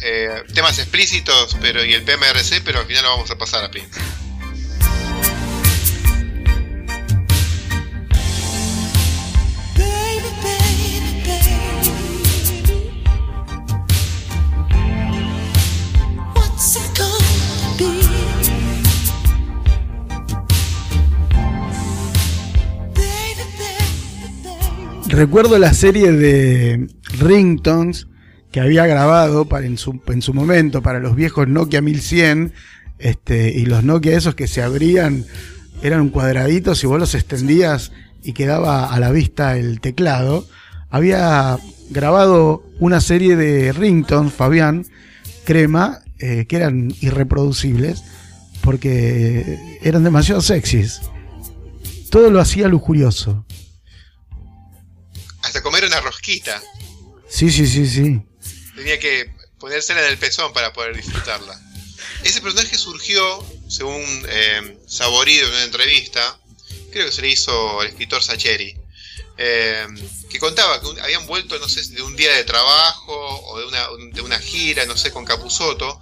eh, 0.03 0.43
temas 0.55 0.79
explícitos 0.79 1.57
pero 1.63 1.83
y 1.85 1.95
el 1.95 2.03
PMRC, 2.05 2.61
pero 2.63 2.81
al 2.81 2.87
final 2.87 3.05
lo 3.05 3.11
vamos 3.11 3.31
a 3.31 3.39
pasar 3.39 3.65
a 3.65 3.71
Prince. 3.71 3.99
Recuerdo 25.15 25.61
la 25.61 25.73
serie 25.75 26.11
de 26.11 26.89
ringtones 27.21 28.09
que 28.51 28.59
había 28.59 28.85
grabado 28.85 29.45
para 29.45 29.65
en 29.65 29.79
su, 29.79 30.03
en 30.09 30.23
su 30.23 30.35
momento 30.35 30.83
para 30.83 30.99
los 30.99 31.15
viejos 31.15 31.47
Nokia 31.47 31.81
1100 31.81 32.53
este, 32.99 33.53
y 33.53 33.65
los 33.67 33.85
Nokia 33.85 34.17
esos 34.17 34.35
que 34.35 34.49
se 34.49 34.61
abrían 34.61 35.25
eran 35.85 36.09
cuadraditos 36.09 36.83
y 36.83 36.89
vos 36.89 36.99
los 36.99 37.15
extendías 37.15 37.93
y 38.25 38.33
quedaba 38.33 38.93
a 38.93 38.99
la 38.99 39.13
vista 39.13 39.57
el 39.57 39.81
teclado. 39.81 40.49
Había 40.91 41.59
grabado 41.91 42.65
una 42.81 43.01
serie 43.01 43.37
de 43.37 43.73
ringtones, 43.73 44.33
Fabián 44.33 44.85
Crema, 45.45 46.01
eh, 46.19 46.47
que 46.49 46.57
eran 46.57 46.93
irreproducibles 47.01 48.03
porque 48.61 49.79
eran 49.81 50.03
demasiado 50.03 50.41
sexys. 50.41 51.03
Todo 52.11 52.31
lo 52.31 52.41
hacía 52.41 52.67
lujurioso. 52.67 53.45
Sí, 57.29 57.51
sí, 57.51 57.67
sí, 57.67 57.87
sí. 57.87 58.21
Tenía 58.75 58.99
que 58.99 59.31
ponérsela 59.59 60.01
en 60.05 60.11
el 60.11 60.19
pezón 60.19 60.53
para 60.53 60.73
poder 60.73 60.97
disfrutarla. 60.97 61.61
Ese 62.23 62.41
personaje 62.41 62.77
surgió, 62.79 63.47
según 63.69 64.03
eh, 64.29 64.79
Saborido 64.87 65.47
en 65.47 65.53
una 65.55 65.65
entrevista, 65.65 66.39
creo 66.91 67.07
que 67.07 67.13
se 67.13 67.23
le 67.23 67.29
hizo 67.29 67.81
al 67.81 67.89
escritor 67.89 68.23
Sacheri, 68.23 68.75
eh, 69.37 69.87
que 70.31 70.39
contaba 70.39 70.81
que 70.81 70.87
un- 70.87 71.01
habían 71.01 71.27
vuelto, 71.27 71.59
no 71.59 71.69
sé, 71.69 71.83
de 71.89 72.03
un 72.03 72.15
día 72.17 72.33
de 72.33 72.45
trabajo 72.45 73.13
o 73.47 73.59
de 73.59 73.67
una, 73.67 73.87
de 74.13 74.21
una 74.21 74.39
gira, 74.39 74.87
no 74.87 74.97
sé, 74.97 75.11
con 75.13 75.25
Capuzoto, 75.25 76.01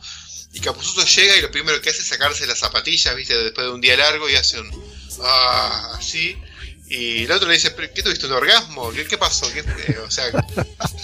y 0.52 0.60
Capuzoto 0.60 1.04
llega 1.06 1.36
y 1.36 1.40
lo 1.40 1.50
primero 1.50 1.80
que 1.80 1.90
hace 1.90 2.00
es 2.02 2.06
sacarse 2.08 2.46
las 2.46 2.58
zapatillas, 2.58 3.16
viste, 3.16 3.36
después 3.36 3.66
de 3.66 3.72
un 3.72 3.80
día 3.80 3.96
largo 3.96 4.28
y 4.28 4.34
hace 4.36 4.60
un, 4.60 4.70
ah, 5.22 5.94
así. 5.98 6.36
Y 6.94 7.24
el 7.24 7.32
otro 7.32 7.48
le 7.48 7.54
dice, 7.54 7.70
"¿Pero 7.70 7.92
¿qué 7.94 8.02
tuviste 8.02 8.26
un 8.26 8.32
orgasmo? 8.32 8.90
¿Qué, 8.92 9.06
qué 9.06 9.16
pasó? 9.16 9.50
¿Qué- 9.52 9.60
eh, 9.60 9.98
o 10.06 10.10
sea, 10.10 10.24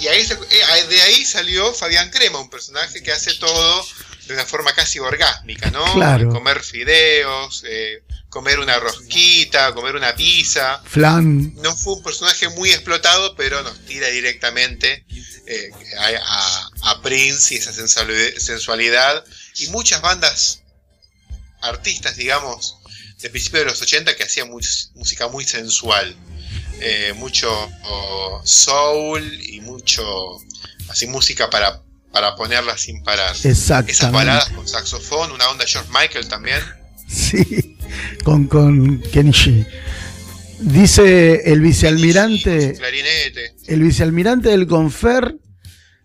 y 0.00 0.06
ahí 0.08 0.24
se- 0.26 0.34
eh, 0.34 0.84
de 0.88 1.00
ahí 1.02 1.24
salió 1.24 1.72
Fabián 1.72 2.10
Crema, 2.10 2.38
un 2.40 2.50
personaje 2.50 3.02
que 3.02 3.10
hace 3.12 3.32
todo 3.34 3.86
de 4.26 4.34
una 4.34 4.44
forma 4.44 4.74
casi 4.74 4.98
orgásmica, 4.98 5.70
¿no? 5.70 5.94
Claro. 5.94 6.28
Comer 6.28 6.62
fideos, 6.62 7.64
eh, 7.66 8.02
comer 8.28 8.58
una 8.58 8.78
rosquita, 8.78 9.72
comer 9.72 9.96
una 9.96 10.14
pizza. 10.14 10.82
Flan. 10.84 11.54
No 11.62 11.74
fue 11.74 11.94
un 11.94 12.02
personaje 12.02 12.48
muy 12.50 12.70
explotado, 12.70 13.34
pero 13.36 13.62
nos 13.62 13.78
tira 13.86 14.08
directamente 14.08 15.06
eh, 15.46 15.70
a, 15.98 16.08
a- 16.84 16.90
a 16.90 17.00
Prince 17.02 17.54
y 17.54 17.56
esa 17.56 17.72
sensuali- 17.72 18.38
sensualidad. 18.38 19.24
Y 19.56 19.68
muchas 19.68 20.02
bandas, 20.02 20.60
artistas, 21.62 22.16
digamos, 22.16 22.76
de 23.20 23.30
principios 23.30 23.64
de 23.64 23.70
los 23.70 23.82
80 23.82 24.14
que 24.16 24.22
hacían 24.24 24.48
mu- 24.50 24.60
música 24.94 25.28
muy 25.28 25.44
sensual. 25.44 26.14
Eh, 26.80 27.12
mucho 27.16 27.50
oh, 27.84 28.40
soul 28.44 29.24
y 29.42 29.60
mucho 29.60 30.04
así 30.88 31.06
música 31.08 31.50
para, 31.50 31.82
para 32.12 32.36
ponerla 32.36 32.78
sin 32.78 33.02
parar. 33.02 33.34
Exactamente. 33.42 33.92
Esas 33.92 34.12
baladas 34.12 34.48
con 34.50 34.68
saxofón, 34.68 35.32
una 35.32 35.48
onda 35.48 35.64
George 35.66 35.90
Michael 35.92 36.28
también. 36.28 36.60
Sí, 37.08 37.76
con, 38.22 38.46
con 38.46 39.00
Kenichi. 39.00 39.66
Dice 40.60 41.50
el 41.52 41.60
vicealmirante, 41.60 42.74
Clarinete. 42.74 43.54
el 43.68 43.80
vicealmirante 43.82 44.48
del 44.50 44.66
Confer, 44.66 45.36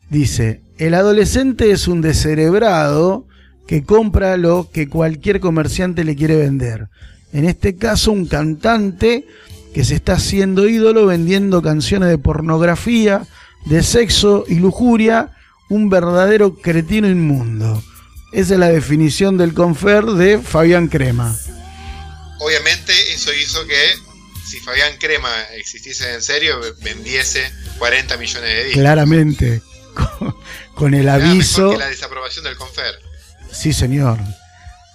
dice, 0.09 0.61
el 0.77 0.93
adolescente 0.93 1.71
es 1.71 1.87
un 1.87 2.01
descerebrado 2.01 3.27
que 3.67 3.83
compra 3.83 4.37
lo 4.37 4.69
que 4.71 4.89
cualquier 4.89 5.39
comerciante 5.39 6.03
le 6.03 6.15
quiere 6.15 6.35
vender. 6.35 6.87
En 7.31 7.45
este 7.45 7.75
caso, 7.75 8.11
un 8.11 8.27
cantante 8.27 9.25
que 9.73 9.83
se 9.83 9.95
está 9.95 10.13
haciendo 10.13 10.67
ídolo 10.67 11.05
vendiendo 11.05 11.61
canciones 11.61 12.09
de 12.09 12.17
pornografía, 12.17 13.25
de 13.65 13.81
sexo 13.81 14.45
y 14.47 14.55
lujuria, 14.55 15.31
un 15.69 15.89
verdadero 15.89 16.55
cretino 16.55 17.07
inmundo. 17.09 17.81
Esa 18.31 18.53
es 18.53 18.59
la 18.59 18.69
definición 18.69 19.37
del 19.37 19.53
Confer 19.53 20.05
de 20.05 20.39
Fabián 20.39 20.87
Crema. 20.87 21.35
Obviamente 22.39 22.93
eso 23.13 23.31
hizo 23.33 23.65
que 23.65 23.75
si 24.45 24.59
Fabián 24.59 24.93
Crema 24.99 25.29
existiese 25.55 26.13
en 26.13 26.21
serio, 26.21 26.59
vendiese 26.81 27.51
40 27.79 28.17
millones 28.17 28.49
de 28.49 28.63
discos. 28.65 28.81
Claramente, 28.81 29.61
con, 29.95 30.35
con 30.75 30.93
el 30.93 31.05
Nada 31.05 31.19
mejor 31.19 31.31
aviso. 31.31 31.71
que 31.71 31.77
la 31.77 31.87
desaprobación 31.87 32.43
del 32.43 32.57
Confer. 32.57 33.12
Sí, 33.53 33.71
señor. 33.73 34.19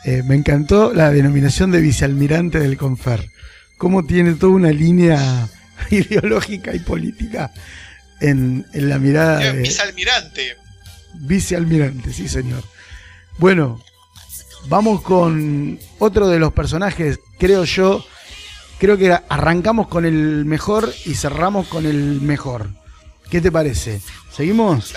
Eh, 0.05 0.23
me 0.25 0.35
encantó 0.35 0.93
la 0.93 1.11
denominación 1.11 1.71
de 1.71 1.81
vicealmirante 1.81 2.59
del 2.61 2.77
Confer. 2.77 3.31
Cómo 3.79 4.05
tiene 4.05 4.35
toda 4.35 4.53
una 4.53 4.71
línea 4.71 5.49
ideológica 5.91 6.75
y 6.75 6.81
política 6.81 7.53
en, 8.21 8.67
en 8.73 8.89
la 8.89 8.99
mirada 8.99 9.43
Eh, 9.45 9.53
de 9.53 9.63
Vicealmirante. 9.63 10.57
vicealmirante, 11.15 12.13
sí, 12.13 12.29
señor. 12.29 12.63
Bueno, 13.39 13.81
vamos 14.69 15.03
con 15.03 15.79
otro 15.99 16.29
de 16.29 16.39
los 16.39 16.53
personajes, 16.53 17.21
creo 17.39 17.65
yo. 17.65 18.05
Creo 18.79 18.97
que 18.97 19.11
arrancamos 19.29 19.89
con 19.89 20.05
el 20.05 20.45
mejor 20.45 20.93
y 21.05 21.15
cerramos 21.15 21.67
con 21.67 21.85
el 21.85 22.21
mejor. 22.21 22.71
¿Qué 23.29 23.41
te 23.41 23.51
parece? 23.51 24.01
¿Seguimos? 24.33 24.95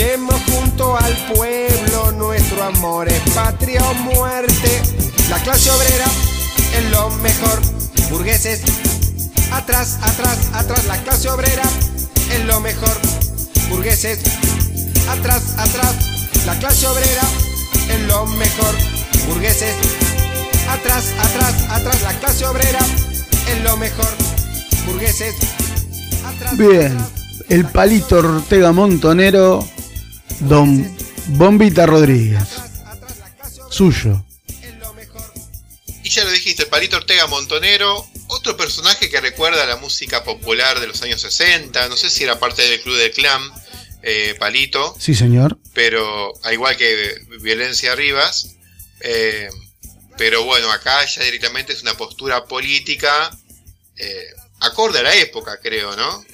Marchemos 0.00 0.40
junto 0.50 0.96
al 0.96 1.14
pueblo, 1.34 2.12
nuestro 2.12 2.62
amor 2.62 3.06
es 3.06 3.20
patria 3.34 3.82
o 3.84 3.92
muerte. 3.92 4.80
La 5.28 5.38
clase 5.42 5.70
obrera 5.70 6.06
es 6.74 6.90
lo 6.90 7.10
mejor. 7.16 7.60
Burgueses, 8.10 8.62
atrás, 9.52 9.98
atrás, 10.00 10.38
atrás. 10.54 10.86
La 10.86 10.96
clase 11.02 11.28
obrera 11.28 11.64
es 12.32 12.44
lo 12.46 12.60
mejor. 12.60 12.96
Burgueses, 13.68 14.20
atrás, 15.06 15.42
atrás. 15.58 15.94
La 16.46 16.58
clase 16.58 16.86
obrera 16.86 17.22
es 17.90 18.00
lo 18.08 18.24
mejor. 18.24 18.74
Burgueses, 19.28 19.74
atrás, 20.70 21.12
atrás, 21.18 21.54
atrás. 21.72 22.02
La 22.02 22.18
clase 22.20 22.46
obrera 22.46 22.80
es 23.52 23.62
lo 23.62 23.76
mejor. 23.76 24.08
Burgueses, 24.86 25.34
atrás. 26.24 26.56
Bien, 26.56 26.96
el 27.50 27.66
palito 27.66 28.16
Ortega 28.16 28.72
Montonero, 28.72 29.68
don 30.40 30.96
Bombita 31.28 31.86
Rodríguez. 31.86 32.42
Suyo. 33.70 34.24
Y 36.02 36.08
ya 36.10 36.24
lo 36.24 36.30
dijiste, 36.30 36.64
el 36.64 36.68
Palito 36.68 36.96
Ortega 36.96 37.26
Montonero, 37.26 38.04
otro 38.28 38.56
personaje 38.56 39.10
que 39.10 39.20
recuerda 39.20 39.62
a 39.62 39.66
la 39.66 39.76
música 39.76 40.24
popular 40.24 40.80
de 40.80 40.88
los 40.88 41.02
años 41.02 41.20
60, 41.20 41.88
no 41.88 41.96
sé 41.96 42.10
si 42.10 42.24
era 42.24 42.38
parte 42.38 42.62
del 42.62 42.80
Club 42.80 42.96
del 42.96 43.12
Clan, 43.12 43.42
eh, 44.02 44.34
Palito, 44.38 44.96
Sí, 44.98 45.14
señor. 45.14 45.58
pero 45.74 46.32
al 46.42 46.54
igual 46.54 46.76
que 46.76 47.14
Violencia 47.42 47.94
Rivas, 47.94 48.56
eh, 49.00 49.48
pero 50.16 50.44
bueno, 50.44 50.70
acá 50.72 51.04
ya 51.06 51.22
directamente 51.22 51.72
es 51.74 51.82
una 51.82 51.94
postura 51.96 52.44
política 52.46 53.30
eh, 53.96 54.26
acorde 54.60 54.98
a 55.00 55.02
la 55.02 55.14
época, 55.14 55.58
creo, 55.62 55.94
¿no? 55.96 56.24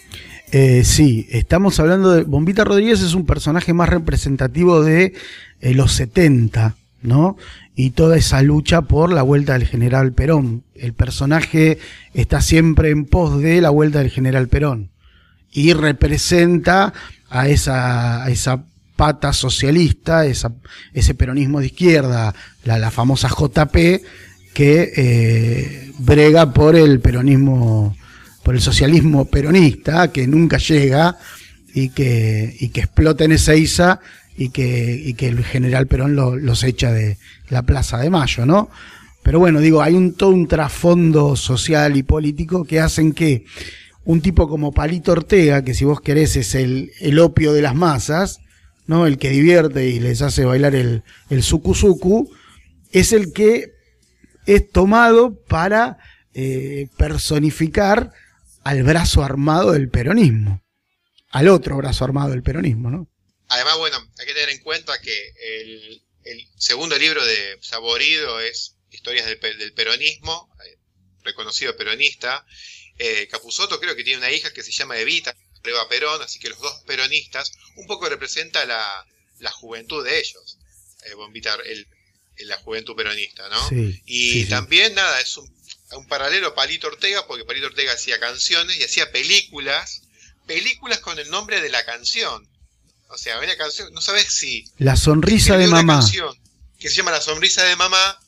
Eh, 0.52 0.84
sí, 0.84 1.26
estamos 1.30 1.80
hablando 1.80 2.12
de. 2.12 2.22
Bombita 2.22 2.64
Rodríguez 2.64 3.00
es 3.02 3.14
un 3.14 3.26
personaje 3.26 3.72
más 3.72 3.88
representativo 3.88 4.82
de 4.82 5.14
eh, 5.60 5.74
los 5.74 5.92
70, 5.92 6.76
¿no? 7.02 7.36
Y 7.74 7.90
toda 7.90 8.16
esa 8.16 8.42
lucha 8.42 8.82
por 8.82 9.12
la 9.12 9.22
vuelta 9.22 9.54
del 9.54 9.66
general 9.66 10.12
Perón. 10.12 10.62
El 10.74 10.92
personaje 10.92 11.78
está 12.14 12.40
siempre 12.40 12.90
en 12.90 13.04
pos 13.04 13.40
de 13.40 13.60
la 13.60 13.70
vuelta 13.70 13.98
del 13.98 14.10
general 14.10 14.48
Perón. 14.48 14.90
Y 15.52 15.72
representa 15.72 16.92
a 17.28 17.48
esa, 17.48 18.28
esa 18.30 18.64
pata 18.94 19.32
socialista, 19.32 20.26
ese 20.26 21.14
peronismo 21.14 21.60
de 21.60 21.66
izquierda, 21.66 22.34
la, 22.64 22.78
la 22.78 22.90
famosa 22.90 23.28
JP, 23.28 23.76
que 24.54 24.92
eh, 24.96 25.92
brega 25.98 26.52
por 26.54 26.76
el 26.76 27.00
peronismo 27.00 27.94
por 28.46 28.54
el 28.54 28.60
socialismo 28.60 29.24
peronista 29.24 30.12
que 30.12 30.28
nunca 30.28 30.58
llega 30.58 31.18
y 31.74 31.88
que, 31.88 32.54
y 32.60 32.68
que 32.68 32.78
explota 32.82 33.24
en 33.24 33.32
Ezeiza 33.32 33.98
y 34.36 34.50
que, 34.50 34.94
y 35.04 35.14
que 35.14 35.26
el 35.26 35.42
general 35.44 35.88
Perón 35.88 36.14
lo- 36.14 36.36
los 36.36 36.62
echa 36.62 36.92
de 36.92 37.18
la 37.48 37.62
Plaza 37.62 37.98
de 37.98 38.08
Mayo, 38.08 38.46
¿no? 38.46 38.70
Pero 39.24 39.40
bueno, 39.40 39.58
digo, 39.58 39.82
hay 39.82 39.94
un 39.94 40.12
todo 40.14 40.30
un 40.30 40.46
trasfondo 40.46 41.34
social 41.34 41.96
y 41.96 42.04
político 42.04 42.64
que 42.64 42.78
hacen 42.78 43.14
que 43.14 43.46
un 44.04 44.20
tipo 44.20 44.48
como 44.48 44.70
Palito 44.70 45.10
Ortega, 45.10 45.64
que 45.64 45.74
si 45.74 45.84
vos 45.84 46.00
querés 46.00 46.36
es 46.36 46.54
el, 46.54 46.92
el 47.00 47.18
opio 47.18 47.52
de 47.52 47.62
las 47.62 47.74
masas, 47.74 48.38
¿no? 48.86 49.08
El 49.08 49.18
que 49.18 49.30
divierte 49.30 49.88
y 49.88 49.98
les 49.98 50.22
hace 50.22 50.44
bailar 50.44 50.76
el, 50.76 51.02
el 51.30 51.42
suku 51.42 52.30
es 52.92 53.12
el 53.12 53.32
que 53.32 53.72
es 54.46 54.70
tomado 54.70 55.34
para 55.48 55.98
eh, 56.32 56.86
personificar 56.96 58.12
al 58.68 58.82
brazo 58.82 59.22
armado 59.22 59.72
del 59.72 59.88
peronismo, 59.88 60.60
al 61.30 61.48
otro 61.48 61.76
brazo 61.76 62.04
armado 62.04 62.30
del 62.30 62.42
peronismo, 62.42 62.90
¿no? 62.90 63.08
Además, 63.48 63.78
bueno, 63.78 63.96
hay 64.18 64.26
que 64.26 64.34
tener 64.34 64.48
en 64.50 64.58
cuenta 64.60 65.00
que 65.00 65.16
el, 65.60 66.02
el 66.24 66.48
segundo 66.58 66.98
libro 66.98 67.24
de 67.24 67.58
Saborido 67.60 68.40
es 68.40 68.74
Historias 68.90 69.26
del, 69.26 69.38
del 69.58 69.72
Peronismo, 69.72 70.48
eh, 70.64 70.78
reconocido 71.22 71.76
peronista. 71.76 72.44
Eh, 72.98 73.28
Capusotto 73.30 73.78
creo 73.78 73.94
que 73.94 74.02
tiene 74.04 74.18
una 74.18 74.32
hija 74.32 74.52
que 74.52 74.62
se 74.64 74.72
llama 74.72 74.98
Evita, 74.98 75.36
prueba 75.62 75.88
Perón, 75.88 76.20
así 76.22 76.38
que 76.40 76.48
los 76.48 76.58
dos 76.60 76.82
peronistas 76.86 77.52
un 77.76 77.86
poco 77.86 78.08
representa 78.08 78.64
la, 78.64 79.06
la 79.38 79.50
juventud 79.52 80.04
de 80.04 80.18
ellos, 80.18 80.58
eh, 81.04 81.14
Bombita, 81.14 81.54
el, 81.66 81.86
el- 82.36 82.48
la 82.48 82.56
juventud 82.58 82.94
peronista, 82.96 83.48
¿no? 83.48 83.68
Sí, 83.68 84.02
y 84.06 84.32
sí, 84.32 84.42
sí. 84.44 84.50
también, 84.50 84.94
nada, 84.94 85.20
es 85.20 85.36
un, 85.36 85.46
un 85.92 86.06
paralelo 86.08 86.48
a 86.48 86.54
Palito 86.54 86.88
Ortega, 86.88 87.26
porque 87.26 87.44
Palito 87.44 87.66
Ortega 87.66 87.92
hacía 87.92 88.18
canciones 88.18 88.76
y 88.78 88.84
hacía 88.84 89.10
películas, 89.12 90.02
películas 90.46 90.98
con 90.98 91.18
el 91.18 91.30
nombre 91.30 91.60
de 91.60 91.70
la 91.70 91.84
canción. 91.84 92.48
O 93.08 93.16
sea, 93.18 93.38
una 93.38 93.56
canción, 93.56 93.92
no 93.94 94.00
sabes 94.00 94.32
si 94.34 94.64
La 94.78 94.96
sonrisa 94.96 95.56
de 95.56 95.66
una 95.68 95.76
mamá. 95.82 96.00
canción 96.00 96.36
que 96.78 96.90
se 96.90 96.96
llama 96.96 97.12
La 97.12 97.20
sonrisa 97.20 97.62
de 97.64 97.76
mamá, 97.76 98.18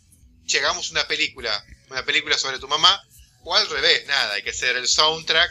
llegamos 0.46 0.88
a 0.88 0.92
una 0.92 1.08
película, 1.08 1.64
una 1.90 2.04
película 2.04 2.38
sobre 2.38 2.58
tu 2.58 2.68
mamá, 2.68 3.02
O 3.44 3.54
al 3.54 3.68
revés, 3.68 4.06
nada, 4.06 4.34
hay 4.34 4.42
que 4.42 4.50
hacer 4.50 4.76
el 4.76 4.86
soundtrack 4.88 5.50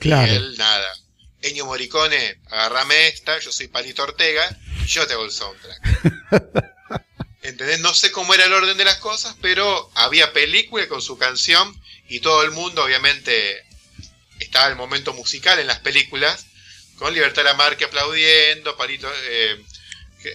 Claro. 0.00 0.30
y 0.32 0.36
él 0.36 0.56
nada. 0.58 0.92
Ennio 1.42 1.64
Morricone, 1.66 2.40
agarrame 2.50 3.08
esta, 3.08 3.38
yo 3.38 3.52
soy 3.52 3.68
Palito 3.68 4.02
Ortega, 4.02 4.58
yo 4.86 5.06
te 5.06 5.12
hago 5.14 5.24
el 5.24 5.30
soundtrack. 5.32 5.80
¿Entendés? 7.46 7.78
No 7.80 7.94
sé 7.94 8.10
cómo 8.10 8.34
era 8.34 8.44
el 8.46 8.52
orden 8.52 8.76
de 8.76 8.84
las 8.84 8.96
cosas, 8.96 9.36
pero 9.40 9.90
había 9.94 10.32
película 10.32 10.88
con 10.88 11.00
su 11.00 11.16
canción 11.16 11.80
y 12.08 12.20
todo 12.20 12.42
el 12.42 12.50
mundo, 12.50 12.82
obviamente, 12.84 13.64
estaba 14.40 14.68
el 14.68 14.76
momento 14.76 15.12
musical 15.14 15.58
en 15.58 15.66
las 15.68 15.78
películas, 15.80 16.46
con 16.98 17.14
Libertad 17.14 17.44
Lamarque 17.44 17.84
aplaudiendo, 17.84 18.76
Palito, 18.76 19.08
eh, 19.24 19.64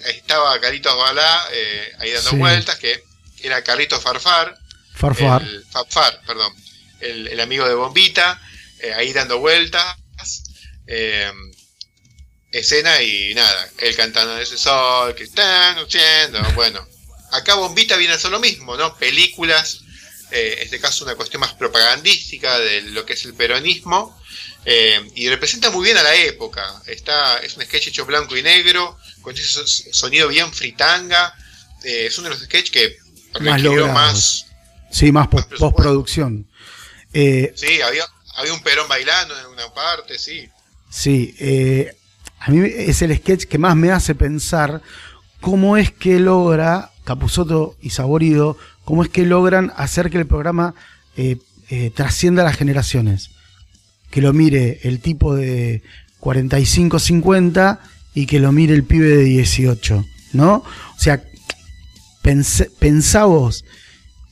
estaba 0.05 0.59
Carlitos 0.61 0.95
Balá 0.95 1.47
eh, 1.51 1.91
ahí 1.99 2.11
dando 2.11 2.29
Sí. 2.31 2.35
vueltas, 2.37 2.79
que 2.79 3.03
era 3.43 3.63
Carlitos 3.63 4.01
Farfar, 4.01 4.57
Farfar. 4.95 5.41
el 5.41 5.65
Farfar, 5.69 6.21
perdón, 6.25 6.53
el, 7.01 7.27
el 7.27 7.39
amigo 7.41 7.67
de 7.67 7.73
Bombita, 7.75 8.41
eh, 8.79 8.93
ahí 8.93 9.11
dando 9.11 9.39
vueltas, 9.39 9.97
eh, 10.87 11.31
escena 12.51 13.01
y 13.01 13.33
nada, 13.33 13.69
él 13.79 13.95
cantando 13.95 14.37
ese 14.39 14.57
sol 14.57 15.13
que 15.15 15.23
están 15.23 15.77
oyendo, 15.79 16.41
bueno, 16.53 16.85
acá 17.31 17.55
Bombita 17.55 17.97
viene 17.97 18.13
a 18.13 18.17
hacer 18.17 18.31
lo 18.31 18.39
mismo, 18.39 18.75
¿no? 18.77 18.95
Películas, 18.97 19.81
eh, 20.31 20.55
en 20.57 20.63
este 20.65 20.79
caso 20.79 21.03
una 21.05 21.15
cuestión 21.15 21.39
más 21.41 21.53
propagandística 21.53 22.59
de 22.59 22.81
lo 22.83 23.05
que 23.05 23.13
es 23.13 23.25
el 23.25 23.33
peronismo, 23.33 24.19
eh, 24.65 25.01
y 25.15 25.27
representa 25.29 25.71
muy 25.71 25.85
bien 25.85 25.97
a 25.97 26.03
la 26.03 26.15
época, 26.15 26.81
está, 26.85 27.37
es 27.39 27.57
un 27.57 27.63
sketch 27.63 27.87
hecho 27.87 28.05
blanco 28.05 28.37
y 28.37 28.43
negro, 28.43 28.97
con 29.21 29.33
ese 29.35 29.43
so- 29.45 29.65
sonido 29.91 30.27
bien 30.27 30.51
fritanga, 30.53 31.33
eh, 31.83 32.05
es 32.07 32.17
uno 32.17 32.29
de 32.29 32.35
los 32.35 32.43
sketches 32.43 32.71
que 32.71 32.97
Más 33.39 33.61
más 33.93 34.45
Sí, 34.91 35.11
más 35.11 35.27
presupuesto. 35.29 35.57
postproducción. 35.71 36.47
Sí, 37.13 37.81
había, 37.81 38.05
había 38.35 38.53
un 38.53 38.61
perón 38.61 38.87
bailando 38.87 39.37
en 39.39 39.45
una 39.47 39.73
parte, 39.73 40.19
sí. 40.19 40.47
Sí, 40.89 41.35
a 42.39 42.49
mí 42.51 42.69
es 42.75 43.01
el 43.01 43.15
sketch 43.17 43.45
que 43.45 43.57
más 43.57 43.75
me 43.75 43.91
hace 43.91 44.15
pensar 44.15 44.81
cómo 45.41 45.75
es 45.75 45.91
que 45.91 46.19
logra 46.19 46.91
Capuzoto 47.03 47.75
y 47.81 47.89
Saborido, 47.89 48.57
cómo 48.85 49.03
es 49.03 49.09
que 49.09 49.25
logran 49.25 49.73
hacer 49.75 50.09
que 50.09 50.19
el 50.19 50.27
programa 50.27 50.75
eh, 51.17 51.37
eh, 51.69 51.91
trascienda 51.93 52.43
las 52.43 52.55
generaciones. 52.55 53.31
Que 54.09 54.21
lo 54.21 54.33
mire 54.33 54.79
el 54.83 54.99
tipo 54.99 55.35
de 55.35 55.81
45, 56.19 56.99
50 56.99 57.79
y 58.13 58.25
que 58.25 58.39
lo 58.39 58.51
mire 58.51 58.73
el 58.73 58.83
pibe 58.83 59.07
de 59.07 59.23
18, 59.23 60.05
¿no? 60.33 60.55
O 60.55 60.99
sea, 60.99 61.23
pensá 62.79 63.25
vos, 63.25 63.65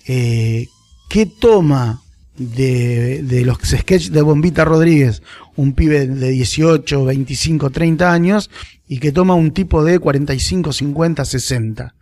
eh, 0.07 0.67
¿qué 1.09 1.25
toma 1.25 2.01
de, 2.39 3.43
los 3.45 3.57
sketches 3.63 4.11
de 4.11 4.21
Bombita 4.21 4.63
Rodríguez 4.65 5.21
un 5.55 5.73
pibe 5.73 6.07
de 6.07 6.29
18, 6.29 7.05
25, 7.05 7.69
30 7.69 8.11
años 8.11 8.49
y 8.87 8.99
que 8.99 9.11
toma 9.11 9.35
un 9.35 9.51
tipo 9.51 9.83
de 9.83 9.99
45, 9.99 10.71
50, 10.71 11.25
60? 11.25 11.95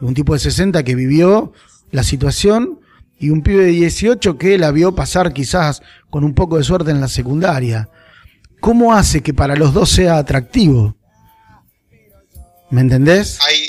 Un 0.00 0.14
tipo 0.14 0.34
de 0.34 0.40
60 0.40 0.82
que 0.82 0.94
vivió 0.96 1.52
la 1.92 2.02
situación 2.02 2.80
y 3.18 3.30
un 3.30 3.42
pibe 3.42 3.64
de 3.64 3.70
18 3.70 4.36
que 4.36 4.58
la 4.58 4.72
vio 4.72 4.94
pasar 4.94 5.32
quizás 5.32 5.80
con 6.10 6.24
un 6.24 6.34
poco 6.34 6.58
de 6.58 6.64
suerte 6.64 6.90
en 6.90 7.00
la 7.00 7.08
secundaria. 7.08 7.88
¿Cómo 8.60 8.94
hace 8.94 9.22
que 9.22 9.32
para 9.32 9.54
los 9.54 9.72
dos 9.72 9.90
sea 9.90 10.18
atractivo? 10.18 10.96
¿Me 12.70 12.80
entendés? 12.80 13.38
Hay, 13.42 13.62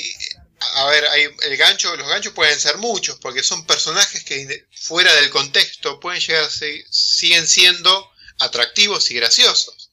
a 0.77 0.85
ver, 0.87 1.03
hay 1.11 1.23
el 1.51 1.57
gancho, 1.57 1.95
los 1.95 2.09
ganchos 2.09 2.33
pueden 2.33 2.57
ser 2.59 2.77
muchos, 2.77 3.17
porque 3.17 3.43
son 3.43 3.63
personajes 3.65 4.23
que 4.23 4.65
fuera 4.85 5.13
del 5.15 5.31
contexto 5.31 5.99
pueden 5.99 6.21
llegar 6.21 6.47
siguen 6.91 7.47
siendo 7.47 8.11
atractivos 8.39 9.09
y 9.09 9.15
graciosos. 9.15 9.89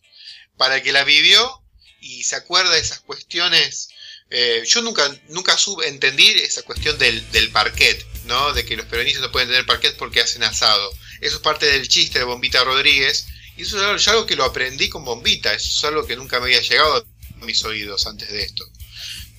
Para 0.59 0.77
el 0.77 0.82
que 0.82 0.93
la 0.93 1.05
vivió 1.05 1.62
y 2.01 2.24
se 2.24 2.36
acuerda 2.36 2.73
de 2.73 2.81
esas 2.81 3.01
cuestiones, 3.01 3.89
eh, 4.28 4.62
yo 4.66 4.82
nunca, 4.82 5.10
nunca 5.28 5.56
subentendí 5.56 6.28
esa 6.28 6.62
cuestión 6.62 6.98
del, 6.98 7.31
del 7.32 7.51
parquet, 7.51 8.05
¿no? 8.24 8.52
De 8.52 8.66
que 8.66 8.77
los 8.77 8.85
peronistas 8.86 9.23
no 9.23 9.32
pueden 9.32 9.48
tener 9.48 9.64
parquet 9.64 9.97
porque 9.97 10.20
hacen 10.20 10.43
asado. 10.43 10.93
Eso 11.23 11.36
es 11.36 11.43
parte 11.43 11.66
del 11.66 11.89
chiste 11.89 12.19
de 12.19 12.27
Bombita 12.27 12.62
Rodríguez. 12.62 13.27
Y 13.56 13.62
eso 13.62 13.94
es 13.94 14.09
algo, 14.09 14.27
que 14.27 14.36
lo 14.36 14.44
aprendí 14.44 14.90
con 14.90 15.05
Bombita. 15.05 15.55
Eso 15.55 15.69
es 15.69 15.85
algo 15.85 16.06
que 16.06 16.16
nunca 16.16 16.39
me 16.39 16.47
había 16.47 16.60
llegado 16.60 16.97
a 17.40 17.44
mis 17.44 17.64
oídos 17.64 18.06
antes 18.06 18.31
de 18.31 18.43
esto. 18.43 18.64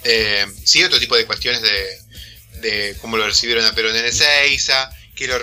Eh, 0.04 0.48
sí, 0.64 0.84
otro 0.84 1.00
tipo 1.00 1.16
de 1.16 1.26
cuestiones 1.26 1.62
de, 1.62 2.00
de 2.62 2.98
cómo 3.02 3.18
lo 3.18 3.26
recibieron 3.28 3.66
a 3.66 3.76
Perón 3.76 3.96
en 3.96 4.06
que 5.16 5.28
lo, 5.28 5.38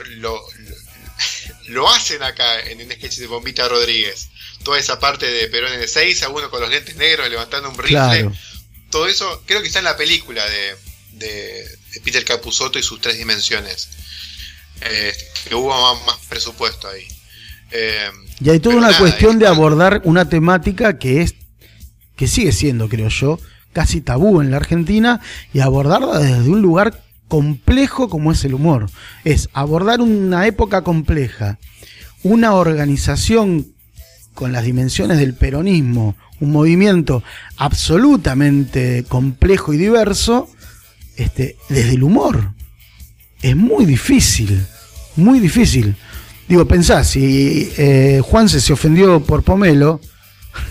lo, 1.69 1.89
hacen 1.91 2.23
acá 2.23 2.61
en 2.61 2.81
un 2.81 2.93
sketch 2.93 3.19
de 3.19 3.27
Bombita 3.27 3.69
Rodríguez. 3.69 4.29
Toda 4.65 4.79
esa 4.79 4.99
parte 4.99 5.27
de 5.27 5.47
Perón 5.49 5.73
en 5.73 5.81
Ezeiza, 5.83 6.29
uno 6.29 6.51
con 6.51 6.61
los 6.61 6.71
lentes 6.71 6.97
negros 6.97 7.29
levantando 7.31 7.69
un 7.71 7.79
rifle. 7.79 7.91
Claro. 7.97 8.33
Todo 8.91 9.07
eso 9.07 9.43
creo 9.47 9.61
que 9.61 9.69
está 9.69 9.79
en 9.79 9.85
la 9.87 9.97
película 9.97 10.45
de, 10.47 10.75
de, 11.13 11.65
de 11.93 12.01
Peter 12.03 12.25
Capusotto 12.25 12.79
y 12.79 12.83
sus 12.83 13.01
tres 13.01 13.17
dimensiones. 13.19 13.89
Eh, 14.83 15.15
que 15.49 15.55
hubo 15.55 15.69
más, 15.95 16.05
más 16.07 16.27
presupuesto 16.29 16.89
ahí. 16.89 17.07
Eh, 17.71 18.11
Y 18.41 18.51
hay 18.51 18.61
toda 18.61 18.77
una 18.77 18.89
nada, 18.89 18.99
cuestión 18.99 19.33
es- 19.35 19.39
de 19.41 19.47
abordar 19.47 20.01
una 20.05 20.29
temática 20.29 20.99
que 20.99 21.23
es 21.23 21.35
que 22.17 22.27
sigue 22.27 22.53
siendo, 22.53 22.89
creo 22.89 23.09
yo, 23.09 23.39
casi 23.73 24.01
tabú 24.03 24.41
en 24.43 24.51
la 24.51 24.59
Argentina 24.59 25.21
y 25.55 25.61
abordarla 25.61 26.19
desde 26.19 26.51
un 26.51 26.61
lugar 26.61 27.03
complejo 27.31 28.09
como 28.11 28.33
es 28.33 28.45
el 28.45 28.55
humor. 28.55 28.91
Es 29.25 29.49
abordar 29.55 30.03
una 30.03 30.47
época 30.47 30.83
compleja, 30.83 31.59
una 32.25 32.55
organización 32.55 33.69
con 34.35 34.53
las 34.53 34.65
dimensiones 34.65 35.19
del 35.19 35.35
peronismo, 35.35 36.17
un 36.41 36.51
movimiento 36.51 37.23
absolutamente 37.57 39.05
complejo 39.09 39.73
y 39.73 39.77
diverso, 39.79 40.51
este, 41.17 41.57
desde 41.69 41.93
el 41.93 42.03
humor. 42.03 42.53
Es 43.43 43.55
muy 43.55 43.87
difícil, 43.87 44.67
muy 45.15 45.39
difícil. 45.39 45.95
Digo, 46.49 46.67
pensá, 46.67 47.05
si 47.05 47.71
eh, 47.77 48.21
Juanse 48.25 48.61
se 48.61 48.73
ofendió 48.73 49.21
por 49.21 49.45
Pomelo, 49.45 50.01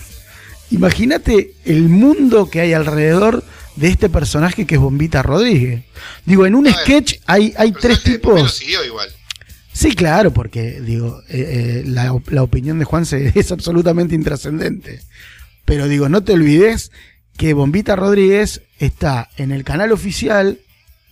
imagínate 0.70 1.54
el 1.64 1.88
mundo 1.88 2.50
que 2.50 2.60
hay 2.60 2.74
alrededor 2.74 3.42
de 3.76 3.88
este 3.88 4.08
personaje 4.08 4.66
que 4.66 4.76
es 4.76 4.80
Bombita 4.80 5.22
Rodríguez. 5.22 5.84
Digo, 6.24 6.46
en 6.46 6.54
un 6.54 6.70
sketch 6.70 7.16
hay, 7.26 7.54
hay 7.56 7.68
el 7.68 7.76
tres 7.76 8.02
tipos. 8.02 8.52
siguió 8.54 8.84
igual. 8.84 9.08
Sí, 9.72 9.94
claro, 9.94 10.32
porque 10.32 10.80
digo, 10.80 11.22
eh, 11.28 11.82
eh, 11.82 11.84
la, 11.86 12.14
la 12.26 12.42
opinión 12.42 12.78
de 12.78 12.84
Juanse 12.84 13.32
es 13.38 13.52
absolutamente 13.52 14.14
intrascendente. 14.14 15.00
Pero 15.64 15.88
digo, 15.88 16.08
no 16.08 16.22
te 16.22 16.32
olvides 16.32 16.90
que 17.36 17.54
Bombita 17.54 17.96
Rodríguez 17.96 18.62
está 18.78 19.30
en 19.36 19.52
el 19.52 19.64
canal 19.64 19.92
oficial, 19.92 20.58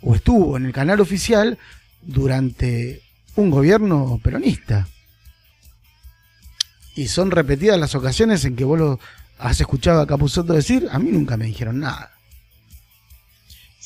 o 0.02 0.14
estuvo 0.14 0.56
en 0.56 0.66
el 0.66 0.72
canal 0.72 1.00
oficial 1.00 1.58
durante 2.02 3.02
un 3.36 3.50
gobierno 3.50 4.20
peronista. 4.22 4.88
Y 6.94 7.08
son 7.08 7.30
repetidas 7.30 7.78
las 7.78 7.94
ocasiones 7.94 8.44
en 8.44 8.56
que 8.56 8.64
vos 8.64 8.78
lo 8.78 9.00
has 9.38 9.60
escuchado 9.60 10.00
a 10.00 10.06
Capuzotto 10.06 10.52
decir, 10.52 10.88
a 10.90 10.98
mí 10.98 11.10
nunca 11.12 11.36
me 11.36 11.46
dijeron 11.46 11.78
nada. 11.80 12.17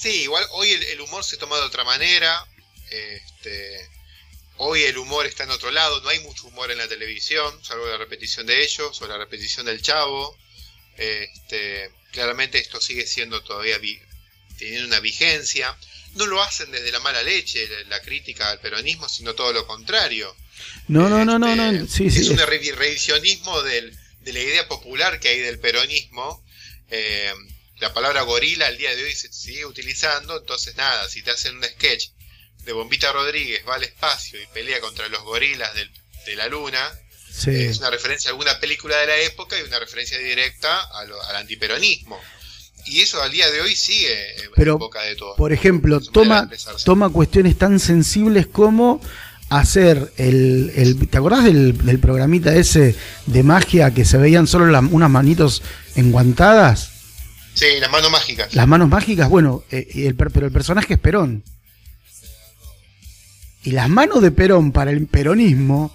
Sí, 0.03 0.23
igual 0.23 0.45
hoy 0.51 0.73
el, 0.73 0.83
el 0.83 1.01
humor 1.01 1.23
se 1.25 1.37
toma 1.37 1.57
de 1.57 1.63
otra 1.63 1.85
manera. 1.85 2.45
Este, 2.91 3.89
hoy 4.57 4.83
el 4.83 4.99
humor 4.99 5.27
está 5.27 5.45
en 5.45 5.51
otro 5.51 5.71
lado. 5.71 6.01
No 6.01 6.09
hay 6.09 6.19
mucho 6.21 6.49
humor 6.49 6.71
en 6.73 6.79
la 6.79 6.89
televisión, 6.89 7.65
salvo 7.65 7.87
la 7.87 7.97
repetición 7.99 8.47
de 8.47 8.63
ellos 8.63 9.01
o 9.01 9.07
la 9.07 9.17
repetición 9.19 9.67
del 9.67 9.81
Chavo. 9.81 10.37
Este, 10.97 11.91
claramente 12.13 12.59
esto 12.59 12.81
sigue 12.81 13.07
siendo 13.07 13.43
todavía 13.43 13.79
vi- 13.79 14.01
teniendo 14.59 14.89
una 14.89 15.01
vigencia. 15.01 15.77
No 16.15 16.27
lo 16.27 16.43
hacen 16.43 16.71
desde 16.71 16.93
la 16.93 17.01
mala 17.01 17.23
leche, 17.23 17.67
la, 17.69 17.97
la 17.97 18.03
crítica 18.03 18.51
al 18.51 18.61
peronismo, 18.61 19.09
sino 19.09 19.35
todo 19.35 19.53
lo 19.53 19.67
contrario. 19.67 20.35
No, 20.89 21.09
no, 21.09 21.25
no, 21.25 21.39
no, 21.39 21.55
no, 21.57 21.71
Este, 21.85 21.89
sí, 21.89 22.11
sí. 22.11 22.21
es 22.23 22.29
un 22.29 22.39
revi- 22.39 22.75
revisionismo 22.75 23.63
del- 23.63 23.97
de 24.21 24.33
la 24.33 24.41
idea 24.41 24.69
popular 24.69 25.19
que 25.21 25.29
hay 25.29 25.39
del 25.41 25.59
peronismo. 25.59 26.45
Eh, 26.91 27.33
la 27.83 27.93
palabra 27.93 28.23
gorila 28.23 28.67
al 28.69 28.79
día 28.79 28.95
de 28.95 29.03
hoy 29.03 29.13
se 29.13 29.33
sigue 29.33 29.67
utilizando, 29.67 30.39
entonces 30.39 30.77
nada, 30.77 31.09
si 31.09 31.21
te 31.23 31.33
hacen 31.33 31.57
un 31.57 31.65
sketch 31.65 32.11
de 32.65 32.73
Bombita 32.73 33.11
Rodríguez 33.13 33.63
va 33.69 33.75
al 33.75 33.83
espacio 33.83 34.41
y 34.41 34.47
pelea 34.55 34.81
contra 34.81 35.09
los 35.09 35.21
gorilas 35.25 35.75
del- 35.75 35.91
de 36.27 36.37
la 36.37 36.47
luna, 36.47 36.79
Sí. 37.37 37.51
es 37.51 37.79
una 37.79 37.91
referencia 37.91 38.31
a 38.31 38.33
alguna 38.33 38.61
película 38.61 38.97
de 38.99 39.07
la 39.09 39.17
época 39.19 39.59
y 39.59 39.63
una 39.63 39.81
referencia 39.81 40.17
directa 40.19 40.81
a 40.81 41.05
lo- 41.07 41.21
al 41.25 41.35
antiperonismo. 41.37 42.21
Y 42.87 43.01
eso 43.01 43.21
al 43.21 43.33
día 43.33 43.51
de 43.51 43.61
hoy 43.61 43.75
sigue 43.75 44.43
en, 44.45 44.51
Pero, 44.55 44.73
en 44.75 44.79
boca 44.79 45.03
de 45.03 45.17
todos. 45.17 45.37
Por 45.37 45.53
ejemplo, 45.53 46.01
toma, 46.01 46.49
toma 46.85 47.11
cuestiones 47.11 47.59
tan 47.59 47.81
sensibles 47.81 48.47
como 48.47 49.01
hacer 49.49 50.13
el, 50.19 50.73
el- 50.77 51.09
¿te 51.09 51.17
acordás 51.19 51.43
del, 51.45 51.77
del 51.85 51.99
programita 51.99 52.55
ese 52.55 52.95
de 53.27 53.43
magia 53.43 53.93
que 53.93 54.05
se 54.05 54.19
veían 54.19 54.47
solo 54.47 54.67
la- 54.67 54.79
unas 54.81 55.11
manitos 55.11 55.63
enguantadas? 55.97 56.92
Sí, 57.55 57.67
las 57.81 57.91
manos 57.91 58.11
mágicas. 58.11 58.55
Las 58.55 58.67
manos 58.67 58.89
mágicas, 58.89 59.29
bueno, 59.29 59.63
eh, 59.71 59.87
y 59.93 60.07
el 60.07 60.15
per- 60.15 60.31
pero 60.31 60.47
el 60.47 60.53
personaje 60.53 60.95
es 60.95 61.01
Perón. 61.01 61.45
Y 63.65 63.71
las 63.73 63.89
manos 63.89 64.23
de 64.23 64.31
Perón 64.33 64.73
para 64.73 64.91
el 64.91 65.07
peronismo 65.07 65.95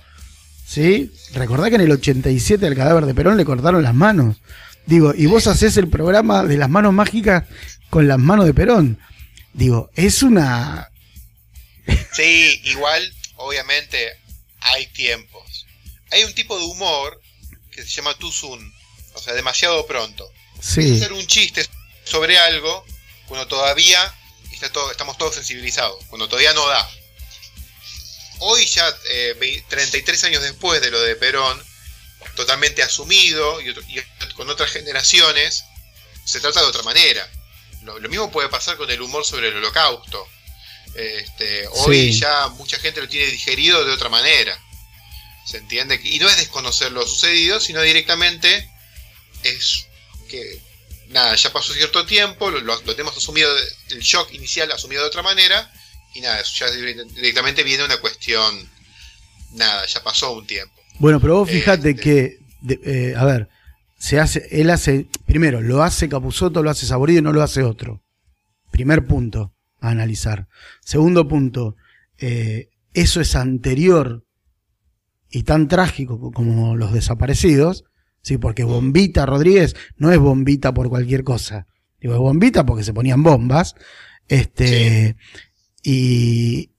¿Sí? 0.67 1.13
Recordá 1.33 1.69
que 1.69 1.75
en 1.75 1.81
el 1.81 1.91
87 1.91 2.67
al 2.67 2.75
cadáver 2.75 3.05
de 3.05 3.15
Perón 3.15 3.37
le 3.37 3.45
cortaron 3.45 3.83
las 3.83 3.95
manos. 3.95 4.35
Digo, 4.85 5.13
y 5.15 5.25
vos 5.25 5.47
hacés 5.47 5.77
el 5.77 5.87
programa 5.89 6.43
de 6.43 6.57
las 6.57 6.69
manos 6.69 6.93
mágicas 6.93 7.45
con 7.89 8.07
las 8.09 8.19
manos 8.19 8.45
de 8.45 8.53
Perón. 8.53 8.99
Digo, 9.53 9.89
es 9.95 10.23
una. 10.23 10.89
Sí, 12.11 12.59
igual, 12.65 13.13
obviamente, 13.37 13.97
hay 14.59 14.87
tiempos. 14.87 15.65
Hay 16.11 16.25
un 16.25 16.33
tipo 16.33 16.57
de 16.59 16.65
humor 16.65 17.21
que 17.71 17.81
se 17.83 17.87
llama 17.87 18.11
soon, 18.29 18.73
o 19.13 19.19
sea, 19.19 19.33
demasiado 19.33 19.87
pronto. 19.87 20.29
Sí. 20.61 20.95
hacer 20.95 21.13
un 21.13 21.25
chiste 21.27 21.65
sobre 22.03 22.37
algo 22.39 22.85
cuando 23.27 23.47
todavía 23.47 24.13
está 24.51 24.71
todo, 24.71 24.91
estamos 24.91 25.17
todos 25.17 25.35
sensibilizados, 25.35 26.03
cuando 26.07 26.27
todavía 26.27 26.53
no 26.53 26.67
da. 26.67 26.89
Hoy 28.39 28.65
ya, 28.65 28.87
eh, 29.09 29.35
vei- 29.39 29.63
33 29.67 30.23
años 30.25 30.43
después 30.43 30.81
de 30.81 30.91
lo 30.91 31.01
de 31.01 31.15
Perón, 31.15 31.61
totalmente 32.35 32.83
asumido 32.83 33.59
y, 33.61 33.69
otro- 33.69 33.83
y 33.87 33.99
con 34.33 34.49
otras 34.49 34.71
generaciones, 34.71 35.63
se 36.23 36.39
trata 36.39 36.61
de 36.61 36.67
otra 36.67 36.83
manera. 36.83 37.27
Lo, 37.83 37.99
lo 37.99 38.09
mismo 38.09 38.31
puede 38.31 38.49
pasar 38.49 38.77
con 38.77 38.89
el 38.91 39.01
humor 39.01 39.25
sobre 39.25 39.47
el 39.47 39.55
holocausto. 39.57 40.27
Este, 40.95 41.67
hoy 41.67 42.13
Sí. 42.13 42.19
ya 42.19 42.47
mucha 42.49 42.77
gente 42.79 43.01
lo 43.01 43.07
tiene 43.07 43.27
digerido 43.31 43.83
de 43.85 43.91
otra 43.91 44.09
manera. 44.09 44.59
¿Se 45.45 45.57
entiende? 45.57 45.99
Y 46.03 46.19
no 46.19 46.29
es 46.29 46.37
desconocer 46.37 46.91
lo 46.91 47.07
sucedido, 47.07 47.59
sino 47.59 47.81
directamente 47.81 48.69
es 49.43 49.86
que 50.27 50.61
nada, 51.09 51.35
ya 51.35 51.51
pasó 51.51 51.73
cierto 51.73 52.05
tiempo, 52.05 52.51
lo, 52.51 52.59
lo- 52.61 52.79
tenemos 52.81 53.15
asumido, 53.17 53.53
de- 53.53 53.95
el 53.95 54.01
shock 54.01 54.33
inicial 54.33 54.71
asumido 54.71 55.01
de 55.03 55.07
otra 55.07 55.21
manera, 55.23 55.71
y 56.13 56.21
nada, 56.21 56.39
eso 56.41 56.51
ya 56.65 56.71
dire- 56.71 57.03
directamente 57.15 57.63
viene 57.63 57.85
una 57.85 57.97
cuestión, 57.97 58.69
nada, 59.53 59.85
ya 59.85 60.03
pasó 60.03 60.33
un 60.33 60.45
tiempo. 60.45 60.73
Bueno, 60.99 61.19
pero 61.19 61.35
vos 61.37 61.47
Este. 61.49 61.59
fíjate 61.59 61.95
que, 61.95 62.39
de- 62.61 62.79
eh, 62.83 63.15
a 63.15 63.23
ver, 63.25 63.49
se 63.99 64.19
hace, 64.19 64.47
él 64.51 64.69
hace, 64.69 65.07
primero, 65.25 65.61
lo 65.61 65.81
hace 65.83 66.09
Capusotto, 66.09 66.61
lo 66.61 66.69
hace 66.69 66.85
Saborido 66.85 67.19
y 67.19 67.23
no 67.23 67.33
lo 67.33 67.41
hace 67.41 67.63
otro. 67.63 68.03
Primer 68.71 69.07
punto 69.07 69.53
a 69.79 69.89
analizar. 69.89 70.47
Segundo 70.83 71.27
punto, 71.27 71.75
eh, 72.19 72.69
eso 72.93 73.21
es 73.21 73.35
anterior 73.35 74.23
y 75.29 75.43
tan 75.43 75.67
trágico 75.67 76.19
co- 76.19 76.31
como 76.31 76.75
los 76.75 76.93
desaparecidos, 76.93 77.85
sí, 78.27 78.37
porque 78.37 78.63
Bombita 78.63 79.25
Rodríguez 79.25 79.75
no 79.95 80.11
es 80.11 80.19
bombita 80.19 80.73
por 80.73 80.89
cualquier 80.89 81.23
cosa. 81.23 81.65
Digo, 82.01 82.13
es 82.13 82.19
bombita 82.19 82.65
porque 82.65 82.83
se 82.83 82.93
ponían 82.93 83.23
bombas. 83.23 83.75
Este, 84.27 85.15
y, 85.81 86.71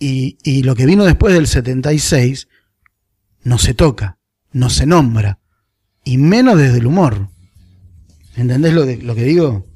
y, 0.00 0.36
y 0.42 0.62
lo 0.64 0.74
que 0.74 0.86
vino 0.86 1.04
después 1.04 1.34
del 1.34 1.46
76 1.46 2.48
no 3.44 3.58
se 3.58 3.74
toca, 3.74 4.18
no 4.50 4.68
se 4.68 4.86
nombra, 4.86 5.38
y 6.04 6.18
menos 6.18 6.58
desde 6.58 6.78
el 6.78 6.86
humor. 6.86 7.28
¿Entendés 8.36 8.72
lo, 8.72 8.84
de, 8.84 8.96
lo 8.96 9.14
que 9.14 9.22
digo? 9.22 9.66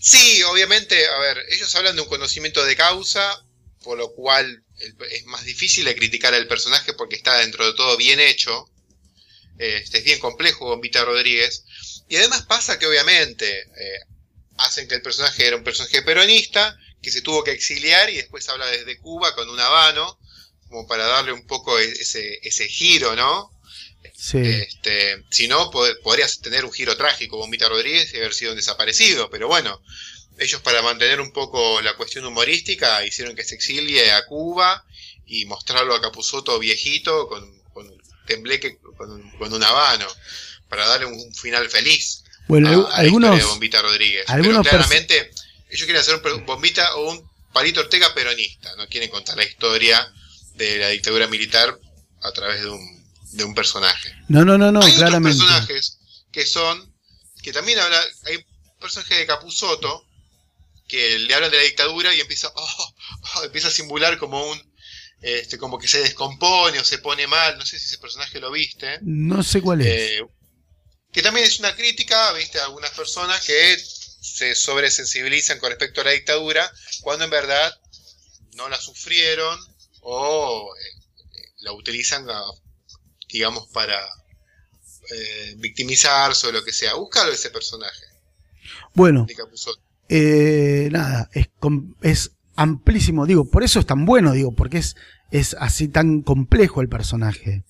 Sí, 0.00 0.42
obviamente, 0.44 0.96
a 1.06 1.18
ver, 1.18 1.36
ellos 1.50 1.74
hablan 1.76 1.94
de 1.94 2.02
un 2.02 2.08
conocimiento 2.08 2.64
de 2.64 2.74
causa, 2.74 3.44
por 3.84 3.98
lo 3.98 4.12
cual 4.12 4.64
es 5.10 5.26
más 5.26 5.44
difícil 5.44 5.84
de 5.84 5.94
criticar 5.94 6.32
al 6.32 6.48
personaje 6.48 6.94
porque 6.94 7.16
está 7.16 7.36
dentro 7.36 7.66
de 7.66 7.74
todo 7.74 7.98
bien 7.98 8.18
hecho. 8.18 8.71
Este, 9.58 9.98
es 9.98 10.04
bien 10.04 10.18
complejo, 10.18 10.66
Bombita 10.66 11.04
Rodríguez. 11.04 11.64
Y 12.08 12.16
además 12.16 12.42
pasa 12.46 12.78
que 12.78 12.86
obviamente 12.86 13.60
eh, 13.60 14.00
hacen 14.56 14.88
que 14.88 14.94
el 14.96 15.02
personaje 15.02 15.46
era 15.46 15.56
un 15.56 15.64
personaje 15.64 16.02
peronista, 16.02 16.78
que 17.00 17.10
se 17.10 17.22
tuvo 17.22 17.42
que 17.44 17.52
exiliar 17.52 18.10
y 18.10 18.16
después 18.16 18.48
habla 18.48 18.66
desde 18.66 18.98
Cuba 18.98 19.34
con 19.34 19.48
un 19.48 19.58
habano, 19.60 20.18
como 20.68 20.86
para 20.86 21.04
darle 21.06 21.32
un 21.32 21.46
poco 21.46 21.78
e- 21.78 21.84
ese, 21.84 22.38
ese 22.42 22.68
giro, 22.68 23.14
¿no? 23.16 23.50
Sí. 24.14 24.38
Este, 24.38 25.24
si 25.30 25.48
no, 25.48 25.70
pod- 25.70 26.00
podrías 26.02 26.40
tener 26.40 26.64
un 26.64 26.72
giro 26.72 26.96
trágico, 26.96 27.36
Bombita 27.38 27.68
Rodríguez, 27.68 28.12
y 28.14 28.18
haber 28.18 28.34
sido 28.34 28.52
un 28.52 28.56
desaparecido, 28.56 29.30
pero 29.30 29.48
bueno, 29.48 29.82
ellos 30.38 30.60
para 30.60 30.82
mantener 30.82 31.20
un 31.20 31.32
poco 31.32 31.80
la 31.82 31.94
cuestión 31.96 32.24
humorística 32.24 33.04
hicieron 33.04 33.34
que 33.36 33.44
se 33.44 33.54
exilie 33.56 34.12
a 34.12 34.24
Cuba 34.26 34.84
y 35.26 35.44
mostrarlo 35.46 35.94
a 35.94 36.00
Capusotto 36.00 36.58
viejito 36.58 37.28
con, 37.28 37.42
con 37.42 37.61
tembleque, 38.26 38.78
con, 38.96 39.10
un- 39.10 39.30
con 39.38 39.52
un 39.52 39.62
habano, 39.62 40.06
para 40.68 40.86
darle 40.86 41.06
un, 41.06 41.14
un 41.14 41.34
final 41.34 41.68
feliz 41.68 42.24
Bueno, 42.48 42.68
a, 42.68 42.72
a 42.72 42.74
la 42.74 42.80
historia 42.80 42.98
algunos, 43.00 43.38
de 43.38 43.44
Bombita 43.44 43.82
Rodríguez. 43.82 44.24
algunos 44.28 44.62
pero 44.66 44.70
claramente 44.84 45.30
ellos 45.70 45.84
quieren 45.84 45.96
hacer 46.02 46.14
un 46.34 46.46
Bombita 46.46 46.94
o 46.96 47.10
un 47.12 47.30
Palito 47.52 47.80
Ortega 47.80 48.14
peronista, 48.14 48.74
no 48.76 48.86
quieren 48.88 49.10
contar 49.10 49.36
la 49.36 49.44
historia 49.44 50.10
de 50.54 50.78
la 50.78 50.88
dictadura 50.88 51.26
militar 51.26 51.78
a 52.22 52.32
través 52.32 52.62
de 52.62 52.68
un, 52.70 53.04
de 53.32 53.44
un 53.44 53.54
personaje. 53.54 54.14
no, 54.28 54.44
no, 54.44 54.56
no, 54.56 54.72
no, 54.72 54.80
hay 54.82 54.94
claramente. 54.94 55.42
otros 55.42 55.50
personajes 55.60 55.98
que 56.30 56.46
son, 56.46 56.94
que 57.42 57.52
también 57.52 57.78
habla, 57.78 58.00
hay 58.26 58.36
un 58.36 58.44
personaje 58.80 59.14
de 59.16 59.26
Capuzoto 59.26 60.06
que 60.88 61.18
le 61.18 61.34
hablan 61.34 61.50
de 61.50 61.56
la 61.58 61.62
dictadura 61.64 62.14
y 62.14 62.20
empieza, 62.20 62.50
oh, 62.56 62.94
oh, 63.36 63.44
empieza 63.44 63.68
a 63.68 63.70
simular 63.70 64.18
como 64.18 64.42
un, 64.50 64.71
este, 65.22 65.56
como 65.58 65.78
que 65.78 65.88
se 65.88 66.00
descompone 66.00 66.78
o 66.78 66.84
se 66.84 66.98
pone 66.98 67.26
mal, 67.26 67.56
no 67.56 67.64
sé 67.64 67.78
si 67.78 67.86
ese 67.86 67.98
personaje 67.98 68.40
lo 68.40 68.50
viste. 68.50 68.98
No 69.02 69.42
sé 69.42 69.62
cuál 69.62 69.80
es. 69.80 69.86
Eh, 69.86 70.20
que 71.12 71.22
también 71.22 71.46
es 71.46 71.58
una 71.60 71.74
crítica, 71.74 72.32
viste, 72.32 72.58
a 72.58 72.64
algunas 72.64 72.90
personas 72.90 73.44
que 73.44 73.76
se 73.78 74.54
sobresensibilizan 74.54 75.58
con 75.58 75.70
respecto 75.70 76.00
a 76.00 76.04
la 76.04 76.10
dictadura, 76.12 76.70
cuando 77.02 77.24
en 77.24 77.30
verdad 77.30 77.72
no 78.54 78.68
la 78.68 78.80
sufrieron 78.80 79.58
o 80.02 80.70
eh, 80.74 81.50
la 81.60 81.72
utilizan, 81.72 82.28
a- 82.30 82.42
digamos, 83.28 83.68
para 83.72 83.98
eh, 85.10 85.54
victimizarse 85.58 86.46
o 86.46 86.52
lo 86.52 86.64
que 86.64 86.72
sea. 86.72 86.94
Búscalo 86.94 87.32
ese 87.32 87.50
personaje 87.50 88.06
bueno, 88.94 89.26
eh, 90.08 90.88
nada, 90.90 91.30
es, 91.32 91.48
es 92.02 92.30
amplísimo, 92.56 93.26
digo, 93.26 93.44
por 93.44 93.62
eso 93.62 93.80
es 93.80 93.86
tan 93.86 94.04
bueno, 94.04 94.32
digo, 94.32 94.52
porque 94.52 94.78
es, 94.78 94.96
es 95.30 95.56
así 95.58 95.88
tan 95.88 96.22
complejo 96.22 96.80
el 96.80 96.88
personaje. 96.88 97.64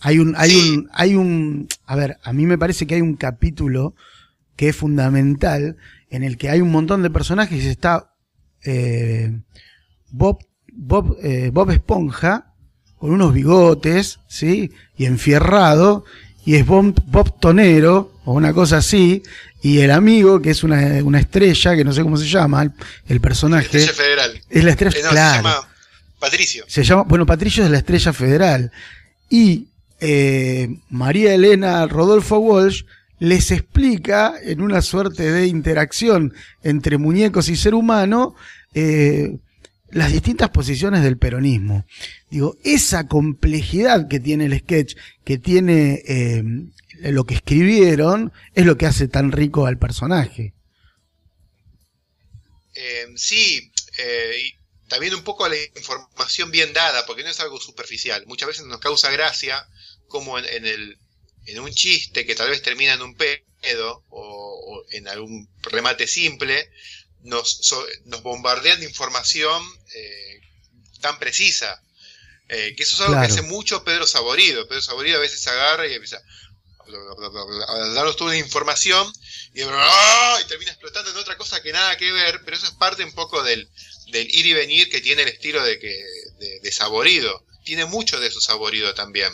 Hay 0.00 0.18
un, 0.18 0.34
hay 0.36 0.54
un, 0.54 0.88
hay 0.92 1.14
un, 1.16 1.68
a 1.86 1.96
ver, 1.96 2.18
a 2.22 2.32
mí 2.32 2.46
me 2.46 2.58
parece 2.58 2.86
que 2.86 2.94
hay 2.94 3.00
un 3.00 3.16
capítulo 3.16 3.94
que 4.56 4.68
es 4.68 4.76
fundamental 4.76 5.76
en 6.10 6.22
el 6.22 6.36
que 6.36 6.50
hay 6.50 6.60
un 6.60 6.70
montón 6.70 7.02
de 7.02 7.10
personajes 7.10 7.62
y 7.62 7.68
está 7.68 8.14
eh, 8.64 9.40
Bob, 10.10 10.38
Bob, 10.72 11.16
eh, 11.22 11.50
Bob 11.52 11.70
Esponja 11.70 12.54
con 12.98 13.12
unos 13.12 13.32
bigotes, 13.32 14.20
¿sí? 14.28 14.72
Y 14.96 15.06
enfierrado, 15.06 16.04
y 16.44 16.56
es 16.56 16.66
Bob, 16.66 16.94
Bob 17.06 17.38
Tonero, 17.38 18.12
o 18.28 18.34
una 18.34 18.52
cosa 18.52 18.76
así, 18.76 19.22
y 19.62 19.78
el 19.78 19.90
amigo, 19.90 20.42
que 20.42 20.50
es 20.50 20.62
una, 20.62 21.02
una 21.02 21.18
estrella, 21.18 21.74
que 21.74 21.82
no 21.82 21.94
sé 21.94 22.02
cómo 22.02 22.18
se 22.18 22.26
llama, 22.28 22.62
el, 22.62 22.72
el 23.06 23.20
personaje. 23.20 23.64
Estrella 23.64 23.92
Federal. 23.94 24.42
Es 24.50 24.64
la 24.64 24.70
estrella, 24.72 24.98
Eh, 24.98 25.02
no, 25.02 25.10
claro. 25.10 25.30
se 25.30 25.48
llama 25.48 25.68
Patricio. 26.18 26.64
Se 26.68 26.84
llama, 26.84 27.02
bueno, 27.04 27.24
Patricio 27.24 27.64
es 27.64 27.70
la 27.70 27.78
estrella 27.78 28.12
federal. 28.12 28.70
Y 29.30 29.68
eh, 30.00 30.68
María 30.90 31.32
Elena 31.32 31.86
Rodolfo 31.86 32.38
Walsh 32.38 32.82
les 33.18 33.50
explica 33.50 34.34
en 34.42 34.60
una 34.60 34.82
suerte 34.82 35.32
de 35.32 35.46
interacción 35.46 36.34
entre 36.62 36.98
muñecos 36.98 37.48
y 37.48 37.56
ser 37.56 37.74
humano 37.74 38.34
eh, 38.74 39.38
las 39.90 40.12
distintas 40.12 40.50
posiciones 40.50 41.02
del 41.02 41.16
peronismo. 41.16 41.86
Digo, 42.30 42.56
esa 42.62 43.08
complejidad 43.08 44.06
que 44.06 44.20
tiene 44.20 44.44
el 44.44 44.58
sketch, 44.58 44.96
que 45.24 45.38
tiene 45.38 46.02
eh, 46.06 46.44
lo 47.02 47.24
que 47.24 47.34
escribieron, 47.34 48.32
es 48.54 48.66
lo 48.66 48.76
que 48.78 48.86
hace 48.86 49.08
tan 49.08 49.32
rico 49.32 49.66
al 49.66 49.78
personaje. 49.78 50.54
Eh, 52.74 53.06
sí, 53.16 53.72
eh, 53.98 54.40
y 54.44 54.54
también 54.88 55.14
un 55.14 55.24
poco 55.24 55.48
la 55.48 55.56
información 55.76 56.50
bien 56.50 56.72
dada, 56.72 57.04
porque 57.06 57.22
no 57.24 57.30
es 57.30 57.40
algo 57.40 57.60
superficial. 57.60 58.24
Muchas 58.26 58.48
veces 58.48 58.64
nos 58.66 58.80
causa 58.80 59.10
gracia 59.10 59.66
como 60.06 60.38
en, 60.38 60.44
en 60.46 60.66
el, 60.66 60.98
en 61.46 61.60
un 61.60 61.70
chiste 61.72 62.24
que 62.26 62.34
tal 62.34 62.50
vez 62.50 62.62
termina 62.62 62.94
en 62.94 63.02
un 63.02 63.14
pedo 63.16 64.04
o, 64.10 64.20
o 64.66 64.84
en 64.92 65.08
algún 65.08 65.48
remate 65.62 66.06
simple, 66.06 66.70
nos, 67.22 67.50
so- 67.62 67.86
nos 68.06 68.22
bombardean 68.22 68.80
de 68.80 68.86
información 68.86 69.62
eh, 69.94 70.40
tan 71.00 71.18
precisa. 71.18 71.82
Eh, 72.48 72.74
que 72.76 72.82
eso 72.84 72.94
es 72.96 73.00
algo 73.02 73.12
Claro. 73.14 73.26
que 73.26 73.32
hace 73.32 73.42
mucho 73.42 73.84
Pedro 73.84 74.06
Saborido. 74.06 74.66
Pedro 74.68 74.82
Saborido 74.82 75.18
a 75.18 75.20
veces 75.20 75.46
agarra 75.48 75.86
y 75.86 75.94
empieza 75.94 76.22
a 76.96 77.78
darnos 77.94 78.16
toda 78.16 78.30
una 78.30 78.38
información 78.38 79.12
y, 79.54 79.62
¡ah! 79.62 80.38
y 80.42 80.48
termina 80.48 80.70
explotando 80.72 81.10
en 81.10 81.16
otra 81.16 81.36
cosa 81.36 81.62
que 81.62 81.72
nada 81.72 81.96
que 81.96 82.10
ver, 82.12 82.42
pero 82.44 82.56
eso 82.56 82.66
es 82.66 82.72
parte 82.72 83.04
un 83.04 83.12
poco 83.14 83.42
del, 83.42 83.68
del 84.12 84.26
ir 84.34 84.46
y 84.46 84.52
venir 84.54 84.88
que 84.90 85.00
tiene 85.00 85.22
el 85.22 85.28
estilo 85.28 85.62
de, 85.62 85.78
que, 85.78 86.04
de, 86.62 86.72
saborido. 86.72 87.44
Tiene 87.64 87.84
mucho 87.84 88.18
de 88.18 88.28
eso 88.28 88.40
saborido 88.40 88.94
también, 88.94 89.32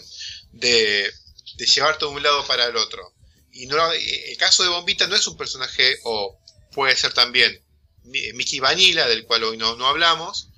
de, 0.52 1.12
de 1.56 1.66
llevarte 1.66 2.04
de 2.04 2.10
un 2.10 2.22
lado 2.22 2.44
para 2.46 2.66
el 2.66 2.76
otro. 2.76 3.14
Y 3.52 3.66
no, 3.66 3.92
el 3.92 4.36
caso 4.36 4.62
de 4.64 4.68
Bombita 4.70 5.06
no 5.06 5.14
es 5.14 5.26
un 5.28 5.36
personaje, 5.36 5.98
o 6.04 6.36
puede 6.72 6.96
ser 6.96 7.12
también 7.12 7.62
Mi- 8.02 8.32
Mickey 8.32 8.58
Vanilla, 8.58 9.06
del 9.06 9.24
cual 9.24 9.44
hoy 9.44 9.56
no, 9.56 9.76
no 9.76 9.86
hablamos, 9.86 10.48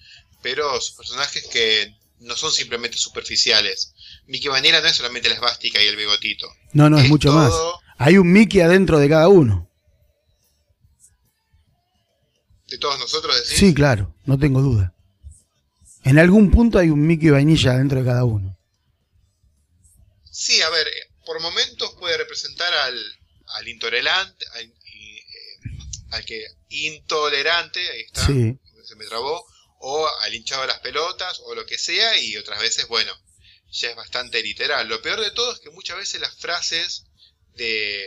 pero 0.43 0.81
son 0.81 0.97
personajes 0.97 1.47
que 1.49 1.95
no 2.21 2.35
son 2.37 2.51
simplemente 2.53 2.97
superficiales. 2.97 3.93
Mickey 4.27 4.49
Vanilla 4.49 4.81
no 4.81 4.87
es 4.89 4.97
solamente 4.97 5.29
la 5.29 5.37
esvástica 5.37 5.83
y 5.83 5.87
el 5.87 5.97
bigotito. 5.97 6.49
No, 6.73 6.91
no, 6.91 6.99
es, 6.99 7.05
Es 7.05 7.11
mucho 7.11 7.33
más. 7.33 7.53
Hay 7.99 8.19
un 8.19 8.31
Mickey 8.33 8.61
adentro 8.61 8.99
de 8.99 9.09
cada 9.09 9.29
uno. 9.29 9.71
De 12.69 12.79
todos 12.79 12.99
nosotros 12.99 13.37
decís. 13.37 13.59
Sí, 13.59 13.75
claro, 13.75 14.15
no 14.25 14.39
tengo 14.39 14.61
duda. 14.61 14.95
En 16.05 16.19
algún 16.19 16.51
punto 16.51 16.79
hay 16.79 16.89
un 16.91 17.07
Mickey 17.07 17.31
vainilla 17.31 17.75
dentro 17.75 18.01
de 18.01 18.05
cada 18.05 18.25
uno. 18.25 18.57
Sí, 20.31 20.61
a 20.63 20.71
ver, 20.71 20.87
eh, 20.87 20.91
por 21.25 21.41
momentos 21.41 21.95
puede 21.99 22.17
representar 22.19 22.73
al, 22.75 23.01
al 23.47 23.69
intolerante, 23.69 24.45
al, 24.55 24.65
eh, 24.65 25.23
al 26.11 26.25
que 26.25 26.45
intolerante, 26.69 27.81
ahí 27.91 28.01
está, 28.03 28.27
Sí. 28.27 28.59
se 28.85 28.97
me 28.97 29.07
trabó, 29.07 29.45
o 29.81 30.09
al 30.23 30.35
hinchado 30.35 30.63
de 30.63 30.69
las 30.69 30.81
pelotas, 30.81 31.41
o 31.45 31.55
lo 31.55 31.65
que 31.67 31.79
sea, 31.79 32.19
y 32.21 32.37
otras 32.37 32.61
veces, 32.61 32.87
bueno, 32.89 33.13
ya 33.81 33.91
es 33.91 33.97
bastante 33.97 34.43
literal. 34.43 34.89
Lo 34.89 35.01
peor 35.03 35.21
de 35.21 35.31
todo 35.31 35.53
es 35.53 35.61
que 35.61 35.71
muchas 35.71 35.97
veces 35.97 36.21
las 36.21 36.35
frases 36.37 37.07
de, 37.57 38.03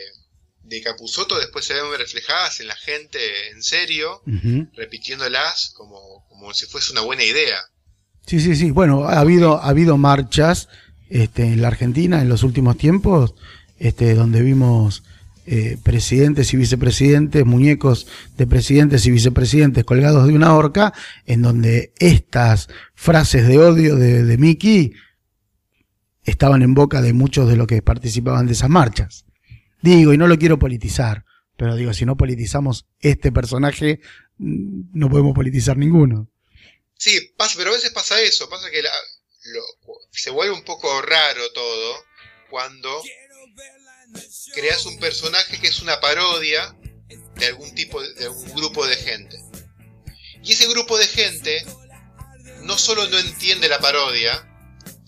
de 0.62 0.82
Capusotto 0.82 1.38
después 1.38 1.64
se 1.64 1.74
ven 1.74 1.84
reflejadas 1.96 2.60
en 2.60 2.68
la 2.68 2.76
gente 2.76 3.18
en 3.50 3.62
serio, 3.62 4.22
repitiéndolas 4.74 5.72
como, 5.74 6.26
como 6.28 6.52
si 6.54 6.66
fuese 6.66 6.92
una 6.92 7.02
buena 7.02 7.24
idea. 7.24 7.58
Sí, 8.26 8.40
sí, 8.40 8.54
sí. 8.54 8.70
Bueno, 8.70 9.04
ha 9.04 9.20
habido, 9.20 9.56
ha 9.56 9.68
habido 9.68 9.96
marchas 9.96 10.68
este, 11.08 11.44
en 11.44 11.62
la 11.62 11.68
Argentina 11.68 12.20
en 12.20 12.28
los 12.28 12.42
últimos 12.42 12.76
tiempos, 12.76 13.34
este, 13.78 14.14
donde 14.14 14.42
vimos 14.42 15.02
eh, 15.46 15.78
presidentes 15.82 16.52
y 16.52 16.56
vicepresidentes, 16.56 17.44
muñecos 17.44 18.06
de 18.36 18.46
presidentes 18.46 19.06
y 19.06 19.10
vicepresidentes 19.10 19.84
colgados 19.84 20.26
de 20.26 20.34
una 20.34 20.54
horca, 20.54 20.92
en 21.26 21.42
donde 21.42 21.92
estas 21.98 22.68
frases 22.94 23.48
de 23.48 23.58
odio 23.58 23.96
de, 23.96 24.22
de 24.22 24.38
Mickey 24.38 24.92
estaban 26.30 26.62
en 26.62 26.74
boca 26.74 27.02
de 27.02 27.12
muchos 27.12 27.48
de 27.48 27.56
los 27.56 27.66
que 27.66 27.82
participaban 27.82 28.46
de 28.46 28.52
esas 28.52 28.70
marchas. 28.70 29.24
Digo, 29.82 30.12
y 30.12 30.18
no 30.18 30.26
lo 30.26 30.38
quiero 30.38 30.58
politizar, 30.58 31.24
pero 31.56 31.76
digo, 31.76 31.92
si 31.94 32.04
no 32.04 32.16
politizamos 32.16 32.86
este 33.00 33.32
personaje, 33.32 34.00
mm, 34.38 34.90
no 34.92 35.08
podemos 35.08 35.34
politizar 35.34 35.76
ninguno. 35.76 36.28
Sí, 36.96 37.32
pasa, 37.36 37.54
pero 37.56 37.70
a 37.70 37.74
veces 37.74 37.90
pasa 37.90 38.20
eso, 38.20 38.48
pasa 38.48 38.70
que 38.70 38.82
se 40.12 40.30
vuelve 40.30 40.54
un 40.54 40.64
poco 40.64 41.00
raro 41.00 41.40
todo 41.52 42.04
cuando 42.50 43.02
creas 44.54 44.84
un 44.86 44.98
personaje 44.98 45.58
que 45.60 45.68
es 45.68 45.80
una 45.80 45.98
parodia 46.00 46.76
de 47.36 47.46
algún 47.46 47.74
tipo 47.74 48.02
de 48.02 48.24
algún 48.24 48.54
grupo 48.54 48.86
de 48.86 48.96
gente. 48.96 49.36
Y 50.42 50.52
ese 50.52 50.68
grupo 50.68 50.98
de 50.98 51.06
gente 51.06 51.64
no 52.62 52.76
solo 52.76 53.08
no 53.08 53.18
entiende 53.18 53.68
la 53.68 53.78
parodia, 53.78 54.49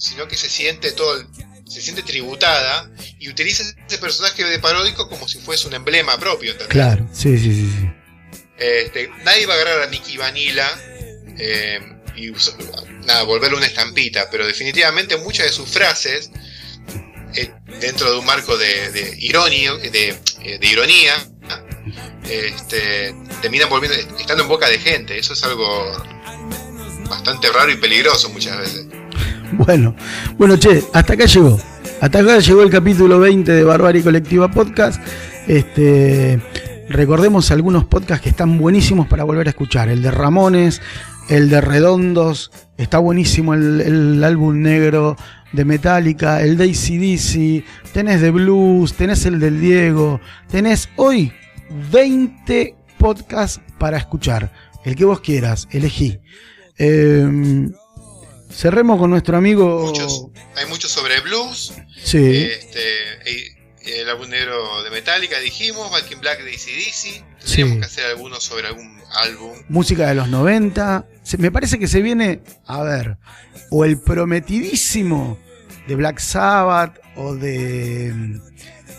sino 0.03 0.27
que 0.27 0.37
se 0.37 0.49
siente 0.51 0.91
todo 0.93 1.17
el- 1.21 1.27
se 1.69 1.81
siente 1.81 2.03
tributada 2.03 2.91
y 3.19 3.29
utiliza 3.31 3.63
ese 3.87 3.99
personaje 3.99 4.45
de 4.45 4.59
paródico 4.59 5.09
como 5.09 5.27
si 5.29 5.39
fuese 5.39 5.69
un 5.69 5.75
emblema 5.75 6.19
propio, 6.19 6.51
¿entendés? 6.53 6.73
Claro, 6.73 7.09
sí, 7.13 7.39
sí, 7.39 7.55
sí, 7.55 7.71
sí. 7.71 7.89
Este, 8.59 9.09
nadie 9.25 9.47
va 9.47 9.55
a 9.55 9.57
agarrar 9.57 9.83
a 9.83 9.87
Mickey 9.87 10.17
Vanilla 10.17 10.69
eh, 11.39 11.81
y 12.17 12.31
nada, 13.07 13.23
volverle 13.23 13.57
una 13.57 13.67
estampita, 13.67 14.29
pero 14.31 14.47
definitivamente 14.47 15.17
muchas 15.17 15.47
de 15.47 15.53
sus 15.53 15.69
frases, 15.71 16.31
eh, 17.35 17.51
dentro 17.81 18.11
de 18.11 18.19
un 18.19 18.27
marco 18.27 18.57
de, 18.59 18.91
de, 18.91 19.17
ironio- 19.19 19.79
de, 19.79 20.19
eh, 20.43 20.59
de 20.59 20.67
ironía, 20.67 21.15
este, 22.29 23.15
terminan 23.41 23.69
volviendo, 23.69 23.97
estando 24.19 24.43
en 24.43 24.49
boca 24.49 24.69
de 24.69 24.79
gente. 24.79 25.17
Eso 25.19 25.33
es 25.33 25.43
algo 25.45 25.93
bastante 27.09 27.51
raro 27.51 27.71
y 27.73 27.77
peligroso 27.77 28.29
muchas 28.31 28.59
veces. 28.59 28.87
Bueno, 29.65 29.95
bueno, 30.39 30.57
che, 30.57 30.83
hasta 30.93 31.13
acá 31.13 31.27
llegó. 31.27 31.59
Hasta 32.01 32.19
acá 32.19 32.39
llegó 32.41 32.63
el 32.63 32.71
capítulo 32.71 33.21
20 33.21 33.53
de 33.53 33.63
Barbarie 33.63 34.03
Colectiva 34.03 34.51
Podcast. 34.51 35.01
Este, 35.47 36.41
recordemos 36.89 37.51
algunos 37.53 37.85
podcasts 37.85 38.25
que 38.25 38.31
están 38.31 38.59
buenísimos 38.59 39.07
para 39.07 39.23
volver 39.23 39.47
a 39.47 39.51
escuchar. 39.51 39.89
El 39.89 40.03
de 40.03 40.11
Ramones, 40.11 40.83
el 41.29 41.49
de 41.49 41.61
Redondos, 41.61 42.51
está 42.77 42.99
buenísimo 42.99 43.55
el, 43.55 44.23
álbum 44.25 44.61
negro 44.63 45.17
de 45.53 45.65
Metallica, 45.65 46.43
el 46.43 46.57
de 46.57 46.65
ACDC, 46.65 47.93
tenés 47.93 48.21
de 48.21 48.31
Blues, 48.33 48.95
tenés 48.95 49.27
el 49.27 49.39
del 49.39 49.61
Diego, 49.61 50.21
tenés 50.51 50.89
hoy 50.97 51.33
20 51.93 52.75
podcasts 52.99 53.61
para 53.79 53.97
escuchar. 53.97 54.51
El 54.85 54.97
que 54.97 55.05
vos 55.05 55.21
quieras, 55.21 55.69
elegí. 55.71 56.19
Eh, 56.79 57.71
cerremos 58.55 58.99
con 58.99 59.11
nuestro 59.11 59.37
amigo. 59.37 59.87
Muchos, 59.87 60.27
hay 60.57 60.67
muchos 60.67 60.91
sobre 60.91 61.21
blues, 61.21 61.73
Sí. 62.03 62.19
este, 62.51 64.01
el 64.01 64.09
álbum 64.09 64.29
negro 64.29 64.83
de 64.85 64.91
Metallica 64.91 65.39
dijimos, 65.41 65.91
Back 65.91 66.11
in 66.13 66.21
Black 66.21 66.41
de 66.43 66.51
ACDC, 66.53 67.25
tendríamos 67.41 67.75
Sí. 67.75 67.81
que 67.81 67.85
hacer 67.87 68.07
algunos 68.07 68.43
sobre 68.45 68.69
algún 68.69 69.01
álbum. 69.15 69.53
música 69.69 70.07
de 70.09 70.15
los 70.15 70.29
90. 70.29 71.07
Se- 71.23 71.39
me 71.39 71.51
parece 71.51 71.79
que 71.79 71.89
se 71.89 72.01
viene, 72.03 72.41
a 72.67 72.83
ver, 72.83 73.19
o 73.71 73.85
el 73.85 74.01
prometidísimo 74.01 75.39
de 75.89 75.97
Black 75.97 76.19
Sabbath 76.19 76.99
o 77.17 77.35
de. 77.35 78.13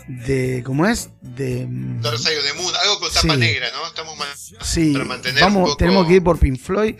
De 0.06 0.62
¿Cómo 0.64 0.86
es? 0.86 1.08
De. 1.22 1.66
Dark 2.00 2.18
Side 2.18 2.38
of 2.38 2.44
the 2.44 2.62
Moon, 2.62 2.74
algo 2.82 3.00
con 3.00 3.08
tapa 3.12 3.20
Sí. 3.34 3.40
negra, 3.40 3.68
¿no? 3.72 3.86
Estamos 3.86 4.18
más 4.18 4.52
Sí, 4.62 4.92
para 4.92 5.04
mantener 5.06 5.42
un 5.42 5.48
vamos, 5.54 5.62
poco- 5.70 5.76
tenemos 5.78 6.06
que 6.06 6.14
ir 6.14 6.22
por 6.22 6.38
Pink 6.38 6.60
Floyd. 6.60 6.94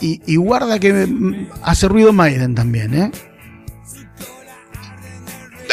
Y, 0.00 0.20
y 0.26 0.36
guarda 0.36 0.78
que 0.78 0.92
mm, 0.92 1.50
hace 1.62 1.86
ruido 1.88 2.12
Maiden 2.12 2.54
también, 2.54 2.94
¿eh? 2.94 3.10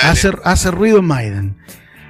Hace, 0.01 0.31
hace 0.43 0.71
ruido 0.71 1.01
Maiden. 1.01 1.57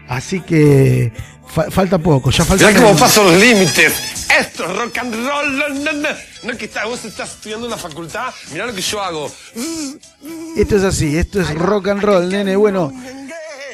Así 0.08 0.42
que 0.42 1.12
fa- 1.48 1.70
falta 1.72 1.98
poco, 1.98 2.30
ya 2.32 2.44
falta. 2.46 2.74
Cómo 2.74 2.96
paso 2.98 3.24
los 3.24 3.40
límites. 3.40 4.28
Esto 4.38 4.66
es 4.66 4.78
rock 4.78 4.98
and 4.98 5.14
roll. 5.16 5.58
No, 5.58 5.70
no, 5.70 5.94
no. 5.94 6.10
No 6.44 6.52
es 6.52 6.58
que 6.58 6.66
está- 6.66 6.86
vos 6.86 7.04
estás 7.06 7.32
estudiando 7.36 7.66
en 7.68 7.72
la 7.72 7.78
facultad. 7.78 8.34
Mirá 8.52 8.66
lo 8.66 8.74
que 8.76 8.82
yo 8.82 9.02
hago. 9.02 9.32
Esto 10.58 10.76
es 10.76 10.84
así, 10.84 11.18
esto 11.18 11.40
es 11.42 11.54
rock 11.56 11.88
and 11.90 12.02
roll, 12.04 12.30
nene. 12.30 12.56
Bueno, 12.56 12.92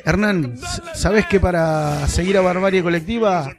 Hernán, 0.06 0.53
s- 0.56 0.82
¿sabés 0.95 1.26
que 1.28 1.40
para 1.40 2.07
seguir 2.07 2.38
a 2.38 2.41
Barbarie 2.41 2.84
Colectiva 2.84 3.52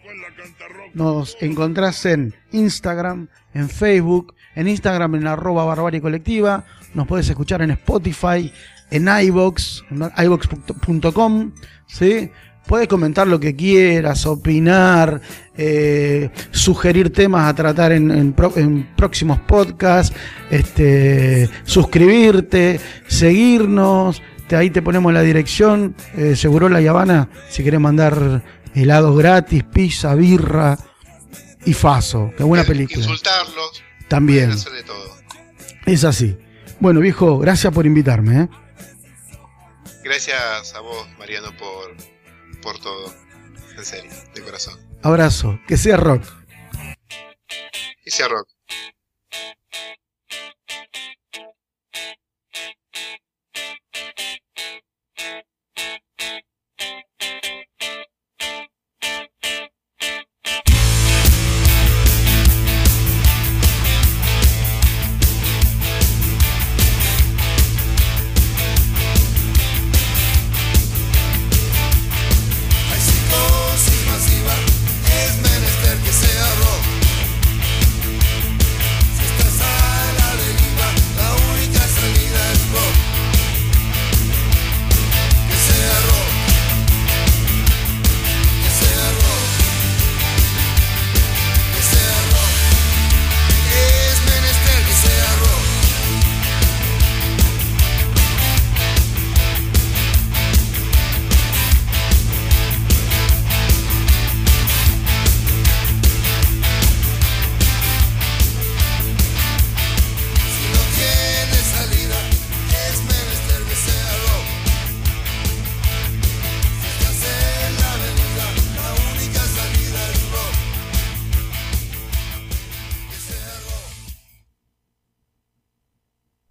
nos 0.95 1.37
encontrás 1.41 2.05
en 2.07 2.35
Instagram, 2.53 3.29
en 3.55 3.69
Facebook, 3.69 4.35
en 4.55 4.69
Instagram 4.69 5.15
en 5.15 5.27
arroba 5.27 5.65
barbarie 5.65 6.01
colectiva, 6.03 6.65
nos 6.95 7.07
podés 7.07 7.29
escuchar 7.31 7.63
en 7.63 7.71
Spotify, 7.71 8.53
en 8.91 9.09
iVox, 9.09 9.85
en 9.91 10.11
iVox.com, 10.25 11.53
¿sí? 11.87 12.31
Puedes 12.67 12.87
comentar 12.87 13.27
lo 13.27 13.41
que 13.41 13.57
quieras, 13.57 14.25
opinar, 14.27 15.21
eh, 15.57 16.31
sugerir 16.53 17.13
temas 17.13 17.49
a 17.49 17.55
tratar 17.55 17.91
en, 17.93 18.11
en 18.11 18.89
próximos 18.97 19.41
podcasts, 19.41 20.15
este, 20.51 21.49
suscribirte, 21.65 22.79
seguirnos, 23.09 24.23
te- 24.49 24.57
ahí 24.57 24.71
te 24.71 24.83
ponemos 24.83 25.13
la 25.13 25.23
dirección, 25.23 25.95
eh, 26.17 26.37
Seguro 26.37 26.69
La 26.69 26.79
Habana, 26.91 27.29
si 27.49 27.63
querés 27.65 27.81
mandar 27.81 28.43
helados 28.75 29.17
gratis, 29.17 29.65
pizza, 29.65 30.15
birra 30.15 30.79
y 31.65 31.75
Faso, 31.75 32.33
qué 32.37 32.43
buena 32.45 32.65
Eh, 32.65 32.67
película. 32.67 32.99
Insultarlos, 32.99 33.83
También, 34.09 34.51
hacer 34.51 34.73
de 34.73 34.83
todo. 34.83 35.17
es 35.87 36.05
así. 36.05 36.37
Bueno, 36.81 37.01
viejo, 37.01 37.39
gracias 37.39 37.73
por 37.73 37.87
invitarme. 37.87 38.43
¿eh? 38.43 38.49
Gracias 40.05 40.75
a 40.75 40.81
vos, 40.81 41.07
Mariano, 41.19 41.57
por, 41.57 41.95
por 42.61 42.79
todo. 42.81 43.15
En 43.77 43.85
serio, 43.85 44.11
de 44.35 44.43
corazón. 44.43 44.79
Abrazo, 45.03 45.59
que 45.67 45.77
sea 45.77 45.97
rock. 45.97 46.23
Y 48.05 48.11
sea 48.11 48.29
rock. 48.29 48.49